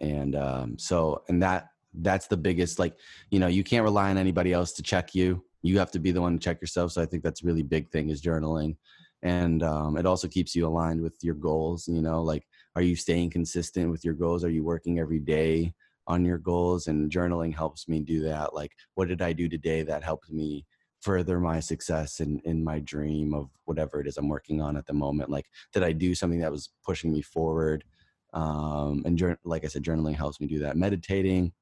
And 0.00 0.34
um 0.36 0.78
so 0.78 1.22
and 1.28 1.42
that 1.42 1.68
that's 1.94 2.26
the 2.26 2.36
biggest 2.36 2.78
like 2.78 2.96
you 3.30 3.38
know 3.38 3.48
you 3.48 3.62
can't 3.62 3.84
rely 3.84 4.10
on 4.10 4.16
anybody 4.16 4.52
else 4.52 4.72
to 4.74 4.82
check 4.82 5.14
you. 5.14 5.44
You 5.62 5.78
have 5.78 5.90
to 5.92 5.98
be 5.98 6.10
the 6.10 6.20
one 6.20 6.38
to 6.38 6.38
check 6.38 6.60
yourself 6.60 6.92
so 6.92 7.02
i 7.02 7.06
think 7.06 7.22
that's 7.22 7.42
a 7.42 7.46
really 7.46 7.62
big 7.62 7.90
thing 7.90 8.10
is 8.10 8.22
journaling. 8.22 8.76
And 9.24 9.62
um, 9.62 9.96
it 9.96 10.04
also 10.04 10.26
keeps 10.26 10.56
you 10.56 10.66
aligned 10.66 11.00
with 11.00 11.16
your 11.22 11.34
goals 11.34 11.88
you 11.88 12.02
know 12.02 12.22
like 12.22 12.46
are 12.74 12.82
you 12.82 12.96
staying 12.96 13.28
consistent 13.28 13.90
with 13.90 14.02
your 14.02 14.14
goals? 14.14 14.44
Are 14.44 14.50
you 14.50 14.64
working 14.64 14.98
every 14.98 15.18
day 15.18 15.74
on 16.06 16.24
your 16.24 16.38
goals 16.38 16.86
and 16.88 17.10
journaling 17.10 17.54
helps 17.54 17.88
me 17.88 18.00
do 18.00 18.22
that 18.22 18.54
like 18.54 18.72
what 18.94 19.08
did 19.08 19.22
i 19.22 19.32
do 19.32 19.48
today 19.48 19.82
that 19.82 20.02
helped 20.02 20.30
me 20.30 20.64
further 21.02 21.40
my 21.40 21.58
success 21.58 22.20
in 22.20 22.40
in 22.44 22.62
my 22.62 22.78
dream 22.78 23.34
of 23.34 23.50
whatever 23.64 24.00
it 24.00 24.06
is 24.06 24.16
i'm 24.16 24.28
working 24.28 24.62
on 24.62 24.76
at 24.76 24.86
the 24.86 24.92
moment? 24.92 25.28
Like 25.28 25.46
did 25.72 25.82
i 25.82 25.92
do 25.92 26.14
something 26.14 26.40
that 26.40 26.52
was 26.52 26.70
pushing 26.84 27.12
me 27.12 27.22
forward? 27.22 27.84
Um 28.32 29.02
and 29.04 29.36
like 29.44 29.64
i 29.64 29.68
said 29.68 29.82
journaling 29.82 30.14
helps 30.14 30.40
me 30.40 30.46
do 30.46 30.60
that. 30.60 30.76
Meditating 30.76 31.52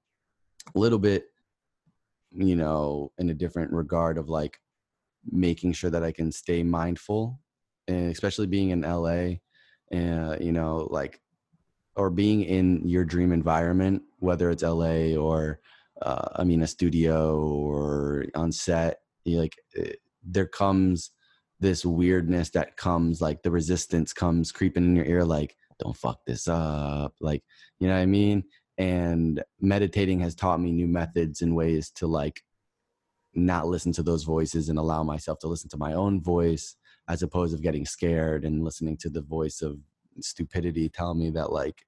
a 0.75 0.79
little 0.79 0.99
bit 0.99 1.25
you 2.33 2.55
know 2.55 3.11
in 3.19 3.31
a 3.31 3.35
different 3.35 3.73
regard 3.73 4.19
of 4.19 4.29
like 4.29 4.61
making 5.31 5.73
sure 5.73 5.91
that 5.91 6.05
i 6.05 6.13
can 6.13 6.31
stay 6.31 6.63
mindful 6.63 7.41
and 7.89 8.13
especially 8.13 8.47
being 8.47 8.71
in 8.71 8.83
la 8.83 9.35
and 9.91 10.41
you 10.41 10.53
know 10.53 10.87
like 10.91 11.21
or 11.97 12.11
being 12.11 12.43
in 12.43 12.87
your 12.87 13.05
dream 13.05 13.33
environment 13.33 14.03
whether 14.19 14.51
it's 14.51 14.63
la 14.63 15.17
or 15.17 15.61
uh, 16.03 16.29
i 16.37 16.45
mean 16.45 16.63
a 16.63 16.67
studio 16.67 17.41
or 17.41 18.27
on 18.35 18.53
set 18.53 19.01
like 19.27 19.55
eh, 19.77 19.93
there 20.23 20.47
comes 20.47 21.11
this 21.61 21.85
weirdness 21.85 22.51
that 22.51 22.77
comes 22.77 23.21
like 23.21 23.43
the 23.43 23.51
resistance 23.51 24.13
comes 24.13 24.51
creeping 24.51 24.85
in 24.85 24.97
your 24.97 25.05
ear 25.05 25.25
like 25.25 25.55
don't 25.79 25.97
fuck 25.97 26.19
this 26.27 26.49
up 26.49 27.15
like 27.21 27.43
you 27.81 27.89
know 27.89 27.95
what 27.95 28.01
i 28.01 28.07
mean? 28.07 28.45
And 28.79 29.43
meditating 29.61 30.21
has 30.21 30.35
taught 30.35 30.61
me 30.61 30.73
new 30.73 30.87
methods 30.87 31.43
and 31.43 31.55
ways 31.55 31.91
to 31.97 32.07
like 32.07 32.43
not 33.35 33.67
listen 33.67 33.93
to 33.93 34.03
those 34.03 34.25
voices 34.25 34.69
and 34.69 34.79
allow 34.79 35.03
myself 35.03 35.39
to 35.41 35.49
listen 35.49 35.69
to 35.71 35.77
my 35.77 35.93
own 35.93 36.23
voice 36.23 36.77
as 37.09 37.23
opposed 37.23 37.53
of 37.53 37.63
getting 37.63 37.85
scared 37.85 38.45
and 38.45 38.65
listening 38.65 38.97
to 38.99 39.11
the 39.11 39.21
voice 39.21 39.61
of 39.61 39.79
stupidity 40.23 40.89
tell 40.89 41.15
me 41.15 41.31
that 41.31 41.53
like 41.53 41.85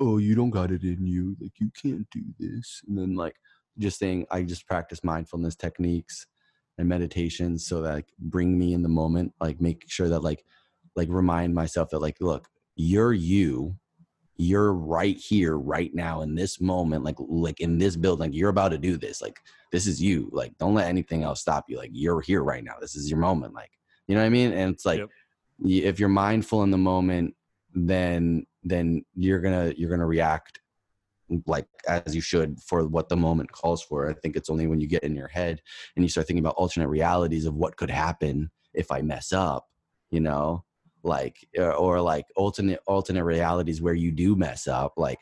oh 0.00 0.18
you 0.18 0.34
don't 0.34 0.50
got 0.50 0.70
it 0.70 0.82
in 0.82 1.06
you 1.06 1.36
like 1.40 1.52
you 1.58 1.70
can't 1.80 2.08
do 2.10 2.22
this 2.38 2.82
and 2.88 2.98
then 2.98 3.14
like 3.14 3.36
just 3.78 3.98
saying 3.98 4.26
i 4.30 4.42
just 4.42 4.66
practice 4.66 5.04
mindfulness 5.04 5.54
techniques 5.54 6.26
and 6.78 6.88
meditations 6.88 7.66
so 7.66 7.80
that 7.80 7.94
like, 7.94 8.08
bring 8.18 8.58
me 8.58 8.74
in 8.74 8.82
the 8.82 8.88
moment 8.88 9.32
like 9.40 9.60
make 9.60 9.84
sure 9.88 10.08
that 10.08 10.20
like 10.20 10.44
like 10.94 11.08
remind 11.10 11.54
myself 11.54 11.90
that 11.90 12.00
like 12.00 12.16
look 12.20 12.48
you're 12.76 13.12
you 13.12 13.76
you're 14.38 14.74
right 14.74 15.16
here 15.16 15.56
right 15.56 15.94
now 15.94 16.20
in 16.20 16.34
this 16.34 16.60
moment 16.60 17.02
like 17.02 17.16
like 17.18 17.60
in 17.60 17.78
this 17.78 17.96
building 17.96 18.32
you're 18.32 18.50
about 18.50 18.68
to 18.68 18.78
do 18.78 18.98
this 18.98 19.22
like 19.22 19.40
this 19.72 19.86
is 19.86 20.02
you 20.02 20.28
like 20.32 20.56
don't 20.58 20.74
let 20.74 20.88
anything 20.88 21.22
else 21.22 21.40
stop 21.40 21.64
you 21.68 21.78
like 21.78 21.90
you're 21.92 22.20
here 22.20 22.42
right 22.42 22.64
now 22.64 22.74
this 22.80 22.94
is 22.94 23.10
your 23.10 23.18
moment 23.18 23.54
like 23.54 23.70
you 24.06 24.14
know 24.14 24.20
what 24.20 24.26
i 24.26 24.30
mean 24.30 24.52
and 24.52 24.74
it's 24.74 24.84
like 24.84 25.00
Yep. 25.00 25.08
if 25.64 25.98
you're 25.98 26.08
mindful 26.08 26.62
in 26.62 26.70
the 26.70 26.76
moment 26.76 27.34
then 27.76 28.46
then 28.64 29.04
you're 29.14 29.40
gonna 29.40 29.72
you're 29.76 29.90
gonna 29.90 30.06
react 30.06 30.60
like 31.46 31.66
as 31.88 32.14
you 32.14 32.20
should 32.20 32.60
for 32.60 32.86
what 32.86 33.08
the 33.08 33.16
moment 33.16 33.50
calls 33.52 33.82
for. 33.82 34.08
I 34.08 34.14
think 34.14 34.36
it's 34.36 34.50
only 34.50 34.66
when 34.66 34.80
you 34.80 34.86
get 34.86 35.02
in 35.02 35.14
your 35.14 35.28
head 35.28 35.60
and 35.94 36.04
you 36.04 36.08
start 36.08 36.26
thinking 36.26 36.44
about 36.44 36.54
alternate 36.54 36.88
realities 36.88 37.46
of 37.46 37.54
what 37.54 37.76
could 37.76 37.90
happen 37.90 38.50
if 38.74 38.92
i 38.92 39.00
mess 39.00 39.32
up 39.32 39.66
you 40.10 40.20
know? 40.20 40.64
Like 41.02 41.46
or, 41.56 42.00
like 42.00 42.24
alternate 42.34 42.80
alternate 42.86 43.22
realities 43.22 43.80
where 43.80 43.94
you 43.94 44.10
do 44.10 44.34
mess 44.34 44.66
up. 44.66 44.94
Like 44.96 45.20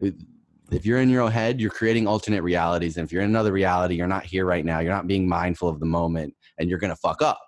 if 0.00 0.84
you're 0.84 1.00
in 1.00 1.08
your 1.08 1.22
own 1.22 1.30
head 1.30 1.60
you're 1.60 1.70
creating 1.70 2.08
alternate 2.08 2.42
realities. 2.42 2.96
And 2.96 3.04
if 3.04 3.12
you're 3.12 3.22
in 3.22 3.30
another 3.30 3.52
reality 3.52 3.94
you're 3.94 4.08
not 4.08 4.24
here 4.24 4.44
right 4.44 4.64
now. 4.64 4.80
You're 4.80 4.94
not 4.94 5.06
being 5.06 5.28
mindful 5.28 5.68
of 5.68 5.78
the 5.78 5.86
moment 5.86 6.34
and 6.58 6.68
you're 6.68 6.80
gonna 6.80 6.96
fuck 6.96 7.22
up 7.22 7.38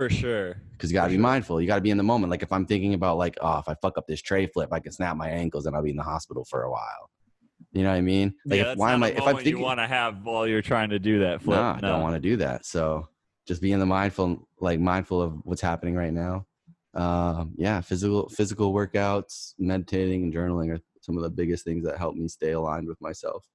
for 0.00 0.10
sure. 0.10 0.56
because 0.72 0.90
you 0.90 0.94
got 0.94 1.04
to 1.04 1.10
be 1.10 1.16
sure. 1.16 1.22
mindful. 1.22 1.60
You 1.60 1.66
got 1.66 1.76
to 1.76 1.80
be 1.80 1.90
in 1.90 1.96
the 1.96 2.02
moment. 2.02 2.30
Like 2.30 2.42
if 2.42 2.52
I'm 2.52 2.66
thinking 2.66 2.94
about 2.94 3.18
like, 3.18 3.36
oh, 3.40 3.58
if 3.58 3.68
I 3.68 3.74
fuck 3.74 3.98
up 3.98 4.06
this 4.06 4.22
tre 4.22 4.46
flip, 4.46 4.72
I 4.72 4.80
can 4.80 4.92
snap 4.92 5.16
my 5.16 5.28
ankles 5.28 5.66
and 5.66 5.76
I'll 5.76 5.82
be 5.82 5.90
in 5.90 5.96
the 5.96 6.02
hospital 6.02 6.44
for 6.44 6.62
a 6.62 6.70
while. 6.70 7.10
You 7.72 7.82
know 7.82 7.90
what 7.90 7.96
I 7.96 8.00
mean? 8.00 8.34
Like, 8.46 8.60
yeah, 8.60 8.72
if, 8.72 8.78
why 8.78 8.92
am 8.92 9.02
I? 9.02 9.10
If 9.10 9.22
I'm 9.22 9.36
thinking, 9.36 9.58
you 9.58 9.62
want 9.62 9.78
to 9.78 9.86
have 9.86 10.24
while 10.24 10.46
you're 10.46 10.62
trying 10.62 10.90
to 10.90 10.98
do 10.98 11.20
that 11.20 11.42
flip. 11.42 11.58
nah, 11.58 11.74
I 11.76 11.80
don't 11.80 12.02
want 12.02 12.14
to 12.14 12.20
do 12.20 12.36
that. 12.38 12.64
So 12.64 13.08
just 13.46 13.60
be 13.60 13.72
in 13.72 13.80
the 13.80 13.86
mindful, 13.86 14.48
like 14.60 14.80
mindful 14.80 15.20
of 15.20 15.34
what's 15.44 15.60
happening 15.60 15.94
right 15.94 16.12
now. 16.12 16.46
Um, 16.94 17.52
yeah, 17.56 17.80
physical 17.80 18.28
physical 18.28 18.72
workouts, 18.72 19.54
meditating, 19.58 20.24
and 20.24 20.34
journaling 20.34 20.74
are 20.74 20.80
some 21.02 21.16
of 21.16 21.22
the 21.22 21.30
biggest 21.30 21.64
things 21.64 21.84
that 21.84 21.98
help 21.98 22.16
me 22.16 22.26
stay 22.26 22.52
aligned 22.52 22.88
with 22.88 23.00
myself. 23.00 23.46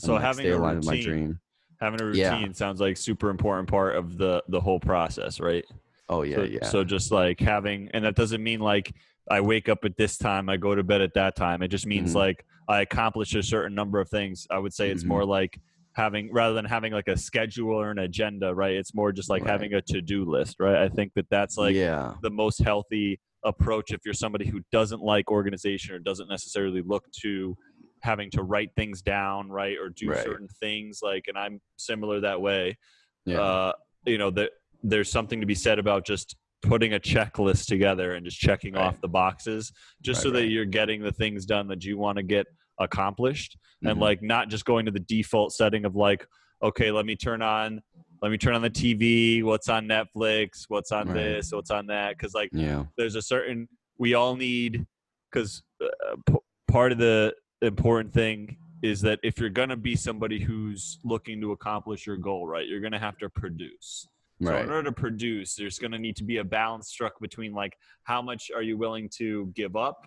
and, 0.00 0.06
So 0.06 0.14
like, 0.14 0.22
having 0.22 0.44
stay 0.44 0.50
aligned 0.52 0.78
with 0.78 0.86
my 0.86 1.00
dream. 1.00 1.38
Having 1.80 2.00
a 2.00 2.04
routine 2.04 2.20
Yeah. 2.46 2.52
sounds 2.52 2.80
like 2.80 2.96
super 2.96 3.30
important 3.30 3.68
part 3.68 3.96
of 3.96 4.16
the 4.18 4.42
the 4.48 4.60
whole 4.60 4.80
process, 4.80 5.40
right? 5.40 5.64
Oh 6.08 6.22
yeah, 6.22 6.36
so, 6.36 6.42
yeah. 6.44 6.64
So 6.66 6.84
just 6.84 7.10
like 7.10 7.40
having, 7.40 7.90
and 7.92 8.04
that 8.04 8.14
doesn't 8.14 8.42
mean 8.42 8.60
like 8.60 8.92
I 9.30 9.40
wake 9.40 9.68
up 9.68 9.84
at 9.84 9.96
this 9.96 10.16
time, 10.18 10.48
I 10.48 10.56
go 10.56 10.74
to 10.74 10.84
bed 10.84 11.00
at 11.00 11.14
that 11.14 11.34
time. 11.34 11.62
It 11.62 11.68
just 11.68 11.86
means 11.86 12.12
Mhm. 12.12 12.16
like 12.16 12.46
I 12.68 12.82
accomplish 12.82 13.34
a 13.34 13.42
certain 13.42 13.74
number 13.74 14.00
of 14.00 14.08
things. 14.08 14.46
I 14.50 14.58
would 14.58 14.72
say 14.72 14.90
it's 14.90 15.02
Mhm. 15.04 15.08
more 15.08 15.24
like 15.24 15.58
having 15.92 16.32
rather 16.32 16.54
than 16.54 16.64
having 16.64 16.92
like 16.92 17.08
a 17.08 17.16
schedule 17.16 17.70
or 17.74 17.90
an 17.90 17.98
agenda, 17.98 18.54
right? 18.54 18.74
It's 18.74 18.94
more 18.94 19.12
just 19.12 19.28
like 19.30 19.42
Right. 19.42 19.50
having 19.50 19.74
a 19.74 19.82
to 19.82 20.00
do 20.00 20.24
list, 20.24 20.60
right? 20.60 20.76
I 20.76 20.88
think 20.88 21.12
that 21.14 21.28
that's 21.30 21.56
like 21.58 21.74
yeah, 21.74 22.14
the 22.22 22.30
most 22.30 22.58
healthy 22.62 23.18
approach 23.44 23.92
if 23.92 24.00
you're 24.04 24.14
somebody 24.14 24.46
who 24.46 24.60
doesn't 24.72 25.00
like 25.02 25.30
organization 25.30 25.94
or 25.94 25.98
doesn't 25.98 26.28
necessarily 26.28 26.82
look 26.82 27.04
to 27.22 27.56
having 28.02 28.30
to 28.30 28.42
write 28.42 28.70
things 28.76 29.02
down 29.02 29.48
right 29.50 29.76
or 29.78 29.88
do 29.88 30.08
Right. 30.08 30.22
certain 30.24 30.48
things 30.60 31.00
like 31.02 31.24
and 31.28 31.36
i'm 31.38 31.60
similar 31.76 32.20
that 32.20 32.40
way 32.40 32.76
yeah, 33.24 33.40
uh 33.40 33.72
you 34.04 34.18
know 34.18 34.30
that 34.30 34.50
there's 34.82 35.10
something 35.10 35.40
to 35.40 35.46
be 35.46 35.54
said 35.54 35.78
about 35.78 36.06
just 36.06 36.36
putting 36.62 36.94
a 36.94 37.00
checklist 37.00 37.66
together 37.66 38.14
and 38.14 38.24
just 38.24 38.38
checking 38.38 38.74
Right. 38.74 38.82
off 38.84 39.00
the 39.00 39.08
boxes 39.08 39.72
just 40.02 40.18
Right, 40.18 40.22
so 40.22 40.30
that 40.32 40.46
you're 40.46 40.64
getting 40.64 41.02
the 41.02 41.12
things 41.12 41.46
done 41.46 41.68
that 41.68 41.84
you 41.84 41.98
want 41.98 42.16
to 42.16 42.22
get 42.22 42.46
accomplished 42.78 43.56
and 43.82 43.96
Mhm. 43.98 44.00
like 44.00 44.22
not 44.22 44.48
just 44.48 44.64
going 44.64 44.84
to 44.86 44.92
the 44.92 45.00
default 45.00 45.52
setting 45.52 45.84
of 45.84 45.96
like 45.96 46.26
okay 46.62 46.90
let 46.90 47.06
me 47.06 47.16
turn 47.16 47.42
on 47.42 47.80
let 48.22 48.30
me 48.30 48.38
turn 48.38 48.54
on 48.54 48.62
the 48.62 48.70
tv 48.70 49.42
what's 49.42 49.68
on 49.68 49.86
netflix 49.86 50.64
what's 50.68 50.92
on 50.92 51.08
Right. 51.08 51.14
this 51.14 51.52
what's 51.52 51.70
on 51.70 51.86
that 51.86 52.16
because 52.16 52.34
like 52.34 52.50
yeah, 52.52 52.84
there's 52.96 53.14
a 53.14 53.22
certain 53.22 53.68
we 53.98 54.14
all 54.14 54.36
need 54.36 54.86
because 55.30 55.62
uh, 55.82 56.16
p- 56.26 56.34
part 56.68 56.92
of 56.92 56.98
the 56.98 57.34
important 57.66 58.12
thing 58.12 58.56
is 58.82 59.00
that 59.00 59.18
if 59.22 59.38
you're 59.38 59.50
going 59.50 59.68
to 59.70 59.76
be 59.76 59.96
somebody 59.96 60.38
who's 60.38 60.98
looking 61.04 61.40
to 61.40 61.52
accomplish 61.52 62.06
your 62.06 62.16
goal 62.16 62.46
right 62.46 62.66
you're 62.68 62.80
going 62.80 62.92
to 62.92 62.98
have 62.98 63.18
to 63.18 63.28
produce. 63.28 64.08
So 64.42 64.50
right, 64.50 64.64
in 64.64 64.70
order 64.70 64.84
to 64.84 64.92
produce 64.92 65.54
there's 65.54 65.78
going 65.78 65.92
to 65.92 65.98
need 65.98 66.16
to 66.16 66.24
be 66.24 66.36
a 66.38 66.44
balance 66.44 66.88
struck 66.88 67.18
between 67.20 67.54
like 67.54 67.74
how 68.04 68.20
much 68.20 68.50
are 68.54 68.62
you 68.62 68.76
willing 68.76 69.08
to 69.16 69.50
give 69.54 69.76
up 69.76 69.98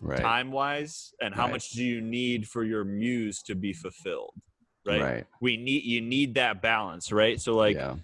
right, 0.00 0.20
time 0.22 0.50
wise 0.50 1.12
and 1.20 1.34
how 1.34 1.44
Right. 1.44 1.52
much 1.52 1.70
do 1.70 1.84
you 1.84 2.00
need 2.00 2.48
for 2.48 2.64
your 2.64 2.84
muse 2.84 3.42
to 3.42 3.54
be 3.54 3.72
fulfilled 3.72 4.34
right? 4.86 5.02
right, 5.02 5.26
we 5.42 5.56
need 5.58 5.84
you 5.84 6.00
need 6.00 6.34
that 6.34 6.62
balance 6.62 7.12
right? 7.12 7.38
So 7.40 7.54
like 7.56 7.76
yeah, 7.76 7.96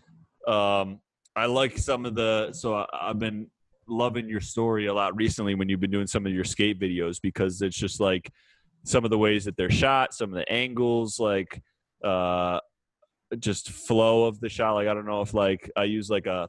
um 0.47 1.01
i 1.35 1.47
like 1.47 1.79
some 1.79 2.05
of 2.05 2.15
the 2.15 2.53
so 2.53 2.75
I, 2.75 2.87
i've 3.09 3.19
been 3.19 3.51
loving 3.89 4.29
your 4.29 4.41
story 4.41 4.87
a 4.87 4.95
lot 4.95 5.17
recently 5.17 5.55
when 5.55 5.69
you've 5.69 5.81
been 5.81 5.91
doing 5.91 6.07
some 6.07 6.27
of 6.27 6.33
your 6.33 6.45
skate 6.45 6.79
videos 6.79 7.21
because 7.21 7.61
it's 7.63 7.77
just 7.77 8.01
like 8.01 8.31
some 8.85 9.05
of 9.05 9.11
the 9.11 9.19
ways 9.19 9.45
that 9.47 9.57
they're 9.57 9.71
shot 9.71 10.13
some 10.15 10.31
of 10.31 10.37
the 10.37 10.51
angles 10.53 11.19
like 11.19 11.61
uh 12.05 12.59
just 13.39 13.71
flow 13.71 14.25
of 14.27 14.39
the 14.41 14.49
shot. 14.49 14.75
Like 14.75 14.87
i 14.89 14.95
don't 14.95 15.07
know 15.07 15.23
if 15.23 15.35
like 15.35 15.71
i 15.77 15.85
use 15.85 16.09
like 16.11 16.27
a 16.27 16.49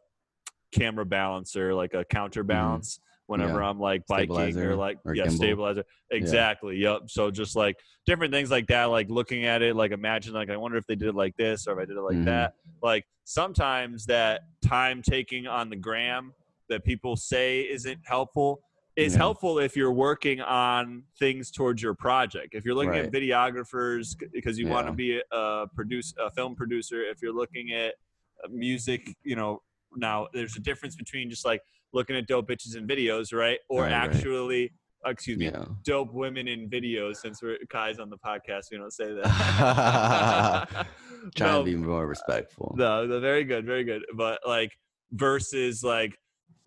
camera 0.72 1.06
balancer 1.06 1.74
like 1.74 1.94
a 1.94 2.03
counterbalance 2.06 2.99
whenever 3.28 3.60
Yeah. 3.60 3.70
I'm 3.70 3.80
like 3.80 4.06
biking 4.07 4.57
or 4.60 4.76
like 4.76 4.98
or 5.06 5.16
yeah 5.16 5.26
gimbal. 5.26 5.32
stabilizer. 5.38 5.84
Exactly. 6.12 6.78
Yep 6.78 7.03
so 7.07 7.32
just 7.32 7.56
like 7.56 7.76
different 8.06 8.32
things 8.34 8.52
like 8.52 8.68
that 8.68 8.86
like 8.86 9.10
looking 9.10 9.45
at 9.45 9.62
it 9.64 9.76
like 9.76 9.91
imagine 9.91 10.34
like 10.34 10.49
I 10.52 10.57
wonder 10.57 10.78
if 10.78 10.86
they 10.86 10.95
did 10.95 11.07
it 11.07 11.16
like 11.16 11.36
this 11.38 11.66
or 11.68 11.74
if 11.74 11.80
I 11.80 11.86
did 11.86 11.98
it 11.98 12.02
like 12.02 12.18
Mhm. 12.18 12.26
that 12.26 12.53
like 12.84 13.06
sometimes 13.24 14.06
that 14.07 14.41
time 14.64 15.02
taking 15.02 15.48
on 15.48 15.70
the 15.70 15.76
gram 15.76 16.34
that 16.70 16.84
people 16.84 17.16
say 17.16 17.62
isn't 17.62 17.99
helpful 18.03 18.60
is 18.95 19.13
Yeah. 19.13 19.17
helpful 19.19 19.59
if 19.59 19.76
you're 19.76 19.91
working 19.91 20.39
on 20.41 21.03
things 21.19 21.51
towards 21.51 21.81
your 21.81 21.93
project. 21.93 22.55
If 22.55 22.63
you're 22.65 22.76
looking 22.76 22.95
at 22.95 23.11
videographers 23.11 24.15
because 24.31 24.57
you 24.57 24.67
want 24.67 24.88
to 24.88 24.93
be 24.93 25.22
a 25.31 25.65
produce 25.76 26.13
a 26.17 26.31
film 26.31 26.55
producer, 26.55 27.03
if 27.03 27.22
you're 27.22 27.34
looking 27.34 27.73
at 27.73 27.95
uh, 28.43 28.47
music, 28.49 29.15
you 29.23 29.35
know, 29.35 29.61
now 29.95 30.27
there's 30.34 30.55
a 30.55 30.59
difference 30.61 30.95
between 30.95 31.30
just 31.30 31.45
like 31.45 31.61
looking 31.93 32.15
at 32.15 32.27
dope 32.27 32.47
bitches 32.47 32.76
in 32.77 32.88
videos, 32.88 33.34
right? 33.34 33.59
Or 33.69 33.84
Right, 33.84 33.91
right. 33.91 34.15
actually 34.15 34.72
uh, 35.05 35.09
excuse 35.09 35.38
me, 35.38 35.45
Yeah. 35.45 35.65
dope 35.84 36.11
women 36.13 36.47
in 36.47 36.67
videos 36.69 37.17
since 37.17 37.41
we're 37.43 37.57
Ky's 37.69 37.99
on 37.99 38.09
the 38.09 38.17
podcast, 38.17 38.72
we 38.72 38.77
don't 38.77 38.91
say 38.91 39.13
that. 39.13 40.67
Trying 41.35 41.51
No, 41.51 41.59
to 41.59 41.63
be 41.65 41.76
more 41.76 42.07
respectful. 42.07 42.73
no, 42.77 43.05
no, 43.05 43.19
very 43.19 43.43
good, 43.43 43.65
very 43.65 43.84
good. 43.84 44.03
But 44.15 44.39
like 44.47 44.72
versus 45.11 45.84
like 45.84 46.17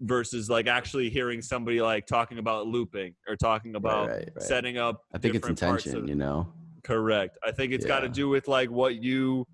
versus 0.01 0.49
like 0.49 0.66
actually 0.66 1.11
hearing 1.11 1.43
somebody 1.43 1.81
like 1.81 2.07
talking 2.07 2.39
about 2.39 2.66
looping 2.66 3.15
or 3.29 3.37
talking 3.37 3.75
about 3.75 4.09
right, 4.09 4.31
right. 4.35 4.43
setting 4.43 4.79
up. 4.79 5.03
I 5.12 5.19
think 5.19 5.35
it's 5.35 5.49
intention, 5.49 5.97
of- 5.97 6.09
you 6.09 6.15
know. 6.15 6.53
Correct. 6.85 7.37
I 7.45 7.51
think 7.51 7.73
it's 7.73 7.85
got 7.85 8.01
to 8.01 8.09
do 8.09 8.29
with 8.29 8.49
like 8.49 8.70
what 8.70 9.03
you 9.03 9.47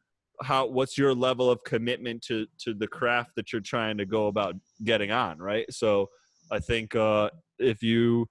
how 0.42 0.66
what's 0.66 0.98
your 0.98 1.14
level 1.14 1.50
of 1.50 1.62
commitment 1.64 2.22
to 2.22 2.46
to 2.58 2.74
the 2.74 2.86
craft 2.86 3.30
that 3.36 3.52
you're 3.52 3.62
trying 3.62 3.96
to 3.98 4.04
go 4.04 4.26
about 4.26 4.54
getting 4.84 5.10
on, 5.10 5.38
right? 5.38 5.66
So 5.72 6.10
I 6.50 6.58
think 6.58 6.94
uh 6.94 7.30
if 7.58 7.82
you 7.82 8.26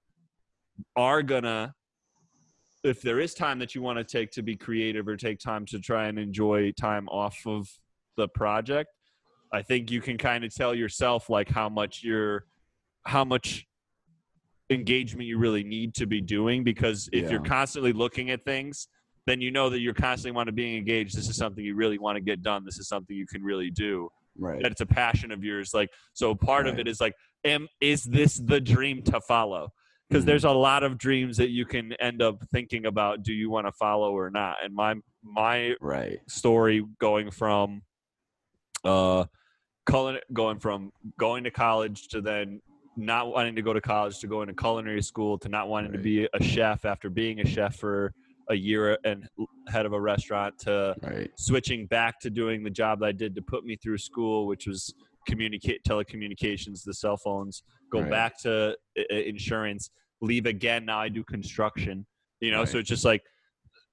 are 0.96 1.24
gonna 1.24 1.74
if 2.84 3.02
there 3.02 3.20
is 3.20 3.34
time 3.34 3.60
that 3.60 3.74
you 3.74 3.82
want 3.82 3.98
to 3.98 4.04
take 4.04 4.32
to 4.32 4.42
be 4.42 4.56
creative 4.56 5.08
or 5.08 5.16
take 5.16 5.40
time 5.40 5.66
to 5.68 5.80
try 5.80 6.08
and 6.08 6.20
enjoy 6.20 6.72
time 6.74 7.08
off 7.10 7.38
of 7.46 7.68
the 8.18 8.28
project, 8.28 8.90
I 9.54 9.62
think 9.62 9.92
you 9.92 10.02
can 10.02 10.18
kind 10.18 10.44
of 10.44 10.54
tell 10.54 10.74
yourself 10.74 11.30
like 11.30 11.48
how 11.50 11.70
much 11.70 12.04
you're 12.04 12.46
how 13.06 13.24
much 13.24 13.68
engagement 14.70 15.28
you 15.28 15.38
really 15.38 15.64
need 15.64 15.94
to 15.94 16.08
be 16.08 16.20
doing 16.22 16.64
because 16.64 17.08
if 17.14 17.30
you're 17.30 17.44
constantly 17.44 17.94
looking 17.94 18.32
at 18.32 18.44
things 18.44 18.88
then 19.28 19.40
you 19.40 19.52
know 19.52 19.70
that 19.70 19.80
you're 19.80 19.94
constantly 19.94 20.36
want 20.36 20.48
to 20.48 20.52
be 20.52 20.76
engaged. 20.76 21.16
This 21.16 21.30
is 21.30 21.38
something 21.38 21.64
you 21.64 21.76
really 21.76 21.98
want 21.98 22.18
to 22.18 22.22
get 22.22 22.42
done. 22.44 22.66
This 22.66 22.78
is 22.78 22.90
something 22.90 23.16
you 23.16 23.26
can 23.26 23.42
really 23.42 23.70
do. 23.70 24.10
Right. 24.38 24.62
that 24.64 24.72
it's 24.72 24.82
a 24.82 24.86
passion 24.86 25.32
of 25.32 25.44
yours. 25.44 25.74
Like 25.74 25.90
so 26.14 26.34
part 26.34 26.66
of 26.68 26.80
it 26.80 26.88
is 26.88 27.00
like 27.00 27.14
am 27.46 27.68
is 27.80 28.04
this 28.04 28.36
the 28.38 28.60
dream 28.60 29.04
to 29.04 29.22
follow? 29.22 29.70
Because 30.10 30.24
Mhm. 30.24 30.28
there's 30.28 30.44
a 30.44 30.52
lot 30.52 30.84
of 30.84 30.98
dreams 30.98 31.38
that 31.38 31.50
you 31.52 31.66
can 31.66 31.94
end 31.94 32.22
up 32.22 32.44
thinking 32.52 32.86
about 32.88 33.22
do 33.24 33.32
you 33.32 33.50
want 33.50 33.68
to 33.68 33.72
follow 33.74 34.12
or 34.12 34.30
not? 34.32 34.58
And 34.64 34.74
my 34.74 34.96
my 35.22 35.76
Right. 35.80 36.20
story 36.28 36.84
going 37.00 37.30
from 37.32 37.84
uh 38.84 39.26
going 39.86 40.60
from 40.60 40.92
going 41.20 41.44
to 41.44 41.52
college 41.52 42.08
to 42.10 42.22
then 42.22 42.62
not 42.96 43.28
wanting 43.28 43.56
to 43.56 43.62
go 43.62 43.74
to 43.74 43.82
college 43.82 44.20
to 44.20 44.28
going 44.28 44.48
to 44.48 44.54
culinary 44.54 45.02
school 45.02 45.38
to 45.40 45.50
not 45.50 45.68
wanting 45.68 45.92
to 45.92 45.98
be 45.98 46.28
a 46.34 46.44
chef 46.44 46.86
after 46.86 47.10
being 47.10 47.40
a 47.40 47.46
chef 47.46 47.76
for 47.76 48.14
a 48.50 48.56
year 48.56 48.98
and 49.04 49.28
head 49.68 49.86
of 49.86 49.94
a 49.94 50.00
restaurant 50.00 50.54
to 50.60 50.96
Right. 51.02 51.32
switching 51.38 51.88
back 51.88 52.20
to 52.20 52.30
doing 52.30 52.64
the 52.64 52.70
job 52.70 53.00
that 53.00 53.08
I 53.08 53.12
did 53.12 53.34
to 53.36 53.42
put 53.42 53.64
me 53.66 53.76
through 53.76 53.98
school, 53.98 54.46
which 54.48 54.68
was 54.68 54.94
communicate 55.28 55.84
telecommunications, 55.84 56.84
the 56.84 56.94
cell 56.94 57.18
phones. 57.18 57.64
Go 57.92 58.02
Right. 58.02 58.12
back 58.12 58.40
to 58.42 58.78
uh, 58.98 59.16
insurance. 59.16 59.90
Leave 60.22 60.46
again. 60.46 60.86
Now 60.86 61.00
I 61.00 61.10
do 61.10 61.24
construction. 61.24 62.06
You 62.42 62.52
know, 62.52 62.66
so 62.66 62.78
it's 62.80 62.90
just 62.90 63.06
like 63.06 63.24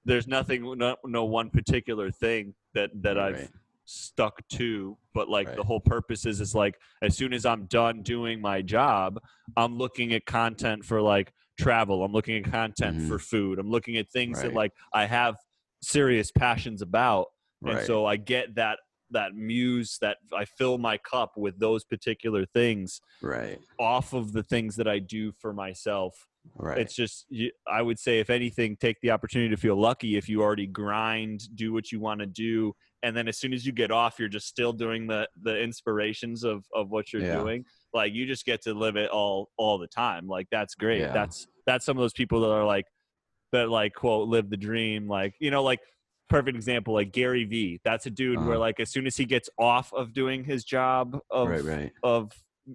there's 0.04 0.26
nothing, 0.26 0.76
no, 0.78 0.96
no 1.04 1.24
one 1.24 1.50
particular 1.50 2.10
thing 2.10 2.54
that 2.74 2.90
that 3.02 3.16
I've 3.18 3.34
Right. 3.34 3.50
Stuck 3.90 4.46
to. 4.50 4.96
But 5.14 5.28
like 5.28 5.54
the 5.56 5.64
whole 5.64 5.80
purpose 5.80 6.24
is 6.26 6.40
is 6.40 6.54
like 6.54 6.78
as 7.02 7.16
soon 7.16 7.32
as 7.32 7.44
I'm 7.44 7.66
done 7.66 8.02
doing 8.02 8.40
my 8.40 8.62
job, 8.62 9.18
I'm 9.56 9.76
looking 9.76 10.12
at 10.14 10.24
content 10.26 10.84
for 10.84 11.00
like 11.02 11.32
travel. 11.58 12.04
I'm 12.04 12.12
looking 12.12 12.36
at 12.44 12.50
content 12.50 12.98
Mhm. 12.98 13.08
for 13.08 13.18
food. 13.18 13.58
I'm 13.58 13.70
looking 13.70 13.96
at 13.96 14.08
things 14.08 14.40
that 14.42 14.54
like 14.54 14.72
I 14.92 15.06
have 15.06 15.36
serious 15.82 16.30
passions 16.30 16.82
about 16.82 17.28
and 17.64 17.84
so 17.86 18.04
i 18.06 18.14
get 18.16 18.54
that 18.54 18.78
that 19.10 19.34
muse 19.34 19.96
that 20.02 20.18
i 20.34 20.44
fill 20.44 20.76
my 20.78 20.96
cup 20.98 21.32
with 21.38 21.58
those 21.58 21.84
particular 21.84 22.44
things 22.46 23.00
Right. 23.22 23.58
off 23.78 24.12
of 24.12 24.32
the 24.32 24.42
things 24.42 24.76
that 24.76 24.86
i 24.86 24.98
do 24.98 25.32
for 25.32 25.52
myself 25.54 26.26
Right. 26.54 26.78
it's 26.78 26.94
just 26.94 27.26
you, 27.28 27.50
i 27.66 27.80
would 27.82 27.98
say 27.98 28.18
if 28.20 28.30
anything 28.30 28.76
take 28.76 28.96
the 29.02 29.10
opportunity 29.10 29.50
to 29.54 29.56
feel 29.60 29.76
lucky 29.76 30.16
if 30.16 30.28
you 30.28 30.42
already 30.42 30.66
grind 30.66 31.42
do 31.54 31.72
what 31.72 31.90
you 31.92 32.00
want 32.00 32.20
to 32.20 32.26
do 32.26 32.74
and 33.02 33.16
then 33.16 33.28
as 33.28 33.38
soon 33.38 33.52
as 33.52 33.64
you 33.66 33.72
get 33.72 33.90
off 33.90 34.18
you're 34.18 34.28
just 34.28 34.46
still 34.46 34.72
doing 34.72 35.06
the 35.06 35.28
the 35.42 35.58
inspirations 35.58 36.42
of 36.44 36.64
of 36.74 36.90
what 36.90 37.12
you're 37.12 37.22
Yeah. 37.22 37.38
doing 37.38 37.64
like 37.92 38.12
you 38.14 38.26
just 38.26 38.44
get 38.46 38.62
to 38.62 38.74
live 38.74 38.96
it 38.96 39.10
all 39.10 39.50
all 39.58 39.78
the 39.78 39.86
time 39.86 40.26
like 40.26 40.46
that's 40.50 40.74
great 40.74 41.00
Yeah. 41.00 41.12
that's 41.12 41.46
that's 41.66 41.84
some 41.84 41.96
of 41.96 42.00
those 42.02 42.12
people 42.14 42.40
that 42.40 42.50
are 42.50 42.64
like 42.64 42.86
that 43.52 43.68
like 43.68 43.94
quote 43.94 44.28
live 44.28 44.48
the 44.50 44.56
dream 44.56 45.08
like 45.08 45.34
you 45.40 45.50
know 45.50 45.62
like 45.62 45.80
perfect 46.28 46.56
example 46.56 46.94
like 46.94 47.12
gary 47.12 47.44
vee 47.44 47.80
that's 47.84 48.06
a 48.06 48.10
dude 48.10 48.38
where 48.38 48.50
Uh-huh. 48.50 48.58
like 48.60 48.80
as 48.80 48.90
soon 48.90 49.06
as 49.06 49.16
he 49.16 49.24
gets 49.24 49.48
off 49.58 49.92
of 49.92 50.12
doing 50.12 50.44
his 50.44 50.64
job 50.64 51.18
of 51.30 51.48
right. 51.48 51.64
Right. 51.64 51.92
of 52.02 52.32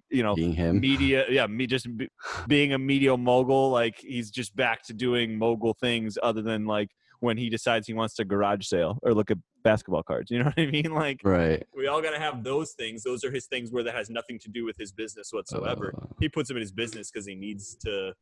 you 0.09 0.23
know 0.23 0.35
Being 0.35 0.53
him. 0.53 0.79
media 0.79 1.25
yeah 1.29 1.47
me 1.47 1.67
just 1.67 1.87
be, 1.97 2.07
being 2.47 2.73
a 2.73 2.77
media 2.77 3.15
mogul 3.15 3.69
like 3.69 3.97
he's 3.99 4.29
just 4.31 4.55
back 4.55 4.83
to 4.83 4.93
doing 4.93 5.37
mogul 5.37 5.75
things 5.79 6.17
other 6.23 6.41
than 6.41 6.65
like 6.65 6.89
when 7.21 7.37
he 7.37 7.49
decides 7.49 7.87
he 7.87 7.93
wants 7.93 8.13
to 8.15 8.25
garage 8.25 8.65
sale 8.67 8.99
or 9.03 9.13
look 9.13 9.31
at 9.31 9.37
basketball 9.63 10.03
cards 10.03 10.29
you 10.31 10.39
know 10.39 10.45
what 10.55 10.59
i 10.59 10.65
mean 10.65 10.91
like 10.93 11.19
Right. 11.23 11.63
we 11.75 11.87
all 11.87 12.01
got 12.01 12.11
to 12.11 12.19
have 12.19 12.43
those 12.43 12.73
things 12.73 13.03
those 13.03 13.23
are 13.23 13.31
his 13.31 13.45
things 13.47 13.71
where 13.71 13.83
that 13.83 13.95
has 13.95 14.09
nothing 14.09 14.37
to 14.39 14.49
do 14.49 14.65
with 14.65 14.77
his 14.77 14.91
business 14.91 15.29
whatsoever 15.31 15.93
Uh, 15.99 16.05
he 16.19 16.29
puts 16.29 16.47
them 16.49 16.57
in 16.57 16.61
his 16.61 16.71
business 16.71 17.09
because 17.11 17.25
he 17.25 17.35
needs 17.35 17.75
to 17.85 18.13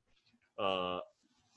uh 0.59 0.99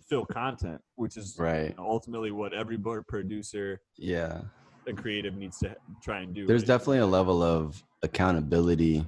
fill 0.08 0.24
content 0.26 0.80
which 0.96 1.16
is 1.16 1.36
right. 1.38 1.70
you 1.70 1.76
know, 1.76 1.88
ultimately 1.88 2.30
what 2.30 2.52
every 2.54 2.76
board 2.76 3.04
producer 3.08 3.80
Yeah. 3.96 4.40
and 4.86 4.96
creative 4.96 5.34
needs 5.36 5.58
to 5.58 5.74
try 6.02 6.20
and 6.20 6.32
do 6.34 6.46
There's 6.46 6.62
right? 6.62 6.68
definitely 6.68 6.98
a 6.98 7.06
level 7.06 7.42
of 7.42 7.82
accountability 8.02 9.04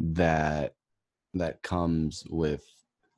that 0.00 0.74
that 1.34 1.62
comes 1.62 2.24
with 2.30 2.64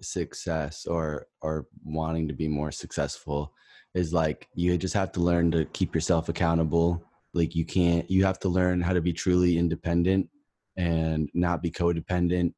success 0.01 0.85
or 0.85 1.27
or 1.41 1.67
wanting 1.85 2.27
to 2.29 2.35
be 2.35 2.49
more 2.49 2.73
successful 2.73 3.55
is 3.95 4.13
like 4.13 4.49
you 4.55 4.77
just 4.77 4.95
have 4.95 5.13
to 5.13 5.21
learn 5.21 5.51
to 5.53 5.65
keep 5.67 5.95
yourself 5.95 6.29
accountable. 6.29 7.05
Like 7.35 7.55
you 7.55 7.65
can't 7.65 8.11
you 8.11 8.25
have 8.25 8.39
to 8.41 8.49
learn 8.49 8.81
how 8.81 8.93
to 8.93 9.01
be 9.01 9.13
truly 9.13 9.59
independent 9.59 10.29
and 10.77 11.31
not 11.35 11.63
be 11.63 11.71
codependent 11.71 12.53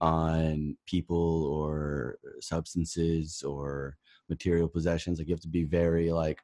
on 0.00 0.76
people 0.86 1.46
or 1.46 2.18
substances 2.40 3.42
or 3.42 3.96
material 4.28 4.68
possessions. 4.68 5.18
Like 5.18 5.28
you 5.28 5.34
have 5.34 5.40
to 5.42 5.48
be 5.48 5.64
very 5.64 6.12
like 6.12 6.40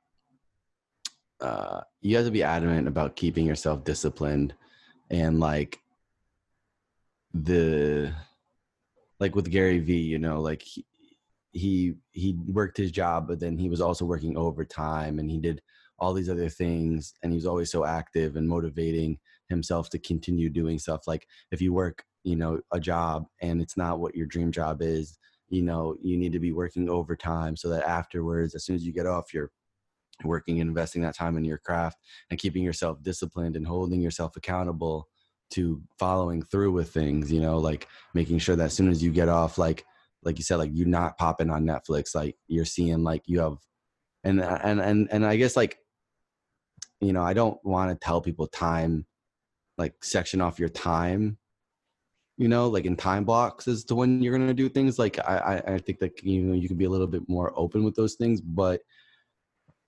uh 1.40 1.80
you 2.00 2.16
have 2.16 2.24
to 2.24 2.32
be 2.32 2.42
adamant 2.42 2.88
about 2.88 3.16
keeping 3.16 3.46
yourself 3.46 3.84
disciplined 3.84 4.54
and 5.10 5.38
like 5.40 5.80
the 7.34 8.14
like 9.20 9.34
with 9.34 9.50
Gary 9.50 9.78
Vee, 9.80 9.98
you 9.98 10.18
know, 10.18 10.40
like 10.40 10.62
he, 10.62 10.84
he 11.52 11.94
he 12.12 12.36
worked 12.46 12.76
his 12.76 12.92
job, 12.92 13.28
but 13.28 13.40
then 13.40 13.58
he 13.58 13.68
was 13.68 13.80
also 13.80 14.04
working 14.04 14.36
overtime 14.36 15.18
and 15.18 15.30
he 15.30 15.38
did 15.38 15.60
all 15.98 16.12
these 16.12 16.30
other 16.30 16.48
things 16.48 17.14
and 17.22 17.32
he 17.32 17.36
was 17.36 17.46
always 17.46 17.70
so 17.70 17.84
active 17.84 18.36
and 18.36 18.48
motivating 18.48 19.18
himself 19.48 19.90
to 19.90 19.98
continue 19.98 20.48
doing 20.48 20.78
stuff. 20.78 21.06
Like 21.06 21.26
if 21.50 21.60
you 21.60 21.72
work, 21.72 22.04
you 22.24 22.36
know, 22.36 22.60
a 22.72 22.80
job 22.80 23.26
and 23.40 23.60
it's 23.60 23.76
not 23.76 24.00
what 24.00 24.14
your 24.14 24.26
dream 24.26 24.50
job 24.50 24.82
is, 24.82 25.18
you 25.48 25.62
know, 25.62 25.96
you 26.02 26.16
need 26.16 26.32
to 26.32 26.40
be 26.40 26.52
working 26.52 26.88
overtime 26.88 27.56
so 27.56 27.68
that 27.68 27.84
afterwards, 27.84 28.54
as 28.54 28.64
soon 28.64 28.76
as 28.76 28.84
you 28.84 28.92
get 28.92 29.06
off, 29.06 29.32
you're 29.32 29.50
working 30.24 30.60
and 30.60 30.68
investing 30.68 31.02
that 31.02 31.16
time 31.16 31.36
in 31.36 31.44
your 31.44 31.58
craft 31.58 31.98
and 32.30 32.38
keeping 32.38 32.62
yourself 32.62 33.02
disciplined 33.02 33.56
and 33.56 33.66
holding 33.66 34.00
yourself 34.00 34.36
accountable 34.36 35.08
to 35.54 35.80
following 35.98 36.42
through 36.42 36.72
with 36.72 36.90
things 36.90 37.30
you 37.30 37.40
know 37.40 37.58
like 37.58 37.88
making 38.12 38.38
sure 38.38 38.56
that 38.56 38.66
as 38.66 38.74
soon 38.74 38.88
as 38.88 39.02
you 39.02 39.10
get 39.10 39.28
off 39.28 39.56
like 39.56 39.84
like 40.24 40.38
you 40.38 40.44
said 40.44 40.56
like 40.56 40.70
you're 40.74 40.86
not 40.86 41.16
popping 41.16 41.50
on 41.50 41.64
netflix 41.64 42.14
like 42.14 42.36
you're 42.48 42.64
seeing 42.64 43.04
like 43.04 43.22
you 43.26 43.38
have 43.38 43.56
and 44.24 44.40
uh, 44.40 44.58
and 44.64 44.80
and, 44.80 45.08
and 45.12 45.24
i 45.24 45.36
guess 45.36 45.56
like 45.56 45.78
you 47.00 47.12
know 47.12 47.22
i 47.22 47.32
don't 47.32 47.58
want 47.64 47.90
to 47.90 48.04
tell 48.04 48.20
people 48.20 48.46
time 48.48 49.06
like 49.78 49.94
section 50.02 50.40
off 50.40 50.58
your 50.58 50.68
time 50.68 51.38
you 52.36 52.48
know 52.48 52.68
like 52.68 52.84
in 52.84 52.96
time 52.96 53.24
blocks 53.24 53.68
as 53.68 53.84
to 53.84 53.94
when 53.94 54.20
you're 54.20 54.36
going 54.36 54.48
to 54.48 54.54
do 54.54 54.68
things 54.68 54.98
like 54.98 55.18
I, 55.20 55.36
I 55.66 55.74
i 55.74 55.78
think 55.78 56.00
that 56.00 56.22
you 56.24 56.42
know 56.42 56.54
you 56.54 56.68
can 56.68 56.76
be 56.76 56.86
a 56.86 56.90
little 56.90 57.06
bit 57.06 57.22
more 57.28 57.52
open 57.54 57.84
with 57.84 57.94
those 57.94 58.14
things 58.14 58.40
but 58.40 58.80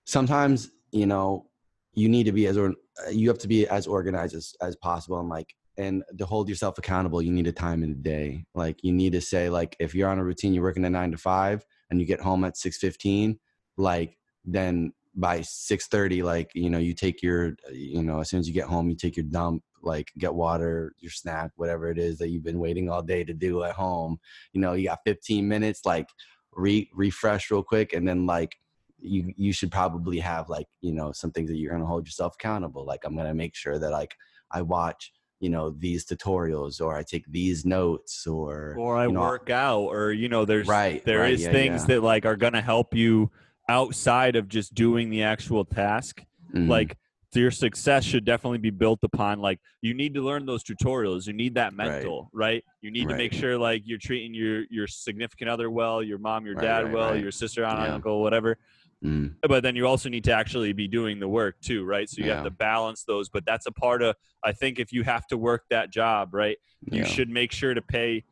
sometimes 0.05 0.71
you 0.91 1.05
know 1.05 1.47
you 1.93 2.07
need 2.07 2.25
to 2.25 2.31
be 2.31 2.47
as 2.47 2.57
or 2.57 2.69
uh, 3.05 3.09
you 3.09 3.27
have 3.27 3.39
to 3.39 3.47
be 3.47 3.67
as 3.67 3.87
organized 3.87 4.35
as, 4.35 4.53
as 4.61 4.75
possible 4.77 5.19
and 5.19 5.29
like 5.29 5.55
and 5.77 6.03
to 6.17 6.25
hold 6.25 6.49
yourself 6.49 6.77
accountable, 6.77 7.21
you 7.21 7.31
need 7.31 7.47
a 7.47 7.51
time 7.51 7.83
in 7.83 7.89
the 7.89 7.95
day. 7.95 8.45
Like 8.55 8.83
you 8.83 8.91
need 8.91 9.13
to 9.13 9.21
say, 9.21 9.49
like 9.49 9.75
if 9.79 9.93
you're 9.93 10.09
on 10.09 10.19
a 10.19 10.23
routine, 10.23 10.53
you're 10.53 10.63
working 10.63 10.85
at 10.85 10.91
nine 10.91 11.11
to 11.11 11.17
five, 11.17 11.65
and 11.89 11.99
you 11.99 12.05
get 12.05 12.19
home 12.19 12.43
at 12.43 12.57
six 12.57 12.77
fifteen, 12.77 13.39
like 13.77 14.17
then 14.43 14.93
by 15.15 15.41
six 15.41 15.87
thirty, 15.87 16.23
like 16.23 16.51
you 16.53 16.69
know, 16.69 16.79
you 16.79 16.93
take 16.93 17.21
your, 17.21 17.55
you 17.71 18.03
know, 18.03 18.19
as 18.19 18.29
soon 18.29 18.39
as 18.39 18.47
you 18.47 18.53
get 18.53 18.67
home, 18.67 18.89
you 18.89 18.95
take 18.95 19.17
your 19.17 19.25
dump, 19.25 19.63
like 19.81 20.11
get 20.17 20.33
water, 20.33 20.93
your 20.99 21.11
snack, 21.11 21.51
whatever 21.55 21.89
it 21.89 21.97
is 21.99 22.17
that 22.17 22.29
you've 22.29 22.43
been 22.43 22.59
waiting 22.59 22.89
all 22.89 23.01
day 23.01 23.23
to 23.23 23.33
do 23.33 23.63
at 23.63 23.73
home. 23.73 24.19
You 24.53 24.61
know, 24.61 24.73
you 24.73 24.87
got 24.87 24.99
fifteen 25.05 25.47
minutes, 25.47 25.81
like 25.85 26.07
re 26.53 26.89
refresh 26.93 27.51
real 27.51 27.63
quick, 27.63 27.93
and 27.93 28.07
then 28.07 28.25
like 28.25 28.55
you 28.99 29.31
you 29.37 29.53
should 29.53 29.71
probably 29.71 30.19
have 30.19 30.49
like 30.49 30.67
you 30.81 30.93
know 30.93 31.11
some 31.11 31.31
things 31.31 31.49
that 31.49 31.57
you're 31.57 31.71
gonna 31.71 31.85
hold 31.85 32.05
yourself 32.05 32.35
accountable. 32.35 32.85
Like 32.85 33.05
I'm 33.05 33.15
gonna 33.15 33.33
make 33.33 33.55
sure 33.55 33.77
that 33.79 33.91
like 33.91 34.15
I 34.51 34.61
watch 34.61 35.11
you 35.39 35.49
know 35.49 35.69
these 35.69 36.05
tutorials 36.05 36.81
or 36.81 36.95
I 36.97 37.03
take 37.03 37.25
these 37.31 37.65
notes 37.65 38.25
or 38.25 38.75
or 38.77 38.97
I 38.97 39.05
you 39.07 39.11
know, 39.13 39.21
work 39.21 39.49
out, 39.49 39.83
or 39.83 40.11
you 40.11 40.29
know, 40.29 40.45
there's 40.45 40.67
Right, 40.67 41.03
there 41.05 41.19
right, 41.21 41.33
is 41.33 41.43
yeah, 41.43 41.51
things 41.51 41.81
yeah. 41.83 41.87
that 41.95 42.03
like 42.03 42.25
are 42.25 42.35
gonna 42.35 42.61
help 42.61 42.95
you 42.95 43.31
outside 43.69 44.35
of 44.35 44.47
just 44.47 44.73
doing 44.73 45.09
the 45.09 45.23
actual 45.23 45.65
task. 45.65 46.23
Mhm. 46.53 46.67
Like 46.69 46.97
your 47.33 47.51
success 47.51 48.03
should 48.03 48.25
definitely 48.25 48.57
be 48.57 48.71
built 48.71 48.97
upon 49.03 49.39
like 49.39 49.59
you 49.81 49.93
need 49.93 50.15
to 50.15 50.21
learn 50.21 50.47
those 50.47 50.63
tutorials. 50.63 51.27
You 51.27 51.33
need 51.33 51.53
that 51.53 51.71
mental, 51.71 52.31
right? 52.33 52.63
You 52.81 52.89
need 52.89 53.07
to 53.09 53.15
make 53.15 53.31
sure 53.31 53.59
like 53.59 53.83
you're 53.85 53.99
treating 53.99 54.33
your 54.33 54.63
your 54.71 54.87
significant 54.87 55.47
other 55.47 55.69
well, 55.69 56.01
your 56.01 56.17
mom, 56.17 56.47
your 56.47 56.55
Right, 56.55 56.63
dad 56.63 56.85
right, 56.85 56.93
well, 56.93 57.11
right. 57.11 57.21
your 57.21 57.31
sister, 57.31 57.63
aunt, 57.63 57.83
Yeah. 57.83 57.93
uncle, 57.93 58.21
whatever. 58.23 58.57
Mm, 59.03 59.35
but 59.47 59.61
then 59.61 59.75
you 59.75 59.85
also 59.85 60.09
need 60.09 60.23
to 60.23 60.33
actually 60.33 60.73
be 60.73 60.87
doing 60.87 61.19
the 61.19 61.27
work 61.27 61.61
too 61.61 61.85
right 61.85 62.09
so 62.09 62.23
you 62.23 62.31
have 62.31 62.43
to 62.43 62.49
balance 62.49 63.03
those 63.03 63.29
but 63.29 63.45
that's 63.45 63.67
a 63.67 63.71
part 63.71 64.01
of 64.01 64.15
i 64.43 64.51
think 64.51 64.79
if 64.79 64.91
you 64.91 65.03
have 65.03 65.27
to 65.27 65.37
work 65.37 65.65
that 65.69 65.91
job 65.91 66.33
right 66.33 66.57
you 66.91 67.01
yeah. 67.01 67.05
should 67.05 67.29
make 67.29 67.51
sure 67.51 67.75
to 67.75 67.81
pay 67.83 68.23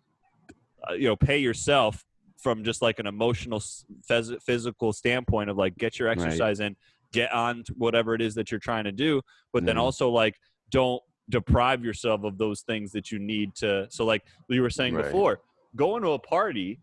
uh, 0.90 0.94
you 0.94 1.08
know 1.08 1.16
pay 1.16 1.38
yourself 1.38 2.04
from 2.40 2.64
just 2.64 2.82
like 2.82 2.98
an 2.98 3.06
emotional 3.06 3.60
phys- 3.60 4.42
physical 4.42 4.92
standpoint 4.92 5.52
of 5.52 5.56
like 5.58 5.78
get 5.78 6.00
your 6.00 6.08
Right. 6.08 6.18
exercise 6.18 6.60
in 6.60 6.76
get 7.14 7.32
on 7.32 7.64
to 7.66 7.74
whatever 7.78 8.16
it 8.16 8.22
is 8.24 8.34
that 8.34 8.50
you're 8.50 8.60
trying 8.60 8.86
to 8.86 8.92
do 8.92 9.22
but 9.54 9.66
then 9.68 9.78
also 9.78 10.10
like 10.10 10.36
don't 10.72 11.02
deprive 11.30 11.86
yourself 11.86 12.24
of 12.24 12.40
those 12.40 12.62
things 12.62 12.92
that 12.94 13.12
you 13.12 13.20
need 13.20 13.54
to 13.58 13.86
so 13.92 14.04
like 14.04 14.24
you 14.50 14.64
were 14.64 14.72
saying 14.72 14.96
Right. 14.96 15.06
before 15.06 15.42
going 15.76 16.02
to 16.02 16.10
a 16.14 16.20
party 16.20 16.80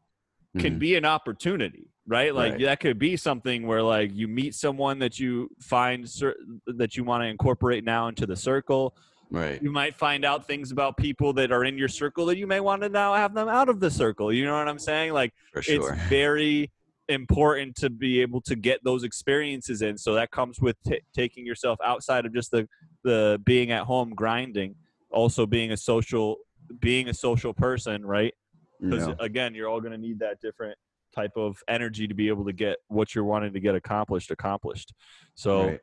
can 0.59 0.77
Mhm. 0.77 0.79
be 0.79 0.95
an 0.97 1.05
opportunity 1.05 1.89
right 2.07 2.35
like 2.35 2.53
Right. 2.53 2.63
that 2.63 2.81
could 2.81 2.99
be 2.99 3.17
something 3.17 3.67
where 3.67 3.83
like 3.83 4.11
you 4.13 4.27
meet 4.29 4.55
someone 4.55 4.99
that 4.99 5.19
you 5.21 5.49
find 5.61 6.09
cer- 6.09 6.37
that 6.67 6.97
you 6.97 7.05
want 7.05 7.23
to 7.23 7.29
incorporate 7.29 7.85
now 7.85 8.09
into 8.09 8.27
the 8.27 8.35
circle 8.37 8.97
right. 9.31 9.63
you 9.63 9.71
might 9.71 9.95
find 9.95 10.25
out 10.25 10.47
things 10.47 10.73
about 10.73 10.97
people 10.97 11.33
that 11.35 11.53
are 11.53 11.65
in 11.65 11.79
your 11.79 11.89
circle 11.89 12.27
that 12.27 12.37
you 12.37 12.47
may 12.47 12.61
want 12.61 12.83
to 12.83 12.89
now 12.89 13.15
have 13.15 13.35
them 13.35 13.49
out 13.49 13.69
of 13.69 13.79
the 13.79 13.91
circle 13.91 14.33
you 14.33 14.45
know 14.45 14.57
what 14.59 14.69
i'm 14.69 14.79
saying 14.81 15.13
like 15.13 15.33
sure. 15.61 15.93
it's 15.93 16.03
very 16.09 16.71
important 17.09 17.77
to 17.77 17.91
be 17.91 18.21
able 18.21 18.41
to 18.41 18.57
get 18.57 18.83
those 18.85 19.05
experiences 19.05 19.83
in 19.83 19.97
so 19.99 20.15
that 20.15 20.31
comes 20.31 20.61
with 20.61 20.77
t- 20.87 21.01
taking 21.15 21.45
yourself 21.47 21.79
outside 21.85 22.25
of 22.27 22.33
just 22.35 22.51
the 22.51 22.67
the 23.05 23.41
being 23.45 23.71
at 23.71 23.83
home 23.85 24.11
grinding 24.15 24.75
also 25.11 25.47
being 25.47 25.73
a 25.73 25.77
social 25.77 26.37
being 26.81 27.09
a 27.09 27.15
social 27.15 27.53
person 27.53 28.05
right 28.05 28.35
because 28.81 29.07
Yeah. 29.07 29.15
again 29.21 29.55
you're 29.55 29.69
all 29.69 29.81
going 29.81 29.93
to 29.93 29.99
need 29.99 30.19
that 30.21 30.41
different 30.41 30.77
type 31.15 31.33
of 31.37 31.57
energy 31.69 32.07
to 32.07 32.15
be 32.15 32.29
able 32.29 32.45
to 32.45 32.53
get 32.53 32.79
what 32.89 33.15
you're 33.15 33.25
wanting 33.25 33.53
to 33.53 33.61
get 33.61 33.75
accomplished 33.75 34.31
accomplished 34.31 34.93
so 35.35 35.69
Right. 35.69 35.81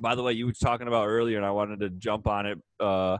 by 0.00 0.14
the 0.14 0.22
way 0.22 0.32
you 0.32 0.46
were 0.46 0.52
talking 0.52 0.86
about 0.88 1.06
earlier 1.06 1.36
and 1.36 1.46
i 1.46 1.50
wanted 1.50 1.80
to 1.80 1.90
jump 1.90 2.26
on 2.26 2.46
it 2.46 2.58
uh 2.80 3.18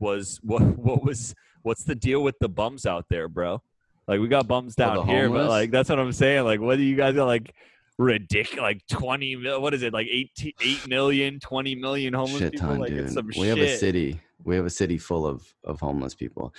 was 0.00 0.38
what 0.44 0.62
what 0.78 1.02
was 1.04 1.34
what's 1.62 1.84
the 1.84 1.94
deal 1.94 2.22
with 2.22 2.36
the 2.40 2.48
bums 2.48 2.86
out 2.86 3.06
there 3.08 3.28
bro 3.28 3.62
like 4.06 4.20
we 4.20 4.28
got 4.28 4.46
bums 4.46 4.74
down 4.74 4.98
Oh, 4.98 5.02
here 5.04 5.28
but 5.30 5.48
like 5.48 5.70
that's 5.70 5.88
what 5.88 5.98
i'm 5.98 6.12
saying 6.12 6.44
like 6.44 6.60
what 6.60 6.76
do 6.76 6.82
you 6.82 6.96
guys 6.96 7.14
got 7.14 7.26
like 7.26 7.54
ridiculous 7.96 8.60
like 8.60 8.86
20 8.88 9.36
mil 9.36 9.62
what 9.62 9.72
is 9.72 9.82
it 9.82 9.92
like 9.92 10.08
18 10.10 10.52
8 10.60 10.88
million 10.88 11.38
20 11.40 11.74
million 11.76 12.12
homeless 12.12 12.38
shit 12.40 12.52
people 12.52 12.68
ton, 12.68 12.78
like 12.80 12.90
dude. 12.90 13.24
we 13.24 13.32
shit 13.32 13.46
have 13.46 13.58
a 13.58 13.76
city. 13.76 14.20
We 14.42 14.56
have 14.56 14.66
a 14.66 14.70
city 14.70 14.98
full 14.98 15.26
of 15.26 15.46
of 15.62 15.80
homeless 15.80 16.14
people. 16.14 16.52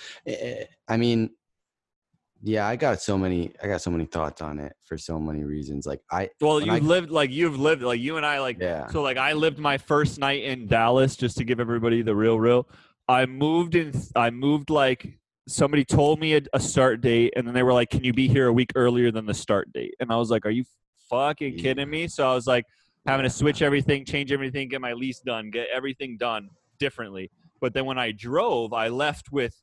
I 0.88 0.96
mean, 0.96 1.30
yeah, 2.42 2.66
I 2.66 2.76
got 2.76 3.00
so 3.00 3.16
many. 3.18 3.52
I 3.62 3.66
got 3.66 3.80
so 3.82 3.90
many 3.90 4.04
thoughts 4.04 4.40
on 4.42 4.58
it 4.58 4.74
for 4.84 4.96
so 4.98 5.18
many 5.18 5.44
reasons. 5.44 5.86
Like 5.86 6.00
I, 6.10 6.28
well 6.40 6.60
you've 6.60 6.68
I- 6.74 6.78
lived 6.78 7.10
like 7.10 7.30
you've 7.30 7.58
lived 7.58 7.82
like 7.82 8.00
you 8.00 8.16
and 8.16 8.26
i 8.26 8.38
like 8.40 8.58
yeah, 8.60 8.86
So 8.88 9.02
like 9.02 9.16
I 9.16 9.32
lived 9.32 9.58
my 9.58 9.78
first 9.78 10.18
night 10.18 10.44
in 10.44 10.66
Dallas 10.66 11.16
just 11.16 11.36
to 11.38 11.44
give 11.44 11.60
everybody 11.60 12.02
the 12.02 12.14
real 12.14 12.38
real. 12.38 12.68
I 13.08 13.26
moved 13.26 13.74
in 13.74 13.92
I 14.14 14.30
moved 14.30 14.70
like 14.70 15.18
somebody 15.48 15.84
told 15.84 16.18
me 16.20 16.34
a, 16.34 16.40
a 16.52 16.60
start 16.60 17.00
date 17.00 17.32
and 17.36 17.46
then 17.46 17.54
they 17.54 17.62
were 17.62 17.72
like 17.72 17.90
can 17.90 18.02
you 18.04 18.12
be 18.12 18.28
here 18.28 18.48
a 18.48 18.52
week 18.52 18.72
earlier 18.74 19.10
than 19.10 19.26
the 19.26 19.34
start 19.34 19.72
date? 19.72 19.94
And 20.00 20.12
I 20.12 20.16
was 20.16 20.30
like 20.30 20.44
are 20.46 20.50
you 20.50 20.64
fucking 21.10 21.54
Yeah. 21.54 21.62
kidding 21.62 21.88
me? 21.90 22.08
So 22.08 22.30
I 22.30 22.34
was 22.34 22.46
like 22.46 22.64
having 23.06 23.24
to 23.24 23.30
switch 23.30 23.62
everything, 23.62 24.04
change 24.04 24.32
everything, 24.32 24.68
get 24.68 24.80
my 24.80 24.92
lease 24.92 25.20
done, 25.20 25.50
get 25.50 25.68
everything 25.74 26.16
done 26.16 26.50
differently. 26.78 27.30
But 27.60 27.72
then 27.72 27.86
when 27.86 27.98
I 27.98 28.10
drove, 28.12 28.72
I 28.72 28.88
left 28.88 29.30
with 29.32 29.54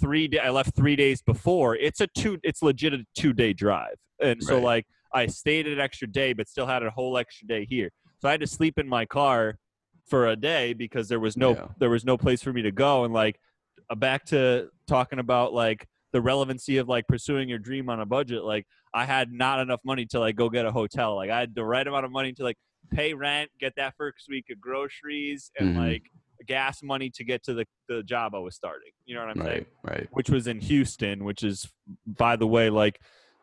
3 0.00 0.28
day, 0.28 0.38
I 0.38 0.50
left 0.50 0.74
3 0.76 0.96
days 0.96 1.22
before. 1.22 1.76
It's 1.76 2.00
a 2.00 2.06
two 2.08 2.38
it's 2.42 2.62
legit 2.62 2.92
a 2.94 3.04
2 3.16 3.32
day 3.32 3.52
drive. 3.52 3.96
And 4.22 4.42
so 4.42 4.56
Right. 4.56 4.64
like 4.64 4.86
I 5.14 5.26
stayed 5.26 5.66
an 5.66 5.80
extra 5.80 6.06
day 6.08 6.32
but 6.32 6.48
still 6.48 6.66
had 6.66 6.82
a 6.82 6.90
whole 6.90 7.16
extra 7.18 7.46
day 7.46 7.66
here. 7.68 7.90
So 8.20 8.28
I 8.28 8.32
had 8.32 8.40
to 8.40 8.46
sleep 8.46 8.78
in 8.78 8.88
my 8.88 9.06
car 9.06 9.58
for 10.06 10.28
a 10.28 10.36
day 10.36 10.72
because 10.72 11.08
there 11.08 11.20
was 11.20 11.36
no 11.36 11.54
Yeah. 11.54 11.66
there 11.78 11.90
was 11.90 12.04
no 12.04 12.16
place 12.18 12.42
for 12.42 12.52
me 12.52 12.62
to 12.62 12.70
go 12.72 13.04
and 13.04 13.14
like 13.14 13.38
uh, 13.88 13.94
back 13.94 14.24
to 14.26 14.68
talking 14.86 15.18
about 15.18 15.52
like 15.52 15.86
the 16.12 16.20
relevancy 16.20 16.76
of 16.78 16.88
like 16.88 17.06
pursuing 17.06 17.48
your 17.48 17.58
dream 17.58 17.88
on 17.88 18.00
a 18.00 18.06
budget 18.06 18.42
like 18.44 18.66
I 18.92 19.04
had 19.04 19.30
not 19.32 19.60
enough 19.60 19.80
money 19.84 20.04
to 20.06 20.18
like 20.18 20.34
go 20.36 20.48
get 20.50 20.66
a 20.66 20.72
hotel 20.72 21.14
like 21.14 21.30
I 21.30 21.38
had 21.38 21.54
the 21.54 21.64
right 21.64 21.86
amount 21.86 22.04
of 22.04 22.10
money 22.10 22.32
to 22.34 22.42
like 22.42 22.56
pay 22.90 23.14
rent 23.14 23.50
get 23.60 23.74
that 23.76 23.94
first 23.96 24.26
week 24.28 24.46
of 24.50 24.60
groceries 24.60 25.52
and 25.58 25.70
Mhm. 25.70 25.76
like 25.76 26.02
gas 26.46 26.82
money 26.82 27.10
to 27.10 27.24
get 27.24 27.42
to 27.44 27.54
the, 27.54 27.66
the 27.88 28.02
job 28.02 28.34
I 28.34 28.38
was 28.38 28.54
starting 28.54 28.90
you 29.10 29.16
know 29.16 29.26
what 29.26 29.36
I'm 29.36 29.42
saying 29.42 29.66
right, 29.82 29.96
right. 29.96 30.08
which 30.12 30.30
was 30.30 30.46
in 30.46 30.60
Houston, 30.60 31.24
which 31.24 31.42
is, 31.42 31.68
by 32.06 32.36
the 32.36 32.46
way, 32.46 32.70
like 32.70 33.00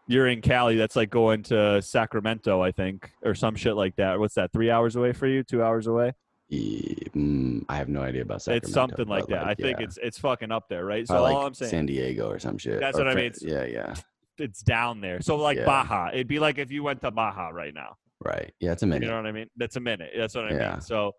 you're 0.08 0.28
in 0.28 0.40
Cali. 0.42 0.78
That's 0.78 0.96
like 0.96 1.10
going 1.10 1.44
to 1.44 1.82
Sacramento, 1.82 2.62
I 2.62 2.72
think, 2.72 3.12
or 3.22 3.36
some 3.36 3.56
shit 3.56 3.76
like 3.76 3.98
that. 3.98 4.18
What's 4.18 4.36
that? 4.36 4.54
Three 4.54 4.72
hours 4.72 4.96
away 4.96 5.12
for 5.12 5.28
you? 5.28 5.44
Two 5.44 5.62
hours 5.62 5.88
away? 5.88 6.14
Mm, 6.50 7.66
I 7.68 7.76
have 7.76 7.90
no 7.90 8.02
idea 8.02 8.22
about 8.22 8.42
Sacramento. 8.44 8.68
it's 8.68 8.74
something 8.74 9.08
like 9.08 9.28
that. 9.28 9.46
I 9.46 9.56
think 9.56 9.80
yeah. 9.80 9.86
it's 9.86 9.98
it's 10.02 10.18
fucking 10.18 10.54
up 10.54 10.70
there, 10.70 10.86
right? 10.86 11.06
So 11.06 11.16
Probably 11.16 11.34
all 11.34 11.46
I'm 11.48 11.54
saying, 11.54 11.72
San 11.72 11.86
Diego 11.86 12.30
or 12.30 12.40
some 12.40 12.58
shit. 12.58 12.80
That's 12.80 12.98
or 12.98 13.04
what 13.04 13.12
I 13.12 13.16
mean, 13.16 13.26
it's- 13.26 13.44
Yeah, 13.44 13.66
yeah, 13.66 13.96
it's 14.38 14.62
down 14.62 15.02
there. 15.02 15.20
So 15.20 15.36
like 15.36 15.58
Yeah. 15.58 15.66
Baja, 15.66 16.12
it'd 16.14 16.30
be 16.30 16.40
like 16.40 16.58
if 16.58 16.72
you 16.72 16.84
went 16.84 17.02
to 17.02 17.12
Baja 17.12 17.50
right 17.50 17.74
now. 17.74 17.98
right. 18.24 18.54
Yeah, 18.62 18.72
it's 18.72 18.84
a 18.84 18.88
minute. 18.88 19.04
You 19.04 19.12
know 19.12 19.18
what 19.18 19.28
I 19.28 19.34
mean? 19.34 19.50
That's 19.58 19.76
a 19.76 19.82
minute. 19.82 20.12
That's 20.16 20.34
what 20.34 20.46
I 20.46 20.56
Yeah. 20.56 20.72
mean. 20.72 20.82
So, 20.82 21.12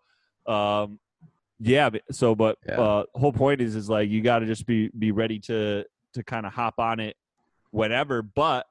um, 0.47 0.99
yeah. 1.59 1.89
So, 2.11 2.35
but 2.35 2.57
Yeah. 2.67 2.79
uh, 2.79 3.03
whole 3.15 3.33
point 3.33 3.61
is, 3.61 3.75
is 3.75 3.89
like 3.89 4.09
you 4.09 4.21
got 4.21 4.39
to 4.39 4.45
just 4.45 4.65
be 4.65 4.89
be 4.97 5.11
ready 5.11 5.39
to 5.41 5.85
to 6.13 6.23
kind 6.23 6.45
of 6.45 6.53
hop 6.53 6.79
on 6.79 6.99
it 6.99 7.15
whenever. 7.71 8.21
But 8.21 8.65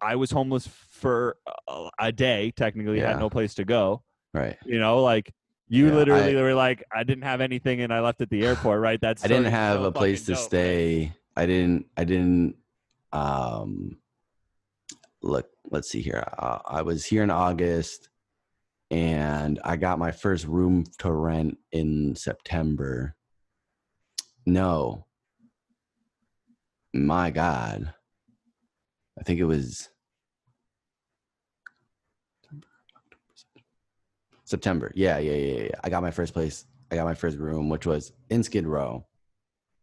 I 0.00 0.16
was 0.16 0.30
homeless 0.30 0.66
for 0.66 1.36
a, 1.68 1.88
a 1.98 2.12
day. 2.12 2.52
Technically, 2.56 2.98
Yeah. 2.98 3.10
had 3.10 3.18
no 3.20 3.30
place 3.30 3.54
to 3.54 3.64
go. 3.64 4.02
right. 4.32 4.56
You 4.64 4.78
know, 4.78 5.02
like 5.02 5.32
you 5.68 5.86
Yeah, 5.88 5.94
literally 5.94 6.36
I- 6.36 6.42
were 6.42 6.54
like, 6.54 6.84
I 6.94 7.04
didn't 7.04 7.24
have 7.24 7.40
anything, 7.40 7.80
and 7.80 7.92
I 7.92 8.00
left 8.00 8.20
at 8.20 8.28
the 8.30 8.44
airport. 8.44 8.80
Right? 8.80 9.00
That's 9.00 9.24
I 9.24 9.28
didn't 9.28 9.46
have 9.52 9.78
so 9.80 9.84
a 9.86 9.92
place 9.92 10.22
to 10.26 10.32
dope, 10.32 10.38
right? 10.38 10.44
stay. 10.46 11.12
I 11.36 11.46
didn't. 11.46 11.86
I 11.96 12.04
didn't. 12.04 12.56
Um, 13.12 13.96
look. 15.22 15.48
Let's 15.70 15.88
see 15.90 16.02
here. 16.02 16.22
Uh, 16.38 16.58
I 16.66 16.82
was 16.82 17.06
here 17.06 17.22
in 17.22 17.30
August, 17.30 18.10
and 18.94 19.58
I 19.64 19.74
got 19.74 19.98
my 19.98 20.12
first 20.12 20.46
room 20.46 20.84
to 20.98 21.10
rent 21.10 21.58
in 21.72 22.14
September. 22.14 23.16
No. 24.46 25.06
My 26.94 27.30
God. 27.30 27.92
I 29.18 29.22
think 29.24 29.40
it 29.40 29.46
was 29.46 29.88
September. 34.44 34.92
Yeah, 34.94 35.18
yeah, 35.18 35.32
yeah, 35.32 35.62
yeah. 35.62 35.80
I 35.82 35.88
got 35.90 36.02
my 36.02 36.12
first 36.12 36.32
place. 36.32 36.64
I 36.92 36.94
got 36.94 37.04
my 37.04 37.14
first 37.14 37.38
room, 37.38 37.68
which 37.68 37.86
was 37.86 38.12
in 38.30 38.44
Skid 38.44 38.64
Row, 38.64 39.04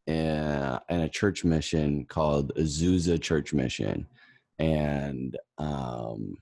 and, 0.08 0.80
in 0.88 1.02
a 1.02 1.10
church 1.10 1.44
mission 1.44 2.06
called 2.06 2.54
Azusa 2.56 3.22
Church 3.22 3.52
Mission, 3.52 4.08
and 4.58 5.38
um, 5.58 6.38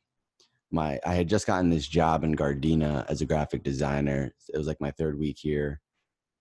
my 0.72 1.00
I 1.06 1.16
had 1.16 1.28
just 1.28 1.48
gotten 1.48 1.70
this 1.70 1.88
job 1.88 2.24
in 2.24 2.36
Gardena 2.36 3.06
as 3.10 3.22
a 3.22 3.26
graphic 3.26 3.64
designer. 3.64 4.34
It 4.54 4.58
was 4.58 4.68
like 4.68 4.82
my 4.82 4.91
third 4.91 5.18
week 5.18 5.38
here, 5.40 5.82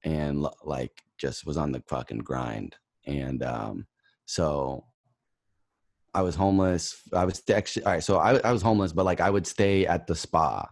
and 0.04 0.46
like 0.64 1.02
just 1.18 1.46
was 1.46 1.56
on 1.56 1.72
the 1.72 1.82
fucking 1.88 2.18
grind, 2.18 2.76
and 3.06 3.42
um, 3.42 3.86
so 4.26 4.84
I 6.14 6.22
was 6.22 6.34
homeless. 6.34 7.00
I 7.12 7.24
was 7.24 7.42
actually 7.50 7.84
all 7.84 7.92
right. 7.92 8.04
So 8.04 8.18
I, 8.18 8.38
I 8.38 8.52
was 8.52 8.62
homeless, 8.62 8.92
but 8.92 9.04
like 9.04 9.20
I 9.20 9.30
would 9.30 9.46
stay 9.46 9.86
at 9.86 10.06
the 10.06 10.14
spa 10.14 10.68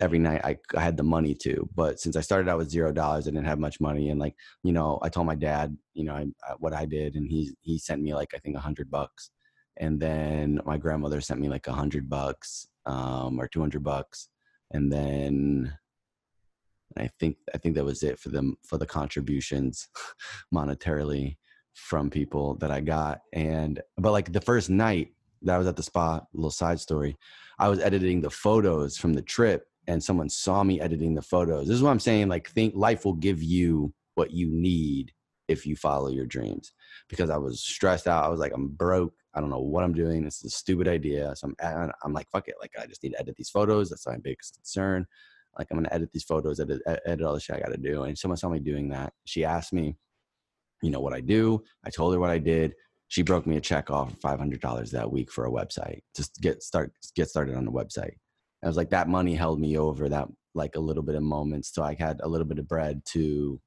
every 0.00 0.18
night 0.18 0.40
I, 0.44 0.58
I 0.76 0.80
had 0.80 0.96
the 0.96 1.02
money 1.02 1.34
to. 1.36 1.68
But 1.74 2.00
since 2.00 2.16
I 2.16 2.20
started 2.20 2.48
out 2.48 2.58
with 2.58 2.70
zero 2.70 2.92
dollars, 2.92 3.26
I 3.26 3.30
didn't 3.30 3.46
have 3.46 3.58
much 3.58 3.80
money, 3.80 4.10
and 4.10 4.20
like 4.20 4.34
you 4.62 4.72
know, 4.72 4.98
I 5.02 5.08
told 5.08 5.26
my 5.26 5.34
dad, 5.34 5.76
you 5.94 6.04
know, 6.04 6.14
I, 6.14 6.26
what 6.58 6.72
I 6.72 6.86
did, 6.86 7.14
and 7.16 7.28
he 7.28 7.54
he 7.60 7.78
sent 7.78 8.02
me 8.02 8.14
like 8.14 8.34
I 8.34 8.38
think 8.38 8.56
a 8.56 8.60
hundred 8.60 8.90
bucks, 8.90 9.30
and 9.76 10.00
then 10.00 10.60
my 10.64 10.76
grandmother 10.76 11.20
sent 11.20 11.40
me 11.40 11.48
like 11.48 11.66
a 11.66 11.72
hundred 11.72 12.08
bucks, 12.08 12.68
um, 12.86 13.40
or 13.40 13.48
two 13.48 13.60
hundred 13.60 13.82
bucks, 13.84 14.28
and 14.70 14.92
then 14.92 15.76
I 16.96 17.08
think 17.18 17.36
I 17.54 17.58
think 17.58 17.74
that 17.74 17.84
was 17.84 18.02
it 18.02 18.18
for 18.18 18.28
them 18.28 18.56
for 18.66 18.78
the 18.78 18.86
contributions 18.86 19.88
monetarily 20.54 21.36
from 21.74 22.10
people 22.10 22.56
that 22.56 22.70
I 22.70 22.80
got. 22.80 23.20
And 23.32 23.80
but 23.98 24.12
like 24.12 24.32
the 24.32 24.40
first 24.40 24.70
night 24.70 25.08
that 25.42 25.54
I 25.54 25.58
was 25.58 25.66
at 25.66 25.76
the 25.76 25.82
spa, 25.82 26.20
little 26.32 26.50
side 26.50 26.80
story, 26.80 27.16
I 27.58 27.68
was 27.68 27.80
editing 27.80 28.20
the 28.20 28.30
photos 28.30 28.96
from 28.96 29.12
the 29.12 29.22
trip 29.22 29.66
and 29.86 30.02
someone 30.02 30.28
saw 30.28 30.62
me 30.62 30.80
editing 30.80 31.14
the 31.14 31.22
photos. 31.22 31.66
This 31.66 31.76
is 31.76 31.82
what 31.82 31.90
I'm 31.90 32.00
saying. 32.00 32.28
Like 32.28 32.48
think 32.48 32.74
life 32.74 33.04
will 33.04 33.14
give 33.14 33.42
you 33.42 33.92
what 34.14 34.30
you 34.30 34.48
need 34.50 35.12
if 35.48 35.66
you 35.66 35.76
follow 35.76 36.08
your 36.08 36.26
dreams. 36.26 36.72
Because 37.08 37.28
I 37.28 37.36
was 37.36 37.60
stressed 37.60 38.06
out. 38.06 38.24
I 38.24 38.28
was 38.28 38.40
like, 38.40 38.52
I'm 38.54 38.68
broke. 38.68 39.14
I 39.34 39.40
don't 39.40 39.50
know 39.50 39.58
what 39.58 39.84
I'm 39.84 39.94
doing. 39.94 40.24
This 40.24 40.38
is 40.38 40.44
a 40.44 40.50
stupid 40.50 40.88
idea. 40.88 41.34
So 41.36 41.52
I'm, 41.60 41.90
I'm 42.04 42.12
like, 42.12 42.28
fuck 42.30 42.48
it. 42.48 42.54
Like 42.60 42.72
I 42.80 42.86
just 42.86 43.02
need 43.02 43.10
to 43.10 43.20
edit 43.20 43.36
these 43.36 43.50
photos. 43.50 43.90
That's 43.90 44.06
my 44.06 44.16
biggest 44.16 44.54
concern. 44.54 45.06
Like 45.58 45.68
I'm 45.70 45.76
gonna 45.76 45.92
edit 45.92 46.10
these 46.12 46.24
photos, 46.24 46.60
edit, 46.60 46.80
edit 46.86 47.22
all 47.22 47.34
the 47.34 47.40
shit 47.40 47.56
I 47.56 47.60
gotta 47.60 47.76
do. 47.76 48.04
And 48.04 48.18
someone 48.18 48.36
saw 48.36 48.48
me 48.48 48.58
doing 48.58 48.88
that. 48.90 49.12
She 49.24 49.44
asked 49.44 49.72
me, 49.72 49.96
you 50.82 50.90
know, 50.90 51.00
what 51.00 51.14
I 51.14 51.20
do. 51.20 51.62
I 51.84 51.90
told 51.90 52.12
her 52.14 52.20
what 52.20 52.30
I 52.30 52.38
did. 52.38 52.74
She 53.08 53.22
broke 53.22 53.46
me 53.46 53.56
a 53.56 53.60
check 53.60 53.90
off 53.90 54.10
for 54.10 54.16
five 54.16 54.38
hundred 54.38 54.60
dollars 54.60 54.90
that 54.92 55.10
week 55.10 55.30
for 55.30 55.46
a 55.46 55.50
website. 55.50 56.00
Just 56.16 56.40
get 56.40 56.62
start 56.62 56.92
get 57.14 57.28
started 57.28 57.56
on 57.56 57.64
the 57.64 57.72
website. 57.72 58.14
I 58.62 58.66
was 58.66 58.76
like, 58.76 58.90
that 58.90 59.08
money 59.08 59.34
held 59.34 59.60
me 59.60 59.76
over 59.76 60.08
that 60.08 60.28
like 60.54 60.76
a 60.76 60.80
little 60.80 61.02
bit 61.02 61.16
of 61.16 61.22
moments. 61.22 61.72
So 61.74 61.82
I 61.82 61.94
had 61.94 62.20
a 62.22 62.28
little 62.28 62.46
bit 62.46 62.58
of 62.58 62.66
bread 62.66 63.02
to 63.12 63.60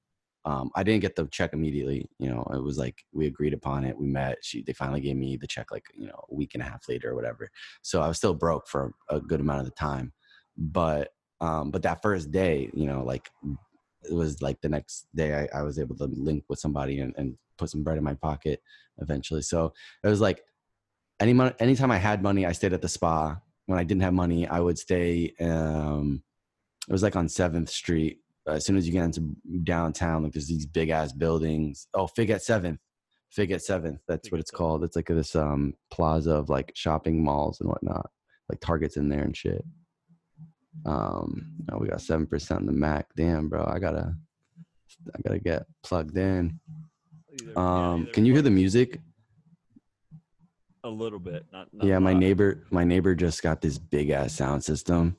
um, 0.48 0.72
I 0.76 0.84
didn't 0.84 1.02
get 1.02 1.18
the 1.18 1.28
check 1.28 1.52
immediately. 1.52 2.10
You 2.20 2.30
know, 2.30 2.48
it 2.54 2.64
was 2.64 2.78
like 2.78 3.04
we 3.12 3.28
agreed 3.28 3.54
upon 3.54 3.84
it. 3.84 3.98
We 3.98 4.08
met. 4.08 4.38
She 4.42 4.64
they 4.64 4.72
finally 4.72 5.02
gave 5.02 5.18
me 5.18 5.36
the 5.36 5.46
check 5.46 5.72
like 5.72 5.88
you 5.94 6.08
know 6.08 6.24
a 6.30 6.34
week 6.34 6.52
and 6.54 6.64
a 6.64 6.66
half 6.66 6.88
later 6.88 7.12
or 7.12 7.16
whatever. 7.16 7.52
So 7.82 8.02
I 8.02 8.08
was 8.08 8.16
still 8.16 8.34
broke 8.34 8.66
for 8.66 8.94
a 9.10 9.20
good 9.20 9.42
amount 9.42 9.60
of 9.60 9.66
the 9.66 9.72
time, 9.72 10.14
but 10.58 11.10
um, 11.42 11.70
but 11.70 11.82
that 11.84 12.02
first 12.02 12.32
day, 12.32 12.70
you 12.74 12.86
know, 12.86 13.04
like 13.04 13.30
it 14.10 14.14
was 14.14 14.42
like 14.42 14.62
the 14.62 14.70
next 14.70 15.08
day 15.14 15.50
I, 15.54 15.60
I 15.60 15.64
was 15.64 15.80
able 15.80 15.98
to 15.98 16.06
link 16.06 16.46
with 16.48 16.60
somebody 16.60 17.02
and, 17.02 17.14
and 17.18 17.38
put 17.58 17.70
some 17.70 17.84
bread 17.84 17.98
in 17.98 18.04
my 18.06 18.14
pocket 18.14 18.64
eventually. 19.00 19.42
So 19.42 19.74
it 20.02 20.08
was 20.08 20.22
like 20.22 20.44
any 21.20 21.34
money, 21.34 21.54
anytime 21.60 21.92
I 21.92 21.98
had 21.98 22.24
money, 22.24 22.46
I 22.46 22.54
stayed 22.54 22.72
at 22.72 22.82
the 22.82 22.88
spa. 22.88 23.38
When 23.66 23.78
I 23.78 23.84
didn't 23.84 24.04
have 24.04 24.14
money, 24.14 24.48
I 24.48 24.62
would 24.62 24.80
stay. 24.80 25.34
Um, 25.42 26.24
it 26.88 26.92
was 26.94 27.04
like 27.04 27.18
on 27.18 27.28
Seventh 27.28 27.70
Street. 27.70 28.22
As 28.48 28.66
soon 28.66 28.78
as 28.78 28.88
you 28.88 28.94
get 28.94 29.04
into 29.04 29.36
downtown, 29.64 30.24
like 30.24 30.32
there's 30.32 30.48
these 30.48 30.66
big 30.66 30.90
ass 30.90 31.12
buildings. 31.12 31.88
Oh, 31.94 32.08
Fig 32.08 32.30
at 32.30 32.42
Seventh, 32.42 32.80
Fig 33.30 33.52
at 33.52 33.62
Seventh. 33.62 34.00
That's 34.08 34.32
what 34.32 34.40
it's 34.40 34.52
called. 34.52 34.84
It's 34.84 34.96
like 34.96 35.08
this 35.08 35.36
um 35.36 35.74
plaza 35.92 36.32
of 36.32 36.50
like 36.50 36.72
shopping 36.76 37.24
malls 37.24 37.60
and 37.60 37.70
whatnot. 37.70 38.10
Like 38.50 38.60
Targets 38.62 38.96
in 38.98 39.10
there 39.10 39.24
and 39.24 39.36
shit. 39.36 39.64
Um, 40.86 41.54
oh, 41.72 41.78
we 41.80 41.88
got 41.88 42.02
seven 42.02 42.26
percent 42.26 42.62
on 42.62 42.66
the 42.66 42.72
Mac. 42.72 43.08
Damn, 43.16 43.50
bro, 43.50 43.66
I 43.66 43.80
gotta, 43.80 44.16
I 45.14 45.22
gotta 45.24 45.40
get 45.40 45.66
plugged 45.84 46.18
in. 46.18 46.60
Um, 47.56 48.08
can 48.14 48.26
you 48.26 48.34
hear 48.34 48.42
the 48.42 48.50
music? 48.50 49.02
A 50.84 50.90
little 50.90 51.20
bit. 51.20 51.46
Not, 51.52 51.68
not 51.74 51.86
Yeah, 51.86 52.00
my 52.00 52.14
neighbor, 52.14 52.66
my 52.72 52.84
neighbor 52.84 53.16
just 53.16 53.44
got 53.44 53.62
this 53.62 53.78
big 53.78 54.10
ass 54.10 54.34
sound 54.34 54.64
system, 54.64 55.18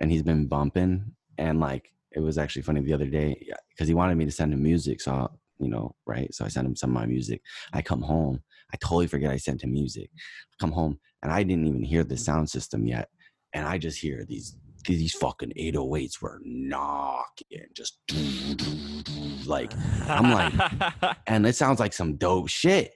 and 0.00 0.10
he's 0.10 0.22
been 0.22 0.46
bumping. 0.46 1.12
And 1.36 1.60
like, 1.60 1.90
it 2.14 2.20
was 2.20 2.38
actually 2.38 2.62
funny 2.62 2.80
the 2.80 2.92
other 2.92 3.06
day 3.06 3.36
because 3.70 3.88
he 3.88 3.94
wanted 3.94 4.16
me 4.16 4.24
to 4.24 4.30
send 4.30 4.52
him 4.52 4.62
music. 4.62 5.00
So 5.00 5.12
I- 5.12 5.26
you 5.60 5.68
know, 5.70 5.94
right? 6.04 6.34
So 6.34 6.44
I 6.44 6.48
sent 6.48 6.66
him 6.66 6.74
some 6.74 6.90
of 6.90 6.94
my 6.94 7.06
music. 7.06 7.40
I 7.72 7.80
come 7.80 8.02
home, 8.02 8.42
I 8.72 8.76
totally 8.78 9.06
forget 9.06 9.30
I 9.30 9.36
sent 9.36 9.62
him 9.62 9.72
music. 9.72 10.10
I 10.16 10.54
come 10.60 10.72
home 10.72 10.98
and 11.22 11.30
I 11.30 11.44
didn't 11.44 11.68
even 11.68 11.82
hear 11.84 12.02
the 12.02 12.16
sound 12.16 12.50
system 12.50 12.86
yet, 12.86 13.08
and 13.52 13.64
I 13.66 13.78
just 13.78 13.98
hear 14.00 14.24
these 14.28 14.56
these 14.86 15.14
fucking 15.14 15.52
808s 15.56 16.20
were 16.20 16.40
knocking, 16.44 17.66
just 17.72 18.00
like 19.46 19.72
I'm 20.08 20.30
like- 20.32 21.16
and 21.26 21.46
it 21.46 21.54
sounds 21.56 21.78
like 21.80 21.92
some 21.92 22.16
dope 22.16 22.48
shit. 22.48 22.92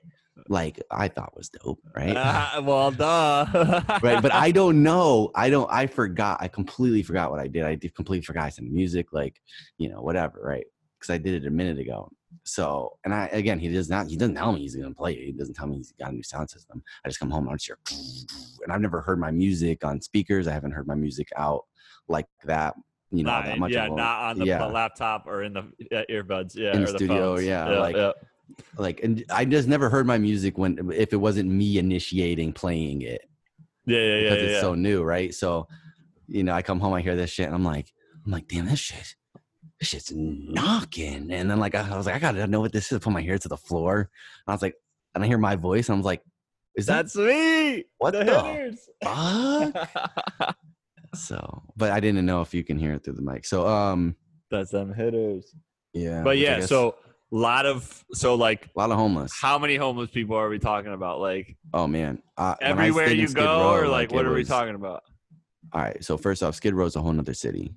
Like 0.49 0.81
I 0.91 1.09
thought 1.09 1.37
was 1.37 1.49
dope, 1.49 1.81
right? 1.95 2.15
Ah, 2.17 2.61
well, 2.65 2.91
duh. 2.91 3.45
right 4.03 4.23
but 4.23 4.33
i 4.47 4.51
don't 4.51 4.83
know 4.83 5.31
i 5.35 5.51
don't 5.51 5.69
i 5.73 5.87
forgot 5.87 6.37
i 6.41 6.49
completely 6.49 7.03
forgot 7.03 7.31
what 7.31 7.41
i 7.41 7.47
did 7.47 7.65
i 7.65 7.75
did 7.75 7.95
completely 7.95 8.25
forgot 8.25 8.45
i 8.45 8.49
sent 8.49 8.71
music 8.71 9.13
like 9.13 9.41
you 9.79 9.89
know 9.89 10.01
whatever 10.01 10.41
right 10.43 10.67
because 10.99 11.11
i 11.13 11.19
did 11.19 11.35
it 11.43 11.47
a 11.47 11.51
minute 11.51 11.79
ago 11.79 12.11
so 12.45 12.93
and 13.05 13.13
i 13.15 13.27
again 13.33 13.59
he 13.59 13.69
does 13.69 13.89
not 13.91 14.07
he 14.09 14.17
doesn't 14.17 14.35
tell 14.37 14.53
me 14.53 14.61
he's 14.61 14.75
gonna 14.77 14.95
play 14.95 15.13
it 15.13 15.25
he 15.25 15.33
doesn't 15.33 15.55
tell 15.55 15.67
me 15.67 15.77
he's 15.77 15.93
got 15.99 16.11
a 16.11 16.15
new 16.15 16.23
sound 16.23 16.49
system 16.49 16.83
i 17.05 17.09
just 17.09 17.19
come 17.21 17.31
home 17.31 17.47
and 17.49 17.53
I 17.53 17.57
just 17.57 17.67
hear 17.67 17.79
and 18.65 18.73
i've 18.73 18.81
never 18.81 19.01
heard 19.01 19.19
my 19.19 19.31
music 19.31 19.85
on 19.85 20.01
speakers 20.01 20.47
i 20.47 20.53
haven't 20.53 20.73
heard 20.73 20.87
my 20.87 20.95
music 20.95 21.29
out 21.37 21.65
like 22.09 22.27
that 22.45 22.75
you 23.11 23.23
know 23.25 23.31
Not- 23.31 23.45
that 23.47 23.59
much 23.59 23.73
yeah, 23.73 23.89
not 23.89 24.31
on 24.31 24.39
the 24.39 24.47
yeah. 24.47 24.65
laptop 24.67 25.27
or 25.27 25.43
in 25.43 25.55
the 25.55 25.61
uh, 25.97 26.03
earbuds. 26.11 26.55
Yeah, 26.55 26.75
In 26.75 26.83
the 26.83 26.89
or 26.89 26.93
the 26.93 26.99
studio, 26.99 27.35
phones. 27.37 27.47
yeah, 27.47 27.67
like- 27.79 27.97
like 28.77 29.03
and 29.03 29.25
i 29.31 29.45
just 29.45 29.69
never 29.69 29.89
heard 29.89 30.07
my 30.07 30.19
music 30.19 30.57
when 30.59 30.91
if 30.93 31.13
it 31.13 31.17
wasn't 31.17 31.49
me 31.49 31.79
initiating 31.79 32.53
playing 32.53 33.03
it 33.03 33.29
yeah, 33.89 33.99
yeah, 33.99 34.05
yeah, 34.05 34.21
because 34.21 34.39
yeah, 34.39 34.45
it's 34.45 34.55
yeah. 34.55 34.61
so 34.61 34.75
new, 34.75 35.03
right? 35.03 35.35
So, 35.35 35.67
you 36.27 36.45
know, 36.45 36.53
I 36.53 36.61
come 36.61 36.79
home, 36.79 36.93
I 36.93 37.01
hear 37.01 37.17
this 37.17 37.31
shit, 37.31 37.47
and 37.47 37.55
I'm 37.55 37.65
like, 37.65 37.91
I'm 38.25 38.31
like, 38.31 38.47
damn, 38.47 38.67
this 38.67 38.79
shit, 38.79 39.15
this 39.81 39.89
shit's 39.89 40.13
knocking. 40.15 41.33
And 41.33 41.51
then 41.51 41.59
like 41.59 41.75
I, 41.75 41.89
I 41.91 41.97
was 41.97 42.05
like, 42.05 42.15
I 42.15 42.19
gotta 42.19 42.47
know 42.47 42.61
what 42.61 42.73
this 42.73 42.93
is. 42.93 42.97
I 42.97 42.99
put 42.99 43.15
my 43.15 43.23
hair 43.23 43.39
to 43.39 43.49
the 43.49 43.57
floor. 43.57 44.01
And 44.01 44.09
I 44.47 44.53
was 44.53 44.61
like, 44.61 44.75
and 45.15 45.25
I 45.25 45.27
hear 45.27 45.39
my 45.39 45.57
voice, 45.57 45.89
and 45.89 45.95
I 45.95 45.97
was 45.97 46.05
like, 46.05 46.23
is 46.77 46.87
that 46.87 47.13
me. 47.15 47.85
What 47.97 48.11
the, 48.11 48.25
the 48.25 48.79
fuck? 49.03 50.57
so? 51.15 51.63
But 51.75 51.91
I 51.91 52.01
didn't 52.01 52.27
know 52.27 52.43
if 52.43 52.53
you 52.53 52.63
can 52.63 52.79
hear 52.79 52.93
it 52.93 53.05
through 53.05 53.15
the 53.15 53.23
mic. 53.23 53.47
So, 53.47 53.67
um, 53.67 54.17
That's 54.51 54.71
them 54.71 54.93
hitters. 54.93 55.55
yeah. 55.95 56.23
But 56.23 56.37
yeah, 56.37 56.61
so 56.61 56.97
a 57.31 57.37
lot 57.37 57.67
of 57.67 58.05
so 58.13 58.35
like 58.35 58.67
a 58.75 58.79
lot 58.79 58.91
of 58.91 58.97
homeless. 58.97 59.33
how 59.41 59.59
many 59.59 59.77
homeless 59.77 60.11
people 60.11 60.37
are 60.37 60.49
we 60.49 60.59
talking 60.59 60.93
about? 60.93 61.21
Like 61.21 61.57
Oh 61.75 61.87
man, 61.87 62.23
uh, 62.37 62.55
everywhere 62.61 63.11
you 63.11 63.29
go, 63.29 63.45
Row, 63.45 63.75
or 63.75 63.89
like 63.89 64.13
what 64.13 64.25
it 64.25 64.29
are 64.29 64.35
we 64.35 64.45
talking 64.45 64.75
about? 64.75 65.03
All 65.73 65.81
right, 65.83 66.03
so 66.03 66.17
first 66.17 66.43
off, 66.43 66.55
Skid 66.55 66.75
Row's 66.75 66.97
a 66.97 67.01
whole 67.03 67.13
nother 67.13 67.35
city. 67.35 67.75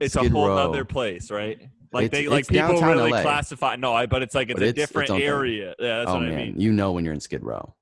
It's 0.00 0.14
Skid 0.14 0.26
a 0.26 0.30
whole 0.30 0.48
Row. 0.48 0.56
other 0.70 0.84
place, 0.84 1.30
right? 1.30 1.60
Like 1.92 2.06
It's- 2.06 2.22
they 2.22 2.28
like 2.28 2.46
people 2.48 2.80
really 2.82 3.10
LA. 3.12 3.22
classify. 3.22 3.76
No, 3.76 3.92
I 3.94 4.06
but 4.06 4.22
it's 4.22 4.34
like 4.34 4.48
it's 4.48 4.58
But 4.58 4.64
a 4.64 4.68
it's 4.70 4.78
its 4.78 4.88
different 4.88 5.08
thing. 5.10 5.22
area. 5.22 5.74
Yeah, 5.78 5.98
that's 5.98 6.10
oh 6.10 6.14
what 6.14 6.22
man, 6.22 6.32
I 6.32 6.36
mean. 6.46 6.60
you 6.60 6.72
know 6.72 6.92
when 6.92 7.04
you're 7.04 7.14
in 7.14 7.20
Skid 7.20 7.42
Row. 7.44 7.74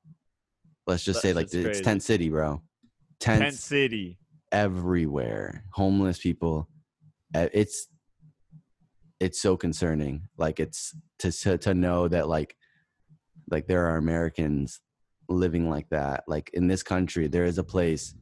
Let's 0.86 1.04
just 1.04 1.20
say 1.22 1.32
like 1.34 1.52
it's 1.52 1.80
tent 1.80 2.02
city, 2.02 2.28
bro. 2.30 2.62
Tent, 3.20 3.52
City. 3.54 4.18
everywhere. 4.52 5.64
Homeless 5.72 6.18
people. 6.18 6.68
It's 7.34 7.86
it's 9.20 9.40
so 9.40 9.56
concerning. 9.56 10.28
Like 10.36 10.60
it's 10.60 10.94
to 11.20 11.32
to, 11.32 11.58
to 11.58 11.74
know 11.74 12.08
that 12.08 12.28
like 12.28 12.56
like 13.50 13.66
there 13.66 13.86
are 13.86 13.96
Americans 13.96 14.80
living 15.28 15.68
like 15.68 15.88
that. 15.90 16.24
Like 16.26 16.50
in 16.54 16.68
this 16.68 16.82
country, 16.82 17.28
there 17.28 17.44
is 17.44 17.58
a 17.58 17.64
place 17.64 18.14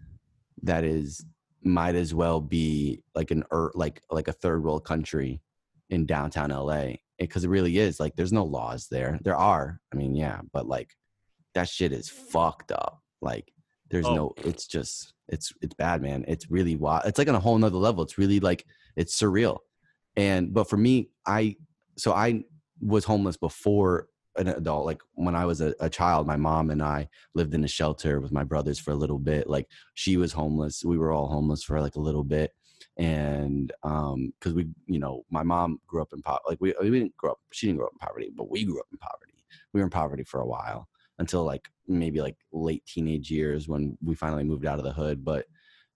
that 0.62 0.84
is 0.84 1.24
might 1.62 1.94
as 1.94 2.14
well 2.14 2.40
be 2.40 3.02
like 3.14 3.30
an 3.30 3.44
like 3.74 4.02
like 4.10 4.28
a 4.28 4.32
third 4.32 4.62
world 4.62 4.84
country 4.84 5.40
in 5.90 6.06
downtown 6.06 6.50
LA 6.50 6.94
because 7.18 7.44
it 7.44 7.48
really 7.50 7.78
is 7.78 7.98
like 8.00 8.14
there's 8.16 8.32
no 8.32 8.44
laws 8.44 8.88
there. 8.90 9.18
There 9.22 9.36
are, 9.36 9.80
I 9.92 9.96
mean, 9.96 10.14
yeah, 10.14 10.40
but 10.52 10.66
like 10.66 10.90
that 11.54 11.68
shit 11.68 11.92
is 11.92 12.08
fucked 12.08 12.72
up. 12.72 13.00
Like 13.20 13.52
there's 13.90 14.06
Oh. 14.06 14.14
no, 14.14 14.34
it's 14.38 14.66
just 14.66 15.12
it's 15.28 15.52
it's 15.62 15.74
bad, 15.74 16.02
man. 16.02 16.24
It's 16.28 16.50
really 16.50 16.76
wild. 16.76 17.02
It's 17.06 17.18
like 17.18 17.28
on 17.28 17.34
a 17.34 17.40
whole 17.40 17.58
nother 17.58 17.78
level. 17.78 18.04
It's 18.04 18.18
really 18.18 18.40
like 18.40 18.64
it's 18.96 19.18
surreal. 19.18 19.58
And 20.16 20.52
but 20.52 20.68
for 20.68 20.76
me, 20.76 21.10
I 21.26 21.56
so 21.96 22.12
I 22.12 22.44
was 22.80 23.04
homeless 23.04 23.36
before 23.36 24.08
an 24.36 24.48
adult. 24.48 24.86
Like 24.86 25.00
when 25.14 25.34
I 25.34 25.46
was 25.46 25.60
a, 25.60 25.74
a 25.80 25.88
child, 25.88 26.26
my 26.26 26.36
mom 26.36 26.70
and 26.70 26.82
I 26.82 27.08
lived 27.34 27.54
in 27.54 27.64
a 27.64 27.68
shelter 27.68 28.20
with 28.20 28.32
my 28.32 28.44
brothers 28.44 28.78
for 28.78 28.90
a 28.90 28.96
little 28.96 29.18
bit. 29.18 29.48
Like 29.48 29.68
she 29.94 30.16
was 30.16 30.32
homeless. 30.32 30.84
We 30.84 30.98
were 30.98 31.12
all 31.12 31.28
homeless 31.28 31.62
for 31.62 31.80
like 31.80 31.96
a 31.96 32.00
little 32.00 32.24
bit. 32.24 32.52
And 32.98 33.72
um, 33.82 34.32
because 34.38 34.54
we, 34.54 34.68
you 34.86 34.98
know, 34.98 35.24
my 35.30 35.42
mom 35.42 35.80
grew 35.86 36.02
up 36.02 36.12
in 36.12 36.22
poverty. 36.22 36.44
Like 36.48 36.60
we, 36.60 36.74
we 36.80 36.90
didn't 36.90 37.16
grow 37.16 37.32
up. 37.32 37.38
She 37.52 37.66
didn't 37.66 37.78
grow 37.78 37.86
up 37.86 37.92
in 37.94 38.06
poverty, 38.06 38.30
but 38.34 38.50
we 38.50 38.64
grew 38.64 38.80
up 38.80 38.86
in 38.92 38.98
poverty. 38.98 39.44
We 39.72 39.80
were 39.80 39.84
in 39.84 39.90
poverty 39.90 40.24
for 40.24 40.40
a 40.40 40.46
while 40.46 40.88
until 41.18 41.44
like 41.44 41.68
maybe 41.88 42.20
like 42.20 42.36
late 42.52 42.84
teenage 42.86 43.30
years 43.30 43.68
when 43.68 43.96
we 44.02 44.14
finally 44.14 44.44
moved 44.44 44.66
out 44.66 44.78
of 44.78 44.84
the 44.84 44.92
hood. 44.92 45.24
But 45.24 45.46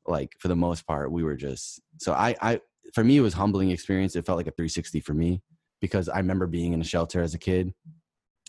like 0.07 0.33
for 0.39 0.49
the 0.49 0.57
most 0.57 0.87
part, 0.87 1.13
we 1.13 1.23
were 1.23 1.37
just 1.37 1.81
so 1.99 2.13
I, 2.13 2.37
I 2.41 2.61
for 2.95 3.05
me 3.05 3.17
it 3.17 3.21
was 3.21 3.35
humbling 3.35 3.71
experience. 3.71 4.17
It 4.17 4.27
felt 4.27 4.37
like 4.37 4.47
a 4.47 4.53
360 4.53 5.01
for 5.01 5.15
me 5.15 5.43
because 5.81 6.09
I 6.09 6.19
remember 6.19 6.47
being 6.47 6.73
in 6.73 6.81
a 6.81 6.85
shelter 6.85 7.21
as 7.23 7.35
a 7.35 7.39
kid. 7.39 7.73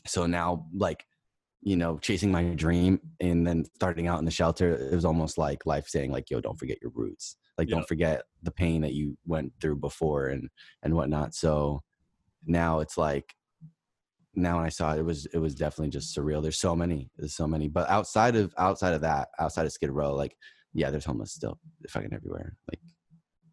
So 0.07 0.25
now 0.25 0.65
like 0.73 1.05
you 1.63 1.75
know 1.75 1.97
chasing 1.99 2.31
my 2.31 2.43
dream 2.55 2.99
and 3.19 3.45
then 3.45 3.65
starting 3.75 4.07
out 4.07 4.17
in 4.17 4.25
the 4.25 4.31
shelter 4.31 4.73
it 4.75 4.95
was 4.95 5.05
almost 5.05 5.37
like 5.37 5.63
life 5.67 5.87
saying 5.87 6.11
like 6.11 6.27
yo 6.31 6.41
don't 6.41 6.57
forget 6.57 6.79
your 6.81 6.89
roots 6.95 7.37
Like 7.57 7.69
Yeah. 7.69 7.75
don't 7.75 7.87
forget 7.87 8.23
the 8.41 8.49
pain 8.49 8.81
that 8.81 8.93
you 8.93 9.15
went 9.27 9.53
through 9.61 9.75
before 9.75 10.27
and 10.29 10.49
and 10.81 10.95
whatnot. 10.95 11.35
So 11.35 11.81
now 12.47 12.79
it's 12.79 12.97
like 12.97 13.33
now 14.33 14.55
when 14.57 14.65
I 14.65 14.69
saw 14.69 14.93
it, 14.93 14.99
it 14.99 15.03
was 15.03 15.27
it 15.27 15.37
was 15.37 15.53
definitely 15.55 15.89
just 15.89 16.15
surreal. 16.17 16.41
There's 16.41 16.59
so 16.59 16.75
many, 16.75 17.09
there's 17.17 17.35
so 17.35 17.47
many. 17.47 17.67
But 17.67 17.89
outside 17.89 18.35
of 18.35 18.53
outside 18.57 18.93
of 18.93 19.01
that, 19.01 19.27
outside 19.39 19.65
of 19.65 19.71
Skid 19.73 19.91
Row, 19.91 20.15
like 20.15 20.35
yeah, 20.73 20.89
there's 20.89 21.05
homeless 21.05 21.33
still 21.33 21.59
fucking 21.89 22.13
everywhere. 22.13 22.55
Like 22.71 22.79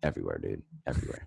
everywhere, 0.03 0.39
dude. 0.39 0.63
Everywhere. 0.87 1.27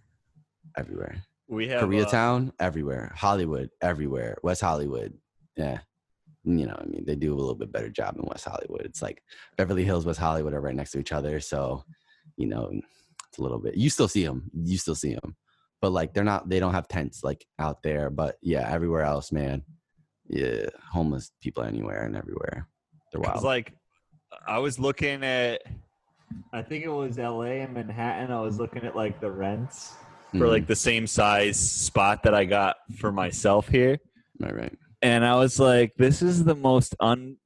everywhere. 0.77 1.23
We 1.47 1.67
have 1.67 1.83
uh, 1.83 1.85
Koreatown, 1.87 2.51
everywhere. 2.59 3.11
Hollywood, 3.15 3.69
everywhere. 3.81 4.37
West 4.43 4.61
Hollywood, 4.61 5.13
yeah. 5.57 5.79
You 6.43 6.65
know, 6.65 6.77
I 6.81 6.85
mean, 6.85 7.03
they 7.05 7.15
do 7.15 7.33
a 7.33 7.37
little 7.37 7.55
bit 7.55 7.71
better 7.71 7.89
job 7.89 8.15
in 8.17 8.23
West 8.25 8.45
Hollywood. 8.45 8.81
It's 8.85 9.01
like 9.01 9.21
Beverly 9.57 9.83
Hills, 9.83 10.05
West 10.05 10.19
Hollywood 10.19 10.53
are 10.53 10.61
right 10.61 10.73
next 10.75 10.91
to 10.91 10.99
each 10.99 11.11
other, 11.11 11.39
so 11.39 11.83
you 12.37 12.47
know, 12.47 12.71
it's 13.29 13.37
a 13.37 13.43
little 13.43 13.59
bit. 13.59 13.75
You 13.75 13.89
still 13.89 14.07
see 14.07 14.25
them. 14.25 14.49
You 14.55 14.77
still 14.77 14.95
see 14.95 15.13
them, 15.13 15.35
but 15.81 15.91
like 15.91 16.13
they're 16.13 16.23
not. 16.23 16.49
They 16.49 16.59
don't 16.59 16.73
have 16.73 16.87
tents 16.87 17.23
like 17.23 17.45
out 17.59 17.83
there. 17.83 18.09
But 18.09 18.37
yeah, 18.41 18.67
everywhere 18.71 19.03
else, 19.03 19.31
man. 19.31 19.63
Yeah, 20.29 20.65
homeless 20.91 21.31
people 21.41 21.63
anywhere 21.63 22.05
and 22.05 22.15
everywhere. 22.15 22.67
They're 23.11 23.21
It's 23.21 23.27
wild. 23.29 23.43
like 23.43 23.73
I 24.47 24.59
was 24.59 24.79
looking 24.79 25.23
at 25.23 25.61
I 26.53 26.61
think 26.61 26.83
it 26.83 26.89
was 26.89 27.17
LA 27.17 27.61
and 27.63 27.73
Manhattan. 27.73 28.31
I 28.31 28.41
was 28.41 28.59
looking 28.59 28.83
at 28.83 28.95
like 28.95 29.19
the 29.19 29.31
rents 29.31 29.95
for 30.31 30.45
Mhm. 30.45 30.49
like 30.49 30.67
the 30.67 30.75
same 30.75 31.07
size 31.07 31.57
spot 31.59 32.23
that 32.23 32.33
I 32.33 32.45
got 32.45 32.77
for 32.97 33.11
myself 33.11 33.67
here. 33.67 33.99
right, 34.39 34.55
right. 34.55 34.77
And 35.01 35.25
I 35.25 35.35
was 35.35 35.59
like, 35.59 35.93
this 35.97 36.21
is 36.21 36.43
the 36.43 36.55
most 36.55 36.95
un 36.99 37.37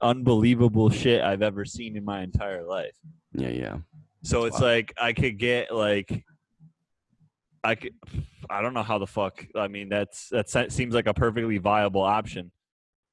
unbelievable 0.00 0.90
shit 0.90 1.22
I've 1.22 1.42
ever 1.42 1.64
seen 1.64 1.96
in 1.96 2.04
my 2.04 2.22
entire 2.22 2.64
life. 2.64 2.94
Yeah, 3.32 3.48
yeah. 3.48 3.76
So 4.22 4.42
That's 4.42 4.54
it's 4.56 4.62
wild. 4.62 4.72
like 4.74 4.94
I 5.00 5.12
could 5.12 5.38
get 5.38 5.74
like 5.74 6.24
I 7.64 7.74
could 7.74 7.94
I 8.48 8.62
don't 8.62 8.74
know 8.74 8.82
how 8.82 8.98
the 8.98 9.06
fuck 9.06 9.44
I 9.56 9.68
mean 9.68 9.88
that's 9.88 10.28
that 10.30 10.48
seems 10.72 10.94
like 10.94 11.06
a 11.06 11.14
perfectly 11.14 11.58
viable 11.58 12.02
option. 12.02 12.52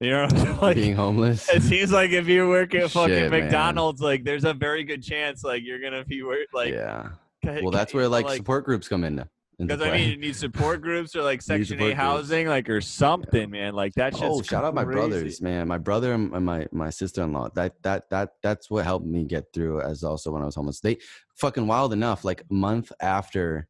You 0.02 0.10
know 0.12 0.24
what 0.24 0.34
I'm 0.34 0.38
saying? 0.40 0.58
Like 0.58 0.76
Being 0.76 0.96
homeless. 0.96 1.50
it 1.50 1.64
seems 1.64 1.92
like 1.92 2.12
if 2.12 2.28
you 2.28 2.50
work 2.50 2.76
at 2.76 2.92
fucking 2.92 3.14
Shit, 3.16 3.32
man. 3.32 3.44
McDonald's, 3.44 4.02
like 4.02 4.24
there's 4.26 4.44
a 4.44 4.54
very 4.54 4.84
good 4.84 5.02
chance 5.02 5.44
like 5.44 5.64
you're 5.64 5.80
gonna 5.80 6.04
be 6.04 6.22
work 6.22 6.48
like 6.54 6.74
yeah. 6.74 7.10
ca- 7.44 7.60
Well, 7.62 7.72
that's 7.72 7.94
where 7.94 8.04
know, 8.04 8.10
like, 8.10 8.30
support 8.30 8.66
groups 8.66 8.90
come 8.90 9.06
into. 9.06 9.28
into 9.58 9.74
because 9.78 9.88
I 9.88 9.96
mean 9.96 10.10
you 10.10 10.18
need 10.18 10.36
support 10.36 10.82
groups 10.82 11.16
or 11.16 11.24
like 11.24 11.42
Section 11.52 11.78
Eight 11.80 11.84
groups. 11.84 11.96
housing 11.98 12.48
like 12.48 12.70
or 12.70 12.82
something, 12.82 13.50
man. 13.50 13.74
Like 13.74 13.94
that 13.94 14.22
Oh, 14.22 14.42
shout 14.42 14.66
out 14.66 14.74
my 14.76 14.84
brothers, 14.84 15.42
man. 15.42 15.66
My 15.70 15.78
brother 15.78 16.12
and 16.14 16.34
and 16.36 16.46
my 16.46 16.68
my 16.74 16.90
sister 16.90 17.24
in 17.24 17.32
law. 17.32 17.48
That 17.56 17.82
that 17.84 18.10
that 18.10 18.32
that's 18.44 18.70
what 18.70 18.84
helped 18.84 19.06
me 19.06 19.24
get 19.24 19.46
through. 19.54 19.80
As 19.82 20.04
also 20.04 20.30
when 20.32 20.42
I 20.42 20.46
was 20.46 20.56
homeless, 20.56 20.82
they 20.82 20.98
fucking 21.38 21.68
wild 21.68 21.94
enough. 21.94 22.26
Like 22.26 22.42
a 22.42 22.54
month 22.54 22.92
after, 23.00 23.66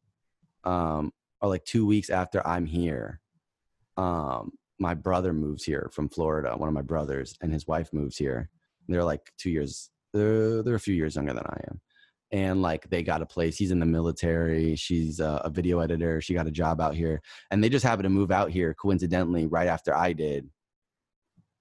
um, 0.64 1.12
or 1.40 1.48
like 1.50 1.64
two 1.64 1.86
weeks 1.86 2.10
after 2.10 2.44
I'm 2.44 2.66
here, 2.66 3.20
um, 3.96 4.50
my 4.78 4.94
brother 4.94 5.32
moves 5.32 5.64
here 5.64 5.90
from 5.92 6.08
Florida. 6.08 6.56
One 6.56 6.68
of 6.68 6.74
my 6.74 6.82
brothers 6.82 7.34
and 7.40 7.52
his 7.52 7.66
wife 7.66 7.92
moves 7.92 8.16
here. 8.16 8.50
They're 8.88 9.04
like 9.04 9.32
two 9.38 9.50
years. 9.50 9.90
They're 10.12 10.62
they're 10.62 10.74
a 10.74 10.80
few 10.80 10.94
years 10.94 11.16
younger 11.16 11.34
than 11.34 11.46
I 11.46 11.60
am. 11.68 11.80
And 12.32 12.62
like 12.62 12.88
they 12.90 13.02
got 13.02 13.22
a 13.22 13.26
place. 13.26 13.56
He's 13.56 13.70
in 13.70 13.80
the 13.80 13.86
military. 13.86 14.76
She's 14.76 15.20
a, 15.20 15.42
a 15.44 15.50
video 15.50 15.80
editor. 15.80 16.20
She 16.20 16.34
got 16.34 16.46
a 16.46 16.50
job 16.52 16.80
out 16.80 16.94
here 16.94 17.22
and 17.50 17.62
they 17.62 17.68
just 17.68 17.84
happened 17.84 18.04
to 18.04 18.10
move 18.10 18.30
out 18.30 18.50
here 18.50 18.74
coincidentally 18.74 19.46
right 19.46 19.68
after 19.68 19.94
I 19.96 20.12
did. 20.12 20.48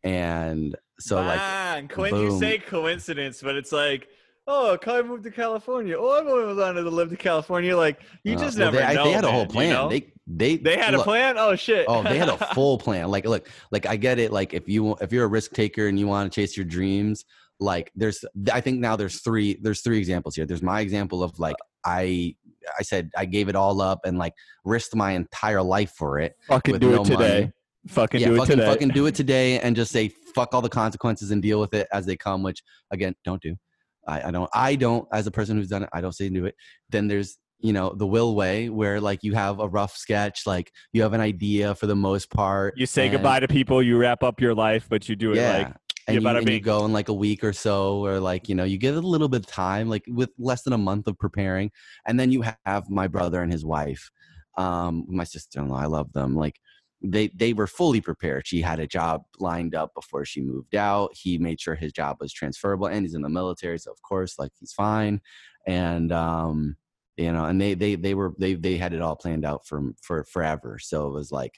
And 0.03 0.75
so 0.99 1.17
like 1.21 1.39
Man, 1.39 1.87
Quinn, 1.87 2.15
you 2.15 2.39
say 2.39 2.57
coincidence, 2.59 3.41
but 3.41 3.55
it's 3.55 3.71
like, 3.71 4.07
oh, 4.47 4.77
Ky 4.81 5.01
moved 5.01 5.23
to 5.23 5.31
California. 5.31 5.95
Oh, 5.97 6.11
I've 6.11 6.27
always 6.27 6.57
wanted 6.57 6.83
to 6.83 6.89
live 6.89 7.09
to 7.09 7.17
California. 7.17 7.75
Like 7.75 8.01
you 8.23 8.35
uh, 8.35 8.39
just 8.39 8.57
well, 8.57 8.71
never 8.71 8.77
they, 8.77 8.83
I- 8.83 8.93
know. 8.93 9.03
they 9.05 9.11
had 9.11 9.23
a 9.23 9.31
whole 9.31 9.39
man, 9.41 9.47
you 9.47 9.53
plan. 9.53 9.69
know? 9.73 9.89
They 9.89 10.11
they 10.27 10.57
They 10.57 10.77
had 10.77 10.93
a 10.93 11.03
plan. 11.03 11.37
Oh 11.37 11.55
shit. 11.55 11.85
oh, 11.87 12.03
they 12.03 12.17
had 12.17 12.29
a 12.29 12.37
full 12.53 12.77
plan. 12.77 13.09
Like 13.09 13.25
look, 13.25 13.47
like 13.71 13.85
I 13.85 13.95
get 13.95 14.19
it. 14.19 14.31
Like 14.31 14.53
if 14.53 14.67
you 14.67 14.95
if 15.01 15.11
you're 15.13 15.25
a 15.25 15.29
risk 15.29 15.53
taker 15.53 15.87
and 15.87 15.99
you 15.99 16.07
want 16.07 16.31
to 16.31 16.35
chase 16.41 16.57
your 16.57 16.65
dreams, 16.65 17.25
like 17.59 17.91
there's 17.95 18.23
I 18.51 18.61
think 18.61 18.79
now 18.79 18.95
there's 18.95 19.21
three 19.21 19.57
there's 19.61 19.81
three 19.81 19.97
examples 19.99 20.35
here. 20.35 20.45
There's 20.45 20.63
my 20.63 20.81
example 20.81 21.23
of 21.23 21.37
like 21.39 21.55
I 21.85 22.35
I 22.79 22.81
said 22.81 23.11
I 23.15 23.25
gave 23.25 23.49
it 23.49 23.55
all 23.55 23.81
up 23.81 23.99
and 24.05 24.17
like 24.17 24.33
risked 24.63 24.95
my 24.95 25.11
entire 25.11 25.61
life 25.61 25.91
for 25.95 26.19
it. 26.19 26.33
fucking 26.47 26.79
do 26.79 26.91
no 26.91 27.01
it 27.01 27.05
today. 27.05 27.39
money. 27.41 27.51
Fucking 27.87 28.19
yeah, 28.19 28.27
do 28.29 28.33
it 28.33 28.37
fucking 28.39 28.57
today. 28.57 28.67
fucking 28.71 28.87
do 28.89 29.05
it 29.05 29.13
today 29.13 29.59
and 29.59 29.75
just 29.75 29.91
say 29.91 30.09
fuck 30.33 30.55
all 30.55 30.61
the 30.63 30.69
consequences 30.69 31.29
and 31.29 31.39
deal 31.39 31.59
with 31.59 31.75
it 31.75 31.87
as 31.93 32.07
they 32.07 32.17
come, 32.17 32.41
which 32.41 32.63
again, 32.89 33.13
don't 33.23 33.39
do. 33.43 33.55
I, 34.07 34.27
I 34.27 34.31
don't 34.31 34.49
I 34.53 34.75
don't 34.75 35.07
as 35.11 35.27
a 35.27 35.31
person 35.31 35.57
who's 35.57 35.69
done 35.69 35.83
it, 35.83 35.89
I 35.93 36.01
don't 36.01 36.13
say 36.13 36.29
do 36.29 36.45
it. 36.45 36.55
Then 36.89 37.07
there's 37.07 37.37
you 37.59 37.73
know 37.73 37.93
the 37.95 38.05
will 38.05 38.35
way 38.35 38.69
where 38.69 38.99
like 39.01 39.23
you 39.23 39.33
have 39.33 39.59
a 39.59 39.67
rough 39.67 39.95
sketch, 39.95 40.45
like 40.45 40.71
you 40.93 41.01
have 41.01 41.13
an 41.13 41.21
idea 41.21 41.75
for 41.75 41.87
the 41.87 41.95
most 41.95 42.29
part. 42.29 42.75
You 42.77 42.85
say 42.85 43.09
goodbye 43.09 43.39
to 43.39 43.47
people. 43.47 43.81
You 43.81 43.97
wrap 43.97 44.23
up 44.23 44.41
your 44.41 44.53
life, 44.53 44.87
but 44.89 45.07
you 45.09 45.15
do 45.15 45.31
it 45.31 45.37
yeah. 45.37 45.57
like 45.57 45.75
and, 46.07 46.21
you 46.21 46.27
and 46.27 46.49
you 46.49 46.59
go 46.59 46.85
in 46.85 46.93
like 46.93 47.09
a 47.09 47.13
week 47.13 47.43
or 47.43 47.53
so, 47.53 48.05
or 48.05 48.19
like 48.19 48.47
you 48.47 48.55
know, 48.55 48.63
you 48.63 48.77
give 48.77 48.95
it 48.95 49.03
a 49.03 49.07
little 49.07 49.27
bit 49.27 49.41
of 49.41 49.47
time, 49.47 49.89
like 49.89 50.03
with 50.07 50.29
less 50.37 50.61
than 50.61 50.73
a 50.73 50.77
month 50.77 51.07
of 51.07 51.17
preparing, 51.17 51.71
and 52.05 52.19
then 52.19 52.31
you 52.31 52.43
have 52.65 52.89
my 52.89 53.07
brother 53.07 53.41
and 53.41 53.51
his 53.51 53.65
wife, 53.65 54.09
um, 54.57 55.05
my 55.07 55.23
sister-in-law. 55.23 55.79
I 55.79 55.85
love 55.85 56.13
them. 56.13 56.35
Like 56.35 56.59
they 57.01 57.27
they 57.27 57.53
were 57.53 57.67
fully 57.67 58.01
prepared. 58.01 58.47
She 58.47 58.61
had 58.61 58.79
a 58.79 58.87
job 58.87 59.23
lined 59.39 59.75
up 59.75 59.93
before 59.93 60.25
she 60.25 60.41
moved 60.41 60.75
out. 60.75 61.11
He 61.13 61.37
made 61.37 61.59
sure 61.59 61.75
his 61.75 61.91
job 61.91 62.17
was 62.19 62.33
transferable, 62.33 62.87
and 62.87 63.03
he's 63.03 63.15
in 63.15 63.21
the 63.21 63.29
military, 63.29 63.77
so 63.79 63.91
of 63.91 64.01
course, 64.01 64.39
like 64.39 64.51
he's 64.59 64.73
fine. 64.73 65.21
And 65.67 66.11
um, 66.11 66.77
you 67.17 67.31
know, 67.31 67.45
and 67.45 67.59
they 67.59 67.73
they 67.73 67.95
they 67.95 68.13
were 68.13 68.33
they 68.39 68.55
they 68.55 68.77
had 68.77 68.93
it 68.93 69.01
all 69.01 69.15
planned 69.15 69.45
out 69.45 69.67
for 69.67 69.93
for 70.01 70.23
forever. 70.23 70.79
So 70.79 71.07
it 71.07 71.13
was 71.13 71.31
like 71.31 71.53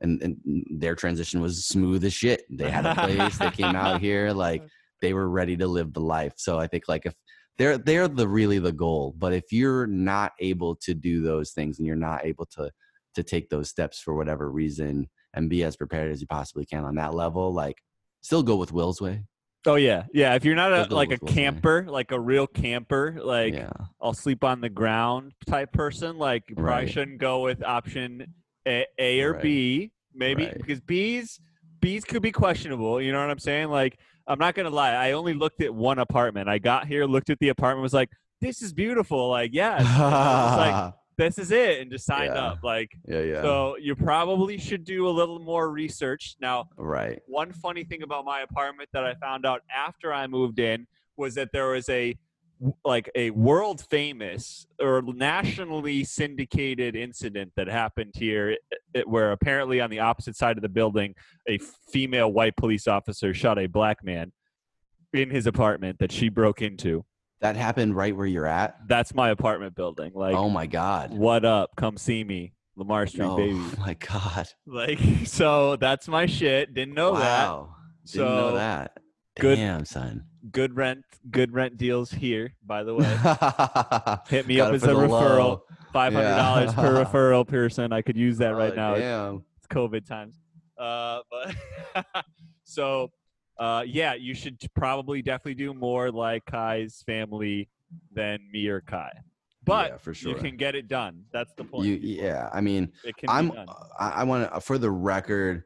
and, 0.00 0.22
and 0.22 0.36
their 0.70 0.94
transition 0.94 1.40
was 1.40 1.66
smooth 1.66 2.04
as 2.04 2.12
shit. 2.12 2.44
They 2.50 2.70
had 2.70 2.86
a 2.86 2.94
place. 2.94 3.38
they 3.38 3.50
came 3.50 3.76
out 3.76 4.00
here 4.00 4.32
like 4.32 4.62
they 5.02 5.12
were 5.12 5.28
ready 5.28 5.56
to 5.58 5.66
live 5.66 5.92
the 5.92 6.00
life. 6.00 6.34
So 6.36 6.58
I 6.58 6.66
think 6.66 6.84
like 6.88 7.06
if 7.06 7.14
they're 7.58 7.78
they're 7.78 8.08
the 8.08 8.28
really 8.28 8.58
the 8.58 8.72
goal, 8.72 9.14
but 9.18 9.32
if 9.32 9.52
you're 9.52 9.86
not 9.86 10.32
able 10.40 10.76
to 10.76 10.94
do 10.94 11.22
those 11.22 11.50
things 11.50 11.78
and 11.78 11.86
you're 11.86 11.96
not 11.96 12.24
able 12.24 12.46
to 12.46 12.70
to 13.14 13.22
take 13.22 13.48
those 13.48 13.68
steps 13.68 14.00
for 14.00 14.14
whatever 14.14 14.50
reason 14.50 15.08
and 15.34 15.48
be 15.50 15.62
as 15.64 15.76
prepared 15.76 16.10
as 16.12 16.20
you 16.20 16.26
possibly 16.26 16.66
can 16.66 16.84
on 16.84 16.94
that 16.96 17.14
level, 17.14 17.52
like 17.52 17.76
still 18.20 18.42
go 18.42 18.56
with 18.56 18.72
Will's 18.72 19.00
way. 19.00 19.24
Oh 19.66 19.74
yeah, 19.74 20.04
yeah. 20.14 20.34
If 20.34 20.44
you're 20.44 20.54
not 20.54 20.72
a 20.72 20.94
like 20.94 21.08
a 21.08 21.18
Will's 21.20 21.20
way. 21.22 21.32
camper, 21.34 21.86
like 21.88 22.12
a 22.12 22.18
real 22.20 22.46
camper, 22.46 23.18
like 23.22 23.52
yeah, 23.54 23.70
I'll 24.00 24.14
sleep 24.14 24.42
on 24.42 24.60
the 24.62 24.70
ground 24.70 25.32
type 25.46 25.72
person, 25.72 26.16
like 26.18 26.44
you 26.48 26.56
probably 26.56 26.72
Right. 26.72 26.90
shouldn't 26.90 27.18
go 27.18 27.42
with 27.42 27.62
option 27.62 28.32
A, 28.66 28.86
A 28.98 29.20
or 29.20 29.32
Right. 29.34 29.42
B, 29.42 29.92
maybe 30.14 30.46
Right. 30.46 30.56
because 30.56 30.80
B's 30.80 31.40
B's 31.80 32.04
could 32.04 32.22
be 32.22 32.32
questionable. 32.32 33.00
You 33.02 33.12
know 33.12 33.20
what 33.20 33.30
I'm 33.30 33.38
saying? 33.38 33.68
Like 33.68 33.98
I'm 34.26 34.38
not 34.38 34.54
gonna 34.54 34.70
lie, 34.70 34.92
I 34.92 35.12
only 35.12 35.34
looked 35.34 35.60
at 35.62 35.74
one 35.74 35.98
apartment. 35.98 36.48
I 36.48 36.58
got 36.58 36.86
here, 36.86 37.04
looked 37.04 37.30
at 37.30 37.38
the 37.38 37.48
apartment, 37.48 37.82
was 37.82 37.92
like, 37.94 38.10
"This 38.40 38.62
is 38.62 38.72
beautiful." 38.72 39.28
Like 39.28 39.50
yeah, 39.52 39.76
like 40.56 40.94
this 41.20 41.38
is 41.38 41.50
it, 41.50 41.80
and 41.80 41.90
just 41.90 42.06
signed 42.06 42.32
Yeah. 42.34 42.46
up. 42.46 42.58
Like 42.62 42.90
yeah, 43.06 43.20
yeah, 43.20 43.42
so, 43.42 43.76
you 43.78 43.94
probably 43.94 44.58
should 44.58 44.84
do 44.84 45.06
a 45.06 45.10
little 45.10 45.38
more 45.38 45.70
research 45.70 46.36
now. 46.40 46.68
right. 46.76 47.20
one 47.26 47.52
funny 47.52 47.84
thing 47.84 48.02
about 48.02 48.24
my 48.24 48.40
apartment 48.40 48.88
that 48.92 49.04
I 49.04 49.14
found 49.14 49.44
out 49.46 49.60
after 49.74 50.12
I 50.12 50.26
moved 50.26 50.58
in 50.58 50.86
was 51.16 51.34
that 51.34 51.50
there 51.52 51.68
was 51.68 51.88
a 51.88 52.16
like 52.84 53.10
a 53.14 53.30
world 53.30 53.82
famous 53.90 54.66
or 54.80 55.02
nationally 55.02 56.04
syndicated 56.04 56.94
incident 56.94 57.50
that 57.56 57.66
happened 57.68 58.12
here 58.14 58.56
where 59.06 59.32
apparently 59.32 59.80
on 59.80 59.88
the 59.88 59.98
opposite 59.98 60.36
side 60.36 60.58
of 60.58 60.62
the 60.62 60.68
building 60.68 61.14
a 61.48 61.58
female 61.90 62.30
white 62.30 62.54
police 62.56 62.86
officer 62.86 63.32
shot 63.32 63.58
a 63.58 63.66
black 63.66 64.04
man 64.04 64.30
in 65.14 65.30
his 65.30 65.46
apartment 65.46 65.98
that 66.00 66.12
she 66.12 66.28
broke 66.28 66.60
into 66.60 67.02
That 67.40 67.56
happened 67.56 67.96
right 67.96 68.14
where 68.16 68.26
you're 68.26 68.46
at. 68.46 68.76
that's 68.86 69.14
my 69.14 69.30
apartment 69.30 69.74
building 69.74 70.12
like 70.14 70.34
oh 70.34 70.50
my 70.50 70.66
god. 70.66 71.12
what 71.12 71.44
up 71.44 71.70
come 71.76 71.96
see 71.96 72.22
me 72.22 72.52
lamar 72.76 73.06
street 73.06 73.24
oh 73.26 73.36
baby 73.36 73.54
Oh 73.56 73.74
my 73.78 73.94
god. 73.94 74.46
like 74.66 74.98
so 75.24 75.76
that's 75.76 76.06
my 76.08 76.26
shit 76.26 76.74
didn't 76.74 76.94
know 76.94 77.12
that 77.16 77.48
wow. 77.48 77.74
Didn't 78.06 78.26
know 78.28 78.50
So, 78.50 78.54
that. 78.56 78.98
good- 79.38 79.56
Damn, 79.56 79.84
son. 79.84 80.24
good 80.50 80.76
rent 80.76 81.04
good 81.30 81.52
rent 81.54 81.76
deals 81.78 82.10
here 82.10 82.54
by 82.64 82.82
the 82.82 82.94
way 82.94 83.04
hit 84.28 84.46
me 84.46 84.60
up 84.60 84.72
as 84.74 84.82
a 84.84 84.88
referral 84.88 85.60
five 85.92 86.12
hundred 86.12 86.36
dollars 86.36 86.74
per 86.74 87.04
referral 87.04 87.46
person 87.46 87.92
i 87.92 88.00
could 88.02 88.16
use 88.16 88.38
that 88.38 88.54
right 88.54 88.72
Oh, 88.72 88.76
now 88.76 88.94
It's- 88.96 89.02
Damn. 89.10 89.44
it's 89.58 89.66
covid 89.66 90.06
times 90.06 90.36
uh 90.78 91.20
but 91.30 92.04
so 92.64 93.10
uh 93.60 93.84
yeah 93.86 94.14
you 94.14 94.34
should 94.34 94.58
probably 94.74 95.22
definitely 95.22 95.54
do 95.54 95.72
more 95.72 96.10
like 96.10 96.44
ky's 96.46 97.02
family 97.06 97.68
than 98.12 98.38
me 98.52 98.66
or 98.68 98.80
kai. 98.80 99.10
But 99.64 99.90
yeah, 99.90 99.96
for 99.98 100.12
you 100.12 100.34
can 100.34 100.56
get 100.56 100.74
it 100.74 100.88
done. 100.88 101.24
That's 101.32 101.52
the 101.54 101.64
point. 101.64 101.86
You, 101.86 101.94
yeah, 101.96 102.48
I 102.52 102.60
mean, 102.60 102.92
it 103.04 103.16
can 103.16 103.28
I'm. 103.28 103.52
I, 103.98 104.10
I 104.10 104.24
want 104.24 104.52
to, 104.52 104.60
for 104.60 104.78
the 104.78 104.90
record, 104.90 105.64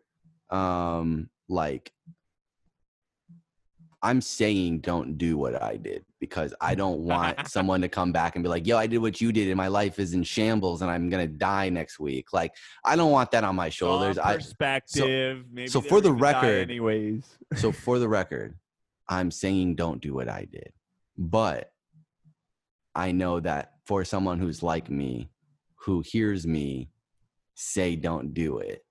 um, 0.50 1.30
like, 1.48 1.92
I'm 4.04 4.20
saying 4.20 4.80
don't 4.80 5.16
do 5.16 5.38
what 5.38 5.60
I 5.62 5.76
did 5.76 6.04
because 6.20 6.52
I 6.60 6.74
don't 6.74 7.00
want 7.00 7.48
someone 7.48 7.80
to 7.80 7.88
come 7.88 8.12
back 8.12 8.36
and 8.36 8.42
be 8.42 8.50
like, 8.50 8.66
yo, 8.66 8.76
I 8.76 8.86
did 8.86 8.98
what 8.98 9.18
you 9.18 9.32
did 9.32 9.48
and 9.48 9.56
my 9.56 9.68
life 9.68 9.98
is 9.98 10.12
in 10.12 10.22
shambles 10.22 10.82
and 10.82 10.90
I'm 10.90 11.08
gonna 11.08 11.26
die 11.26 11.70
next 11.70 11.98
week. 11.98 12.34
Like, 12.34 12.52
I 12.84 12.96
don't 12.96 13.10
want 13.10 13.30
that 13.30 13.44
on 13.44 13.56
my 13.56 13.70
shoulders. 13.70 14.18
I 14.18 14.34
perspective. 14.34 15.46
maybe 15.50 15.68
so 15.68 15.80
they 15.80 15.88
for 15.88 16.02
the 16.02 16.12
record- 16.12 16.68
anyways. 16.70 17.24
so 17.56 17.72
for 17.84 17.98
the 17.98 18.06
record, 18.06 18.58
I'm 19.08 19.30
saying 19.30 19.76
don't 19.76 20.02
do 20.02 20.12
what 20.12 20.28
I 20.28 20.46
did. 20.52 20.74
But 21.16 21.72
I 22.94 23.12
know 23.12 23.40
that 23.40 23.72
for 23.86 24.04
someone 24.04 24.38
who's 24.38 24.62
like 24.62 24.90
me, 24.90 25.30
who 25.76 26.02
hears 26.04 26.46
me 26.46 26.90
say 27.54 27.96
don't 27.96 28.34
do 28.34 28.58
it, 28.58 28.84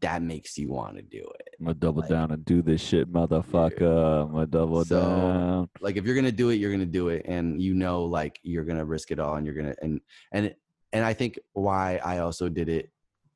that 0.00 0.22
makes 0.22 0.56
you 0.56 0.68
want 0.70 0.94
to 0.94 1.02
do 1.02 1.28
it. 1.40 1.47
I'm 1.58 1.64
gonna 1.66 1.74
double 1.74 2.00
Like- 2.02 2.10
down 2.10 2.30
and 2.30 2.44
do 2.44 2.62
this 2.62 2.80
shit, 2.80 3.12
motherfucker. 3.12 4.22
I'm 4.26 4.32
gonna 4.32 4.46
double 4.46 4.84
So- 4.84 5.00
down. 5.00 5.68
Like 5.80 5.96
if 5.96 6.04
you're 6.04 6.14
gonna 6.14 6.30
do 6.30 6.50
it, 6.50 6.56
you're 6.56 6.70
gonna 6.70 6.86
do 6.86 7.08
it, 7.08 7.22
and 7.26 7.60
you 7.60 7.74
know, 7.74 8.04
like 8.04 8.38
you're 8.42 8.64
gonna 8.64 8.84
risk 8.84 9.10
it 9.10 9.18
all, 9.18 9.34
and 9.34 9.44
you're 9.44 9.54
gonna 9.56 9.74
and 9.82 10.00
and 10.32 10.54
and 10.92 11.04
I 11.04 11.14
think 11.14 11.38
why 11.54 11.96
I 12.04 12.18
also 12.18 12.48
did 12.48 12.68
it 12.68 12.92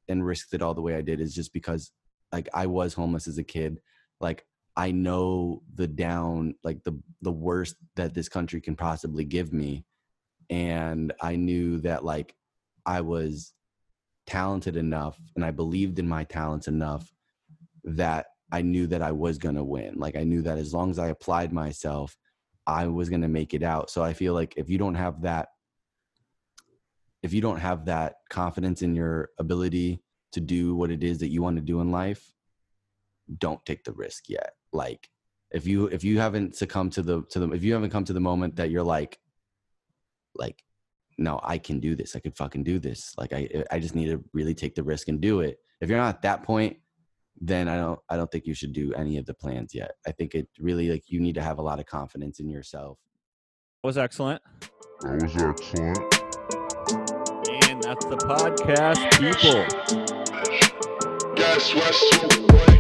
and 0.09 0.25
risked 0.25 0.55
it 0.55 0.63
all 0.63 0.75
the 0.75 0.81
way 0.83 0.95
I 0.97 1.03
did 1.03 1.21
is 1.21 1.35
just 1.35 1.53
because 1.53 1.91
like 2.33 2.49
I 2.55 2.67
was 2.67 2.95
homeless 2.95 3.27
as 3.27 3.39
a 3.39 3.45
kid. 3.45 3.81
Like 4.21 4.47
I 4.77 4.93
know 4.93 5.63
the 5.75 5.89
down, 5.89 6.55
like 6.63 6.85
the 6.85 6.97
the 7.23 7.33
worst 7.33 7.75
that 7.97 8.15
this 8.15 8.29
country 8.29 8.61
can 8.61 8.77
possibly 8.77 9.25
give 9.25 9.53
me, 9.53 9.85
and 10.49 11.13
I 11.21 11.35
knew 11.35 11.79
that 11.81 12.05
like 12.05 12.37
I 12.87 13.01
was 13.01 13.53
talented 14.27 14.77
enough, 14.77 15.21
and 15.35 15.45
I 15.45 15.51
believed 15.51 15.99
in 15.99 16.09
my 16.09 16.23
talents 16.23 16.69
enough 16.69 17.13
that 17.85 18.27
I 18.51 18.63
knew 18.63 18.87
that 18.89 19.03
I 19.03 19.13
was 19.13 19.39
gonna 19.39 19.65
win. 19.65 19.95
Like 19.97 20.17
I 20.17 20.25
knew 20.25 20.43
that 20.43 20.59
as 20.59 20.75
long 20.75 20.91
as 20.91 20.99
I 20.99 21.09
applied 21.09 21.53
myself, 21.53 22.17
I 22.67 22.87
was 22.87 23.09
gonna 23.09 23.29
make 23.29 23.55
it 23.55 23.63
out. 23.63 23.91
So 23.91 24.03
I 24.03 24.13
feel 24.13 24.35
like 24.35 24.55
if 24.57 24.69
you 24.69 24.79
don't 24.79 24.95
have 24.95 25.23
that, 25.23 25.49
if 27.23 27.33
you 27.33 27.41
don't 27.41 27.59
have 27.61 27.87
that 27.87 28.17
confidence 28.31 28.83
in 28.83 28.95
your 28.95 29.31
ability 29.39 30.03
to 30.33 30.41
do 30.41 30.75
what 30.75 30.91
it 30.91 31.03
is 31.03 31.19
that 31.19 31.31
you 31.31 31.43
want 31.43 31.57
to 31.57 31.63
do 31.63 31.81
in 31.81 31.91
life, 31.91 32.33
don't 33.39 33.65
take 33.65 33.85
the 33.85 33.93
risk 33.93 34.29
yet. 34.29 34.53
Like 34.73 35.09
if 35.53 35.67
you 35.67 35.87
if 35.87 36.03
you 36.03 36.19
haven't 36.19 36.57
succumbed 36.57 36.93
to 36.93 37.03
the 37.03 37.23
to 37.31 37.39
the 37.39 37.51
if 37.51 37.63
you 37.63 37.73
haven't 37.73 37.91
come 37.91 38.05
to 38.05 38.13
the 38.13 38.21
moment 38.21 38.57
that 38.57 38.71
you're 38.71 38.83
like 38.83 39.19
like 40.35 40.63
no 41.19 41.39
i 41.43 41.59
can 41.59 41.79
do 41.79 41.95
this 41.95 42.17
i 42.17 42.21
could 42.21 42.37
fucking 42.37 42.65
do 42.65 42.79
this 42.79 43.15
like 43.19 43.33
i 43.33 43.65
i 43.71 43.79
just 43.79 43.95
need 43.95 44.07
to 44.07 44.25
really 44.33 44.55
take 44.55 44.75
the 44.75 44.83
risk 44.83 45.09
and 45.09 45.21
do 45.21 45.41
it 45.41 45.59
if 45.81 45.89
you're 45.89 45.99
not 45.99 46.15
at 46.15 46.23
that 46.23 46.43
point 46.43 46.77
then 47.45 47.69
i 47.69 47.77
don't 47.77 47.99
i 48.09 48.17
don't 48.17 48.31
think 48.31 48.47
you 48.47 48.55
should 48.55 48.73
do 48.73 48.93
any 48.95 49.19
of 49.19 49.27
the 49.27 49.35
plans 49.35 49.75
yet 49.75 49.93
i 50.07 50.13
think 50.13 50.35
it 50.35 50.49
really 50.61 50.89
like 50.89 51.03
you 51.09 51.19
need 51.21 51.35
to 51.35 51.43
have 51.43 51.59
a 51.59 51.63
lot 51.63 51.81
of 51.81 51.87
confidence 51.87 52.39
in 52.41 52.49
yourself 52.49 52.99
That 53.83 53.89
Was 53.89 53.99
excellent. 53.99 54.41
That 55.01 55.21
was 55.21 55.37
excellent. 55.37 55.99
And 57.69 57.83
that's 57.83 58.05
the 58.07 58.17
podcast, 58.17 59.11
people. 59.19 59.65
Guess 61.35 61.75
what's 61.75 62.72